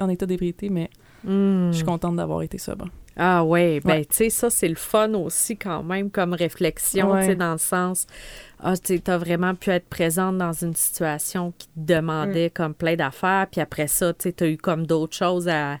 en 0.00 0.08
état 0.08 0.26
d'ébriété, 0.26 0.68
mais 0.70 0.88
Hmm. 1.24 1.70
je 1.70 1.76
suis 1.76 1.84
contente 1.84 2.16
d'avoir 2.16 2.42
été 2.42 2.56
sobre. 2.58 2.86
Ah 3.16 3.44
ouais, 3.44 3.80
ben 3.84 3.90
Ouais. 3.98 4.04
tu 4.04 4.16
sais, 4.16 4.30
ça, 4.30 4.48
c'est 4.50 4.68
le 4.68 4.74
fun 4.74 5.12
aussi 5.14 5.56
quand 5.56 5.82
même 5.82 6.10
comme 6.10 6.32
réflexion, 6.32 7.12
Ouais. 7.12 7.20
tu 7.20 7.26
sais, 7.26 7.34
dans 7.36 7.52
le 7.52 7.58
sens, 7.58 8.06
ah, 8.60 8.74
tu 8.76 9.00
as 9.06 9.18
vraiment 9.18 9.54
pu 9.54 9.70
être 9.70 9.86
présente 9.88 10.38
dans 10.38 10.52
une 10.52 10.74
situation 10.74 11.52
qui 11.58 11.66
te 11.68 11.72
demandait 11.76 12.48
comme 12.50 12.74
plein 12.74 12.96
d'affaires, 12.96 13.46
puis 13.50 13.60
après 13.60 13.86
ça, 13.86 14.12
tu 14.14 14.32
as 14.40 14.46
eu 14.46 14.56
comme 14.56 14.86
d'autres 14.86 15.16
choses 15.16 15.48
à... 15.48 15.78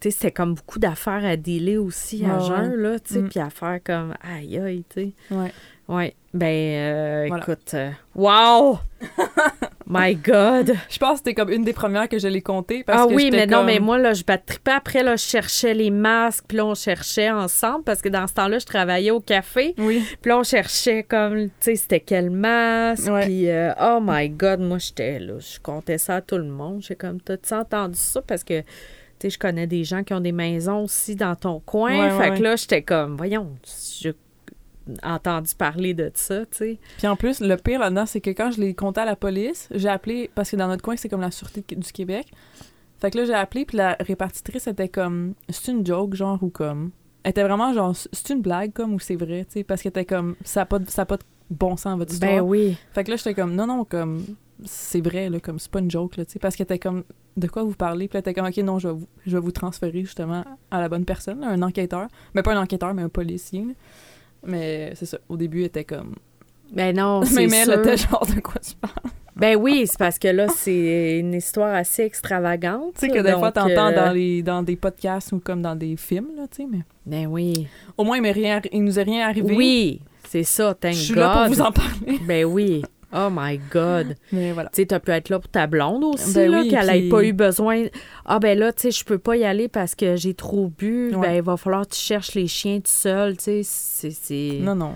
Tu 0.00 0.10
sais, 0.10 0.16
c'était 0.16 0.30
comme 0.32 0.54
beaucoup 0.54 0.78
d'affaires 0.78 1.24
à 1.24 1.36
dealer 1.36 1.78
aussi 1.78 2.24
à 2.24 2.36
Ouais, 2.38 2.44
jeun, 2.46 2.74
là, 2.76 3.00
tu 3.00 3.14
sais, 3.14 3.22
Mm. 3.22 3.28
puis 3.28 3.40
à 3.40 3.50
faire 3.50 3.80
comme, 3.84 4.14
aïe, 4.22 4.56
aïe, 4.58 4.84
tu 4.88 5.00
sais. 5.00 5.12
Ouais. 5.34 5.52
Ouais, 5.88 6.14
ben, 6.34 6.46
euh, 6.46 7.24
Voilà. 7.28 7.42
écoute, 7.42 7.74
euh, 7.74 7.90
wow! 8.14 8.78
My 9.88 10.14
God! 10.14 10.74
Je 10.90 10.98
pense 10.98 11.12
que 11.12 11.16
c'était 11.18 11.34
comme 11.34 11.50
une 11.50 11.64
des 11.64 11.72
premières 11.72 12.08
que 12.08 12.18
je 12.18 12.28
l'ai 12.28 12.42
comptée. 12.42 12.84
Parce 12.84 13.02
ah 13.02 13.08
que 13.08 13.14
oui, 13.14 13.30
mais 13.32 13.46
non, 13.46 13.64
mais 13.64 13.80
moi, 13.80 13.98
là, 13.98 14.12
je 14.12 14.22
battrippais. 14.22 14.72
Après, 14.72 15.02
là, 15.02 15.16
je 15.16 15.22
cherchais 15.22 15.72
les 15.72 15.90
masques, 15.90 16.44
puis 16.46 16.58
là, 16.58 16.66
on 16.66 16.74
cherchait 16.74 17.30
ensemble, 17.30 17.84
parce 17.84 18.02
que 18.02 18.10
dans 18.10 18.26
ce 18.26 18.34
temps-là, 18.34 18.58
je 18.58 18.66
travaillais 18.66 19.10
au 19.10 19.20
café. 19.20 19.74
Oui. 19.78 20.04
Puis 20.20 20.28
là, 20.28 20.38
on 20.38 20.42
cherchait 20.42 21.04
comme, 21.04 21.46
tu 21.46 21.52
sais, 21.60 21.76
c'était 21.76 22.00
quel 22.00 22.30
masque. 22.30 23.10
Ouais. 23.10 23.24
Puis, 23.24 23.48
euh, 23.48 23.72
oh 23.80 23.98
my 24.02 24.28
God, 24.28 24.60
moi, 24.60 24.78
j'étais 24.78 25.18
là, 25.18 25.38
je 25.38 25.58
comptais 25.58 25.98
ça 25.98 26.16
à 26.16 26.20
tout 26.20 26.36
le 26.36 26.44
monde. 26.44 26.82
J'ai 26.82 26.94
comme, 26.94 27.20
t'as-tu 27.20 27.54
entendu 27.54 27.98
ça? 27.98 28.20
Parce 28.20 28.44
que, 28.44 28.60
tu 28.60 28.66
sais, 29.20 29.30
je 29.30 29.38
connais 29.38 29.66
des 29.66 29.84
gens 29.84 30.04
qui 30.04 30.12
ont 30.12 30.20
des 30.20 30.32
maisons 30.32 30.84
aussi 30.84 31.16
dans 31.16 31.34
ton 31.34 31.60
coin. 31.60 31.98
Ouais, 31.98 32.10
fait 32.10 32.30
ouais, 32.30 32.38
que 32.38 32.42
là, 32.42 32.56
j'étais 32.56 32.82
comme, 32.82 33.16
voyons, 33.16 33.54
j'ai 34.00 34.12
entendu 35.02 35.50
parler 35.56 35.94
de 35.94 36.10
ça, 36.14 36.40
tu 36.46 36.56
sais. 36.56 36.78
Puis 36.98 37.06
en 37.06 37.16
plus, 37.16 37.40
le 37.40 37.56
pire 37.56 37.80
là-dedans, 37.80 38.06
c'est 38.06 38.20
que 38.20 38.30
quand 38.30 38.50
je 38.50 38.60
l'ai 38.60 38.74
compté 38.74 39.00
à 39.00 39.04
la 39.04 39.16
police, 39.16 39.68
j'ai 39.74 39.88
appelé, 39.88 40.30
parce 40.34 40.50
que 40.50 40.56
dans 40.56 40.68
notre 40.68 40.82
coin, 40.82 40.96
c'est 40.96 41.08
comme 41.08 41.20
la 41.20 41.30
Sûreté 41.30 41.64
du 41.76 41.92
Québec. 41.92 42.26
Fait 43.00 43.10
que 43.10 43.18
là, 43.18 43.24
j'ai 43.24 43.34
appelé, 43.34 43.64
puis 43.64 43.76
la 43.76 43.96
répartitrice 44.00 44.66
était 44.66 44.88
comme, 44.88 45.34
c'est 45.48 45.70
une 45.70 45.86
joke, 45.86 46.14
genre, 46.14 46.42
ou 46.42 46.48
comme. 46.50 46.90
Elle 47.22 47.30
était 47.30 47.42
vraiment 47.44 47.72
genre, 47.72 47.94
c'est 47.94 48.30
une 48.30 48.40
blague, 48.42 48.72
comme, 48.72 48.94
ou 48.94 48.98
c'est 49.00 49.16
vrai, 49.16 49.44
tu 49.44 49.52
sais, 49.54 49.64
parce 49.64 49.82
qu'elle 49.82 49.90
était 49.90 50.04
comme, 50.04 50.34
ça 50.44 50.60
n'a 50.60 50.66
pas, 50.66 50.78
de- 50.78 50.88
ça 50.90 51.02
a 51.02 51.06
pas 51.06 51.16
de 51.16 51.22
bon 51.50 51.76
sens, 51.76 51.96
votre 51.98 52.12
histoire. 52.12 52.32
Ben 52.36 52.40
oui. 52.40 52.76
Fait 52.92 53.04
que 53.04 53.10
là, 53.10 53.16
j'étais 53.16 53.34
comme, 53.34 53.54
non, 53.54 53.66
non, 53.66 53.84
comme, 53.84 54.24
c'est 54.64 55.00
vrai, 55.00 55.28
là, 55.30 55.38
comme, 55.38 55.58
c'est 55.58 55.70
pas 55.70 55.78
une 55.78 55.90
joke, 55.90 56.16
là, 56.16 56.24
tu 56.24 56.32
sais, 56.32 56.38
parce 56.38 56.56
qu'elle 56.56 56.64
était 56.64 56.78
comme, 56.78 57.04
de 57.36 57.46
quoi 57.46 57.62
vous 57.62 57.74
parlez? 57.74 58.08
Puis 58.08 58.16
elle 58.16 58.20
était 58.20 58.34
comme, 58.34 58.46
ok, 58.48 58.56
non, 58.58 58.80
je 58.80 58.88
vais 58.88 58.94
vous, 58.94 59.06
je 59.26 59.36
vais 59.36 59.40
vous 59.42 59.52
transférer 59.52 60.00
justement 60.00 60.44
à 60.72 60.80
la 60.80 60.88
bonne 60.88 61.04
personne, 61.04 61.40
là, 61.40 61.48
un 61.50 61.62
enquêteur. 61.62 62.08
Mais 62.34 62.42
pas 62.42 62.52
un 62.54 62.60
enquêteur, 62.60 62.94
mais 62.94 63.02
un 63.02 63.08
policier, 63.08 63.60
là. 63.64 63.72
Mais 64.46 64.92
c'est 64.94 65.06
ça, 65.06 65.18
au 65.28 65.36
début, 65.36 65.60
elle 65.60 65.66
était 65.66 65.84
comme, 65.84 66.14
Ben 66.72 66.94
non, 66.96 67.22
c'est 67.24 67.46
mais 67.46 67.56
elle 67.58 67.64
sûr. 67.72 67.80
était 67.80 67.96
genre, 67.96 68.26
de 68.26 68.40
quoi 68.40 68.60
tu 68.60 68.74
parles? 68.74 69.12
Ben 69.36 69.54
oui, 69.56 69.84
c'est 69.86 69.98
parce 69.98 70.18
que 70.18 70.26
là, 70.28 70.48
c'est 70.48 71.18
une 71.20 71.32
histoire 71.34 71.72
assez 71.72 72.02
extravagante. 72.02 72.94
Tu 72.98 73.06
sais 73.06 73.08
que 73.08 73.20
des 73.20 73.30
fois, 73.34 73.52
donc, 73.52 73.54
t'entends 73.54 73.92
euh, 73.92 73.94
dans, 73.94 74.12
les, 74.12 74.42
dans 74.42 74.62
des 74.64 74.74
podcasts 74.74 75.30
ou 75.32 75.38
comme 75.38 75.62
dans 75.62 75.76
des 75.76 75.96
films, 75.96 76.30
là, 76.36 76.46
tu 76.50 76.62
sais, 76.62 76.68
mais 76.68 76.80
Ben 77.06 77.26
oui. 77.28 77.68
au 77.96 78.02
moins, 78.02 78.16
il, 78.16 78.22
m'est 78.22 78.32
rien, 78.32 78.60
il 78.72 78.82
nous 78.82 78.98
est 78.98 79.02
rien 79.04 79.28
arrivé. 79.28 79.54
Oui, 79.54 80.00
c'est 80.28 80.42
ça, 80.42 80.74
thank 80.74 80.92
Je 80.94 80.98
suis 80.98 81.14
God. 81.14 81.22
là 81.22 81.44
pour 81.46 81.54
vous 81.54 81.60
en 81.60 81.70
parler. 81.70 82.18
Ben 82.26 82.44
oui. 82.44 82.82
Oh 83.12 83.28
my 83.30 83.58
God. 83.70 84.16
Mais 84.32 84.52
voilà. 84.52 84.68
Tu 84.70 84.82
sais, 84.82 84.86
t'as 84.86 85.00
pu 85.00 85.10
être 85.12 85.30
là 85.30 85.38
pour 85.38 85.48
ta 85.50 85.66
blonde 85.66 86.04
aussi, 86.04 86.34
Ben 86.34 86.50
là, 86.50 86.60
oui, 86.60 86.68
qu'elle 86.68 86.86
puis- 86.86 87.02
n'ait 87.04 87.08
pas 87.08 87.22
eu 87.24 87.32
besoin. 87.32 87.86
Ah, 88.26 88.38
ben 88.38 88.58
là, 88.58 88.72
tu 88.72 88.82
sais, 88.82 88.90
je 88.90 89.04
peux 89.04 89.18
pas 89.18 89.36
y 89.36 89.44
aller 89.44 89.68
parce 89.68 89.94
que 89.94 90.16
j'ai 90.16 90.34
trop 90.34 90.70
bu. 90.76 91.14
Ouais. 91.14 91.20
Ben, 91.28 91.32
il 91.36 91.42
va 91.42 91.56
falloir 91.56 91.86
que 91.86 91.94
tu 91.94 92.00
cherches 92.00 92.34
les 92.34 92.46
chiens 92.46 92.76
tout 92.80 92.82
seul, 92.86 93.36
tu 93.38 93.62
sais. 93.64 94.10
C'est. 94.10 94.58
Non, 94.60 94.74
non. 94.74 94.94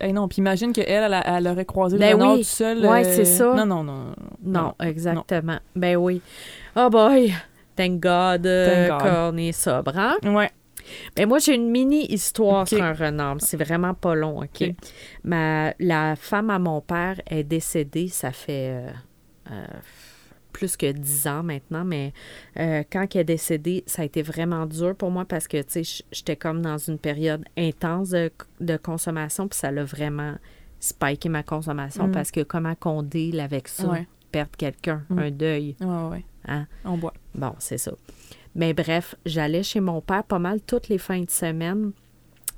Hey, 0.00 0.14
non, 0.14 0.28
puis 0.28 0.38
imagine 0.38 0.72
qu'elle, 0.72 0.86
elle, 0.88 1.22
elle 1.26 1.48
aurait 1.48 1.66
croisé 1.66 1.98
Ben 1.98 2.16
le 2.18 2.24
oui. 2.24 2.38
tout 2.38 2.44
seul. 2.44 2.78
Ouais, 2.86 3.04
euh, 3.06 3.12
c'est 3.14 3.26
ça. 3.26 3.52
Non, 3.54 3.66
non, 3.66 3.84
non. 3.84 4.14
Non, 4.42 4.74
exactement. 4.82 5.58
Ben 5.76 5.96
oui. 5.96 6.22
Oh 6.76 6.88
boy. 6.88 7.34
Thank 7.76 8.00
God, 8.00 8.46
euh, 8.46 8.88
Thank 8.88 9.02
God. 9.02 9.10
qu'on 9.10 9.36
est 9.36 9.52
sobre, 9.52 9.92
hein? 9.98 10.16
Ouais. 10.24 10.50
Ben 11.16 11.28
moi, 11.28 11.38
j'ai 11.38 11.54
une 11.54 11.70
mini-histoire 11.70 12.66
sur 12.68 12.82
un 12.82 12.92
renard. 12.92 13.36
C'est 13.40 13.56
vraiment 13.56 13.94
pas 13.94 14.14
long, 14.14 14.42
OK? 14.42 14.64
Ma, 15.24 15.72
la 15.78 16.16
femme 16.16 16.50
à 16.50 16.58
mon 16.58 16.80
père 16.80 17.20
est 17.28 17.44
décédée, 17.44 18.08
ça 18.08 18.32
fait 18.32 18.70
euh, 18.70 18.90
euh, 19.52 19.66
plus 20.52 20.76
que 20.76 20.90
dix 20.90 21.26
ans 21.26 21.42
maintenant, 21.42 21.84
mais 21.84 22.12
euh, 22.58 22.82
quand 22.90 23.06
elle 23.14 23.20
est 23.20 23.24
décédée, 23.24 23.84
ça 23.86 24.02
a 24.02 24.04
été 24.04 24.22
vraiment 24.22 24.66
dur 24.66 24.94
pour 24.96 25.10
moi 25.10 25.24
parce 25.24 25.46
que, 25.48 25.62
tu 25.62 25.84
sais, 25.84 26.04
j'étais 26.12 26.36
comme 26.36 26.60
dans 26.62 26.78
une 26.78 26.98
période 26.98 27.44
intense 27.56 28.10
de, 28.10 28.30
de 28.60 28.76
consommation, 28.76 29.48
puis 29.48 29.58
ça 29.58 29.70
l'a 29.70 29.84
vraiment 29.84 30.34
spiké 30.80 31.28
ma 31.28 31.42
consommation 31.42 32.08
Mm. 32.08 32.12
parce 32.12 32.30
que 32.30 32.40
comment 32.40 32.74
qu'on 32.74 33.02
deal 33.02 33.38
avec 33.40 33.68
ça, 33.68 33.86
Ouais. 33.88 34.06
perdre 34.32 34.52
quelqu'un, 34.56 35.02
Mm. 35.10 35.18
un 35.18 35.30
deuil, 35.30 35.76
ouais. 35.80 36.24
hein? 36.48 36.66
On 36.84 36.96
boit. 36.96 37.14
Bon, 37.34 37.54
c'est 37.58 37.78
ça. 37.78 37.92
Mais 38.54 38.74
bref, 38.74 39.14
j'allais 39.24 39.62
chez 39.62 39.80
mon 39.80 40.00
père 40.00 40.24
pas 40.24 40.38
mal 40.38 40.60
toutes 40.60 40.88
les 40.88 40.98
fins 40.98 41.20
de 41.20 41.30
semaine 41.30 41.92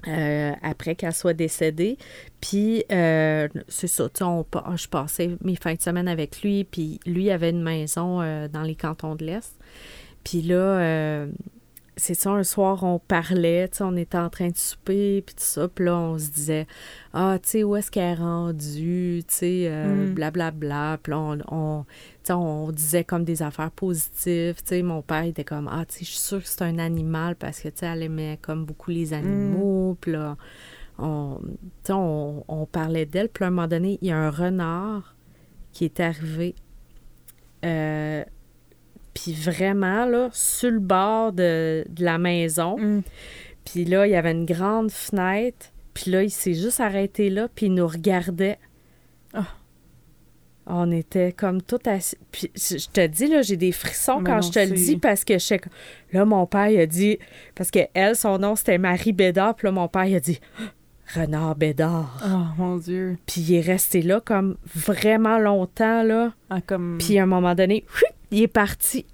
euh, 0.08 0.52
après 0.62 0.94
qu'elle 0.94 1.12
soit 1.12 1.34
décédée. 1.34 1.98
Puis, 2.40 2.84
euh, 2.90 3.48
c'est 3.68 3.86
ça, 3.86 4.08
on 4.22 4.44
je 4.76 4.88
passais 4.88 5.36
mes 5.42 5.56
fins 5.56 5.74
de 5.74 5.80
semaine 5.80 6.08
avec 6.08 6.42
lui, 6.42 6.64
puis 6.64 6.98
lui 7.06 7.30
avait 7.30 7.50
une 7.50 7.62
maison 7.62 8.20
euh, 8.20 8.48
dans 8.48 8.62
les 8.62 8.74
cantons 8.74 9.14
de 9.14 9.24
l'Est. 9.24 9.56
Puis 10.24 10.42
là, 10.42 10.54
euh, 10.54 11.26
c'est 11.96 12.14
ça, 12.14 12.30
un 12.30 12.42
soir, 12.42 12.82
on 12.84 12.98
parlait, 12.98 13.68
tu 13.68 13.78
sais, 13.78 13.84
on 13.84 13.96
était 13.96 14.16
en 14.18 14.30
train 14.30 14.48
de 14.48 14.56
souper, 14.56 15.22
puis 15.26 15.34
tout 15.34 15.42
ça, 15.44 15.68
puis 15.68 15.84
là, 15.84 15.96
on 15.96 16.18
se 16.18 16.30
disait, 16.30 16.66
ah, 17.12 17.38
tu 17.42 17.48
sais, 17.50 17.64
où 17.64 17.76
est-ce 17.76 17.90
qu'elle 17.90 18.12
est 18.12 18.14
rendue, 18.14 19.22
tu 19.28 19.34
sais, 19.34 19.64
euh, 19.68 20.06
Mm. 20.10 20.14
blablabla. 20.14 20.98
Puis 21.02 21.10
là, 21.10 21.18
on, 21.18 21.38
on, 21.50 21.84
on 22.34 22.72
disait 22.72 23.04
comme 23.04 23.24
des 23.24 23.42
affaires 23.42 23.70
positives, 23.70 24.56
tu 24.62 24.68
sais, 24.68 24.82
mon 24.82 25.02
père 25.02 25.24
était 25.24 25.44
comme, 25.44 25.68
ah, 25.70 25.84
tu 25.86 25.98
sais, 25.98 26.04
je 26.06 26.10
suis 26.10 26.18
sûre 26.18 26.42
que 26.42 26.48
c'est 26.48 26.62
un 26.62 26.78
animal, 26.78 27.36
parce 27.36 27.60
que, 27.60 27.68
tu 27.68 27.80
sais, 27.80 27.86
elle 27.86 28.02
aimait 28.02 28.38
comme 28.40 28.64
beaucoup 28.64 28.90
les 28.90 29.12
animaux, 29.12 29.96
puis 30.00 30.12
là, 30.12 30.36
on, 30.98 31.40
on, 31.90 32.44
on 32.48 32.66
parlait 32.66 33.04
d'elle, 33.06 33.28
puis 33.28 33.44
à 33.44 33.48
un 33.48 33.50
moment 33.50 33.68
donné, 33.68 33.98
il 34.00 34.08
y 34.08 34.12
a 34.12 34.16
un 34.18 34.30
renard 34.30 35.14
qui 35.72 35.84
est 35.84 36.00
arrivé, 36.00 36.54
euh, 37.64 38.24
puis 39.14 39.32
vraiment, 39.32 40.06
là, 40.06 40.28
sur 40.32 40.70
le 40.70 40.78
bord 40.78 41.32
de, 41.32 41.84
de 41.88 42.04
la 42.04 42.18
maison. 42.18 42.78
Mm. 42.78 43.02
Puis 43.64 43.84
là, 43.84 44.06
il 44.06 44.10
y 44.10 44.16
avait 44.16 44.32
une 44.32 44.46
grande 44.46 44.90
fenêtre. 44.90 45.66
Puis 45.94 46.10
là, 46.10 46.22
il 46.22 46.30
s'est 46.30 46.54
juste 46.54 46.80
arrêté 46.80 47.30
là, 47.30 47.48
puis 47.54 47.66
il 47.66 47.74
nous 47.74 47.86
regardait. 47.86 48.58
Ah. 49.34 49.46
On 50.66 50.90
était 50.90 51.32
comme 51.32 51.60
tout 51.60 51.78
assis. 51.86 52.16
Puis 52.30 52.50
je 52.54 52.88
te 52.88 53.06
dis, 53.06 53.26
là, 53.26 53.42
j'ai 53.42 53.56
des 53.56 53.72
frissons 53.72 54.20
Mais 54.20 54.30
quand 54.30 54.36
non, 54.36 54.42
je 54.42 54.50
te 54.50 54.58
le 54.60 54.70
dis 54.70 54.96
parce 54.96 55.24
que 55.24 55.34
je 55.34 55.38
sais 55.38 55.58
que- 55.58 55.68
Là, 56.12 56.24
mon 56.24 56.46
père, 56.46 56.68
il 56.68 56.78
a 56.78 56.86
dit... 56.86 57.18
Parce 57.54 57.70
que 57.70 57.80
elle, 57.94 58.16
son 58.16 58.38
nom, 58.38 58.54
c'était 58.54 58.78
Marie 58.78 59.12
Bédard. 59.12 59.56
Puis 59.56 59.66
là, 59.66 59.72
mon 59.72 59.88
père, 59.88 60.04
il 60.04 60.14
a 60.14 60.20
dit... 60.20 60.40
Renard 61.14 61.56
Bédard. 61.56 62.22
Oh, 62.24 62.62
mon 62.62 62.76
Dieu. 62.78 63.18
Puis 63.26 63.42
il 63.42 63.54
est 63.56 63.60
resté 63.60 64.00
là 64.00 64.20
comme 64.20 64.56
vraiment 64.74 65.38
longtemps, 65.38 66.02
là. 66.02 66.32
Ah, 66.48 66.60
comme... 66.64 66.96
Puis 66.98 67.18
à 67.18 67.24
un 67.24 67.26
moment 67.26 67.54
donné, 67.54 67.84
il 68.32 68.42
est 68.42 68.48
parti. 68.48 69.06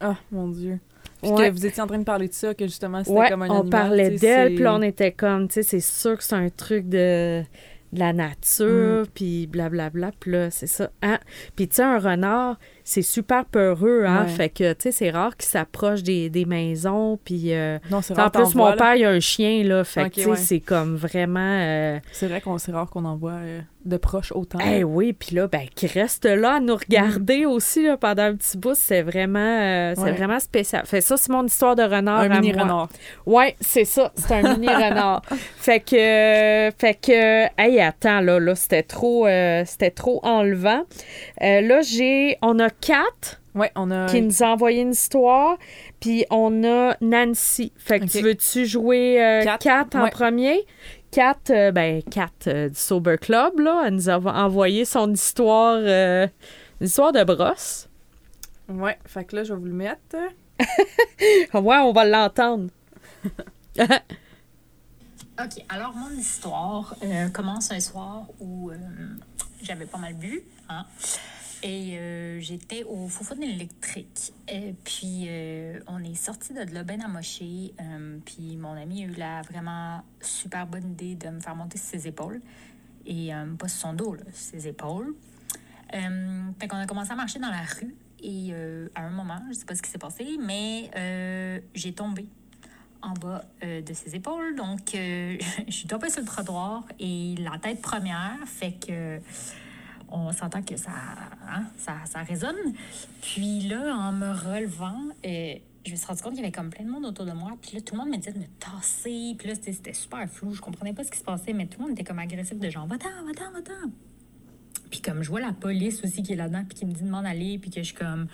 Ah, 0.00 0.16
mon 0.30 0.48
Dieu. 0.48 0.78
Puis 1.22 1.30
Ouais. 1.30 1.48
que 1.48 1.52
vous 1.54 1.66
étiez 1.66 1.82
en 1.82 1.86
train 1.86 1.98
de 1.98 2.04
parler 2.04 2.26
de 2.28 2.32
ça, 2.32 2.52
que 2.54 2.64
justement, 2.66 3.04
c'était 3.04 3.16
Ouais, 3.16 3.28
comme 3.28 3.42
un 3.42 3.48
on 3.48 3.60
animal. 3.60 3.70
parlait 3.70 4.10
d'elle, 4.10 4.54
puis 4.56 4.66
on 4.66 4.82
était 4.82 5.12
comme, 5.12 5.46
tu 5.46 5.54
sais, 5.54 5.62
c'est 5.62 5.80
sûr 5.80 6.16
que 6.18 6.24
c'est 6.24 6.34
un 6.34 6.48
truc 6.48 6.88
de, 6.88 7.42
de 7.92 7.98
la 8.00 8.12
Mm. 8.12 8.16
nature, 8.16 9.06
puis 9.14 9.46
blablabla, 9.46 10.10
puis 10.18 10.32
là, 10.32 10.50
c'est 10.50 10.66
ça. 10.66 10.90
Hein? 11.02 11.18
Puis 11.54 11.68
tu 11.68 11.76
sais, 11.76 11.82
un 11.82 11.98
renard, 12.00 12.58
c'est 12.84 13.02
super 13.02 13.44
peureux, 13.44 14.04
hein? 14.06 14.24
Ouais. 14.24 14.28
Fait 14.28 14.48
que, 14.48 14.72
tu 14.72 14.82
sais, 14.82 14.92
c'est 14.92 15.10
rare 15.10 15.36
qu'il 15.36 15.48
s'approche 15.48 16.02
des, 16.02 16.30
des 16.30 16.44
maisons, 16.44 17.18
puis... 17.24 17.52
euh, 17.54 17.78
Non, 17.90 18.02
c'est 18.02 18.12
en 18.14 18.16
rare. 18.16 18.32
t'en 18.32 18.44
plus, 18.44 18.54
mon 18.54 18.72
père, 18.76 18.94
il 18.96 19.04
a 19.04 19.10
un 19.10 19.20
chien, 19.20 19.62
là, 19.64 19.84
fait 19.84 20.02
Ok, 20.04 20.10
que, 20.10 20.14
tu 20.14 20.22
sais, 20.22 20.28
ouais. 20.30 20.36
c'est 20.36 20.60
comme 20.60 20.96
vraiment... 20.96 21.40
euh, 21.60 21.98
C'est 22.12 22.26
vrai 22.28 22.40
qu'on 22.40 22.58
c'est 22.58 22.72
rare 22.72 22.88
qu'on 22.90 23.04
en 23.04 23.16
voit 23.16 23.32
euh, 23.32 23.60
de 23.84 23.96
proches 23.96 24.32
autant. 24.32 24.58
Eh 24.64 24.84
oui, 24.84 25.12
puis 25.12 25.34
là, 25.36 25.46
ben, 25.48 25.66
qui 25.74 25.86
reste 25.86 26.24
là 26.26 26.54
à 26.56 26.60
nous 26.60 26.76
regarder 26.76 27.46
aussi 27.46 27.84
là, 27.84 27.96
pendant 27.96 28.22
un 28.24 28.34
petit 28.36 28.56
bout, 28.58 28.74
c'est 28.74 29.02
vraiment, 29.02 29.92
c'est 29.94 30.00
Mm. 30.00 30.04
Ouais. 30.04 30.12
vraiment 30.12 30.40
spécial. 30.40 30.84
Fait 30.86 31.00
ça, 31.00 31.16
c'est 31.16 31.30
mon 31.32 31.44
histoire 31.44 31.76
de 31.76 31.82
renard 31.82 32.20
un 32.20 32.30
à 32.30 32.40
mini 32.40 32.52
moi. 32.52 32.62
renard. 32.62 32.88
Ouais, 33.26 33.56
c'est 33.60 33.84
ça, 33.84 34.12
c'est 34.16 34.32
un 34.34 34.54
mini 34.54 34.66
renard. 34.72 35.22
Fait 35.56 35.80
que, 35.80 36.70
fait 36.78 36.94
que, 37.00 37.44
hey, 37.60 37.80
attends, 37.80 38.20
là, 38.20 38.38
là, 38.40 38.54
c'était 38.54 38.82
trop, 38.82 39.26
c'était 39.64 39.90
trop 39.90 40.20
enlevant. 40.24 40.82
Là, 41.40 41.80
j'ai, 41.82 42.38
on 42.42 42.58
a 42.58 42.70
Kat 42.80 43.38
Ouais, 43.54 43.70
on 43.76 43.90
a. 43.90 44.06
qui 44.06 44.22
nous 44.22 44.42
a 44.42 44.46
envoyé 44.46 44.80
une 44.80 44.92
histoire, 44.92 45.58
puis 46.00 46.24
on 46.30 46.64
a 46.64 46.96
Nancy. 47.00 47.72
Fait 47.76 48.00
que 48.00 48.06
tu 48.06 48.22
veux-tu 48.22 48.64
jouer 48.66 49.22
euh, 49.22 49.44
Kat, 49.44 49.58
Kat 49.58 49.86
en 49.94 50.04
ouais. 50.04 50.10
premier? 50.10 50.66
Kat, 51.10 51.36
euh, 51.50 51.70
ben, 51.70 52.02
Kat 52.02 52.30
euh, 52.46 52.70
du 52.70 52.74
Sober 52.74 53.16
Club, 53.20 53.60
là, 53.60 53.84
elle 53.86 53.94
nous 53.94 54.08
a 54.08 54.16
envoyé 54.18 54.86
son 54.86 55.12
histoire, 55.12 55.76
euh, 55.82 56.26
une 56.80 56.86
histoire 56.86 57.12
de 57.12 57.22
brosse. 57.24 57.88
Ouais, 58.70 58.98
fait 59.04 59.24
que 59.24 59.36
là, 59.36 59.44
je 59.44 59.52
vais 59.52 59.58
vous 59.60 59.66
le 59.66 59.72
mettre. 59.72 60.16
Ouais, 61.54 61.76
on 61.78 61.92
va 61.92 62.04
l'entendre. 62.04 62.68
OK, 65.40 65.64
alors 65.68 65.94
mon 65.94 66.10
histoire 66.10 66.94
euh, 67.02 67.28
commence 67.28 67.70
un 67.72 67.80
soir 67.80 68.26
où 68.40 68.70
euh, 68.70 68.76
j'avais 69.62 69.86
pas 69.86 69.98
mal 69.98 70.14
bu. 70.14 70.42
Hein, 70.68 70.84
et 71.62 71.96
euh, 71.96 72.40
j'étais 72.40 72.82
au 72.84 73.06
Foufoune 73.06 73.42
électrique. 73.42 74.32
Et 74.48 74.74
puis, 74.84 75.26
euh, 75.28 75.78
on 75.86 76.02
est 76.02 76.16
sorti 76.16 76.52
de 76.52 76.60
là 76.74 76.82
ben 76.82 77.00
amoché. 77.00 77.72
Euh, 77.80 78.18
puis, 78.24 78.56
mon 78.56 78.72
ami 78.72 79.04
a 79.04 79.06
eu 79.06 79.12
la 79.12 79.42
vraiment 79.42 80.02
super 80.20 80.66
bonne 80.66 80.90
idée 80.90 81.14
de 81.14 81.28
me 81.28 81.38
faire 81.38 81.54
monter 81.54 81.78
sur 81.78 81.88
ses 81.88 82.08
épaules. 82.08 82.40
Et 83.06 83.30
pas 83.58 83.66
sur 83.66 83.80
son 83.80 83.94
dos, 83.94 84.14
là, 84.14 84.22
ses 84.32 84.68
épaules. 84.68 85.14
Fait 85.90 86.68
qu'on 86.68 86.76
a 86.76 86.86
commencé 86.86 87.10
à 87.10 87.16
marcher 87.16 87.40
dans 87.40 87.50
la 87.50 87.62
rue. 87.62 87.96
Et 88.22 88.54
à 88.94 89.02
un 89.02 89.10
moment, 89.10 89.42
je 89.48 89.54
sais 89.54 89.64
pas 89.64 89.74
ce 89.74 89.82
qui 89.82 89.90
s'est 89.90 89.98
passé, 89.98 90.38
mais 90.40 90.88
j'ai 91.74 91.92
tombé 91.92 92.28
en 93.02 93.14
bas 93.14 93.44
de 93.60 93.92
ses 93.92 94.14
épaules. 94.14 94.54
Donc, 94.54 94.90
je 94.94 95.40
suis 95.68 95.88
tombée 95.88 96.10
sur 96.10 96.20
le 96.20 96.26
trottoir 96.28 96.84
et 97.00 97.34
la 97.40 97.58
tête 97.58 97.82
première 97.82 98.38
fait 98.46 98.74
que 98.74 99.18
on 100.12 100.32
s'entend 100.32 100.62
que 100.62 100.76
ça, 100.76 100.90
hein, 101.48 101.64
ça, 101.78 101.94
ça 102.04 102.22
résonne. 102.22 102.56
Puis 103.22 103.60
là, 103.62 103.94
en 103.96 104.12
me 104.12 104.30
relevant, 104.30 105.00
euh, 105.24 105.54
je 105.84 105.90
me 105.90 105.96
suis 105.96 106.06
rendu 106.06 106.22
compte 106.22 106.32
qu'il 106.32 106.42
y 106.42 106.44
avait 106.44 106.52
comme 106.52 106.70
plein 106.70 106.84
de 106.84 106.90
monde 106.90 107.06
autour 107.06 107.24
de 107.24 107.32
moi. 107.32 107.52
Puis 107.60 107.72
là, 107.74 107.80
tout 107.80 107.94
le 107.94 108.00
monde 108.00 108.10
me 108.10 108.16
disait 108.16 108.32
de 108.32 108.38
me 108.38 108.46
tasser. 108.60 109.34
Puis 109.38 109.48
là, 109.48 109.54
c'était 109.54 109.94
super 109.94 110.28
flou. 110.28 110.54
Je 110.54 110.60
comprenais 110.60 110.92
pas 110.92 111.02
ce 111.04 111.10
qui 111.10 111.18
se 111.18 111.24
passait, 111.24 111.52
mais 111.52 111.66
tout 111.66 111.80
le 111.80 111.86
monde 111.86 111.98
était 111.98 112.04
comme 112.04 112.18
agressif 112.18 112.58
de 112.58 112.70
genre, 112.70 112.86
va-t'en, 112.86 113.08
va-t'en, 113.26 113.50
va-t'en. 113.52 113.90
Puis 114.90 115.00
comme 115.00 115.22
je 115.22 115.30
vois 115.30 115.40
la 115.40 115.52
police 115.52 116.04
aussi 116.04 116.22
qui 116.22 116.34
est 116.34 116.36
là-dedans, 116.36 116.64
puis 116.68 116.78
qui 116.78 116.86
me 116.86 116.92
dit 116.92 117.02
de 117.02 117.08
m'en 117.08 117.18
aller, 117.18 117.58
puis 117.58 117.70
que 117.70 117.80
je 117.80 117.86
suis 117.86 117.94
comme, 117.94 118.26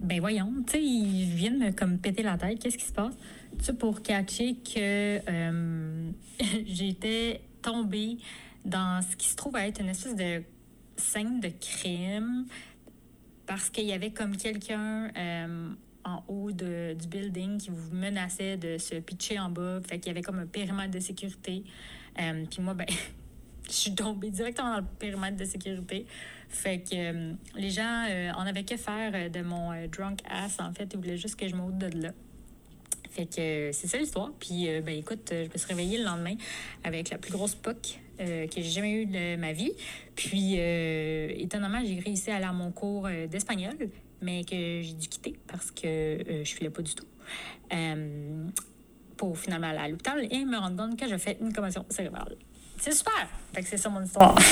ben 0.00 0.20
voyons, 0.20 0.52
tu 0.66 0.72
sais, 0.72 0.82
ils 0.82 1.34
viennent 1.34 1.58
me 1.58 1.72
comme 1.72 1.98
péter 1.98 2.22
la 2.22 2.38
tête, 2.38 2.60
qu'est-ce 2.60 2.78
qui 2.78 2.84
se 2.84 2.92
passe? 2.92 3.14
Tu 3.62 3.74
pour 3.74 4.02
catcher 4.02 4.54
que 4.54 5.20
euh, 5.28 6.10
j'étais 6.66 7.40
tombée 7.60 8.18
dans 8.64 9.02
ce 9.02 9.16
qui 9.16 9.28
se 9.28 9.36
trouve 9.36 9.56
à 9.56 9.66
être 9.66 9.80
une 9.80 9.88
espèce 9.88 10.14
de 10.14 10.42
scène 10.96 11.40
de 11.40 11.48
crime 11.60 12.46
parce 13.46 13.70
qu'il 13.70 13.84
y 13.84 13.92
avait 13.92 14.10
comme 14.10 14.36
quelqu'un 14.36 15.10
euh, 15.16 15.70
en 16.04 16.24
haut 16.28 16.52
de- 16.52 16.94
du 16.94 17.06
building 17.08 17.58
qui 17.58 17.70
vous 17.70 17.94
menaçait 17.94 18.56
de 18.56 18.78
se 18.78 18.96
pitcher 18.96 19.38
en 19.38 19.50
bas. 19.50 19.80
Fait 19.86 19.98
qu'il 19.98 20.08
y 20.08 20.10
avait 20.10 20.22
comme 20.22 20.38
un 20.38 20.46
périmètre 20.46 20.90
de 20.92 21.00
sécurité. 21.00 21.64
Euh, 22.20 22.44
Puis 22.50 22.62
moi, 22.62 22.74
ben, 22.74 22.86
je 23.66 23.72
suis 23.72 23.94
tombée 23.94 24.30
directement 24.30 24.70
dans 24.72 24.80
le 24.80 24.86
périmètre 24.98 25.36
de 25.36 25.44
sécurité. 25.44 26.06
Fait 26.48 26.80
que 26.80 26.94
euh, 26.94 27.32
les 27.56 27.70
gens 27.70 28.04
en 28.36 28.46
avaient 28.46 28.64
que 28.64 28.76
faire 28.76 29.30
de 29.30 29.42
mon 29.42 29.70
drunk 29.88 30.20
ass. 30.28 30.58
En 30.60 30.72
fait, 30.72 30.88
ils 30.92 30.96
voulaient 30.98 31.16
juste 31.16 31.36
que 31.36 31.48
je 31.48 31.54
m'ôte 31.54 31.78
de 31.78 32.02
là. 32.02 32.12
Fait 33.10 33.26
que 33.26 33.70
c'est 33.72 33.86
ça 33.88 33.98
l'histoire. 33.98 34.30
Puis, 34.40 34.66
ben 34.80 34.96
écoute, 34.96 35.28
je 35.30 35.44
me 35.52 35.56
suis 35.58 35.68
réveillée 35.68 35.98
le 35.98 36.04
lendemain 36.04 36.34
avec 36.84 37.10
la 37.10 37.18
plus 37.18 37.30
grosse 37.32 37.54
POC 37.54 37.98
euh, 38.20 38.46
que 38.46 38.56
j'ai 38.56 38.70
jamais 38.70 38.92
eue 38.92 39.06
de 39.06 39.36
ma 39.36 39.52
vie. 39.52 39.72
Puis, 40.14 40.54
euh, 40.58 41.28
étonnamment, 41.36 41.80
j'ai 41.84 42.00
réussi 42.00 42.30
à 42.30 42.36
aller 42.36 42.44
à 42.44 42.52
mon 42.52 42.70
cours 42.70 43.06
euh, 43.06 43.26
d'espagnol, 43.26 43.74
mais 44.20 44.44
que 44.44 44.82
j'ai 44.82 44.94
dû 44.94 45.08
quitter 45.08 45.34
parce 45.46 45.70
que 45.70 45.86
euh, 45.86 46.44
je 46.44 46.54
filais 46.54 46.70
pas 46.70 46.82
du 46.82 46.94
tout. 46.94 47.06
Euh, 47.72 48.46
pour 49.16 49.38
finalement 49.38 49.68
aller 49.68 49.78
à 49.78 49.88
l'hôpital 49.88 50.26
et 50.30 50.44
me 50.44 50.58
rendre 50.58 50.76
compte 50.76 50.98
que 50.98 51.08
je 51.08 51.16
fais 51.16 51.38
une 51.40 51.52
commotion 51.52 51.84
cérébrale. 51.88 52.36
C'est 52.78 52.92
super! 52.92 53.28
Fait 53.54 53.62
que 53.62 53.68
c'est 53.68 53.76
ça 53.76 53.88
mon 53.88 54.02
histoire. 54.02 54.36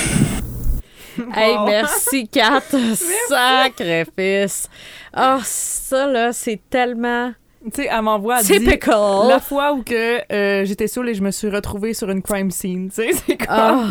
Hey, 1.33 1.57
merci, 1.65 2.27
Kat. 2.27 2.61
Sacrifice. 3.27 4.69
Ah, 5.11 5.39
ça, 5.43 6.07
là, 6.07 6.31
c'est 6.31 6.61
tellement 6.69 7.33
Tu 7.65 7.83
sais, 7.83 7.89
elle 7.91 8.01
m'envoie 8.01 8.41
dit, 8.41 8.53
typical. 8.59 9.27
la 9.27 9.39
fois 9.39 9.73
où 9.73 9.83
que 9.83 10.21
euh, 10.33 10.65
j'étais 10.65 10.87
saoule 10.87 11.09
et 11.09 11.13
je 11.13 11.21
me 11.21 11.31
suis 11.31 11.49
retrouvée 11.49 11.93
sur 11.93 12.09
une 12.09 12.21
crime 12.21 12.49
scene. 12.51 12.89
Tu 12.89 12.95
sais, 12.95 13.11
c'est 13.27 13.37
comme. 13.37 13.47
Ah, 13.49 13.85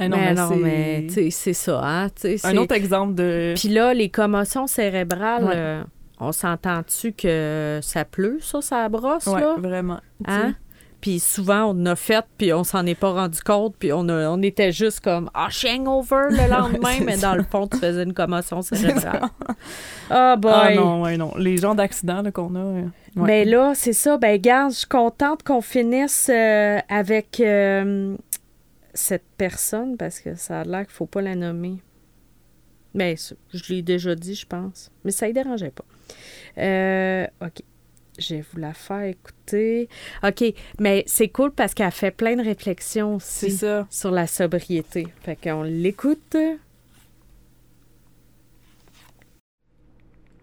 Ah 0.00 0.08
non, 0.08 0.16
mais 0.16 0.26
mais 0.26 0.34
non, 0.34 0.48
c'est- 0.48 0.56
mais 0.56 1.30
c'est 1.30 1.52
ça, 1.52 1.80
hein. 1.84 2.08
Un 2.44 2.56
autre 2.56 2.74
exemple 2.74 3.14
de. 3.14 3.54
Puis 3.56 3.68
là, 3.68 3.94
les 3.94 4.08
commotions 4.10 4.66
cérébrales, 4.66 5.44
Ouais. 5.44 5.52
euh, 5.54 5.82
on 6.20 6.32
s'entend-tu 6.32 7.12
que 7.12 7.78
ça 7.82 8.04
pleut, 8.04 8.38
ça, 8.40 8.60
ça 8.60 8.88
brosse, 8.88 9.26
là? 9.26 9.54
vraiment. 9.58 10.00
Hein? 10.26 10.54
Puis 11.00 11.20
souvent, 11.20 11.66
on 11.66 11.80
en 11.82 11.86
a 11.86 11.94
fait, 11.96 12.24
puis 12.38 12.52
on 12.52 12.64
s'en 12.64 12.84
est 12.84 12.96
pas 12.96 13.12
rendu 13.12 13.40
compte, 13.40 13.76
puis 13.78 13.92
on, 13.92 14.08
a- 14.08 14.28
on 14.30 14.42
était 14.42 14.72
juste 14.72 14.98
comme 14.98 15.30
«Ah, 15.34 15.48
hangover 15.64 16.26
le 16.30 16.50
lendemain 16.50 16.96
mais 17.04 17.16
ça. 17.16 17.28
dans 17.30 17.36
le 17.36 17.44
fond, 17.44 17.68
tu 17.68 17.78
faisais 17.78 18.02
une 18.02 18.12
commotion 18.14 18.62
cérébrale. 18.62 19.22
Ah, 20.10 20.34
boy! 20.36 20.52
Ah 20.52 20.74
non, 20.74 21.02
ouais, 21.02 21.16
non. 21.16 21.32
Les 21.38 21.56
genres 21.56 21.76
d'accidents 21.76 22.22
qu'on 22.32 22.54
a. 22.56 22.58
euh, 22.58 22.82
ouais. 22.82 22.90
Mais 23.14 23.44
là, 23.44 23.74
c'est 23.76 23.92
ça. 23.92 24.18
Ben, 24.18 24.40
garde, 24.40 24.72
je 24.72 24.78
suis 24.78 24.86
contente 24.88 25.44
qu'on 25.44 25.60
finisse 25.60 26.28
euh, 26.34 26.78
avec 26.88 27.38
euh, 27.38 28.16
cette 28.92 29.24
personne 29.36 29.96
parce 29.96 30.18
que 30.18 30.34
ça 30.34 30.62
a 30.62 30.64
l'air 30.64 30.80
qu'il 30.84 30.94
faut 30.94 31.06
pas 31.06 31.22
la 31.22 31.36
nommer. 31.36 31.76
Mais 32.94 33.14
ça, 33.14 33.36
je 33.54 33.72
l'ai 33.72 33.82
déjà 33.82 34.16
dit, 34.16 34.34
je 34.34 34.46
pense. 34.46 34.90
Mais 35.04 35.12
ça 35.12 35.28
ne 35.28 35.32
dérangeait 35.32 35.70
pas. 35.70 35.84
Euh, 36.60 37.26
OK. 37.40 37.62
Je 38.18 38.36
vais 38.36 38.44
vous 38.52 38.60
la 38.60 38.74
faire 38.74 39.04
écouter. 39.04 39.88
OK. 40.24 40.44
Mais 40.78 41.04
c'est 41.06 41.28
cool 41.28 41.52
parce 41.52 41.74
qu'elle 41.74 41.90
fait 41.90 42.10
plein 42.10 42.36
de 42.36 42.42
réflexions 42.42 43.16
aussi 43.16 43.50
ça. 43.50 43.86
sur 43.90 44.10
la 44.10 44.26
sobriété. 44.26 45.06
Fait 45.22 45.36
qu'on 45.36 45.62
l'écoute. 45.62 46.36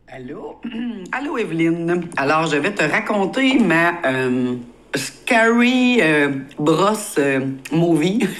Allô? 0.07 0.61
Allô, 1.11 1.38
Evelyne. 1.38 2.07
Alors, 2.15 2.47
je 2.47 2.57
vais 2.57 2.73
te 2.73 2.84
raconter 2.84 3.59
ma 3.59 4.01
euh, 4.05 4.55
scary 4.95 5.99
euh, 6.01 6.30
brosse 6.57 7.15
euh, 7.17 7.41
movie. 7.71 8.28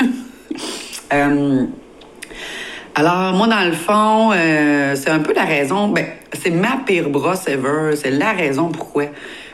Euh, 1.13 1.67
alors, 2.97 3.33
moi, 3.33 3.47
dans 3.47 3.65
le 3.65 3.73
fond, 3.73 4.31
euh, 4.33 4.95
c'est 4.95 5.09
un 5.09 5.19
peu 5.19 5.33
la 5.33 5.43
raison. 5.43 5.89
Ben, 5.89 6.05
c'est 6.31 6.49
ma 6.49 6.77
pire 6.85 7.09
brosse 7.09 7.45
ever. 7.45 7.93
C'est 7.97 8.11
la 8.11 8.31
raison 8.31 8.69
pourquoi. 8.69 9.07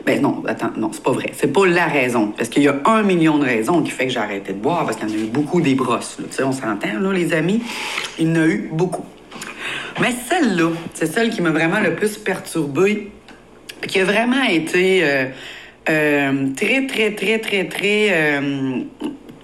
Ben 0.06 0.22
non, 0.22 0.44
attends, 0.46 0.70
non, 0.76 0.90
c'est 0.92 1.02
pas 1.02 1.10
vrai. 1.10 1.32
C'est 1.34 1.52
pas 1.52 1.66
la 1.66 1.86
raison. 1.86 2.32
Parce 2.36 2.48
qu'il 2.48 2.62
y 2.62 2.68
a 2.68 2.76
un 2.84 3.02
million 3.02 3.38
de 3.38 3.44
raisons 3.44 3.82
qui 3.82 3.90
fait 3.90 4.06
que 4.06 4.12
j'ai 4.12 4.20
arrêté 4.20 4.52
de 4.52 4.58
boire, 4.58 4.84
parce 4.84 4.96
qu'il 4.96 5.08
y 5.08 5.12
en 5.12 5.14
a 5.14 5.18
eu 5.18 5.26
beaucoup 5.26 5.60
des 5.60 5.74
brosses. 5.74 6.18
Tu 6.18 6.24
sais, 6.30 6.44
on 6.44 6.52
s'entend, 6.52 7.00
là, 7.00 7.12
les 7.12 7.32
amis? 7.32 7.60
Il 8.20 8.28
y 8.28 8.30
en 8.30 8.42
a 8.42 8.46
eu 8.46 8.70
beaucoup. 8.72 9.04
Mais 10.00 10.12
celle-là, 10.28 10.70
c'est 10.94 11.06
celle 11.06 11.30
qui 11.30 11.42
m'a 11.42 11.50
vraiment 11.50 11.80
le 11.80 11.96
plus 11.96 12.18
perturbée, 12.18 13.10
qui 13.88 13.98
a 13.98 14.04
vraiment 14.04 14.44
été 14.48 15.00
euh, 15.02 15.24
euh, 15.88 16.46
très, 16.56 16.86
très, 16.86 17.10
très, 17.10 17.38
très, 17.40 17.64
très 17.64 18.08
euh, 18.10 18.80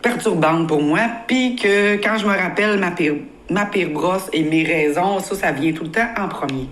perturbante 0.03 0.69
pour 0.69 0.83
moi. 0.83 1.01
Puis 1.27 1.57
que 1.57 1.97
quand 1.97 2.17
je 2.17 2.27
me 2.27 2.37
rappelle 2.37 2.79
ma 2.79 2.93
pire, 2.93 3.15
ma 3.51 3.67
pire 3.67 3.91
brosse 3.91 4.29
et 4.33 4.43
mes 4.43 4.65
raisons, 4.65 5.21
ça, 5.21 5.35
ça 5.35 5.53
vient 5.53 5.73
tout 5.73 5.85
le 5.85 5.91
temps 5.91 6.09
en 6.17 6.29
premier. 6.29 6.69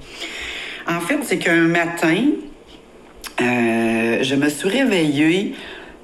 En 0.86 1.00
fait, 1.00 1.18
c'est 1.22 1.38
qu'un 1.38 1.62
matin, 1.62 2.16
euh, 3.40 4.18
je 4.22 4.34
me 4.34 4.48
suis 4.48 4.68
réveillée 4.68 5.54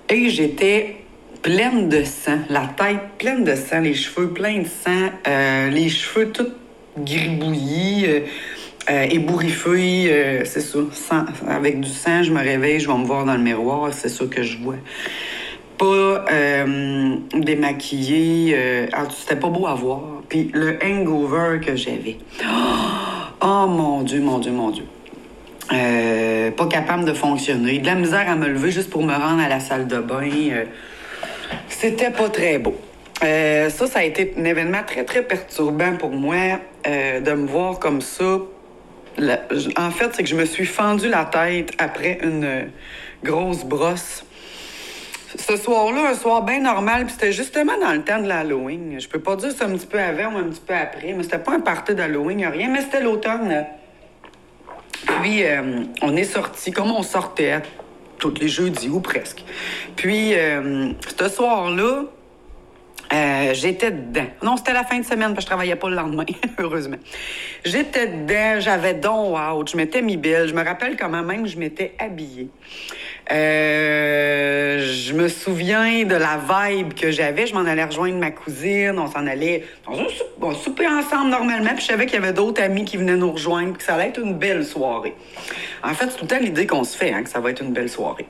et 0.08 0.28
j'étais 0.28 1.02
pleine 1.42 1.88
de 1.88 2.04
sang, 2.04 2.38
la 2.48 2.66
tête 2.66 3.00
pleine 3.18 3.44
de 3.44 3.54
sang, 3.54 3.80
les 3.80 3.94
cheveux 3.94 4.28
pleins 4.28 4.60
de 4.60 4.66
sang, 4.66 5.10
euh, 5.26 5.70
les 5.70 5.88
cheveux 5.88 6.30
tout 6.30 6.48
gribouillis, 6.96 8.06
euh, 8.06 8.20
euh, 8.90 9.06
ébouriffés, 9.10 10.42
c'est 10.44 10.60
ça, 10.60 11.26
avec 11.48 11.80
du 11.80 11.88
sang, 11.88 12.22
je 12.22 12.32
me 12.32 12.40
réveille, 12.40 12.80
je 12.80 12.88
vais 12.88 12.98
me 12.98 13.04
voir 13.04 13.24
dans 13.24 13.34
le 13.34 13.42
miroir, 13.42 13.92
c'est 13.92 14.08
ça 14.08 14.24
que 14.26 14.42
je 14.42 14.58
vois. 14.58 14.76
Pas 15.78 16.24
démaquillée, 17.34 18.56
c'était 19.16 19.36
pas 19.36 19.48
beau 19.48 19.66
à 19.66 19.74
voir. 19.74 20.21
Puis 20.28 20.50
le 20.52 20.78
hangover 20.84 21.60
que 21.64 21.76
j'avais. 21.76 22.18
Oh 23.44 23.66
mon 23.66 24.02
Dieu, 24.02 24.20
mon 24.20 24.38
Dieu, 24.38 24.52
mon 24.52 24.70
Dieu. 24.70 24.84
Euh, 25.72 26.52
pas 26.52 26.66
capable 26.66 27.04
de 27.04 27.12
fonctionner. 27.12 27.80
De 27.80 27.86
la 27.86 27.96
misère 27.96 28.30
à 28.30 28.36
me 28.36 28.46
lever 28.46 28.70
juste 28.70 28.88
pour 28.88 29.02
me 29.02 29.12
rendre 29.12 29.42
à 29.42 29.48
la 29.48 29.58
salle 29.58 29.88
de 29.88 29.98
bain. 29.98 30.30
euh, 30.30 30.64
c'était 31.68 32.10
pas 32.10 32.28
très 32.28 32.58
beau. 32.58 32.76
Euh, 33.24 33.68
ça, 33.68 33.88
ça 33.88 33.98
a 33.98 34.04
été 34.04 34.32
un 34.38 34.44
événement 34.44 34.82
très, 34.86 35.04
très 35.04 35.22
perturbant 35.22 35.96
pour 35.96 36.10
moi 36.10 36.60
de 36.84 37.32
me 37.32 37.46
voir 37.48 37.80
comme 37.80 38.00
ça. 38.00 38.38
En 39.76 39.90
fait, 39.90 40.10
c'est 40.12 40.22
que 40.22 40.28
je 40.28 40.36
me 40.36 40.44
suis 40.44 40.66
fendu 40.66 41.08
la 41.08 41.24
tête 41.24 41.72
après 41.78 42.18
une 42.22 42.70
grosse 43.24 43.64
brosse. 43.64 44.24
Ce 45.36 45.56
soir-là, 45.56 46.10
un 46.10 46.14
soir 46.14 46.42
bien 46.42 46.60
normal, 46.60 47.04
puis 47.04 47.12
c'était 47.12 47.32
justement 47.32 47.78
dans 47.78 47.92
le 47.92 48.02
temps 48.02 48.20
de 48.20 48.28
l'Halloween. 48.28 49.00
Je 49.00 49.08
peux 49.08 49.20
pas 49.20 49.36
dire 49.36 49.50
c'est 49.56 49.64
un 49.64 49.70
petit 49.70 49.86
peu 49.86 49.98
avant 49.98 50.34
ou 50.34 50.38
un 50.38 50.44
petit 50.44 50.60
peu 50.60 50.74
après, 50.74 51.12
mais 51.12 51.22
c'était 51.22 51.38
pas 51.38 51.52
un 51.52 51.60
party 51.60 51.94
d'Halloween, 51.94 52.44
rien, 52.46 52.68
mais 52.68 52.82
c'était 52.82 53.00
l'automne. 53.00 53.64
Puis, 55.22 55.44
euh, 55.44 55.84
on 56.02 56.16
est 56.16 56.24
sortis 56.24 56.70
comme 56.70 56.90
on 56.90 57.02
sortait 57.02 57.62
tous 58.18 58.34
les 58.40 58.48
jeudis 58.48 58.88
ou 58.88 59.00
presque. 59.00 59.42
Puis, 59.96 60.34
euh, 60.34 60.92
ce 61.18 61.28
soir-là, 61.28 62.04
euh, 63.12 63.54
j'étais 63.54 63.90
dedans. 63.90 64.26
Non, 64.42 64.56
c'était 64.56 64.72
la 64.72 64.84
fin 64.84 64.98
de 64.98 65.04
semaine, 65.04 65.34
parce 65.34 65.36
que 65.36 65.42
je 65.42 65.46
travaillais 65.46 65.76
pas 65.76 65.88
le 65.88 65.96
lendemain, 65.96 66.24
heureusement. 66.58 66.96
J'étais 67.64 68.06
dedans, 68.06 68.60
j'avais 68.60 68.94
don 68.94 69.36
out, 69.38 69.70
je 69.70 69.76
m'étais 69.76 70.02
mis 70.02 70.16
belle. 70.16 70.48
Je 70.48 70.54
me 70.54 70.64
rappelle 70.64 70.96
comment 70.96 71.22
même 71.22 71.46
je 71.46 71.58
m'étais 71.58 71.94
habillée. 71.98 72.48
Euh, 73.30 74.78
je 74.84 75.12
me 75.12 75.28
souviens 75.28 76.04
de 76.04 76.14
la 76.16 76.38
vibe 76.38 76.94
que 76.94 77.10
j'avais. 77.10 77.46
Je 77.46 77.54
m'en 77.54 77.64
allais 77.64 77.84
rejoindre 77.84 78.16
ma 78.18 78.30
cousine. 78.30 78.98
On 78.98 79.06
s'en 79.06 79.26
allait 79.26 79.64
dans 79.86 79.92
un 79.98 80.08
sou- 80.08 80.24
bon, 80.38 80.52
souper 80.54 80.86
ensemble 80.88 81.30
normalement. 81.30 81.70
Puis 81.74 81.82
je 81.82 81.86
savais 81.86 82.06
qu'il 82.06 82.20
y 82.20 82.22
avait 82.22 82.32
d'autres 82.32 82.62
amis 82.62 82.84
qui 82.84 82.96
venaient 82.96 83.16
nous 83.16 83.32
rejoindre. 83.32 83.74
puis 83.74 83.84
ça 83.86 83.94
allait 83.94 84.08
être 84.08 84.20
une 84.20 84.34
belle 84.34 84.64
soirée. 84.64 85.14
En 85.84 85.94
fait, 85.94 86.06
c'est 86.10 86.16
tout 86.18 86.24
le 86.24 86.28
temps 86.28 86.38
l'idée 86.40 86.66
qu'on 86.66 86.84
se 86.84 86.96
fait, 86.96 87.12
hein, 87.12 87.22
que 87.24 87.30
ça 87.30 87.40
va 87.40 87.50
être 87.50 87.60
une 87.62 87.72
belle 87.72 87.88
soirée. 87.88 88.26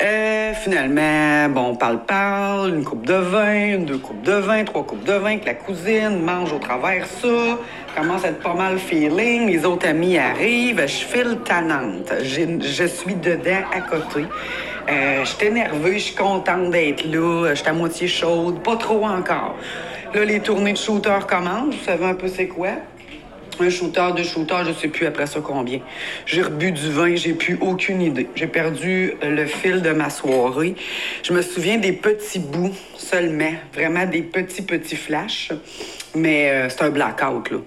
Euh, 0.00 0.52
finalement, 0.54 1.48
bon, 1.48 1.70
on 1.72 1.76
parle-parle, 1.76 2.70
une 2.70 2.84
coupe 2.84 3.04
de 3.06 3.14
vin, 3.14 3.78
deux 3.78 3.98
coupes 3.98 4.22
de 4.22 4.32
vin, 4.32 4.62
trois 4.64 4.84
coupes 4.84 5.04
de 5.04 5.12
vin, 5.14 5.38
que 5.38 5.46
la 5.46 5.54
cousine 5.54 6.20
mange 6.20 6.52
au 6.52 6.58
travers 6.58 7.06
ça, 7.06 7.58
commence 7.98 8.24
à 8.24 8.28
être 8.28 8.40
pas 8.40 8.54
mal 8.54 8.78
feeling, 8.78 9.48
les 9.48 9.64
autres 9.64 9.88
amis 9.88 10.18
arrivent, 10.18 10.80
je 10.82 11.04
file 11.04 11.38
tannante. 11.44 12.12
Je 12.22 12.84
suis 12.86 13.14
dedans 13.14 13.64
à 13.72 13.80
côté. 13.80 14.24
Euh, 14.88 15.24
j'étais 15.24 15.50
nerveuse, 15.50 15.94
je 15.94 15.98
suis 15.98 16.14
contente 16.14 16.70
d'être 16.70 17.04
là, 17.04 17.54
j'étais 17.54 17.70
à 17.70 17.72
moitié 17.72 18.06
chaude, 18.06 18.62
pas 18.62 18.76
trop 18.76 19.04
encore. 19.04 19.56
Là, 20.14 20.24
les 20.24 20.40
tournées 20.40 20.72
de 20.72 20.78
shooter 20.78 21.18
commencent, 21.28 21.74
vous 21.74 21.84
savez 21.84 22.06
un 22.06 22.14
peu 22.14 22.28
c'est 22.28 22.46
quoi? 22.46 22.70
Un 23.60 23.70
shooter, 23.70 24.08
deux 24.16 24.22
shooters, 24.22 24.64
je 24.66 24.72
sais 24.72 24.88
plus 24.88 25.06
après 25.06 25.26
ça 25.26 25.40
combien. 25.40 25.80
J'ai 26.26 26.42
rebu 26.42 26.70
du 26.70 26.90
vin, 26.90 27.16
j'ai 27.16 27.32
plus 27.32 27.58
aucune 27.60 28.00
idée. 28.00 28.28
J'ai 28.36 28.46
perdu 28.46 29.14
euh, 29.22 29.30
le 29.30 29.46
fil 29.46 29.82
de 29.82 29.90
ma 29.90 30.10
soirée. 30.10 30.76
Je 31.24 31.32
me 31.32 31.42
souviens 31.42 31.76
des 31.76 31.92
petits 31.92 32.38
bouts 32.38 32.76
seulement, 32.96 33.52
vraiment 33.74 34.06
des 34.06 34.22
petits, 34.22 34.62
petits 34.62 34.96
flashs. 34.96 35.50
Mais 36.14 36.50
euh, 36.50 36.68
c'est 36.68 36.82
un 36.82 36.90
blackout, 36.90 37.50
là. 37.50 37.58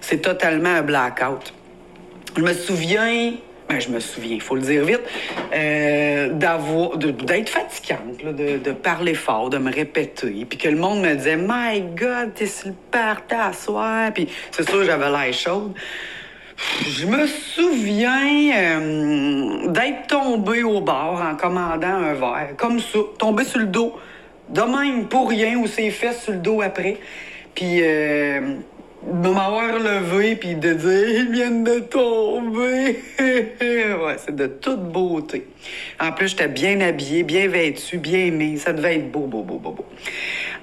C'est 0.00 0.22
totalement 0.22 0.70
un 0.70 0.82
blackout. 0.82 1.52
Je 2.36 2.42
me 2.42 2.52
souviens 2.52 3.32
ben, 3.70 3.80
je 3.80 3.88
me 3.88 4.00
souviens, 4.00 4.34
il 4.34 4.40
faut 4.40 4.56
le 4.56 4.62
dire 4.62 4.84
vite, 4.84 5.02
euh, 5.54 6.30
d'avoir, 6.30 6.96
d'être 6.98 7.48
fatigante, 7.48 8.18
de, 8.24 8.72
parler 8.72 9.14
fort, 9.14 9.48
de 9.48 9.58
me 9.58 9.72
répéter, 9.72 10.44
puis 10.48 10.58
que 10.58 10.68
le 10.68 10.76
monde 10.76 11.02
me 11.02 11.14
disait 11.14 11.36
My 11.36 11.80
God, 11.80 12.34
t'es 12.34 12.46
sur 12.46 12.68
le 12.68 12.74
party 12.90 13.34
à 13.34 13.52
soir, 13.52 14.10
puis 14.12 14.28
c'est 14.50 14.68
sûr 14.68 14.82
j'avais 14.84 15.08
l'air 15.08 15.32
chaude. 15.32 15.72
Je 16.84 17.06
me 17.06 17.26
souviens 17.26 18.50
euh, 18.56 19.68
d'être 19.68 20.08
tombée 20.08 20.64
au 20.64 20.80
bar 20.80 21.22
en 21.22 21.36
commandant 21.36 21.86
un 21.86 22.14
verre, 22.14 22.56
comme 22.56 22.80
ça, 22.80 22.98
tombée 23.18 23.44
sur 23.44 23.60
le 23.60 23.66
dos, 23.66 23.96
de 24.48 24.62
même 24.62 25.06
pour 25.06 25.30
rien, 25.30 25.56
ou 25.58 25.68
ses 25.68 25.90
fesses 25.90 26.24
sur 26.24 26.32
le 26.32 26.38
dos 26.38 26.60
après. 26.60 26.96
Puis 27.54 27.82
euh, 27.82 28.56
de 29.02 29.28
m'avoir 29.28 29.78
levé 29.78 30.36
puis 30.36 30.54
de 30.54 30.72
dire 30.74 31.08
ils 31.08 31.30
viennent 31.30 31.64
de 31.64 31.80
tomber. 31.80 33.02
ouais, 33.18 34.16
c'est 34.18 34.34
de 34.34 34.46
toute 34.46 34.82
beauté. 34.92 35.46
En 35.98 36.12
plus, 36.12 36.28
j'étais 36.28 36.48
bien 36.48 36.80
habillée, 36.80 37.22
bien 37.22 37.48
vêtue, 37.48 37.98
bien 37.98 38.26
aimée. 38.26 38.56
Ça 38.56 38.72
devait 38.72 38.96
être 38.96 39.10
beau, 39.10 39.26
beau, 39.26 39.42
beau, 39.42 39.58
beau, 39.58 39.70
beau. 39.72 39.86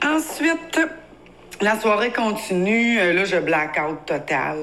Ensuite, 0.05 0.79
la 1.61 1.79
soirée 1.79 2.11
continue. 2.11 2.99
Euh, 2.99 3.13
là, 3.13 3.25
je 3.25 3.37
blackout 3.37 4.05
total. 4.05 4.59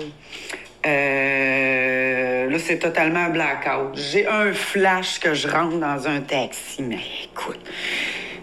Euh, 0.87 2.51
là, 2.51 2.59
c'est 2.59 2.79
totalement 2.79 3.21
un 3.21 3.31
blackout. 3.31 3.95
J'ai 3.95 4.27
un 4.27 4.53
flash 4.53 5.19
que 5.19 5.35
je 5.35 5.49
rentre 5.49 5.79
dans 5.79 6.07
un 6.09 6.21
taxi, 6.21 6.83
mais 6.83 6.99
écoute, 7.25 7.61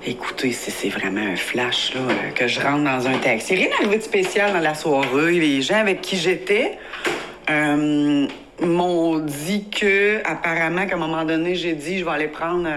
Écoutez, 0.03 0.51
c'est 0.51 0.89
vraiment 0.89 1.21
un 1.21 1.35
flash, 1.35 1.93
là, 1.93 2.01
euh, 2.01 2.31
que 2.31 2.47
je 2.47 2.59
rentre 2.59 2.83
dans 2.83 3.07
un 3.07 3.19
taxi. 3.19 3.53
Rien 3.53 3.69
n'arrivait 3.69 3.99
de 3.99 4.03
spécial 4.03 4.51
dans 4.51 4.59
la 4.59 4.73
soirée. 4.73 5.33
Les 5.33 5.61
gens 5.61 5.75
avec 5.75 6.01
qui 6.01 6.17
j'étais 6.17 6.79
euh, 7.51 8.27
m'ont 8.63 9.19
dit 9.19 9.69
que, 9.69 10.19
apparemment, 10.25 10.87
qu'à 10.87 10.95
un 10.95 10.97
moment 10.97 11.23
donné, 11.23 11.53
j'ai 11.53 11.73
dit, 11.73 11.99
je 11.99 12.05
vais 12.05 12.09
aller 12.09 12.27
prendre 12.29 12.67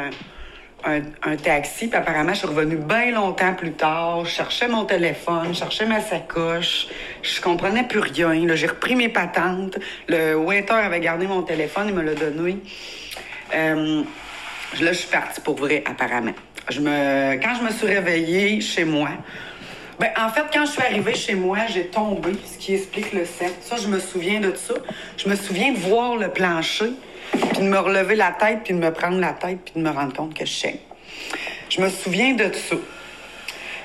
taxi. 1.42 1.88
Puis 1.88 1.96
apparemment, 1.96 2.32
je 2.32 2.38
suis 2.38 2.46
revenue 2.46 2.76
bien 2.76 3.10
longtemps 3.12 3.54
plus 3.54 3.72
tard. 3.72 4.24
Je 4.24 4.30
cherchais 4.30 4.68
mon 4.68 4.84
téléphone, 4.84 5.48
je 5.48 5.58
cherchais 5.58 5.86
ma 5.86 6.00
sacoche. 6.00 6.86
Je 7.22 7.40
comprenais 7.40 7.84
plus 7.84 8.00
rien. 8.00 8.34
J'ai 8.54 8.66
repris 8.66 8.94
mes 8.94 9.08
patentes. 9.08 9.78
Le 10.08 10.34
waiter 10.34 10.74
avait 10.74 11.00
gardé 11.00 11.26
mon 11.26 11.42
téléphone, 11.42 11.86
il 11.88 11.94
me 11.94 12.02
l'a 12.02 12.14
donné. 12.14 12.58
Euh, 13.54 14.02
là, 14.80 14.92
je 14.92 14.98
suis 14.98 15.08
partie 15.08 15.40
pour 15.40 15.56
vrai, 15.56 15.82
apparemment. 15.86 16.34
Quand 16.68 16.74
je 16.74 17.64
me 17.64 17.70
suis 17.70 17.86
réveillée 17.86 18.60
chez 18.60 18.84
moi, 18.84 19.10
ben, 19.98 20.10
en 20.18 20.28
fait, 20.28 20.44
quand 20.52 20.66
je 20.66 20.72
suis 20.72 20.82
arrivée 20.82 21.14
chez 21.14 21.34
moi, 21.34 21.58
j'ai 21.72 21.86
tombé, 21.86 22.32
ce 22.44 22.58
qui 22.58 22.74
explique 22.74 23.12
le 23.12 23.24
set. 23.24 23.54
Ça, 23.60 23.76
je 23.76 23.86
me 23.86 24.00
souviens 24.00 24.40
de 24.40 24.52
ça. 24.54 24.74
Je 25.16 25.28
me 25.28 25.36
souviens 25.36 25.72
de 25.72 25.78
voir 25.78 26.16
le 26.16 26.28
plancher, 26.28 26.92
puis 27.36 27.62
de 27.62 27.68
me 27.68 27.78
relever 27.78 28.14
la 28.14 28.32
tête, 28.32 28.60
puis 28.64 28.74
de 28.74 28.78
me 28.78 28.92
prendre 28.92 29.18
la 29.18 29.32
tête, 29.32 29.58
puis 29.64 29.74
de 29.76 29.80
me 29.80 29.90
rendre 29.90 30.14
compte 30.14 30.34
que 30.34 30.44
je 30.44 30.52
sais. 30.52 30.80
Je 31.68 31.80
me 31.80 31.88
souviens 31.88 32.34
de 32.34 32.52
ça. 32.52 32.76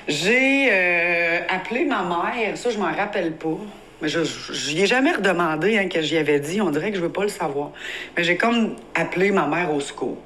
J'ai 0.08 0.68
euh, 0.70 1.40
appelé 1.48 1.84
ma 1.84 2.02
mère, 2.02 2.56
ça, 2.56 2.70
je 2.70 2.78
m'en 2.78 2.92
rappelle 2.92 3.32
pas. 3.32 3.58
Mais 4.02 4.08
je 4.08 4.74
n'y 4.74 4.82
ai 4.82 4.86
jamais 4.86 5.12
redemandé 5.12 5.76
hein, 5.76 5.88
que 5.88 6.00
j'y 6.00 6.16
avais 6.16 6.40
dit. 6.40 6.60
On 6.60 6.70
dirait 6.70 6.90
que 6.90 6.96
je 6.96 7.02
veux 7.02 7.12
pas 7.12 7.22
le 7.22 7.28
savoir. 7.28 7.70
Mais 8.16 8.24
j'ai 8.24 8.36
comme 8.36 8.76
appelé 8.94 9.30
ma 9.30 9.46
mère 9.46 9.72
au 9.72 9.80
secours. 9.80 10.18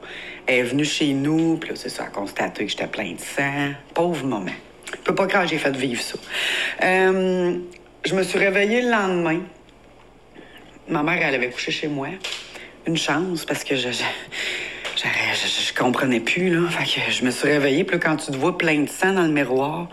Elle 0.47 0.59
est 0.59 0.63
venue 0.63 0.85
chez 0.85 1.13
nous, 1.13 1.57
puis 1.57 1.71
là, 1.71 1.77
c'est 1.77 1.89
ça, 1.89 2.05
a 2.05 2.07
constaté 2.07 2.65
que 2.65 2.71
j'étais 2.71 2.87
plein 2.87 3.13
de 3.13 3.21
sang. 3.21 3.73
Pauvre 3.93 4.25
moment. 4.27 4.53
Je 4.87 4.99
peux 4.99 5.15
pas 5.15 5.27
croire 5.27 5.47
j'ai 5.47 5.59
fait 5.59 5.75
vivre 5.77 6.01
ça. 6.01 6.17
Euh, 6.85 7.57
je 8.05 8.15
me 8.15 8.23
suis 8.23 8.39
réveillée 8.39 8.83
le 8.83 8.91
lendemain. 8.91 9.41
Ma 10.89 11.03
mère, 11.03 11.19
elle 11.27 11.35
avait 11.35 11.51
couché 11.51 11.73
chez 11.73 11.89
moi. 11.89 12.09
Une 12.87 12.97
chance, 12.97 13.45
parce 13.45 13.65
que 13.65 13.77
je, 13.77 13.91
je, 13.91 14.03
je, 14.97 15.75
comprenais 15.75 16.21
plus, 16.21 16.51
là. 16.51 16.69
Fait 16.69 16.85
que 16.85 17.11
je 17.11 17.25
me 17.25 17.31
suis 17.31 17.49
réveillée, 17.49 17.85
puis 17.85 17.99
quand 17.99 18.17
tu 18.17 18.31
te 18.31 18.37
vois 18.37 18.59
plein 18.59 18.81
de 18.81 18.89
sang 18.89 19.13
dans 19.13 19.23
le 19.23 19.33
miroir, 19.33 19.89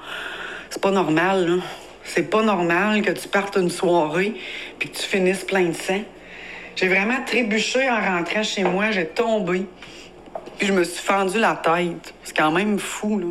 c'est 0.70 0.82
pas 0.82 0.92
normal. 0.92 1.62
C'est 2.04 2.30
pas 2.30 2.44
normal 2.44 3.02
que 3.02 3.12
tu 3.12 3.28
partes 3.28 3.56
une 3.56 3.70
soirée 3.70 4.34
puis 4.80 4.90
que 4.90 4.98
tu 4.98 5.04
finisses 5.04 5.44
plein 5.44 5.66
de 5.66 5.74
sang. 5.74 6.02
J'ai 6.76 6.88
vraiment 6.88 7.24
trébuché 7.26 7.90
en 7.90 8.02
rentrant 8.02 8.44
chez 8.44 8.64
moi. 8.64 8.92
J'ai 8.92 9.06
tombé. 9.06 9.66
Puis 10.58 10.68
je 10.68 10.74
me 10.74 10.84
suis 10.84 11.02
fendu 11.02 11.40
la 11.40 11.56
tête. 11.56 12.14
C'est 12.24 12.36
quand 12.36 12.52
même 12.52 12.80
fou, 12.80 13.20
là. 13.20 13.28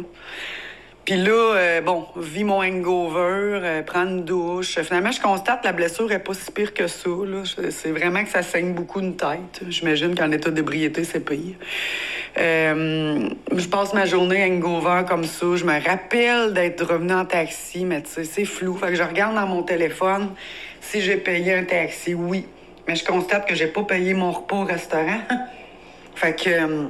Puis 1.11 1.19
là, 1.19 1.33
euh, 1.57 1.81
bon, 1.81 2.07
vis 2.15 2.45
mon 2.45 2.63
hangover, 2.63 3.59
euh, 3.65 3.83
prendre 3.83 4.13
une 4.13 4.25
douche. 4.25 4.79
Finalement, 4.79 5.11
je 5.11 5.21
constate 5.21 5.63
que 5.63 5.67
la 5.67 5.73
blessure 5.73 6.13
est 6.13 6.21
pas 6.21 6.35
si 6.35 6.53
pire 6.53 6.73
que 6.73 6.87
ça. 6.87 7.11
C'est 7.71 7.91
vraiment 7.91 8.23
que 8.23 8.31
ça 8.31 8.43
saigne 8.43 8.75
beaucoup 8.75 9.01
une 9.01 9.17
tête. 9.17 9.61
J'imagine 9.69 10.15
qu'en 10.15 10.31
état 10.31 10.51
d'ébriété, 10.51 11.03
c'est 11.03 11.19
pire. 11.19 11.57
Euh, 12.39 13.29
je 13.53 13.67
passe 13.67 13.93
ma 13.93 14.07
journée 14.07 14.45
hangover 14.45 15.03
comme 15.09 15.25
ça. 15.25 15.57
Je 15.57 15.65
me 15.65 15.85
rappelle 15.85 16.53
d'être 16.53 16.85
revenu 16.85 17.13
en 17.13 17.25
taxi, 17.25 17.85
mais 17.85 18.03
tu 18.03 18.11
sais, 18.11 18.23
c'est 18.23 18.45
flou. 18.45 18.77
Fait 18.77 18.91
que 18.91 18.95
je 18.95 19.03
regarde 19.03 19.35
dans 19.35 19.49
mon 19.49 19.65
téléphone 19.65 20.31
si 20.81 21.01
j'ai 21.01 21.17
payé 21.17 21.55
un 21.55 21.65
taxi. 21.65 22.15
Oui. 22.15 22.47
Mais 22.87 22.95
je 22.95 23.05
constate 23.05 23.49
que 23.49 23.57
j'ai 23.57 23.67
pas 23.67 23.83
payé 23.83 24.15
mon 24.15 24.31
repas 24.31 24.59
au 24.59 24.65
restaurant. 24.65 25.23
fait 26.15 26.41
que 26.41 26.87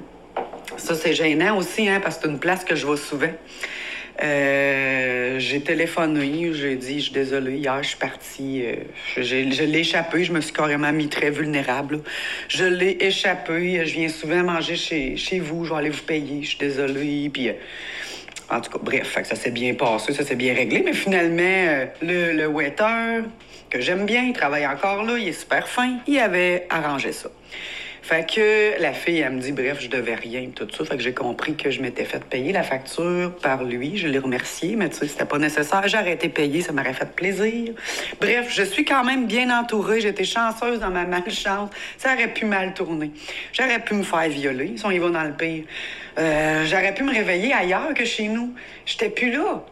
ça, 0.77 0.95
c'est 0.95 1.15
gênant 1.15 1.57
aussi, 1.57 1.89
hein, 1.89 2.01
parce 2.03 2.17
que 2.17 2.25
c'est 2.25 2.29
une 2.29 2.39
place 2.39 2.65
que 2.65 2.75
je 2.75 2.87
vais 2.87 2.99
souvent. 2.99 3.33
Euh, 4.23 5.39
j'ai 5.39 5.61
téléphoné, 5.61 6.53
j'ai 6.53 6.77
dit, 6.77 6.99
je 6.99 7.05
suis 7.05 7.13
désolée, 7.13 7.57
hier, 7.57 7.83
je 7.83 7.89
suis 7.89 7.99
partie. 7.99 8.63
Euh, 8.65 8.75
je, 9.17 9.65
l'ai 9.65 9.79
échappé, 9.79 10.25
je 10.25 10.33
me 10.33 10.41
suis 10.41 10.53
carrément 10.53 10.93
mis 10.93 11.09
très 11.09 11.31
vulnérable. 11.31 12.01
Je 12.49 12.65
l'ai 12.65 12.99
échappé, 13.01 13.85
je 13.87 13.95
viens 13.95 14.09
souvent 14.09 14.43
manger 14.43 14.77
chez, 14.77 15.17
chez 15.17 15.41
vous, 15.41 15.65
je 15.65 15.71
vais 15.71 15.79
aller 15.79 15.91
vous 15.91 16.03
payer, 16.03 16.43
je 16.43 16.49
suis 16.49 16.59
désolée. 16.59 17.31
Euh, 17.39 17.53
en 18.55 18.61
tout 18.61 18.71
cas, 18.71 18.79
bref, 18.83 19.17
ça 19.23 19.37
s'est 19.37 19.53
bien 19.53 19.75
passé, 19.75 20.13
ça 20.13 20.25
s'est 20.25 20.35
bien 20.35 20.55
réglé. 20.55 20.83
Mais 20.85 20.93
finalement, 20.93 21.87
le, 22.03 22.33
le 22.33 22.47
waiter, 22.47 23.23
que 23.71 23.81
j'aime 23.81 24.05
bien, 24.05 24.25
il 24.25 24.33
travaille 24.33 24.67
encore 24.67 25.05
là, 25.05 25.17
il 25.17 25.29
est 25.29 25.33
super 25.33 25.69
fin, 25.69 25.99
il 26.07 26.19
avait 26.19 26.67
arrangé 26.69 27.13
ça. 27.13 27.31
Fait 28.03 28.29
que 28.29 28.81
la 28.81 28.93
fille, 28.93 29.21
elle 29.21 29.33
me 29.33 29.41
dit, 29.41 29.53
bref, 29.53 29.79
je 29.81 29.89
devais 29.89 30.15
rien, 30.15 30.49
tout 30.55 30.67
ça. 30.77 30.85
Fait 30.85 30.97
que 30.97 31.03
j'ai 31.03 31.13
compris 31.13 31.55
que 31.55 31.71
je 31.71 31.81
m'étais 31.83 32.05
fait 32.05 32.25
payer 32.25 32.53
la 32.53 32.63
facture 32.63 33.33
par 33.43 33.65
lui. 33.65 33.97
Je 33.97 34.09
l'ai 34.09 34.19
remercié, 34.19 34.77
mais 34.77 34.89
tu 34.89 34.97
sais, 34.97 35.07
c'était 35.07 35.25
pas 35.25 35.39
nécessaire. 35.39 35.83
Arrêté 35.93 36.29
de 36.29 36.33
payer, 36.33 36.63
ça 36.63 36.73
m'aurait 36.73 36.95
fait 36.95 37.11
plaisir. 37.15 37.75
Bref, 38.21 38.49
je 38.51 38.63
suis 38.63 38.85
quand 38.85 39.05
même 39.05 39.27
bien 39.27 39.51
entourée. 39.57 40.01
J'étais 40.01 40.25
chanceuse 40.25 40.81
dans 40.81 40.91
ma 40.91 41.05
malchance. 41.05 41.71
Ça 41.99 42.15
aurait 42.15 42.33
pu 42.33 42.47
mal 42.47 42.75
tourner. 42.75 43.11
J'aurais 43.53 43.81
pu 43.81 43.95
me 43.95 44.03
faire 44.03 44.29
violer, 44.29 44.75
si 44.77 44.87
on 44.87 44.91
y 44.91 44.99
va 44.99 45.11
dans 45.11 45.25
le 45.25 45.33
pire. 45.33 45.65
Euh, 46.19 46.65
j'aurais 46.67 46.95
pu 46.95 47.03
me 47.03 47.13
réveiller 47.13 47.53
ailleurs 47.53 47.95
que 47.95 48.05
chez 48.05 48.29
nous. 48.29 48.55
J'étais 48.87 49.11
plus 49.11 49.31
là. 49.31 49.63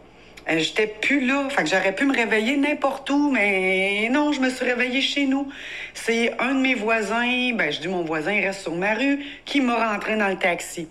Euh, 0.49 0.57
j'étais 0.59 0.87
plus 0.87 1.25
là. 1.25 1.47
Fait 1.49 1.63
que 1.63 1.69
j'aurais 1.69 1.93
pu 1.93 2.05
me 2.05 2.15
réveiller 2.15 2.57
n'importe 2.57 3.09
où, 3.09 3.31
mais 3.31 4.09
non, 4.09 4.31
je 4.31 4.39
me 4.41 4.49
suis 4.49 4.65
réveillée 4.65 5.01
chez 5.01 5.25
nous. 5.25 5.47
C'est 5.93 6.33
un 6.39 6.55
de 6.55 6.59
mes 6.59 6.75
voisins, 6.75 7.53
ben 7.53 7.71
je 7.71 7.79
dis 7.79 7.87
mon 7.87 8.03
voisin, 8.03 8.33
il 8.33 8.45
reste 8.45 8.61
sur 8.61 8.75
ma 8.75 8.93
rue, 8.95 9.19
qui 9.45 9.61
m'a 9.61 9.91
rentré 9.91 10.17
dans 10.17 10.27
le 10.27 10.37
taxi. 10.37 10.87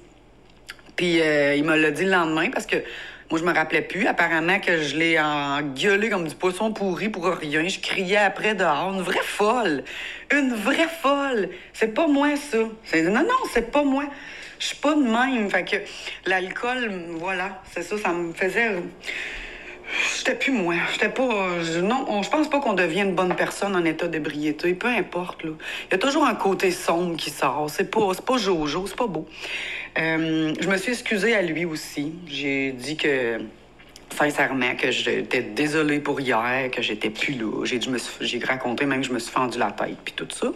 Puis 0.96 1.20
euh, 1.20 1.54
il 1.56 1.64
me 1.64 1.76
l'a 1.76 1.90
dit 1.90 2.04
le 2.04 2.10
lendemain 2.10 2.50
parce 2.50 2.66
que 2.66 2.76
moi, 3.30 3.38
je 3.38 3.44
me 3.44 3.52
rappelais 3.52 3.82
plus. 3.82 4.06
Apparemment 4.06 4.58
que 4.58 4.80
je 4.80 4.96
l'ai 4.96 5.20
engueulé 5.20 6.08
comme 6.08 6.26
du 6.26 6.34
poisson 6.34 6.72
pourri 6.72 7.10
pour 7.10 7.26
rien. 7.26 7.68
Je 7.68 7.78
criais 7.78 8.16
après 8.16 8.54
dehors. 8.54 8.94
Une 8.94 9.02
vraie 9.02 9.22
folle. 9.22 9.84
Une 10.32 10.54
vraie 10.54 10.88
folle. 11.02 11.50
C'est 11.74 11.92
pas 11.92 12.06
moi, 12.06 12.28
ça. 12.36 12.56
Non, 12.56 13.22
non, 13.22 13.34
c'est 13.52 13.70
pas 13.70 13.82
moi. 13.82 14.04
Je 14.58 14.66
suis 14.66 14.76
pas 14.76 14.94
de 14.94 15.02
même. 15.02 15.50
Fait 15.50 15.62
que 15.62 15.76
l'alcool, 16.24 16.90
voilà, 17.18 17.60
c'est 17.70 17.82
ça, 17.82 17.98
ça 17.98 18.12
me 18.12 18.32
faisait 18.32 18.70
J'étais 20.16 20.34
plus 20.34 20.52
moi. 20.52 20.74
J'étais 20.92 21.08
pas. 21.08 21.48
non, 21.82 22.22
je 22.22 22.30
pense 22.30 22.48
pas 22.48 22.60
qu'on 22.60 22.74
devient 22.74 23.00
une 23.00 23.14
bonne 23.14 23.34
personne 23.34 23.74
en 23.76 23.84
état 23.84 24.08
d'ébriété. 24.08 24.74
Peu 24.74 24.88
importe, 24.88 25.44
là. 25.44 25.50
Il 25.86 25.92
y 25.92 25.94
a 25.94 25.98
toujours 25.98 26.26
un 26.26 26.34
côté 26.34 26.70
sombre 26.70 27.16
qui 27.16 27.30
sort. 27.30 27.68
C'est 27.70 27.90
pas, 27.90 28.00
pas 28.26 28.36
Jojo, 28.36 28.86
c'est 28.86 28.96
pas 28.96 29.06
beau. 29.06 29.26
Euh, 29.98 30.54
je 30.60 30.68
me 30.68 30.76
suis 30.76 30.92
excusée 30.92 31.34
à 31.34 31.42
lui 31.42 31.64
aussi. 31.64 32.12
J'ai 32.26 32.72
dit 32.72 32.96
que 32.96 33.40
sincèrement 34.14 34.74
que 34.76 34.90
j'étais 34.90 35.42
désolée 35.42 36.00
pour 36.00 36.20
hier, 36.20 36.70
que 36.70 36.82
j'étais 36.82 37.10
plus 37.10 37.34
là. 37.34 37.64
J'ai, 37.64 38.38
raconté 38.44 38.86
même 38.86 39.00
que 39.00 39.06
je 39.06 39.12
me 39.12 39.18
suis 39.18 39.32
fendu 39.32 39.58
la 39.58 39.70
tête, 39.70 39.96
puis 40.04 40.14
tout 40.14 40.28
ça. 40.30 40.48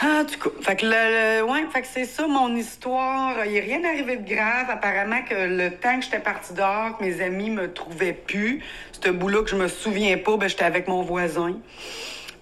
Ah, 0.00 0.22
du 0.22 0.36
coup, 0.38 0.50
fait 0.60 0.76
que, 0.76 0.86
le, 0.86 1.40
le- 1.40 1.44
ouais, 1.50 1.64
fait 1.72 1.82
que 1.82 1.86
c'est 1.88 2.04
ça 2.04 2.28
mon 2.28 2.54
histoire. 2.54 3.44
Il 3.46 3.52
n'est 3.52 3.60
rien 3.60 3.84
arrivé 3.84 4.16
de 4.16 4.28
grave. 4.32 4.66
Apparemment 4.70 5.22
que 5.28 5.34
le 5.34 5.70
temps 5.72 5.98
que 5.98 6.04
j'étais 6.04 6.20
partie 6.20 6.54
dehors, 6.54 6.96
que 6.96 7.04
mes 7.04 7.20
amis 7.20 7.50
me 7.50 7.72
trouvaient 7.72 8.12
plus, 8.12 8.62
ce 8.92 9.10
bout-là 9.10 9.42
que 9.42 9.50
je 9.50 9.56
me 9.56 9.66
souviens 9.66 10.16
pas, 10.18 10.36
ben 10.36 10.48
j'étais 10.48 10.64
avec 10.64 10.86
mon 10.86 11.02
voisin. 11.02 11.56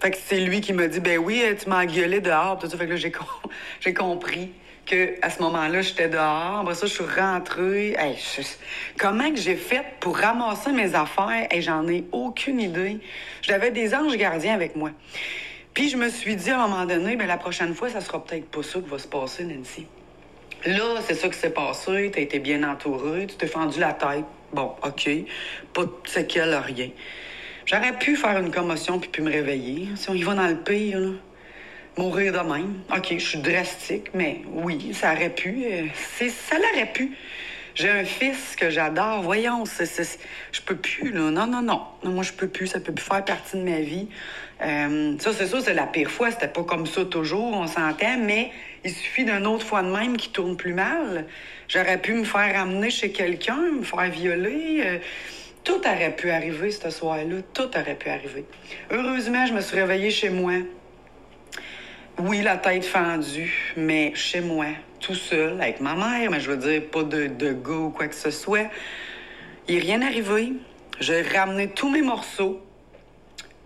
Fait 0.00 0.10
que 0.10 0.18
c'est 0.22 0.40
lui 0.40 0.60
qui 0.60 0.74
m'a 0.74 0.86
dit, 0.88 1.00
ben 1.00 1.18
oui, 1.18 1.42
tu 1.58 1.70
m'as 1.70 1.82
engueulé 1.82 2.20
dehors. 2.20 2.58
Tout 2.58 2.68
ça. 2.68 2.76
Fait 2.76 2.84
que 2.84 2.90
là, 2.90 2.96
j'ai, 2.96 3.10
com- 3.10 3.24
j'ai 3.80 3.94
compris 3.94 4.52
que 4.84 5.14
à 5.22 5.30
ce 5.30 5.40
moment-là, 5.42 5.80
j'étais 5.80 6.08
dehors. 6.08 6.58
Après 6.60 6.74
ça, 6.74 6.86
je 6.86 6.92
suis 6.92 7.04
rentrée. 7.18 7.96
Comment 8.98 9.30
que 9.30 9.38
j'ai 9.40 9.56
fait 9.56 9.82
pour 10.00 10.18
ramasser 10.18 10.72
mes 10.72 10.94
affaires? 10.94 11.46
Hey, 11.50 11.62
j'en 11.62 11.88
ai 11.88 12.04
aucune 12.12 12.60
idée. 12.60 12.98
J'avais 13.40 13.70
des 13.70 13.94
anges 13.94 14.14
gardiens 14.18 14.52
avec 14.52 14.76
moi. 14.76 14.90
Puis 15.76 15.90
je 15.90 15.98
me 15.98 16.08
suis 16.08 16.36
dit 16.36 16.48
à 16.50 16.58
un 16.58 16.68
moment 16.68 16.86
donné, 16.86 17.16
ben 17.16 17.26
la 17.26 17.36
prochaine 17.36 17.74
fois, 17.74 17.90
ça 17.90 18.00
sera 18.00 18.24
peut-être 18.24 18.46
pas 18.46 18.62
ça 18.62 18.80
qui 18.80 18.88
va 18.88 18.98
se 18.98 19.06
passer, 19.06 19.44
Nancy. 19.44 19.86
Là, 20.64 21.02
c'est 21.06 21.12
ça 21.12 21.28
qui 21.28 21.38
s'est 21.38 21.50
passé. 21.50 22.10
T'as 22.14 22.22
été 22.22 22.38
bien 22.38 22.62
entourée. 22.66 23.26
Tu 23.26 23.36
t'es 23.36 23.46
fendu 23.46 23.78
la 23.78 23.92
tête. 23.92 24.24
Bon, 24.54 24.72
OK. 24.82 25.10
Pas 25.74 25.84
de 25.84 25.90
séquelles, 26.06 26.54
rien. 26.54 26.88
J'aurais 27.66 27.92
pu 27.92 28.16
faire 28.16 28.38
une 28.40 28.50
commotion 28.50 28.98
puis 28.98 29.10
puis 29.10 29.22
me 29.22 29.30
réveiller. 29.30 29.88
Si 29.96 30.08
on 30.08 30.14
y 30.14 30.22
va 30.22 30.32
dans 30.34 30.48
le 30.48 30.56
pire. 30.56 30.98
Mourir 31.98 32.32
de 32.32 32.38
même. 32.38 32.80
OK, 32.96 33.08
je 33.10 33.18
suis 33.18 33.38
drastique, 33.40 34.08
mais 34.14 34.40
oui, 34.46 34.94
ça 34.94 35.12
aurait 35.12 35.28
pu. 35.34 35.62
euh, 35.66 35.84
c'est, 35.94 36.30
ça 36.30 36.56
l'aurait 36.56 36.90
pu. 36.90 37.14
J'ai 37.76 37.90
un 37.90 38.04
fils 38.04 38.56
que 38.56 38.70
j'adore. 38.70 39.20
Voyons, 39.20 39.66
c'est, 39.66 40.18
je 40.50 40.62
peux 40.62 40.76
plus, 40.76 41.12
là. 41.12 41.30
Non, 41.30 41.46
non, 41.46 41.60
non. 41.60 41.82
Non, 42.02 42.10
Moi, 42.10 42.24
je 42.24 42.32
peux 42.32 42.48
plus. 42.48 42.66
Ça 42.68 42.80
peut 42.80 42.94
plus 42.94 43.04
faire 43.04 43.22
partie 43.22 43.58
de 43.58 43.62
ma 43.62 43.80
vie. 43.80 44.08
Euh, 44.62 45.14
ça, 45.18 45.32
c'est 45.34 45.46
ça, 45.46 45.60
c'est 45.60 45.74
la 45.74 45.86
pire 45.86 46.10
fois. 46.10 46.30
C'était 46.30 46.48
pas 46.48 46.64
comme 46.64 46.86
ça 46.86 47.04
toujours, 47.04 47.52
on 47.52 47.66
s'entend, 47.66 48.16
mais 48.18 48.50
il 48.82 48.90
suffit 48.90 49.26
d'une 49.26 49.46
autre 49.46 49.66
fois 49.66 49.82
de 49.82 49.90
même 49.90 50.16
qui 50.16 50.30
tourne 50.30 50.56
plus 50.56 50.72
mal. 50.72 51.26
J'aurais 51.68 51.98
pu 51.98 52.14
me 52.14 52.24
faire 52.24 52.58
amener 52.58 52.88
chez 52.88 53.12
quelqu'un, 53.12 53.56
me 53.58 53.82
faire 53.82 54.10
violer. 54.10 54.82
euh, 54.82 54.98
tout 55.62 55.80
aurait 55.84 56.14
pu 56.16 56.30
arriver 56.30 56.70
ce 56.70 56.88
soir-là. 56.88 57.42
Tout 57.52 57.76
aurait 57.76 57.96
pu 57.96 58.08
arriver. 58.08 58.46
Heureusement, 58.90 59.44
je 59.44 59.52
me 59.52 59.60
suis 59.60 59.76
réveillée 59.76 60.10
chez 60.10 60.30
moi. 60.30 60.52
Oui, 62.18 62.40
la 62.40 62.56
tête 62.56 62.86
fendue, 62.86 63.74
mais 63.76 64.12
chez 64.14 64.40
moi, 64.40 64.66
tout 65.06 65.14
seul, 65.14 65.60
avec 65.60 65.80
ma 65.80 65.94
mère, 65.94 66.32
mais 66.32 66.40
je 66.40 66.50
veux 66.50 66.56
dire, 66.56 66.82
pas 66.90 67.04
de, 67.04 67.28
de 67.28 67.52
gars 67.52 67.72
ou 67.74 67.90
quoi 67.90 68.08
que 68.08 68.14
ce 68.14 68.32
soit. 68.32 68.68
Il 69.68 69.76
n'est 69.76 69.80
rien 69.80 70.02
arrivé. 70.02 70.54
J'ai 70.98 71.22
ramené 71.22 71.68
tous 71.68 71.88
mes 71.88 72.02
morceaux. 72.02 72.60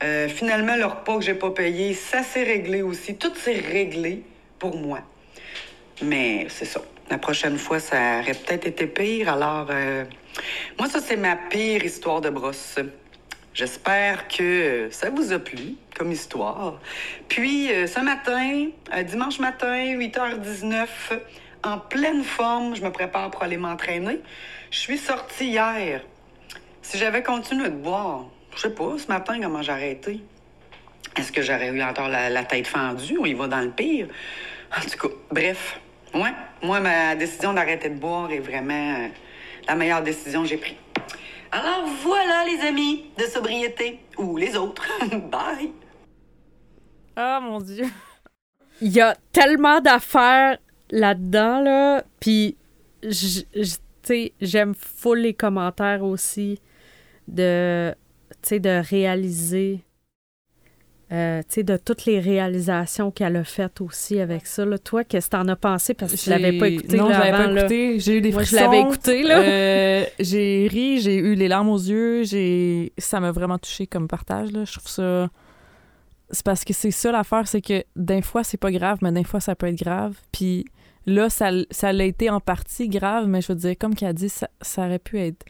Euh, 0.03 0.29
finalement, 0.29 0.77
le 0.77 0.85
repas 0.85 1.17
que 1.17 1.25
j'ai 1.25 1.35
pas 1.35 1.51
payé, 1.51 1.95
ça 1.95 2.23
s'est 2.23 2.43
réglé 2.43 2.83
aussi. 2.83 3.17
Tout 3.17 3.35
s'est 3.35 3.59
réglé 3.59 4.23
pour 4.59 4.77
moi. 4.77 5.01
Mais 6.03 6.47
c'est 6.51 6.67
ça. 6.67 6.83
La 7.09 7.17
prochaine 7.17 7.57
fois, 7.57 7.81
ça 7.81 8.21
aurait 8.21 8.35
peut-être 8.35 8.67
été 8.67 8.87
pire. 8.87 9.33
Alors, 9.33 9.69
euh, 9.71 10.05
moi, 10.79 10.91
ça, 10.91 11.01
c'est 11.01 11.17
ma 11.17 11.37
pire 11.37 11.83
histoire 11.83 12.21
de 12.21 12.29
brosse. 12.29 12.79
J'espère 13.55 14.29
que 14.29 14.89
ça 14.91 15.09
vous 15.09 15.33
a 15.33 15.39
plu 15.39 15.75
comme 16.01 16.13
histoire. 16.13 16.81
Puis, 17.29 17.71
euh, 17.71 17.87
ce 17.87 18.01
matin, 18.01 18.69
euh, 18.95 19.03
dimanche 19.03 19.39
matin, 19.39 19.85
8h19, 19.85 20.89
en 21.63 21.77
pleine 21.77 22.25
forme, 22.25 22.75
je 22.75 22.83
me 22.83 22.91
prépare 22.91 23.31
pour 23.31 23.43
aller 23.43 23.59
m'entraîner. 23.59 24.19
Je 24.71 24.79
suis 24.79 24.97
sortie 24.97 25.49
hier. 25.49 26.01
Si 26.81 26.97
j'avais 26.97 27.23
continué 27.23 27.69
de 27.69 27.77
boire, 27.77 28.25
je 28.57 28.63
sais 28.63 28.71
pas, 28.71 28.97
ce 28.97 29.09
matin, 29.09 29.39
comment 29.43 29.61
j'ai 29.61 29.73
arrêté. 29.73 30.23
Est-ce 31.19 31.33
que 31.33 31.43
j'aurais 31.43 31.69
eu 31.69 31.83
encore 31.83 32.09
la, 32.09 32.31
la 32.31 32.45
tête 32.45 32.67
fendue? 32.67 33.19
Ou 33.19 33.27
il 33.27 33.37
va 33.37 33.47
dans 33.47 33.61
le 33.61 33.71
pire? 33.71 34.09
En 34.75 34.81
tout 34.81 35.07
cas, 35.07 35.15
bref. 35.31 35.79
Ouais, 36.15 36.33
moi, 36.63 36.81
ma 36.81 37.15
décision 37.15 37.53
d'arrêter 37.53 37.91
de 37.91 37.99
boire 37.99 38.33
est 38.33 38.39
vraiment 38.39 38.95
euh, 39.01 39.09
la 39.69 39.75
meilleure 39.75 40.03
décision 40.03 40.45
que 40.45 40.49
j'ai 40.49 40.57
prise. 40.57 40.77
Alors 41.53 41.85
voilà, 42.03 42.47
les 42.47 42.67
amis 42.67 43.05
de 43.19 43.25
sobriété. 43.25 44.01
Ou 44.17 44.39
les 44.39 44.57
autres. 44.57 44.89
Bye! 45.31 45.73
Ah, 47.17 47.41
mon 47.43 47.61
Dieu. 47.61 47.85
Il 48.81 48.93
y 48.93 49.01
a 49.01 49.17
tellement 49.33 49.81
d'affaires 49.81 50.59
là-dedans, 50.91 51.61
là. 51.63 52.03
Puis, 52.19 52.57
tu 53.03 53.11
sais, 54.03 54.33
j'aime 54.41 54.75
full 54.75 55.19
les 55.21 55.35
commentaires 55.35 56.03
aussi 56.03 56.61
de, 57.29 57.93
tu 58.43 58.49
sais, 58.49 58.61
de 58.61 58.83
réaliser, 58.89 59.81
euh, 61.13 61.41
tu 61.41 61.47
sais, 61.49 61.63
de 61.63 61.77
toutes 61.77 62.07
les 62.07 62.21
réalisations 62.21 63.11
qu'elle 63.11 63.37
a 63.37 63.45
faites 63.45 63.81
aussi 63.81 64.19
avec 64.21 64.47
ça. 64.47 64.65
Là. 64.65 64.79
Toi, 64.79 65.05
qu'est-ce 65.05 65.27
que 65.27 65.37
t'en 65.37 65.49
as 65.49 65.57
pensé? 65.57 65.93
Parce 65.93 66.13
que 66.13 66.19
je 66.19 66.31
l'avais 66.31 66.59
pas 66.59 66.69
écouté 66.69 66.97
Non, 66.97 67.09
là, 67.09 67.15
je 67.15 67.19
l'avais 67.21 67.31
avant, 67.33 67.45
pas 67.49 67.53
là. 67.53 67.61
écouté. 67.63 68.01
J'ai 68.01 68.17
eu 68.17 68.21
des 68.21 68.33
Moi, 68.33 68.43
je 68.43 68.49
frissons. 68.49 68.65
l'avais 68.65 68.81
écouté, 68.81 69.23
là. 69.25 69.39
Euh, 69.41 70.05
j'ai 70.21 70.69
ri, 70.71 71.01
j'ai 71.01 71.17
eu 71.17 71.35
les 71.35 71.49
larmes 71.49 71.69
aux 71.69 71.79
yeux. 71.79 72.23
J'ai, 72.25 72.93
ça 72.97 73.21
m'a 73.21 73.33
vraiment 73.33 73.59
touché 73.59 73.87
comme 73.87 74.09
partage. 74.09 74.53
Là. 74.53 74.65
Je 74.65 74.73
trouve 74.79 74.89
ça. 74.89 75.29
C'est 76.33 76.45
parce 76.45 76.65
que 76.65 76.73
c'est 76.73 76.91
ça 76.91 77.11
l'affaire, 77.13 77.47
c'est 77.49 77.61
que 77.61 77.85
d'un 77.97 78.23
fois 78.23 78.45
c'est 78.45 78.57
pas 78.57 78.71
grave, 78.71 78.99
mais 79.03 79.13
d'un 79.13 79.25
fois 79.25 79.41
ça 79.41 79.55
peut 79.55 79.67
être 79.67 79.79
grave. 79.83 80.17
Puis 80.33 80.65
là, 81.07 81.29
ça, 81.31 81.51
ça 81.71 81.93
l'a 81.93 82.05
été 82.05 82.31
en 82.31 82.41
partie 82.41 82.89
grave, 82.89 83.27
mais 83.27 83.41
je 83.41 83.49
veux 83.53 83.59
dire, 83.59 83.75
comme 83.79 83.95
qu'elle 83.95 84.09
a 84.11 84.13
dit, 84.13 84.29
ça, 84.29 84.49
ça 84.61 84.87
aurait 84.87 84.99
pu 84.99 85.19
être. 85.19 85.45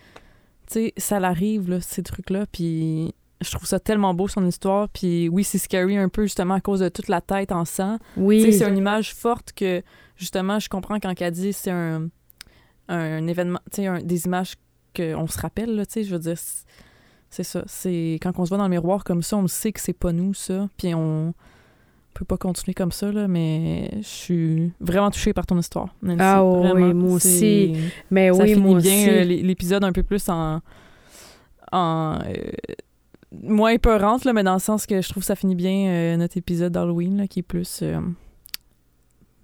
Tu 0.66 0.74
sais, 0.74 0.92
ça 0.96 1.18
l'arrive, 1.20 1.68
là, 1.68 1.80
ces 1.80 2.02
trucs-là. 2.02 2.46
Puis 2.50 3.12
je 3.42 3.50
trouve 3.50 3.66
ça 3.66 3.80
tellement 3.80 4.14
beau, 4.14 4.28
son 4.28 4.46
histoire. 4.46 4.88
Puis 4.88 5.28
oui, 5.28 5.44
c'est 5.44 5.58
scary 5.58 5.98
un 5.98 6.08
peu, 6.08 6.22
justement, 6.22 6.54
à 6.54 6.60
cause 6.60 6.80
de 6.80 6.88
toute 6.88 7.08
la 7.08 7.20
tête 7.20 7.52
en 7.52 7.64
sang. 7.64 7.98
Tu 7.98 8.04
sais, 8.14 8.20
Oui. 8.20 8.52
c'est 8.52 8.68
une 8.68 8.78
image 8.78 9.12
forte 9.14 9.52
que, 9.52 9.82
justement, 10.16 10.58
je 10.60 10.68
comprends 10.68 10.98
quand 11.00 11.12
elle 11.20 11.32
dit 11.32 11.52
c'est 11.52 11.70
un, 11.72 12.08
un 12.88 13.26
événement, 13.26 13.60
tu 13.72 13.82
sais, 13.82 14.02
des 14.02 14.26
images 14.26 14.54
qu'on 14.96 15.26
se 15.26 15.38
rappelle, 15.38 15.74
là, 15.74 15.84
tu 15.84 15.92
sais, 15.94 16.04
je 16.04 16.12
veux 16.12 16.20
dire, 16.20 16.38
c'est- 17.30 17.42
ça. 17.44 17.62
C'est 17.66 18.18
quand 18.22 18.38
on 18.38 18.44
se 18.44 18.50
voit 18.50 18.58
dans 18.58 18.64
le 18.64 18.70
miroir 18.70 19.04
comme 19.04 19.22
ça, 19.22 19.36
on 19.36 19.42
le 19.42 19.48
sait 19.48 19.72
que 19.72 19.80
c'est 19.80 19.92
pas 19.92 20.12
nous, 20.12 20.34
ça, 20.34 20.68
puis 20.76 20.94
on 20.94 21.32
peut 22.12 22.24
pas 22.24 22.36
continuer 22.36 22.74
comme 22.74 22.90
ça, 22.92 23.10
là, 23.12 23.28
mais 23.28 23.88
je 24.02 24.06
suis 24.06 24.72
vraiment 24.80 25.10
touchée 25.10 25.32
par 25.32 25.46
ton 25.46 25.58
histoire, 25.58 25.94
Nancy, 26.02 26.18
Ah 26.20 26.44
oui, 26.44 26.58
vraiment. 26.68 26.94
moi 26.94 27.14
aussi. 27.14 27.74
Mais 28.10 28.32
Ça 28.34 28.42
oui, 28.42 28.54
finit 28.54 28.60
moi 28.66 28.80
bien 28.80 29.08
euh, 29.08 29.24
l'épisode 29.24 29.84
un 29.84 29.92
peu 29.92 30.02
plus 30.02 30.28
en... 30.28 30.60
en 31.72 32.18
euh, 32.26 32.34
moins 33.32 33.70
épeurante, 33.70 34.24
là, 34.24 34.32
mais 34.32 34.42
dans 34.42 34.54
le 34.54 34.58
sens 34.60 34.86
que 34.86 35.00
je 35.00 35.08
trouve 35.08 35.22
que 35.22 35.26
ça 35.28 35.36
finit 35.36 35.54
bien 35.54 35.88
euh, 35.88 36.16
notre 36.16 36.36
épisode 36.36 36.72
d'Halloween, 36.72 37.16
là, 37.16 37.26
qui 37.28 37.38
est 37.38 37.42
plus... 37.44 37.78
euh, 37.82 38.00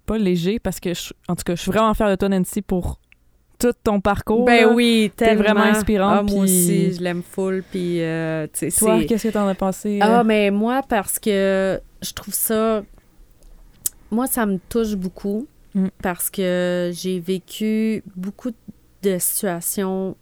pas 0.07 0.19
léger, 0.19 0.59
parce 0.59 0.81
que, 0.81 0.93
je- 0.93 1.13
en 1.29 1.37
tout 1.37 1.45
cas, 1.45 1.55
je 1.55 1.63
suis 1.63 1.71
vraiment 1.71 1.95
fière 1.95 2.11
de 2.11 2.17
toi, 2.17 2.29
Nancy, 2.29 2.63
pour 2.63 2.99
tout 3.59 3.73
ton 3.83 4.01
parcours. 4.01 4.45
Ben 4.45 4.67
là. 4.67 4.73
oui, 4.73 5.11
tellement. 5.17 5.43
vraiment 5.43 5.61
inspirante, 5.63 6.17
Ah, 6.19 6.23
moi 6.23 6.45
aussi, 6.45 6.93
je 6.93 7.01
l'aime 7.03 7.23
full. 7.23 7.63
Puis, 7.71 8.03
euh, 8.03 8.47
tu 8.53 8.71
sais, 8.71 8.79
Toi, 8.79 9.05
qu'est-ce 9.05 9.29
que 9.29 9.33
t'en 9.33 9.47
as 9.49 9.55
pensé? 9.55 9.99
Ah, 10.03 10.21
euh? 10.21 10.25
mais 10.25 10.51
moi, 10.51 10.83
parce 10.89 11.19
que 11.19 11.81
je 12.03 12.13
trouve 12.13 12.35
ça. 12.35 12.83
Moi, 14.11 14.27
ça 14.27 14.47
me 14.47 14.59
touche 14.69 14.95
beaucoup 14.95 15.47
Mm. 15.75 15.89
parce 16.03 16.31
que 16.31 16.91
j'ai 16.95 17.21
vécu 17.21 18.03
beaucoup 18.15 18.51
de 19.03 19.19
situations 19.19 20.17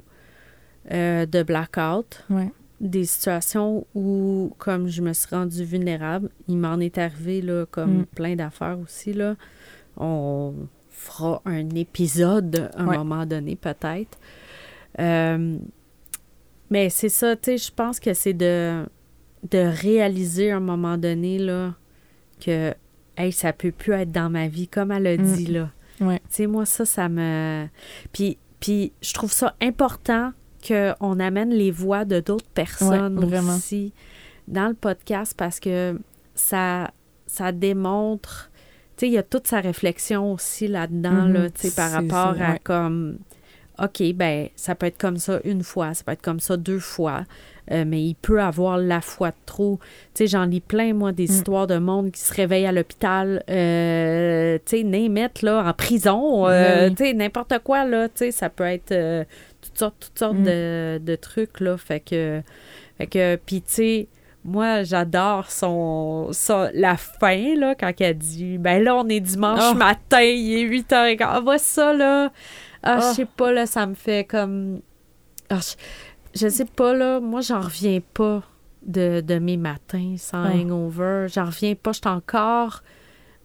euh, 0.92 1.24
de 1.26 1.42
blackout, 1.44 2.24
Ouais. 2.28 2.50
des 2.80 3.04
situations 3.04 3.86
où, 3.94 4.52
comme 4.58 4.88
je 4.88 5.00
me 5.00 5.12
suis 5.12 5.28
rendue 5.34 5.64
vulnérable, 5.64 6.28
il 6.48 6.56
m'en 6.58 6.78
est 6.80 6.98
arrivé 6.98 7.40
là, 7.40 7.66
comme 7.70 8.00
Mm. 8.00 8.06
plein 8.16 8.34
d'affaires 8.36 8.78
aussi. 8.82 9.12
Là. 9.12 9.36
On 9.96 10.52
fera 10.96 11.42
un 11.44 11.68
épisode 11.70 12.70
à 12.76 12.82
un 12.82 12.86
Ouais. 12.86 12.96
moment 12.98 13.26
donné, 13.26 13.56
peut-être. 13.56 14.18
Euh, 15.00 15.58
mais 16.70 16.88
c'est 16.90 17.08
ça, 17.08 17.36
tu 17.36 17.42
sais, 17.52 17.56
je 17.58 17.72
pense 17.72 18.00
que 18.00 18.14
c'est 18.14 18.32
de, 18.32 18.84
de 19.50 19.58
réaliser 19.58 20.50
à 20.52 20.56
un 20.56 20.60
moment 20.60 20.96
donné 20.96 21.38
là, 21.38 21.74
que 22.40 22.74
hey, 23.16 23.32
ça 23.32 23.52
peut 23.52 23.72
plus 23.72 23.92
être 23.92 24.12
dans 24.12 24.30
ma 24.30 24.48
vie, 24.48 24.68
comme 24.68 24.90
elle 24.90 25.06
a 25.06 25.16
Mm. 25.16 25.32
dit. 25.34 25.46
là. 25.46 25.70
Ouais. 26.00 26.18
Tu 26.28 26.34
sais, 26.34 26.46
moi, 26.46 26.64
ça, 26.66 26.84
ça 26.84 27.08
me. 27.08 27.66
Puis, 28.12 28.38
puis 28.60 28.92
je 29.02 29.12
trouve 29.14 29.32
ça 29.32 29.54
important 29.60 30.32
qu'on 30.66 31.20
amène 31.20 31.50
les 31.50 31.70
voix 31.70 32.04
de 32.04 32.20
d'autres 32.20 32.48
personnes 32.54 33.18
Ouais, 33.22 33.38
aussi 33.40 33.92
dans 34.48 34.68
le 34.68 34.74
podcast 34.74 35.34
parce 35.36 35.60
que 35.60 35.98
ça, 36.34 36.90
ça 37.26 37.52
démontre. 37.52 38.50
Tu 38.96 39.06
sais, 39.06 39.08
il 39.08 39.12
y 39.14 39.18
a 39.18 39.22
toute 39.22 39.46
sa 39.46 39.60
réflexion 39.60 40.32
aussi 40.32 40.68
là-dedans, 40.68 41.24
Mhm. 41.26 41.32
là, 41.32 41.48
par 41.76 41.90
rapport 41.90 42.36
ça, 42.36 42.44
à 42.48 42.52
ouais. 42.52 42.60
comme. 42.62 43.18
OK, 43.82 44.04
ben, 44.14 44.48
ça 44.54 44.76
peut 44.76 44.86
être 44.86 44.98
comme 44.98 45.16
ça 45.16 45.40
une 45.42 45.64
fois, 45.64 45.94
ça 45.94 46.04
peut 46.04 46.12
être 46.12 46.22
comme 46.22 46.38
ça 46.38 46.56
deux 46.56 46.78
fois, 46.78 47.24
euh, 47.72 47.84
mais 47.84 48.00
il 48.04 48.14
peut 48.14 48.40
avoir 48.40 48.78
la 48.78 49.00
fois 49.00 49.30
de 49.30 49.36
trop. 49.46 49.80
Tu 50.14 50.18
sais, 50.22 50.26
j'en 50.28 50.44
lis 50.44 50.60
plein, 50.60 50.94
moi, 50.94 51.10
des 51.10 51.24
Mm. 51.24 51.30
histoires 51.32 51.66
de 51.66 51.78
monde 51.78 52.12
qui 52.12 52.20
se 52.20 52.32
réveille 52.32 52.66
à 52.66 52.70
l'hôpital, 52.72 53.42
euh, 53.50 54.58
tu 54.64 54.82
sais, 54.82 55.08
là, 55.42 55.64
en 55.68 55.72
prison, 55.72 56.46
euh, 56.46 56.88
tu 56.90 56.98
sais, 56.98 57.14
n'importe 57.14 57.58
quoi, 57.64 57.84
là, 57.84 58.08
tu 58.08 58.18
sais, 58.18 58.30
ça 58.30 58.48
peut 58.48 58.62
être 58.62 58.92
euh, 58.92 59.24
toutes 59.60 59.76
sortes, 59.78 59.96
toutes 59.98 60.18
sortes 60.20 60.36
Mm. 60.38 60.44
de, 60.44 61.00
de 61.04 61.16
trucs, 61.16 61.58
là, 61.58 61.76
fait 61.76 61.98
que, 61.98 62.42
fait 62.98 63.06
que 63.08 63.36
puis 63.44 63.60
tu 63.60 63.72
sais, 63.74 64.06
moi, 64.44 64.82
j'adore 64.82 65.50
son, 65.50 66.28
son- 66.32 66.70
la 66.74 66.96
fin, 66.96 67.54
là, 67.56 67.74
quand 67.74 67.92
elle 68.00 68.18
dit 68.18 68.58
Ben 68.58 68.82
là, 68.82 68.94
on 68.96 69.08
est 69.08 69.20
dimanche 69.20 69.60
Ah. 69.62 69.74
matin, 69.74 70.20
il 70.22 70.52
est 70.58 70.62
8h15. 70.64 71.26
Ah, 71.28 71.40
vois 71.40 71.58
ça, 71.58 71.92
là. 71.94 72.30
Ah, 72.82 72.98
Ah. 72.98 73.00
je 73.00 73.14
sais 73.16 73.24
pas, 73.24 73.52
là, 73.52 73.66
ça 73.66 73.86
me 73.86 73.94
fait 73.94 74.24
comme. 74.24 74.80
Ah, 75.50 75.60
je, 76.34 76.48
sais 76.48 76.64
pas, 76.66 76.92
là. 76.94 77.20
Moi, 77.20 77.40
j'en 77.40 77.60
reviens 77.60 78.00
pas 78.12 78.42
de, 78.86 79.22
de 79.22 79.38
mes 79.38 79.56
matins 79.56 80.14
sans 80.18 80.44
Ah. 80.44 80.50
hangover. 80.54 81.26
J'en 81.32 81.46
reviens 81.46 81.74
pas. 81.74 81.92
Je 81.92 82.00
suis 82.00 82.08
encore 82.08 82.82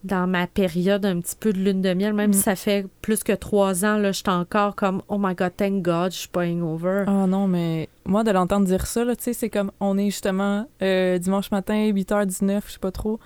dans 0.04 0.28
ma 0.28 0.48
période 0.48 1.06
un 1.06 1.20
petit 1.20 1.36
peu 1.38 1.52
de 1.52 1.60
lune 1.60 1.82
de 1.82 1.94
miel, 1.94 2.14
même 2.14 2.30
Mm. 2.30 2.34
si 2.34 2.40
ça 2.42 2.56
fait 2.56 2.86
plus 3.02 3.24
que 3.24 3.34
trois 3.34 3.84
ans, 3.84 3.98
là, 3.98 4.12
je 4.14 4.18
suis 4.20 4.30
encore 4.30 4.76
comme 4.76 5.02
Oh 5.10 5.18
my 5.20 5.36
god, 5.36 5.52
thank 5.58 5.82
God, 5.82 6.12
je 6.14 6.20
suis 6.20 6.28
pas 6.30 6.46
hangover. 6.46 7.04
Ah 7.08 7.28
non, 7.28 7.48
mais 7.48 7.90
moi, 8.06 8.24
de 8.24 8.32
l'entendre 8.32 8.66
dire 8.66 8.86
ça, 8.88 9.06
tu 9.06 9.24
sais, 9.24 9.34
c'est 9.34 9.50
comme 9.50 9.72
on 9.82 9.98
est 9.98 10.06
justement 10.06 10.68
euh, 10.82 11.18
dimanche 11.18 11.52
matin, 11.52 11.76
8h19, 11.92 12.62
je 12.68 12.72
sais 12.74 12.80
pas 12.80 12.92
trop. 12.92 13.20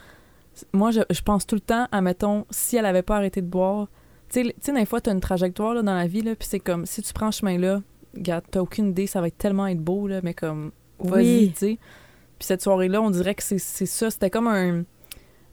Moi, 0.74 0.91
je, 0.91 1.02
je 1.10 1.22
pense 1.22 1.45
tout 1.45 1.56
le 1.56 1.62
temps 1.62 1.88
à, 1.91 2.02
mettons, 2.02 2.45
si 2.50 2.76
elle 2.78 2.86
avait 2.86 3.02
pas 3.04 3.18
arrêté 3.18 3.41
de 3.41 3.48
boire. 3.48 3.88
Tu 4.30 4.44
sais, 4.44 4.54
tu 4.54 4.54
sais, 4.62 4.74
des 4.74 4.86
fois, 4.86 5.00
t'as 5.02 5.12
une 5.12 5.20
trajectoire 5.20 5.74
là, 5.76 5.82
dans 5.84 5.95
la 5.95 6.08
vie, 6.08 6.22
là, 6.22 6.36
puis 6.36 6.48
c'est 6.50 6.60
comme 6.60 6.86
si 6.88 7.02
tu 7.04 7.14
prends 7.14 7.32
ce 7.32 7.40
chemin-là, 7.41 7.82
regarde, 8.16 8.44
t'as 8.50 8.62
aucune 8.62 8.90
idée, 8.90 9.06
ça 9.08 9.22
va 9.22 9.28
être 9.28 9.38
tellement 9.38 9.68
être 9.68 9.80
beau, 9.82 10.08
là, 10.08 10.22
mais 10.24 10.34
comme, 10.34 10.72
vas-y, 11.00 11.22
Oui. 11.38 11.52
tu 11.54 11.60
sais. 11.60 11.78
Puis 12.40 12.48
cette 12.48 12.62
soirée-là, 12.64 13.02
on 13.02 13.10
dirait 13.12 13.36
que 13.36 13.44
c'est 13.44 13.58
ça. 13.60 14.10
C'était 14.10 14.30
comme 14.32 14.48
un, 14.48 14.84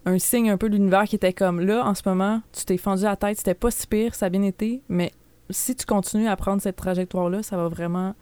un 0.06 0.18
signe 0.18 0.50
un 0.50 0.56
peu 0.56 0.68
de 0.68 0.76
l'univers 0.76 1.04
qui 1.04 1.16
était 1.16 1.32
comme 1.32 1.60
là, 1.60 1.84
en 1.84 1.94
ce 1.94 2.02
moment, 2.06 2.40
tu 2.52 2.64
t'es 2.64 2.76
fendu 2.76 3.04
la 3.04 3.16
tête, 3.16 3.38
c'était 3.38 3.54
pas 3.54 3.70
si 3.70 3.86
pire, 3.86 4.14
ça 4.14 4.26
a 4.26 4.28
bien 4.28 4.42
été, 4.42 4.82
mais 4.88 5.12
si 5.50 5.74
tu 5.74 5.84
continues 5.84 6.28
à 6.28 6.36
prendre 6.36 6.62
cette 6.62 6.76
trajectoire-là, 6.76 7.42
ça 7.42 7.56
va 7.56 7.68
vraiment 7.68 8.14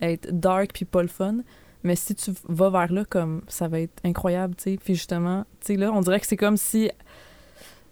être 0.00 0.28
dark 0.32 0.70
puis 0.72 0.84
pas 0.84 1.02
le 1.02 1.08
fun. 1.08 1.38
Mais 1.82 1.94
si 1.94 2.14
tu 2.14 2.32
vas 2.48 2.70
vers 2.70 2.92
là, 2.92 3.04
comme 3.04 3.42
ça 3.48 3.68
va 3.68 3.80
être 3.80 4.00
incroyable, 4.04 4.54
tu 4.56 4.72
sais. 4.72 4.78
Puis 4.82 4.94
justement, 4.94 5.44
tu 5.60 5.66
sais, 5.68 5.76
là, 5.76 5.92
on 5.92 6.00
dirait 6.00 6.18
que 6.18 6.26
c'est 6.26 6.36
comme 6.36 6.56
si. 6.56 6.90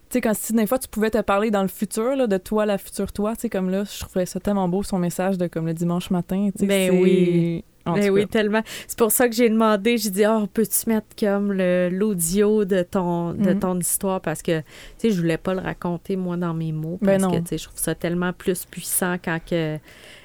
Tu 0.08 0.14
sais, 0.14 0.20
quand 0.20 0.34
si 0.34 0.52
des 0.52 0.66
fois 0.66 0.78
tu 0.78 0.88
pouvais 0.88 1.10
te 1.10 1.20
parler 1.20 1.50
dans 1.50 1.62
le 1.62 1.68
futur, 1.68 2.16
là, 2.16 2.26
de 2.26 2.36
toi, 2.36 2.66
la 2.66 2.78
future 2.78 3.12
toi, 3.12 3.34
tu 3.36 3.42
sais, 3.42 3.50
comme 3.50 3.70
là, 3.70 3.84
je 3.84 4.00
trouvais 4.00 4.26
ça 4.26 4.40
tellement 4.40 4.68
beau, 4.68 4.82
son 4.82 4.98
message 4.98 5.38
de 5.38 5.46
comme 5.46 5.66
le 5.66 5.74
dimanche 5.74 6.10
matin, 6.10 6.50
tu 6.52 6.60
sais. 6.60 6.66
Ben 6.66 6.90
oui. 7.00 7.64
En 7.86 7.94
Ben 7.94 8.10
oui, 8.10 8.22
cas. 8.22 8.26
tellement. 8.28 8.62
C'est 8.88 8.98
pour 8.98 9.12
ça 9.12 9.28
que 9.28 9.34
j'ai 9.34 9.48
demandé, 9.50 9.98
j'ai 9.98 10.10
dit, 10.10 10.24
oh, 10.26 10.46
peux-tu 10.46 10.88
mettre 10.88 11.08
comme 11.18 11.52
l'audio 11.52 12.64
de 12.64 12.82
ton, 12.82 13.32
de 13.34 13.50
Mhm. 13.52 13.58
ton 13.58 13.78
histoire? 13.78 14.20
Parce 14.20 14.40
que, 14.42 14.60
tu 14.60 14.64
sais, 14.98 15.10
je 15.10 15.20
voulais 15.20 15.36
pas 15.36 15.52
le 15.54 15.60
raconter, 15.60 16.16
moi, 16.16 16.36
dans 16.36 16.54
mes 16.54 16.72
mots. 16.72 16.98
Ben 17.02 17.20
Parce 17.20 17.32
que, 17.32 17.38
tu 17.40 17.46
sais, 17.48 17.58
je 17.58 17.64
trouve 17.68 17.78
ça 17.78 17.94
tellement 17.94 18.32
plus 18.32 18.64
puissant 18.64 19.16
quand 19.22 19.38
que 19.44 19.78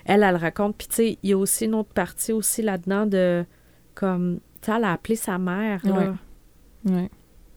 elle, 0.05 0.23
elle 0.23 0.31
le 0.31 0.37
raconte. 0.37 0.75
Puis, 0.77 0.87
tu 0.87 0.95
sais, 0.95 1.17
il 1.21 1.29
y 1.29 1.33
a 1.33 1.37
aussi 1.37 1.65
une 1.65 1.75
autre 1.75 1.91
partie 1.93 2.31
aussi 2.31 2.61
là-dedans 2.61 3.05
de, 3.05 3.43
comme, 3.93 4.39
tu 4.61 4.65
sais, 4.71 4.77
elle 4.77 4.85
a 4.85 4.93
appelé 4.93 5.15
sa 5.17 5.37
mère, 5.37 5.81
là. 5.85 6.13
Ouais. 6.85 7.09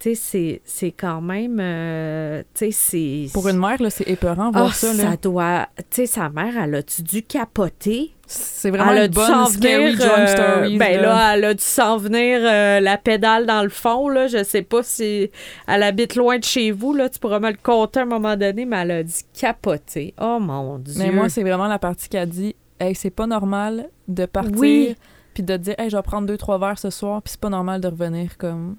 Tu 0.02 0.16
sais, 0.16 0.60
c'est- 0.64 0.90
quand 0.90 1.20
même, 1.20 1.58
euh, 1.60 2.42
tu 2.54 2.72
sais, 2.72 3.26
c'est... 3.26 3.32
Pour 3.32 3.48
une 3.48 3.56
mère, 3.58 3.78
c'est 3.90 4.08
épeurant 4.08 4.50
Ah, 4.52 4.58
voir 4.62 4.74
ça, 4.74 4.92
là. 4.94 5.16
doit... 5.16 5.68
Tu 5.76 5.84
sais, 5.90 6.06
sa 6.06 6.28
mère, 6.28 6.54
elle 6.60 6.74
a-tu 6.74 7.02
dû 7.02 7.22
capoter? 7.22 8.12
C'est 8.26 8.70
vraiment 8.70 8.90
elle 8.90 8.98
a 8.98 9.04
une 9.04 9.10
dû 9.12 9.14
bonne 9.16 9.46
scary 9.46 9.92
venir, 9.94 10.10
euh, 10.12 10.26
stories. 10.26 10.76
ben 10.76 11.00
là. 11.02 11.34
elle 11.36 11.44
a 11.44 11.54
dû 11.54 11.62
s'en 11.62 11.98
venir 11.98 12.40
euh, 12.42 12.80
la 12.80 12.96
pédale 12.98 13.46
dans 13.46 13.62
le 13.62 13.68
fond. 13.68 14.08
Là. 14.08 14.26
Je 14.26 14.42
sais 14.42 14.62
pas 14.62 14.82
si 14.82 15.30
elle 15.68 15.82
habite 15.84 16.16
loin 16.16 16.38
de 16.38 16.44
chez 16.44 16.72
vous. 16.72 16.94
Là. 16.94 17.08
Tu 17.08 17.20
pourras 17.20 17.38
me 17.38 17.50
le 17.50 17.58
compter 17.62 18.00
à 18.00 18.02
un 18.02 18.06
moment 18.06 18.36
donné, 18.36 18.64
mais 18.64 18.78
elle 18.78 18.90
a 18.90 19.02
dit 19.04 19.22
capoter. 19.38 20.14
Oh 20.20 20.38
mon 20.40 20.78
Dieu. 20.78 20.94
Mais 20.98 21.12
moi, 21.12 21.28
c'est 21.28 21.42
vraiment 21.42 21.68
la 21.68 21.78
partie 21.78 22.08
qui 22.08 22.16
a 22.16 22.26
dit 22.26 22.56
Hey, 22.80 22.96
c'est 22.96 23.10
pas 23.10 23.28
normal 23.28 23.88
de 24.08 24.26
partir 24.26 24.56
Oui. 24.58 24.96
puis 25.34 25.44
de 25.44 25.56
dire 25.58 25.74
Hey, 25.78 25.90
je 25.90 25.96
vais 25.96 26.02
prendre 26.02 26.26
deux, 26.26 26.38
trois 26.38 26.58
verres 26.58 26.78
ce 26.78 26.90
soir, 26.90 27.22
puis 27.22 27.30
c'est 27.32 27.40
pas 27.40 27.50
normal 27.50 27.80
de 27.80 27.86
revenir 27.86 28.36
comme. 28.36 28.74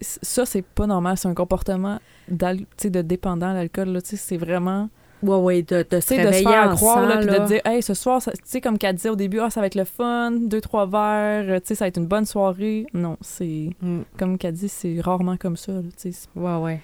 Ça, 0.00 0.46
c'est 0.46 0.62
pas 0.62 0.86
normal. 0.86 1.16
C'est 1.16 1.28
un 1.28 1.34
comportement 1.34 1.98
de 2.28 3.02
dépendant 3.02 3.48
à 3.50 3.54
l'alcool. 3.54 3.98
C'est 4.04 4.36
vraiment. 4.36 4.88
Ouais, 5.22 5.36
ouais, 5.36 5.62
de, 5.62 5.84
de 5.88 5.98
se 6.00 6.12
de 6.14 6.30
faire 6.30 6.70
en 6.70 6.74
croire, 6.76 7.06
là, 7.06 7.16
puis 7.16 7.26
de 7.26 7.46
dire 7.46 7.60
Hey, 7.64 7.82
ce 7.82 7.94
soir, 7.94 8.20
ça- 8.20 8.32
tu 8.32 8.38
sais, 8.44 8.60
comme 8.60 8.76
qu'elle 8.76 8.94
disait 8.96 9.08
au 9.08 9.16
début, 9.16 9.40
ah, 9.40 9.48
ça 9.48 9.60
va 9.60 9.66
être 9.66 9.74
le 9.74 9.84
fun, 9.84 10.30
deux, 10.30 10.60
trois 10.60 10.84
verres, 10.86 11.46
euh, 11.48 11.58
tu 11.58 11.68
sais, 11.68 11.74
ça 11.74 11.86
va 11.86 11.88
être 11.88 11.96
une 11.96 12.06
bonne 12.06 12.26
soirée. 12.26 12.86
Non, 12.92 13.16
c'est. 13.22 13.70
Mm. 13.80 14.00
Comme 14.18 14.36
qu'elle 14.36 14.52
dit, 14.52 14.68
c'est 14.68 15.00
rarement 15.00 15.38
comme 15.38 15.56
ça. 15.56 15.72
là. 15.72 15.80
Tu 15.96 16.12
sais, 16.12 16.12
c'est 16.12 16.38
Ouais, 16.38 16.80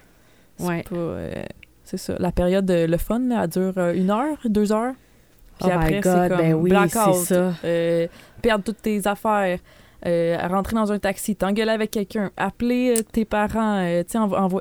ouais. 0.61 0.85
euh, 0.93 1.43
c'est 1.85 1.99
ça. 1.99 2.15
La 2.19 2.33
période, 2.33 2.65
de, 2.65 2.87
le 2.87 2.97
fun, 2.97 3.19
là, 3.21 3.43
elle 3.45 3.51
dure 3.51 3.75
euh, 3.77 3.93
une 3.95 4.11
heure, 4.11 4.39
deux 4.47 4.73
heures. 4.73 4.95
Puis 5.61 5.69
oh 5.71 5.75
après, 5.75 5.97
my 5.97 6.01
c'est 6.03 6.11
God, 6.11 6.29
comme 6.31 6.39
ben 6.39 6.55
oui, 6.55 6.71
blackout. 6.71 7.15
c'est 7.15 7.35
ça. 7.35 7.53
euh, 7.65 8.07
perdre 8.41 8.65
toutes 8.65 8.81
tes 8.83 9.07
affaires, 9.07 9.59
euh, 10.07 10.37
rentrer 10.49 10.75
dans 10.75 10.91
un 10.93 10.99
taxi, 10.99 11.37
t'engueuler 11.37 11.71
avec 11.71 11.91
quelqu'un, 11.91 12.31
appeler 12.37 12.95
euh, 12.99 13.03
tes 13.13 13.25
parents, 13.25 13.79
euh, 13.79 14.03
tu 14.03 14.19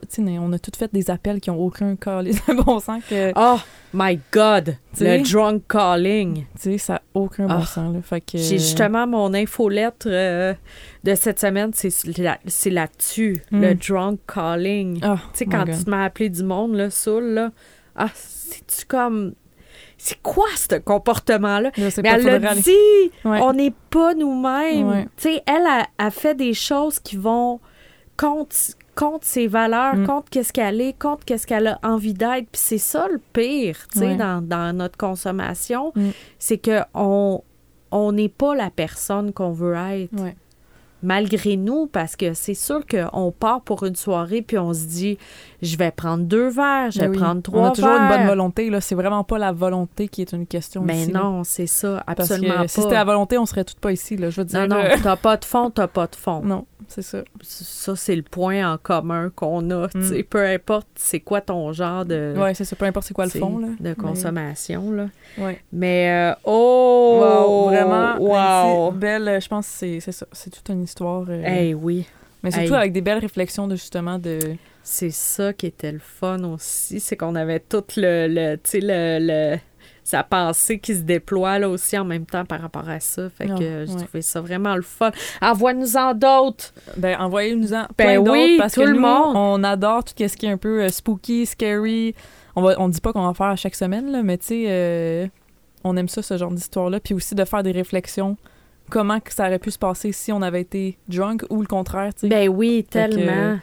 sais, 0.08 0.38
on 0.38 0.54
a 0.54 0.60
toutes 0.60 0.76
fait 0.76 0.94
des 0.94 1.10
appels 1.10 1.40
qui 1.40 1.50
ont 1.50 1.60
aucun 1.60 1.94
de 1.94 2.64
bon 2.64 2.80
sens 2.80 3.02
que, 3.10 3.32
Oh 3.36 3.60
my 3.94 4.20
God, 4.32 4.76
le 5.00 5.24
drunk 5.32 5.64
calling. 5.68 6.46
tu 6.56 6.62
sais, 6.62 6.78
ça 6.78 6.96
a 6.96 7.02
aucun 7.14 7.48
bon 7.48 7.56
Ah. 7.62 7.66
sens, 7.66 7.94
là. 7.96 8.02
Fait 8.02 8.22
que... 8.22 8.38
J'ai 8.38 8.60
justement 8.60 9.08
mon 9.08 9.34
infolettre 9.34 10.08
de 10.08 11.16
cette 11.16 11.40
semaine, 11.40 11.72
c'est 11.74 11.90
là- 12.18 12.38
là-dessus, 12.66 13.42
Mm. 13.52 13.62
le 13.62 13.76
drunk 13.76 14.20
calling. 14.32 15.00
Ah, 15.02 15.18
Tu 15.34 15.40
sais, 15.40 15.46
quand 15.46 15.66
tu 15.66 15.90
m'as 15.90 16.06
appelé 16.06 16.30
du 16.30 16.44
monde, 16.44 16.76
là, 16.76 16.90
saoul, 16.90 17.24
là, 17.34 17.52
ah, 17.96 18.10
c'est-tu 18.14 18.86
comme... 18.86 19.34
C'est 20.04 20.20
quoi, 20.24 20.48
ce 20.56 20.76
comportement-là? 20.80 21.70
Mais 21.78 21.90
elle 22.04 22.28
aller- 22.44 22.62
dit, 22.62 23.12
Ouais. 23.24 23.40
on 23.42 23.54
n'est 23.54 23.74
pas 23.92 24.16
nous-mêmes. 24.16 24.90
Ouais. 24.90 25.04
Tu 25.16 25.24
sais, 25.34 25.44
elle 25.46 25.66
a, 25.68 25.86
a 26.00 26.10
fait 26.10 26.34
des 26.34 26.56
choses 26.56 27.00
qui 27.00 27.18
vont 27.18 27.60
contre, 28.18 28.56
contre 28.96 29.26
ses 29.28 29.46
valeurs, 29.46 29.96
Mm. 29.96 30.08
contre 30.08 30.30
qu'est-ce 30.32 30.52
qu'elle 30.54 30.82
est, 30.82 30.98
contre 30.98 31.24
qu'est-ce 31.26 31.46
qu'elle 31.46 31.68
a 31.68 31.80
envie 31.84 32.14
d'être. 32.16 32.48
Puis 32.52 32.62
c'est 32.64 32.78
ça 32.80 33.08
le 33.12 33.20
pire, 33.32 33.78
tu 33.94 34.00
sais, 34.00 34.06
Ouais. 34.08 34.16
dans, 34.16 34.42
dans 34.42 34.76
notre 34.76 34.98
consommation, 34.98 35.92
Mm. 35.96 36.10
c'est 36.40 36.58
que 36.58 36.80
on 36.96 37.44
on 37.94 38.14
n'est 38.14 38.30
pas 38.30 38.56
la 38.56 38.70
personne 38.70 39.34
qu'on 39.34 39.52
veut 39.52 39.76
être. 39.76 40.14
Malgré 41.04 41.58
nous, 41.58 41.88
parce 41.88 42.16
que 42.16 42.34
c'est 42.34 42.54
sûr 42.54 42.82
qu'on 42.86 43.32
part 43.32 43.62
pour 43.62 43.84
une 43.86 43.96
soirée 43.96 44.42
puis 44.42 44.58
on 44.58 44.74
se 44.74 44.86
dit, 44.86 45.18
je 45.62 45.76
vais 45.78 45.92
prendre 45.92 46.24
deux 46.24 46.50
verres, 46.50 46.92
je 46.92 47.00
vais 47.00 47.06
Ben 47.08 47.12
oui. 47.12 47.18
prendre 47.18 47.42
trois 47.42 47.62
On 47.62 47.66
a 47.66 47.72
toujours 47.72 47.92
une 47.92 48.08
bonne 48.08 48.18
verres. 48.18 48.28
volonté, 48.28 48.70
là. 48.70 48.82
C'est 48.82 48.96
vraiment 48.96 49.24
pas 49.24 49.38
la 49.38 49.52
volonté 49.52 50.08
qui 50.08 50.22
est 50.22 50.32
une 50.34 50.46
question 50.48 50.82
Mais 50.84 51.04
ici, 51.04 51.12
non, 51.12 51.44
c'est 51.44 51.68
ça, 51.68 52.04
Parce 52.06 52.32
absolument 52.32 52.62
que 52.64 52.68
si 52.68 52.76
c'était 52.76 52.90
pas. 52.90 52.94
la 52.96 53.04
volonté, 53.06 53.38
on 53.38 53.46
serait 53.46 53.64
toutes 53.64 53.80
pas 53.80 53.92
ici, 53.92 54.18
là. 54.18 54.30
Je 54.30 54.42
veux 54.42 54.46
dire... 54.46 54.60
Non, 54.62 54.68
non, 54.78 54.84
euh, 54.84 54.96
t'as 55.02 55.16
pas 55.16 55.38
de 55.38 55.46
fond, 55.46 55.70
t'as 55.70 55.88
pas 55.88 56.08
de 56.08 56.16
fond. 56.16 56.42
non, 56.44 56.66
c'est 56.92 57.02
ça. 57.02 57.24
Ça, 57.42 57.96
c'est 57.96 58.16
le 58.16 58.22
point 58.22 58.72
en 58.74 58.78
commun 58.78 59.32
qu'on 59.36 59.70
a. 59.72 59.88
Mm. 59.96 60.24
Peu 60.30 60.46
importe 60.46 60.88
c'est 60.96 61.20
quoi 61.20 61.42
ton 61.42 61.72
genre 61.74 62.06
de, 62.06 62.34
Ouais, 62.38 62.54
c'est 62.54 62.66
ça. 62.66 62.76
Peu 62.76 62.86
importe 62.86 63.08
c'est 63.08 63.14
quoi 63.14 63.26
le 63.26 63.32
fond, 63.32 63.58
là. 63.60 63.68
de 63.80 63.94
consommation. 63.94 64.92
Là. 64.92 65.08
Ouais. 65.38 65.60
Mais, 65.72 66.32
euh, 66.32 66.36
oh! 66.44 67.18
Wow, 67.22 67.66
vraiment. 67.70 68.18
Wow! 68.20 68.92
Belle, 68.92 69.28
euh, 69.28 69.40
je 69.40 69.48
pense 69.48 69.68
que 69.68 70.00
c'est- 70.00 70.12
ça. 70.12 70.26
C'est 70.32 70.50
toute 70.50 70.70
une 70.70 70.84
histoire. 70.84 71.26
euh, 71.30 71.42
Hey, 71.44 71.74
oui. 71.74 72.06
mais 72.44 72.52
surtout 72.52 72.74
hey. 72.74 72.80
avec 72.80 72.94
des 72.94 73.02
belles 73.02 73.20
réflexions 73.20 73.68
de 73.68 73.76
justement 73.76 74.20
de. 74.20 74.40
C'est 74.84 75.12
ça 75.12 75.54
qui 75.54 75.68
était 75.68 75.92
le 75.92 76.00
fun 76.00 76.44
aussi, 76.44 77.00
c'est 77.00 77.16
qu'on 77.16 77.36
avait 77.36 77.60
tout 77.60 77.84
le, 77.98 78.28
le 78.28 78.56
tu 78.56 78.62
sais, 78.72 78.80
le, 78.82 79.20
le- 79.22 79.60
sa 80.04 80.24
pensée 80.24 80.80
qui 80.80 80.96
se 80.96 81.02
déploie 81.02 81.60
là 81.60 81.70
aussi 81.70 81.98
en 81.98 82.06
même 82.06 82.26
temps 82.26 82.46
par 82.46 82.62
rapport 82.62 82.90
à 82.90 83.00
ça. 83.00 83.30
Fait 83.30 83.48
que 83.48 83.52
euh, 83.62 83.86
j'ai 83.86 83.94
ouais. 83.94 84.04
trouvé 84.04 84.22
ça 84.22 84.42
vraiment 84.42 84.76
le 84.76 84.82
fun. 84.82 85.12
Envoie-nous-en 85.42 86.14
d'autres! 86.16 86.74
Ben, 86.98 87.20
envoyez-nous-en 87.20 87.86
Ben 87.98 88.22
plein 88.24 88.32
oui, 88.32 88.58
parce 88.58 88.74
tout 88.74 88.82
que 88.82 88.88
le 88.88 88.94
nous, 88.94 89.02
monde. 89.02 89.36
on 89.36 89.64
adore 89.64 90.04
tout 90.04 90.14
ce 90.18 90.36
qui 90.36 90.46
est 90.46 90.52
un 90.52 90.58
peu 90.58 90.84
euh, 90.84 90.90
spooky, 90.90 91.46
scary. 91.46 92.16
On 92.56 92.62
va, 92.62 92.76
on 92.80 92.90
dit 92.90 93.00
pas 93.00 93.14
qu'on 93.14 93.26
va 93.26 93.34
faire 93.34 93.48
à 93.48 93.56
chaque 93.56 93.76
semaine, 93.76 94.12
là, 94.12 94.24
mais 94.24 94.38
tu 94.38 94.48
sais, 94.48 94.66
euh, 94.68 95.28
on 95.84 95.96
aime 95.96 96.10
ça, 96.10 96.22
ce 96.22 96.38
genre 96.38 96.52
d'histoire-là. 96.52 97.00
Puis 97.00 97.14
aussi 97.14 97.36
de 97.36 97.46
faire 97.46 97.64
des 97.64 97.72
réflexions. 97.72 98.38
Comment 98.90 99.22
que 99.22 99.34
ça 99.34 99.48
aurait 99.48 99.60
pu 99.60 99.72
se 99.72 99.80
passer 99.80 100.12
si 100.12 100.34
on 100.34 100.42
avait 100.42 100.60
été 100.62 100.98
drunk 101.08 101.46
ou 101.50 101.62
le 101.62 101.68
contraire, 101.68 102.14
tu 102.14 102.22
sais. 102.22 102.28
Ben 102.28 102.50
oui, 102.50 102.84
que, 102.84 102.94
tellement. 102.94 103.58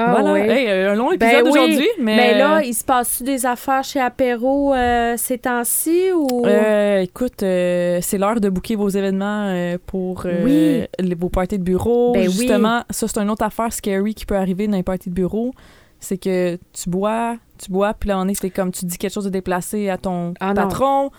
Ah, 0.00 0.10
voilà. 0.20 0.32
oui. 0.34 0.40
Hey, 0.40 0.68
euh, 0.68 0.92
un 0.92 0.94
long 0.94 1.08
Ben 1.08 1.28
épisode 1.28 1.44
oui, 1.44 1.50
aujourd'hui, 1.50 1.88
mais. 1.98 2.16
Mais 2.16 2.38
là, 2.38 2.62
il 2.62 2.72
se 2.74 2.84
passe-tu 2.84 3.24
des 3.24 3.44
affaires 3.46 3.82
chez 3.84 4.00
Apéro 4.00 4.72
euh, 4.74 5.14
ces 5.16 5.38
temps-ci 5.38 6.12
ou? 6.12 6.46
Euh, 6.46 7.00
écoute, 7.00 7.42
euh, 7.42 7.98
c'est 8.00 8.16
l'heure 8.18 8.40
de 8.40 8.48
booker 8.48 8.76
vos 8.76 8.88
événements 8.88 9.76
pour 9.86 10.24
Oui. 10.44 10.84
les- 10.98 11.14
vos 11.14 11.28
parties 11.28 11.58
de 11.58 11.64
bureau. 11.64 12.12
Ben. 12.12 12.22
Justement, 12.30 12.82
ça, 12.90 13.08
c'est 13.08 13.18
une 13.20 13.30
autre 13.30 13.44
affaire 13.44 13.72
scary 13.72 14.14
qui 14.14 14.24
peut 14.24 14.36
arriver 14.36 14.68
dans 14.68 14.76
les 14.76 14.82
parties 14.82 15.08
de 15.10 15.14
bureau. 15.14 15.52
C'est 16.00 16.16
que 16.16 16.56
tu 16.72 16.88
bois, 16.88 17.36
tu 17.58 17.72
bois, 17.72 17.92
puis 17.92 18.08
là, 18.10 18.20
on 18.20 18.28
est, 18.28 18.34
c'est 18.34 18.50
comme 18.50 18.70
tu 18.70 18.84
dis 18.84 18.98
quelque 18.98 19.12
chose 19.12 19.24
de 19.24 19.30
déplacé 19.30 19.88
à 19.88 19.98
ton 19.98 20.32
Ah 20.38 20.54
non. 20.54 20.62
patron. 20.62 21.10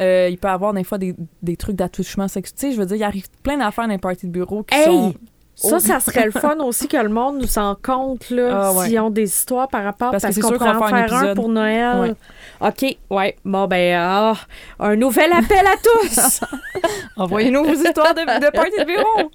Euh, 0.00 0.28
il 0.30 0.38
peut 0.38 0.46
avoir 0.46 0.72
des 0.74 0.84
fois 0.84 0.96
des, 0.96 1.16
des 1.42 1.56
trucs 1.56 1.74
d'attouchement 1.74 2.28
sexuel. 2.28 2.54
Tu 2.56 2.66
sais, 2.68 2.72
je 2.72 2.78
veux 2.78 2.86
dire, 2.86 2.96
il 2.98 3.02
arrive 3.02 3.26
plein 3.42 3.56
d'affaires 3.56 3.86
dans 3.88 3.92
les 3.94 3.98
parties 3.98 4.28
de 4.28 4.30
bureau 4.30 4.62
qui 4.62 4.76
Hey! 4.78 4.84
sont 4.84 5.12
Ça, 5.60 5.80
ça 5.80 5.98
serait 6.00 6.24
le 6.24 6.30
fun 6.30 6.56
aussi 6.60 6.86
que 6.86 6.96
le 6.96 7.08
monde 7.08 7.38
nous 7.40 7.58
en 7.58 7.74
compte, 7.74 8.30
là, 8.30 8.48
Ah, 8.68 8.72
ouais. 8.72 8.86
s'ils 8.86 9.00
ont 9.00 9.10
des 9.10 9.24
histoires 9.24 9.66
par 9.68 9.82
rapport, 9.82 10.12
Parce 10.12 10.22
parce, 10.22 10.34
que 10.36 10.40
c'est 10.40 10.40
qu'on 10.40 10.48
sûr 10.50 10.58
pourrait 10.58 10.72
qu'on 10.72 10.78
va 10.78 10.86
en 10.86 11.06
faire 11.08 11.14
un 11.14 11.34
pour 11.34 11.48
Noël. 11.48 12.14
Ouais. 12.60 12.68
OK, 12.68 12.96
ouais. 13.10 13.36
Bon, 13.44 13.66
ben, 13.66 13.96
ah, 14.00 14.34
un 14.78 14.94
nouvel 14.96 15.32
appel 15.32 15.66
à 15.66 15.74
tous! 15.82 16.40
Envoyez-nous 17.16 17.64
vos 17.64 17.72
histoires 17.74 18.14
de, 18.14 18.20
de 18.20 18.50
party 18.52 18.70
de 18.78 18.84
bureau. 18.84 19.30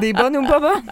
Des 0.00 0.12
bonnes 0.12 0.36
ou 0.38 0.46
pas 0.46 0.60
bonnes. 0.60 0.82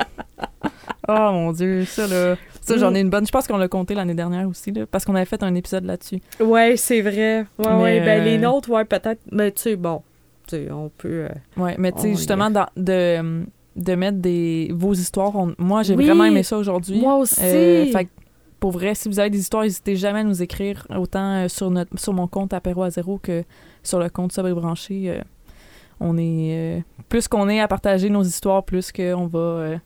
Oh 1.08 1.30
mon 1.32 1.52
Dieu, 1.52 1.84
ça 1.84 2.06
là. 2.06 2.36
Ça, 2.60 2.78
j'en 2.78 2.94
ai 2.94 3.00
une 3.00 3.10
bonne. 3.10 3.26
Je 3.26 3.32
pense 3.32 3.46
qu'on 3.46 3.58
l'a 3.58 3.68
compté 3.68 3.94
l'année 3.94 4.14
dernière 4.14 4.48
aussi, 4.48 4.72
là, 4.72 4.86
parce 4.90 5.04
qu'on 5.04 5.14
avait 5.14 5.26
fait 5.26 5.42
un 5.42 5.54
épisode 5.54 5.84
là-dessus. 5.84 6.20
ouais, 6.40 6.76
c'est 6.76 7.02
vrai. 7.02 7.46
Ouais, 7.58 7.66
Mais, 7.68 7.82
ouais. 7.82 8.00
Ben, 8.00 8.24
les 8.24 8.36
euh, 8.36 8.40
nôtres, 8.40 8.70
ouais, 8.70 8.84
peut-être. 8.86 9.20
Mais, 9.30 9.50
tu 9.52 9.62
sais, 9.62 9.76
bon, 9.76 10.02
tu 10.48 10.56
sais, 10.56 10.68
on 10.70 10.88
peut. 10.96 11.26
euh, 11.26 11.28
Ouais, 11.62 11.74
mais 11.78 11.92
tu 11.92 12.00
sais, 12.00 12.10
Oh, 12.12 12.16
justement, 12.16 12.50
dans- 12.50 12.68
de, 12.76 13.44
de 13.76 13.94
mettre 13.94 14.18
des, 14.18 14.70
vos 14.74 14.92
histoires, 14.94 15.34
on- 15.36 15.54
moi, 15.58 15.82
j'ai 15.82 15.94
Oui, 15.94 16.04
vraiment 16.06 16.24
aimé 16.24 16.42
ça 16.42 16.56
aujourd'hui. 16.58 17.00
Moi 17.00 17.16
aussi. 17.16 17.40
Euh, 17.42 17.86
fait 17.86 18.04
que, 18.06 18.10
pour 18.60 18.70
vrai, 18.70 18.94
si 18.94 19.08
vous 19.08 19.18
avez 19.20 19.30
des 19.30 19.38
histoires, 19.40 19.64
n'hésitez 19.64 19.96
jamais 19.96 20.20
à 20.20 20.24
nous 20.24 20.42
écrire, 20.42 20.86
autant 20.96 21.44
euh, 21.44 21.48
sur, 21.48 21.70
notre, 21.70 21.98
sur 21.98 22.12
mon 22.12 22.26
compte 22.26 22.52
apéro 22.54 22.82
à 22.82 22.90
zéro 22.90 23.18
que 23.18 23.44
sur 23.82 23.98
le 23.98 24.08
compte 24.08 24.32
sobre 24.32 24.48
et 24.48 24.54
branché. 24.54 25.10
euh, 25.10 25.20
on 26.00 26.16
est, 26.18 26.78
euh, 26.78 26.80
plus 27.08 27.28
qu'on 27.28 27.48
est 27.48 27.60
à 27.60 27.68
partager 27.68 28.10
nos 28.10 28.22
histoires, 28.22 28.64
plus 28.64 28.90
qu'on 28.92 29.26
va 29.26 29.78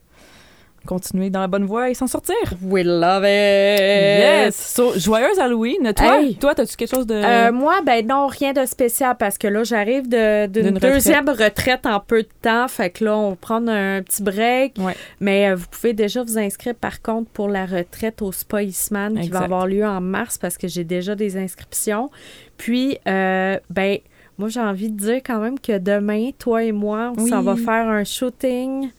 continuer 0.89 1.29
dans 1.29 1.41
la 1.41 1.47
bonne 1.49 1.67
voie 1.67 1.91
et 1.91 1.95
s'en 1.95 2.07
sortir. 2.07 2.35
We 2.63 2.83
love 2.85 3.23
it! 3.25 3.29
Yes! 3.29 4.57
So, 4.57 4.99
joyeuse 4.99 5.39
Halloween! 5.39 5.93
Toi, 5.95 6.21
Hey! 6.23 6.35
toi, 6.37 6.55
as-tu 6.57 6.77
quelque 6.77 6.91
chose 6.95 7.07
de. 7.07 7.15
Euh, 7.15 7.53
moi, 7.53 7.81
ben 7.85 8.07
non, 8.07 8.27
rien 8.27 8.53
de 8.55 8.65
spécial 8.65 9.15
parce 9.19 9.37
que 9.37 9.47
là, 9.49 9.65
j'arrive 9.65 10.09
de- 10.09 10.47
d'une 10.47 10.75
retraite. 10.77 10.93
deuxième 10.95 11.29
retraite. 11.29 11.85
en 11.85 12.01
peu 12.01 12.23
de 12.23 12.29
temps. 12.43 12.67
Fait 12.69 12.91
que 12.91 13.05
là, 13.05 13.17
on 13.17 13.31
va 13.31 13.37
prendre 13.37 13.71
un 13.71 14.03
petit 14.03 14.23
break. 14.23 14.75
Ouais. 14.79 14.97
Mais 15.21 15.51
euh, 15.51 15.55
vous 15.57 15.67
pouvez 15.71 15.93
déjà 15.93 16.23
vous 16.23 16.39
inscrire 16.39 16.75
par 16.75 17.03
contre 17.03 17.29
pour 17.31 17.49
la 17.49 17.67
retraite 17.67 18.23
au 18.23 18.33
Spa 18.33 18.63
Eastman 18.63 19.21
qui 19.21 19.29
va 19.29 19.41
avoir 19.41 19.67
lieu 19.67 19.85
en 19.85 20.01
mars 20.01 20.39
parce 20.39 20.57
que 20.57 20.67
j'ai 20.69 20.85
déjà 20.85 21.15
des 21.15 21.37
inscriptions. 21.37 22.11
Puis, 22.57 22.99
euh, 23.07 23.59
ben, 23.71 23.99
moi, 24.39 24.49
j'ai 24.49 24.61
envie 24.61 24.91
de 24.91 24.97
dire 24.97 25.17
quand 25.25 25.39
même 25.41 25.59
que 25.61 25.77
demain, 25.79 26.31
toi 26.39 26.63
et 26.65 26.73
moi, 26.73 27.13
on 27.17 27.23
Oui. 27.25 27.31
s'en 27.31 27.43
va 27.43 27.57
faire 27.57 27.89
un 27.89 28.05
shooting 28.05 28.91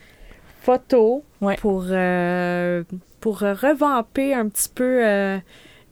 Ouais. 1.41 1.55
pour, 1.57 1.85
euh, 1.89 2.83
pour 3.19 3.39
revamper 3.39 4.33
un 4.33 4.47
petit 4.49 4.69
peu 4.73 5.05
euh, 5.05 5.37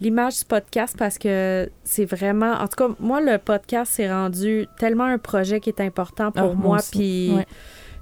l'image 0.01 0.39
du 0.39 0.45
podcast 0.45 0.95
parce 0.97 1.17
que 1.17 1.69
c'est 1.83 2.05
vraiment. 2.05 2.53
En 2.53 2.67
tout 2.67 2.75
cas, 2.87 2.93
moi, 2.99 3.21
le 3.21 3.37
podcast, 3.37 3.93
c'est 3.95 4.11
rendu 4.11 4.67
tellement 4.77 5.05
un 5.05 5.17
projet 5.17 5.59
qui 5.59 5.69
est 5.69 5.81
important 5.81 6.31
pour 6.31 6.51
Ah, 6.51 6.55
moi. 6.55 6.77
Puis. 6.91 7.33
Ouais. 7.35 7.45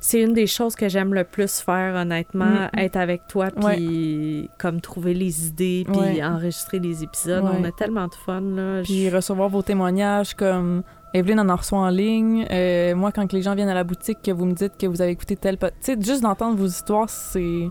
C'est 0.01 0.21
une 0.21 0.33
des 0.33 0.45
choses 0.45 0.75
que 0.75 0.87
j'aime 0.87 1.15
le 1.15 1.23
plus 1.23 1.61
faire, 1.61 1.95
honnêtement, 1.95 2.45
Mm. 2.75 2.79
être 2.79 2.95
avec 2.95 3.21
toi, 3.27 3.47
puis 3.49 4.47
comme 4.59 4.79
trouver 4.79 5.15
les 5.15 5.47
idées, 5.47 5.83
puis 5.91 6.23
enregistrer 6.23 6.77
les 6.77 7.01
épisodes. 7.01 7.43
On 7.43 7.63
a 7.63 7.71
tellement 7.71 8.07
de 8.07 8.13
fun, 8.13 8.41
là. 8.41 8.81
Puis 8.83 9.09
recevoir 9.09 9.49
vos 9.49 9.63
témoignages 9.63 10.35
comme 10.35 10.83
Evelyne 11.15 11.39
en 11.39 11.49
en 11.49 11.55
reçoit 11.55 11.79
en 11.79 11.89
ligne. 11.89 12.45
Euh, 12.51 12.95
moi, 12.95 13.11
quand 13.11 13.31
les 13.33 13.41
gens 13.41 13.55
viennent 13.55 13.69
à 13.69 13.73
la 13.73 13.83
boutique, 13.83 14.19
que 14.23 14.31
vous 14.31 14.45
me 14.45 14.53
dites 14.53 14.77
que 14.77 14.85
vous 14.87 15.01
avez 15.01 15.11
écouté 15.11 15.35
tel 15.35 15.57
pod- 15.57 15.71
Tu 15.81 15.93
sais, 15.93 15.97
juste 16.01 16.21
d'entendre 16.21 16.57
vos 16.57 16.65
histoires, 16.67 17.09
c'est. 17.09 17.69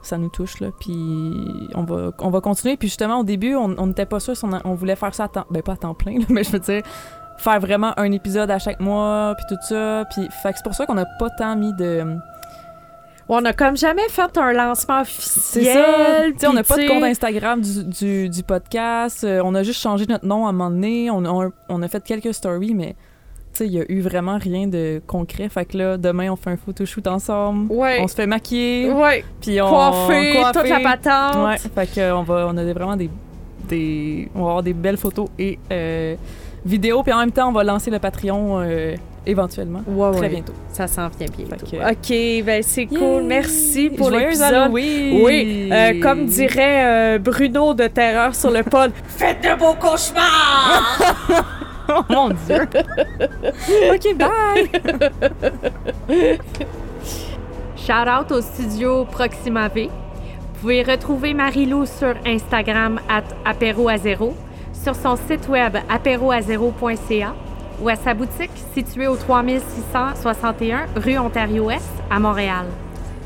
Ça 0.00 0.16
nous 0.16 0.28
touche, 0.28 0.60
là. 0.60 0.68
Puis 0.78 1.68
on 1.74 1.82
va, 1.82 2.12
on 2.20 2.30
va 2.30 2.40
continuer. 2.40 2.76
Puis 2.76 2.88
justement, 2.88 3.18
au 3.20 3.24
début, 3.24 3.54
on 3.56 3.86
n'était 3.86 4.06
pas 4.06 4.20
sûr 4.20 4.36
si 4.36 4.44
on, 4.44 4.50
on 4.64 4.74
voulait 4.74 4.94
faire 4.96 5.14
ça 5.14 5.24
à 5.24 5.28
temps. 5.28 5.44
Ben, 5.50 5.62
pas 5.62 5.72
à 5.72 5.76
temps 5.76 5.94
plein, 5.94 6.12
là, 6.20 6.24
mais 6.30 6.44
je 6.44 6.52
veux 6.52 6.60
dire, 6.60 6.82
faire 7.38 7.58
vraiment 7.60 7.92
un 7.98 8.12
épisode 8.12 8.50
à 8.50 8.58
chaque 8.58 8.80
mois, 8.80 9.34
puis 9.36 9.46
tout 9.48 9.62
ça. 9.66 10.04
Puis 10.10 10.28
fait 10.42 10.52
c'est 10.54 10.62
pour 10.62 10.74
ça 10.74 10.86
qu'on 10.86 10.94
n'a 10.94 11.06
pas 11.18 11.30
tant 11.30 11.56
mis 11.56 11.72
de. 11.74 12.16
On 13.30 13.44
a 13.44 13.52
comme 13.52 13.76
jamais 13.76 14.08
fait 14.08 14.36
un 14.38 14.52
lancement 14.52 15.02
C'est 15.04 15.58
officiel. 15.60 16.34
ça. 16.38 16.48
On 16.50 16.54
n'a 16.54 16.62
pas 16.64 16.76
de 16.76 16.88
compte 16.88 17.02
Instagram 17.02 17.60
du, 17.60 17.84
du, 17.84 18.28
du 18.30 18.42
podcast. 18.42 19.22
Euh, 19.24 19.42
on 19.44 19.54
a 19.54 19.62
juste 19.62 19.80
changé 19.82 20.06
notre 20.08 20.24
nom 20.26 20.46
à 20.46 20.50
un 20.50 20.52
moment 20.52 20.70
donné. 20.70 21.10
On, 21.10 21.24
on, 21.26 21.52
on 21.68 21.82
a 21.82 21.88
fait 21.88 22.02
quelques 22.02 22.32
stories, 22.32 22.74
mais 22.74 22.96
il 23.60 23.72
y 23.72 23.80
a 23.80 23.84
eu 23.90 24.00
vraiment 24.00 24.38
rien 24.38 24.66
de 24.66 25.02
concret. 25.06 25.48
Fait 25.48 25.64
que 25.64 25.76
là, 25.76 25.96
demain, 25.96 26.30
on 26.30 26.36
fait 26.36 26.50
un 26.50 26.56
photoshoot 26.56 27.06
ensemble. 27.06 27.72
Ouais. 27.72 27.98
On 28.00 28.08
se 28.08 28.14
fait 28.14 28.26
maquiller. 28.26 28.90
Ouais. 28.92 29.24
Puis 29.40 29.60
on. 29.60 29.68
Coiffé, 29.68 30.32
coiffé. 30.40 30.60
toute 30.60 30.68
la 30.70 30.80
patente. 30.80 31.44
Ouais. 31.44 31.58
Fait 31.58 31.94
que 31.94 32.12
on, 32.12 32.22
va, 32.22 32.46
on 32.48 32.56
a 32.56 32.72
vraiment 32.72 32.96
des, 32.96 33.10
des. 33.68 34.30
On 34.34 34.40
va 34.44 34.48
avoir 34.48 34.62
des 34.62 34.72
belles 34.74 34.96
photos 34.96 35.28
et 35.38 35.58
euh, 35.72 36.14
vidéos. 36.64 37.02
Puis 37.02 37.12
en 37.12 37.18
même 37.18 37.32
temps, 37.32 37.48
on 37.48 37.52
va 37.52 37.64
lancer 37.64 37.90
le 37.90 37.98
Patreon 37.98 38.60
euh, 38.60 38.94
éventuellement. 39.28 39.82
Ouais, 39.86 40.10
Très 40.12 40.20
ouais. 40.22 40.28
bientôt. 40.30 40.52
Ça 40.72 40.86
s'en 40.88 41.08
vient 41.08 41.28
bientôt. 41.36 41.66
Que- 41.66 41.90
OK, 41.92 42.44
ben 42.44 42.62
c'est 42.62 42.86
cool. 42.86 43.22
Merci 43.24 43.90
pour 43.90 44.10
l'épisode. 44.10 44.70
Oui, 44.72 45.68
euh, 45.70 46.00
comme 46.00 46.26
dirait 46.26 47.14
euh, 47.14 47.18
Bruno 47.18 47.74
de 47.74 47.86
Terreur 47.86 48.34
sur 48.34 48.50
le 48.50 48.62
pod, 48.62 48.90
faites 49.06 49.42
de 49.42 49.58
beaux 49.58 49.74
cauchemars! 49.74 50.98
Oh 51.88 52.02
mon 52.10 52.28
dieu! 52.30 52.62
ok, 53.92 54.16
bye! 54.16 54.68
Shout 57.76 58.08
out 58.08 58.32
au 58.32 58.42
studio 58.42 59.04
Proxima 59.04 59.68
V. 59.68 59.88
Vous 59.88 60.60
pouvez 60.62 60.82
retrouver 60.82 61.34
Marie-Lou 61.34 61.86
sur 61.86 62.14
Instagram 62.26 63.00
at 63.08 63.22
apéro 63.44 63.88
à 63.88 63.96
zéro, 63.96 64.34
sur 64.72 64.94
son 64.96 65.16
site 65.16 65.48
web 65.48 65.76
apéroazéro.ca 65.88 67.34
ou 67.80 67.88
à 67.88 67.96
sa 67.96 68.14
boutique 68.14 68.50
située 68.74 69.06
au 69.06 69.16
3661 69.16 70.86
rue 70.96 71.18
Ontario-Ouest 71.18 71.88
à 72.10 72.18
Montréal. 72.18 72.66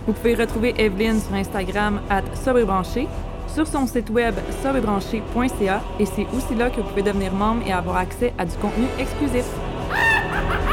Vous 0.07 0.13
pouvez 0.13 0.35
retrouver 0.35 0.75
Evelyne 0.79 1.21
sur 1.21 1.35
Instagram 1.35 2.01
at 2.11 2.23
sobrebranché, 2.35 3.07
sur 3.55 3.67
son 3.67 3.87
site 3.87 4.11
web 4.11 4.35
sobrebranché.ca 4.63 5.81
et 5.99 6.07
c'est 6.07 6.27
aussi 6.37 6.55
là 6.57 6.71
que 6.71 6.77
vous 6.77 6.89
pouvez 6.89 7.03
devenir 7.03 7.33
membre 7.33 7.63
et 7.67 7.73
avoir 7.73 7.99
accès 7.99 8.33
à 8.39 8.45
du 8.45 8.57
contenu 8.57 8.87
exclusif. 8.99 9.45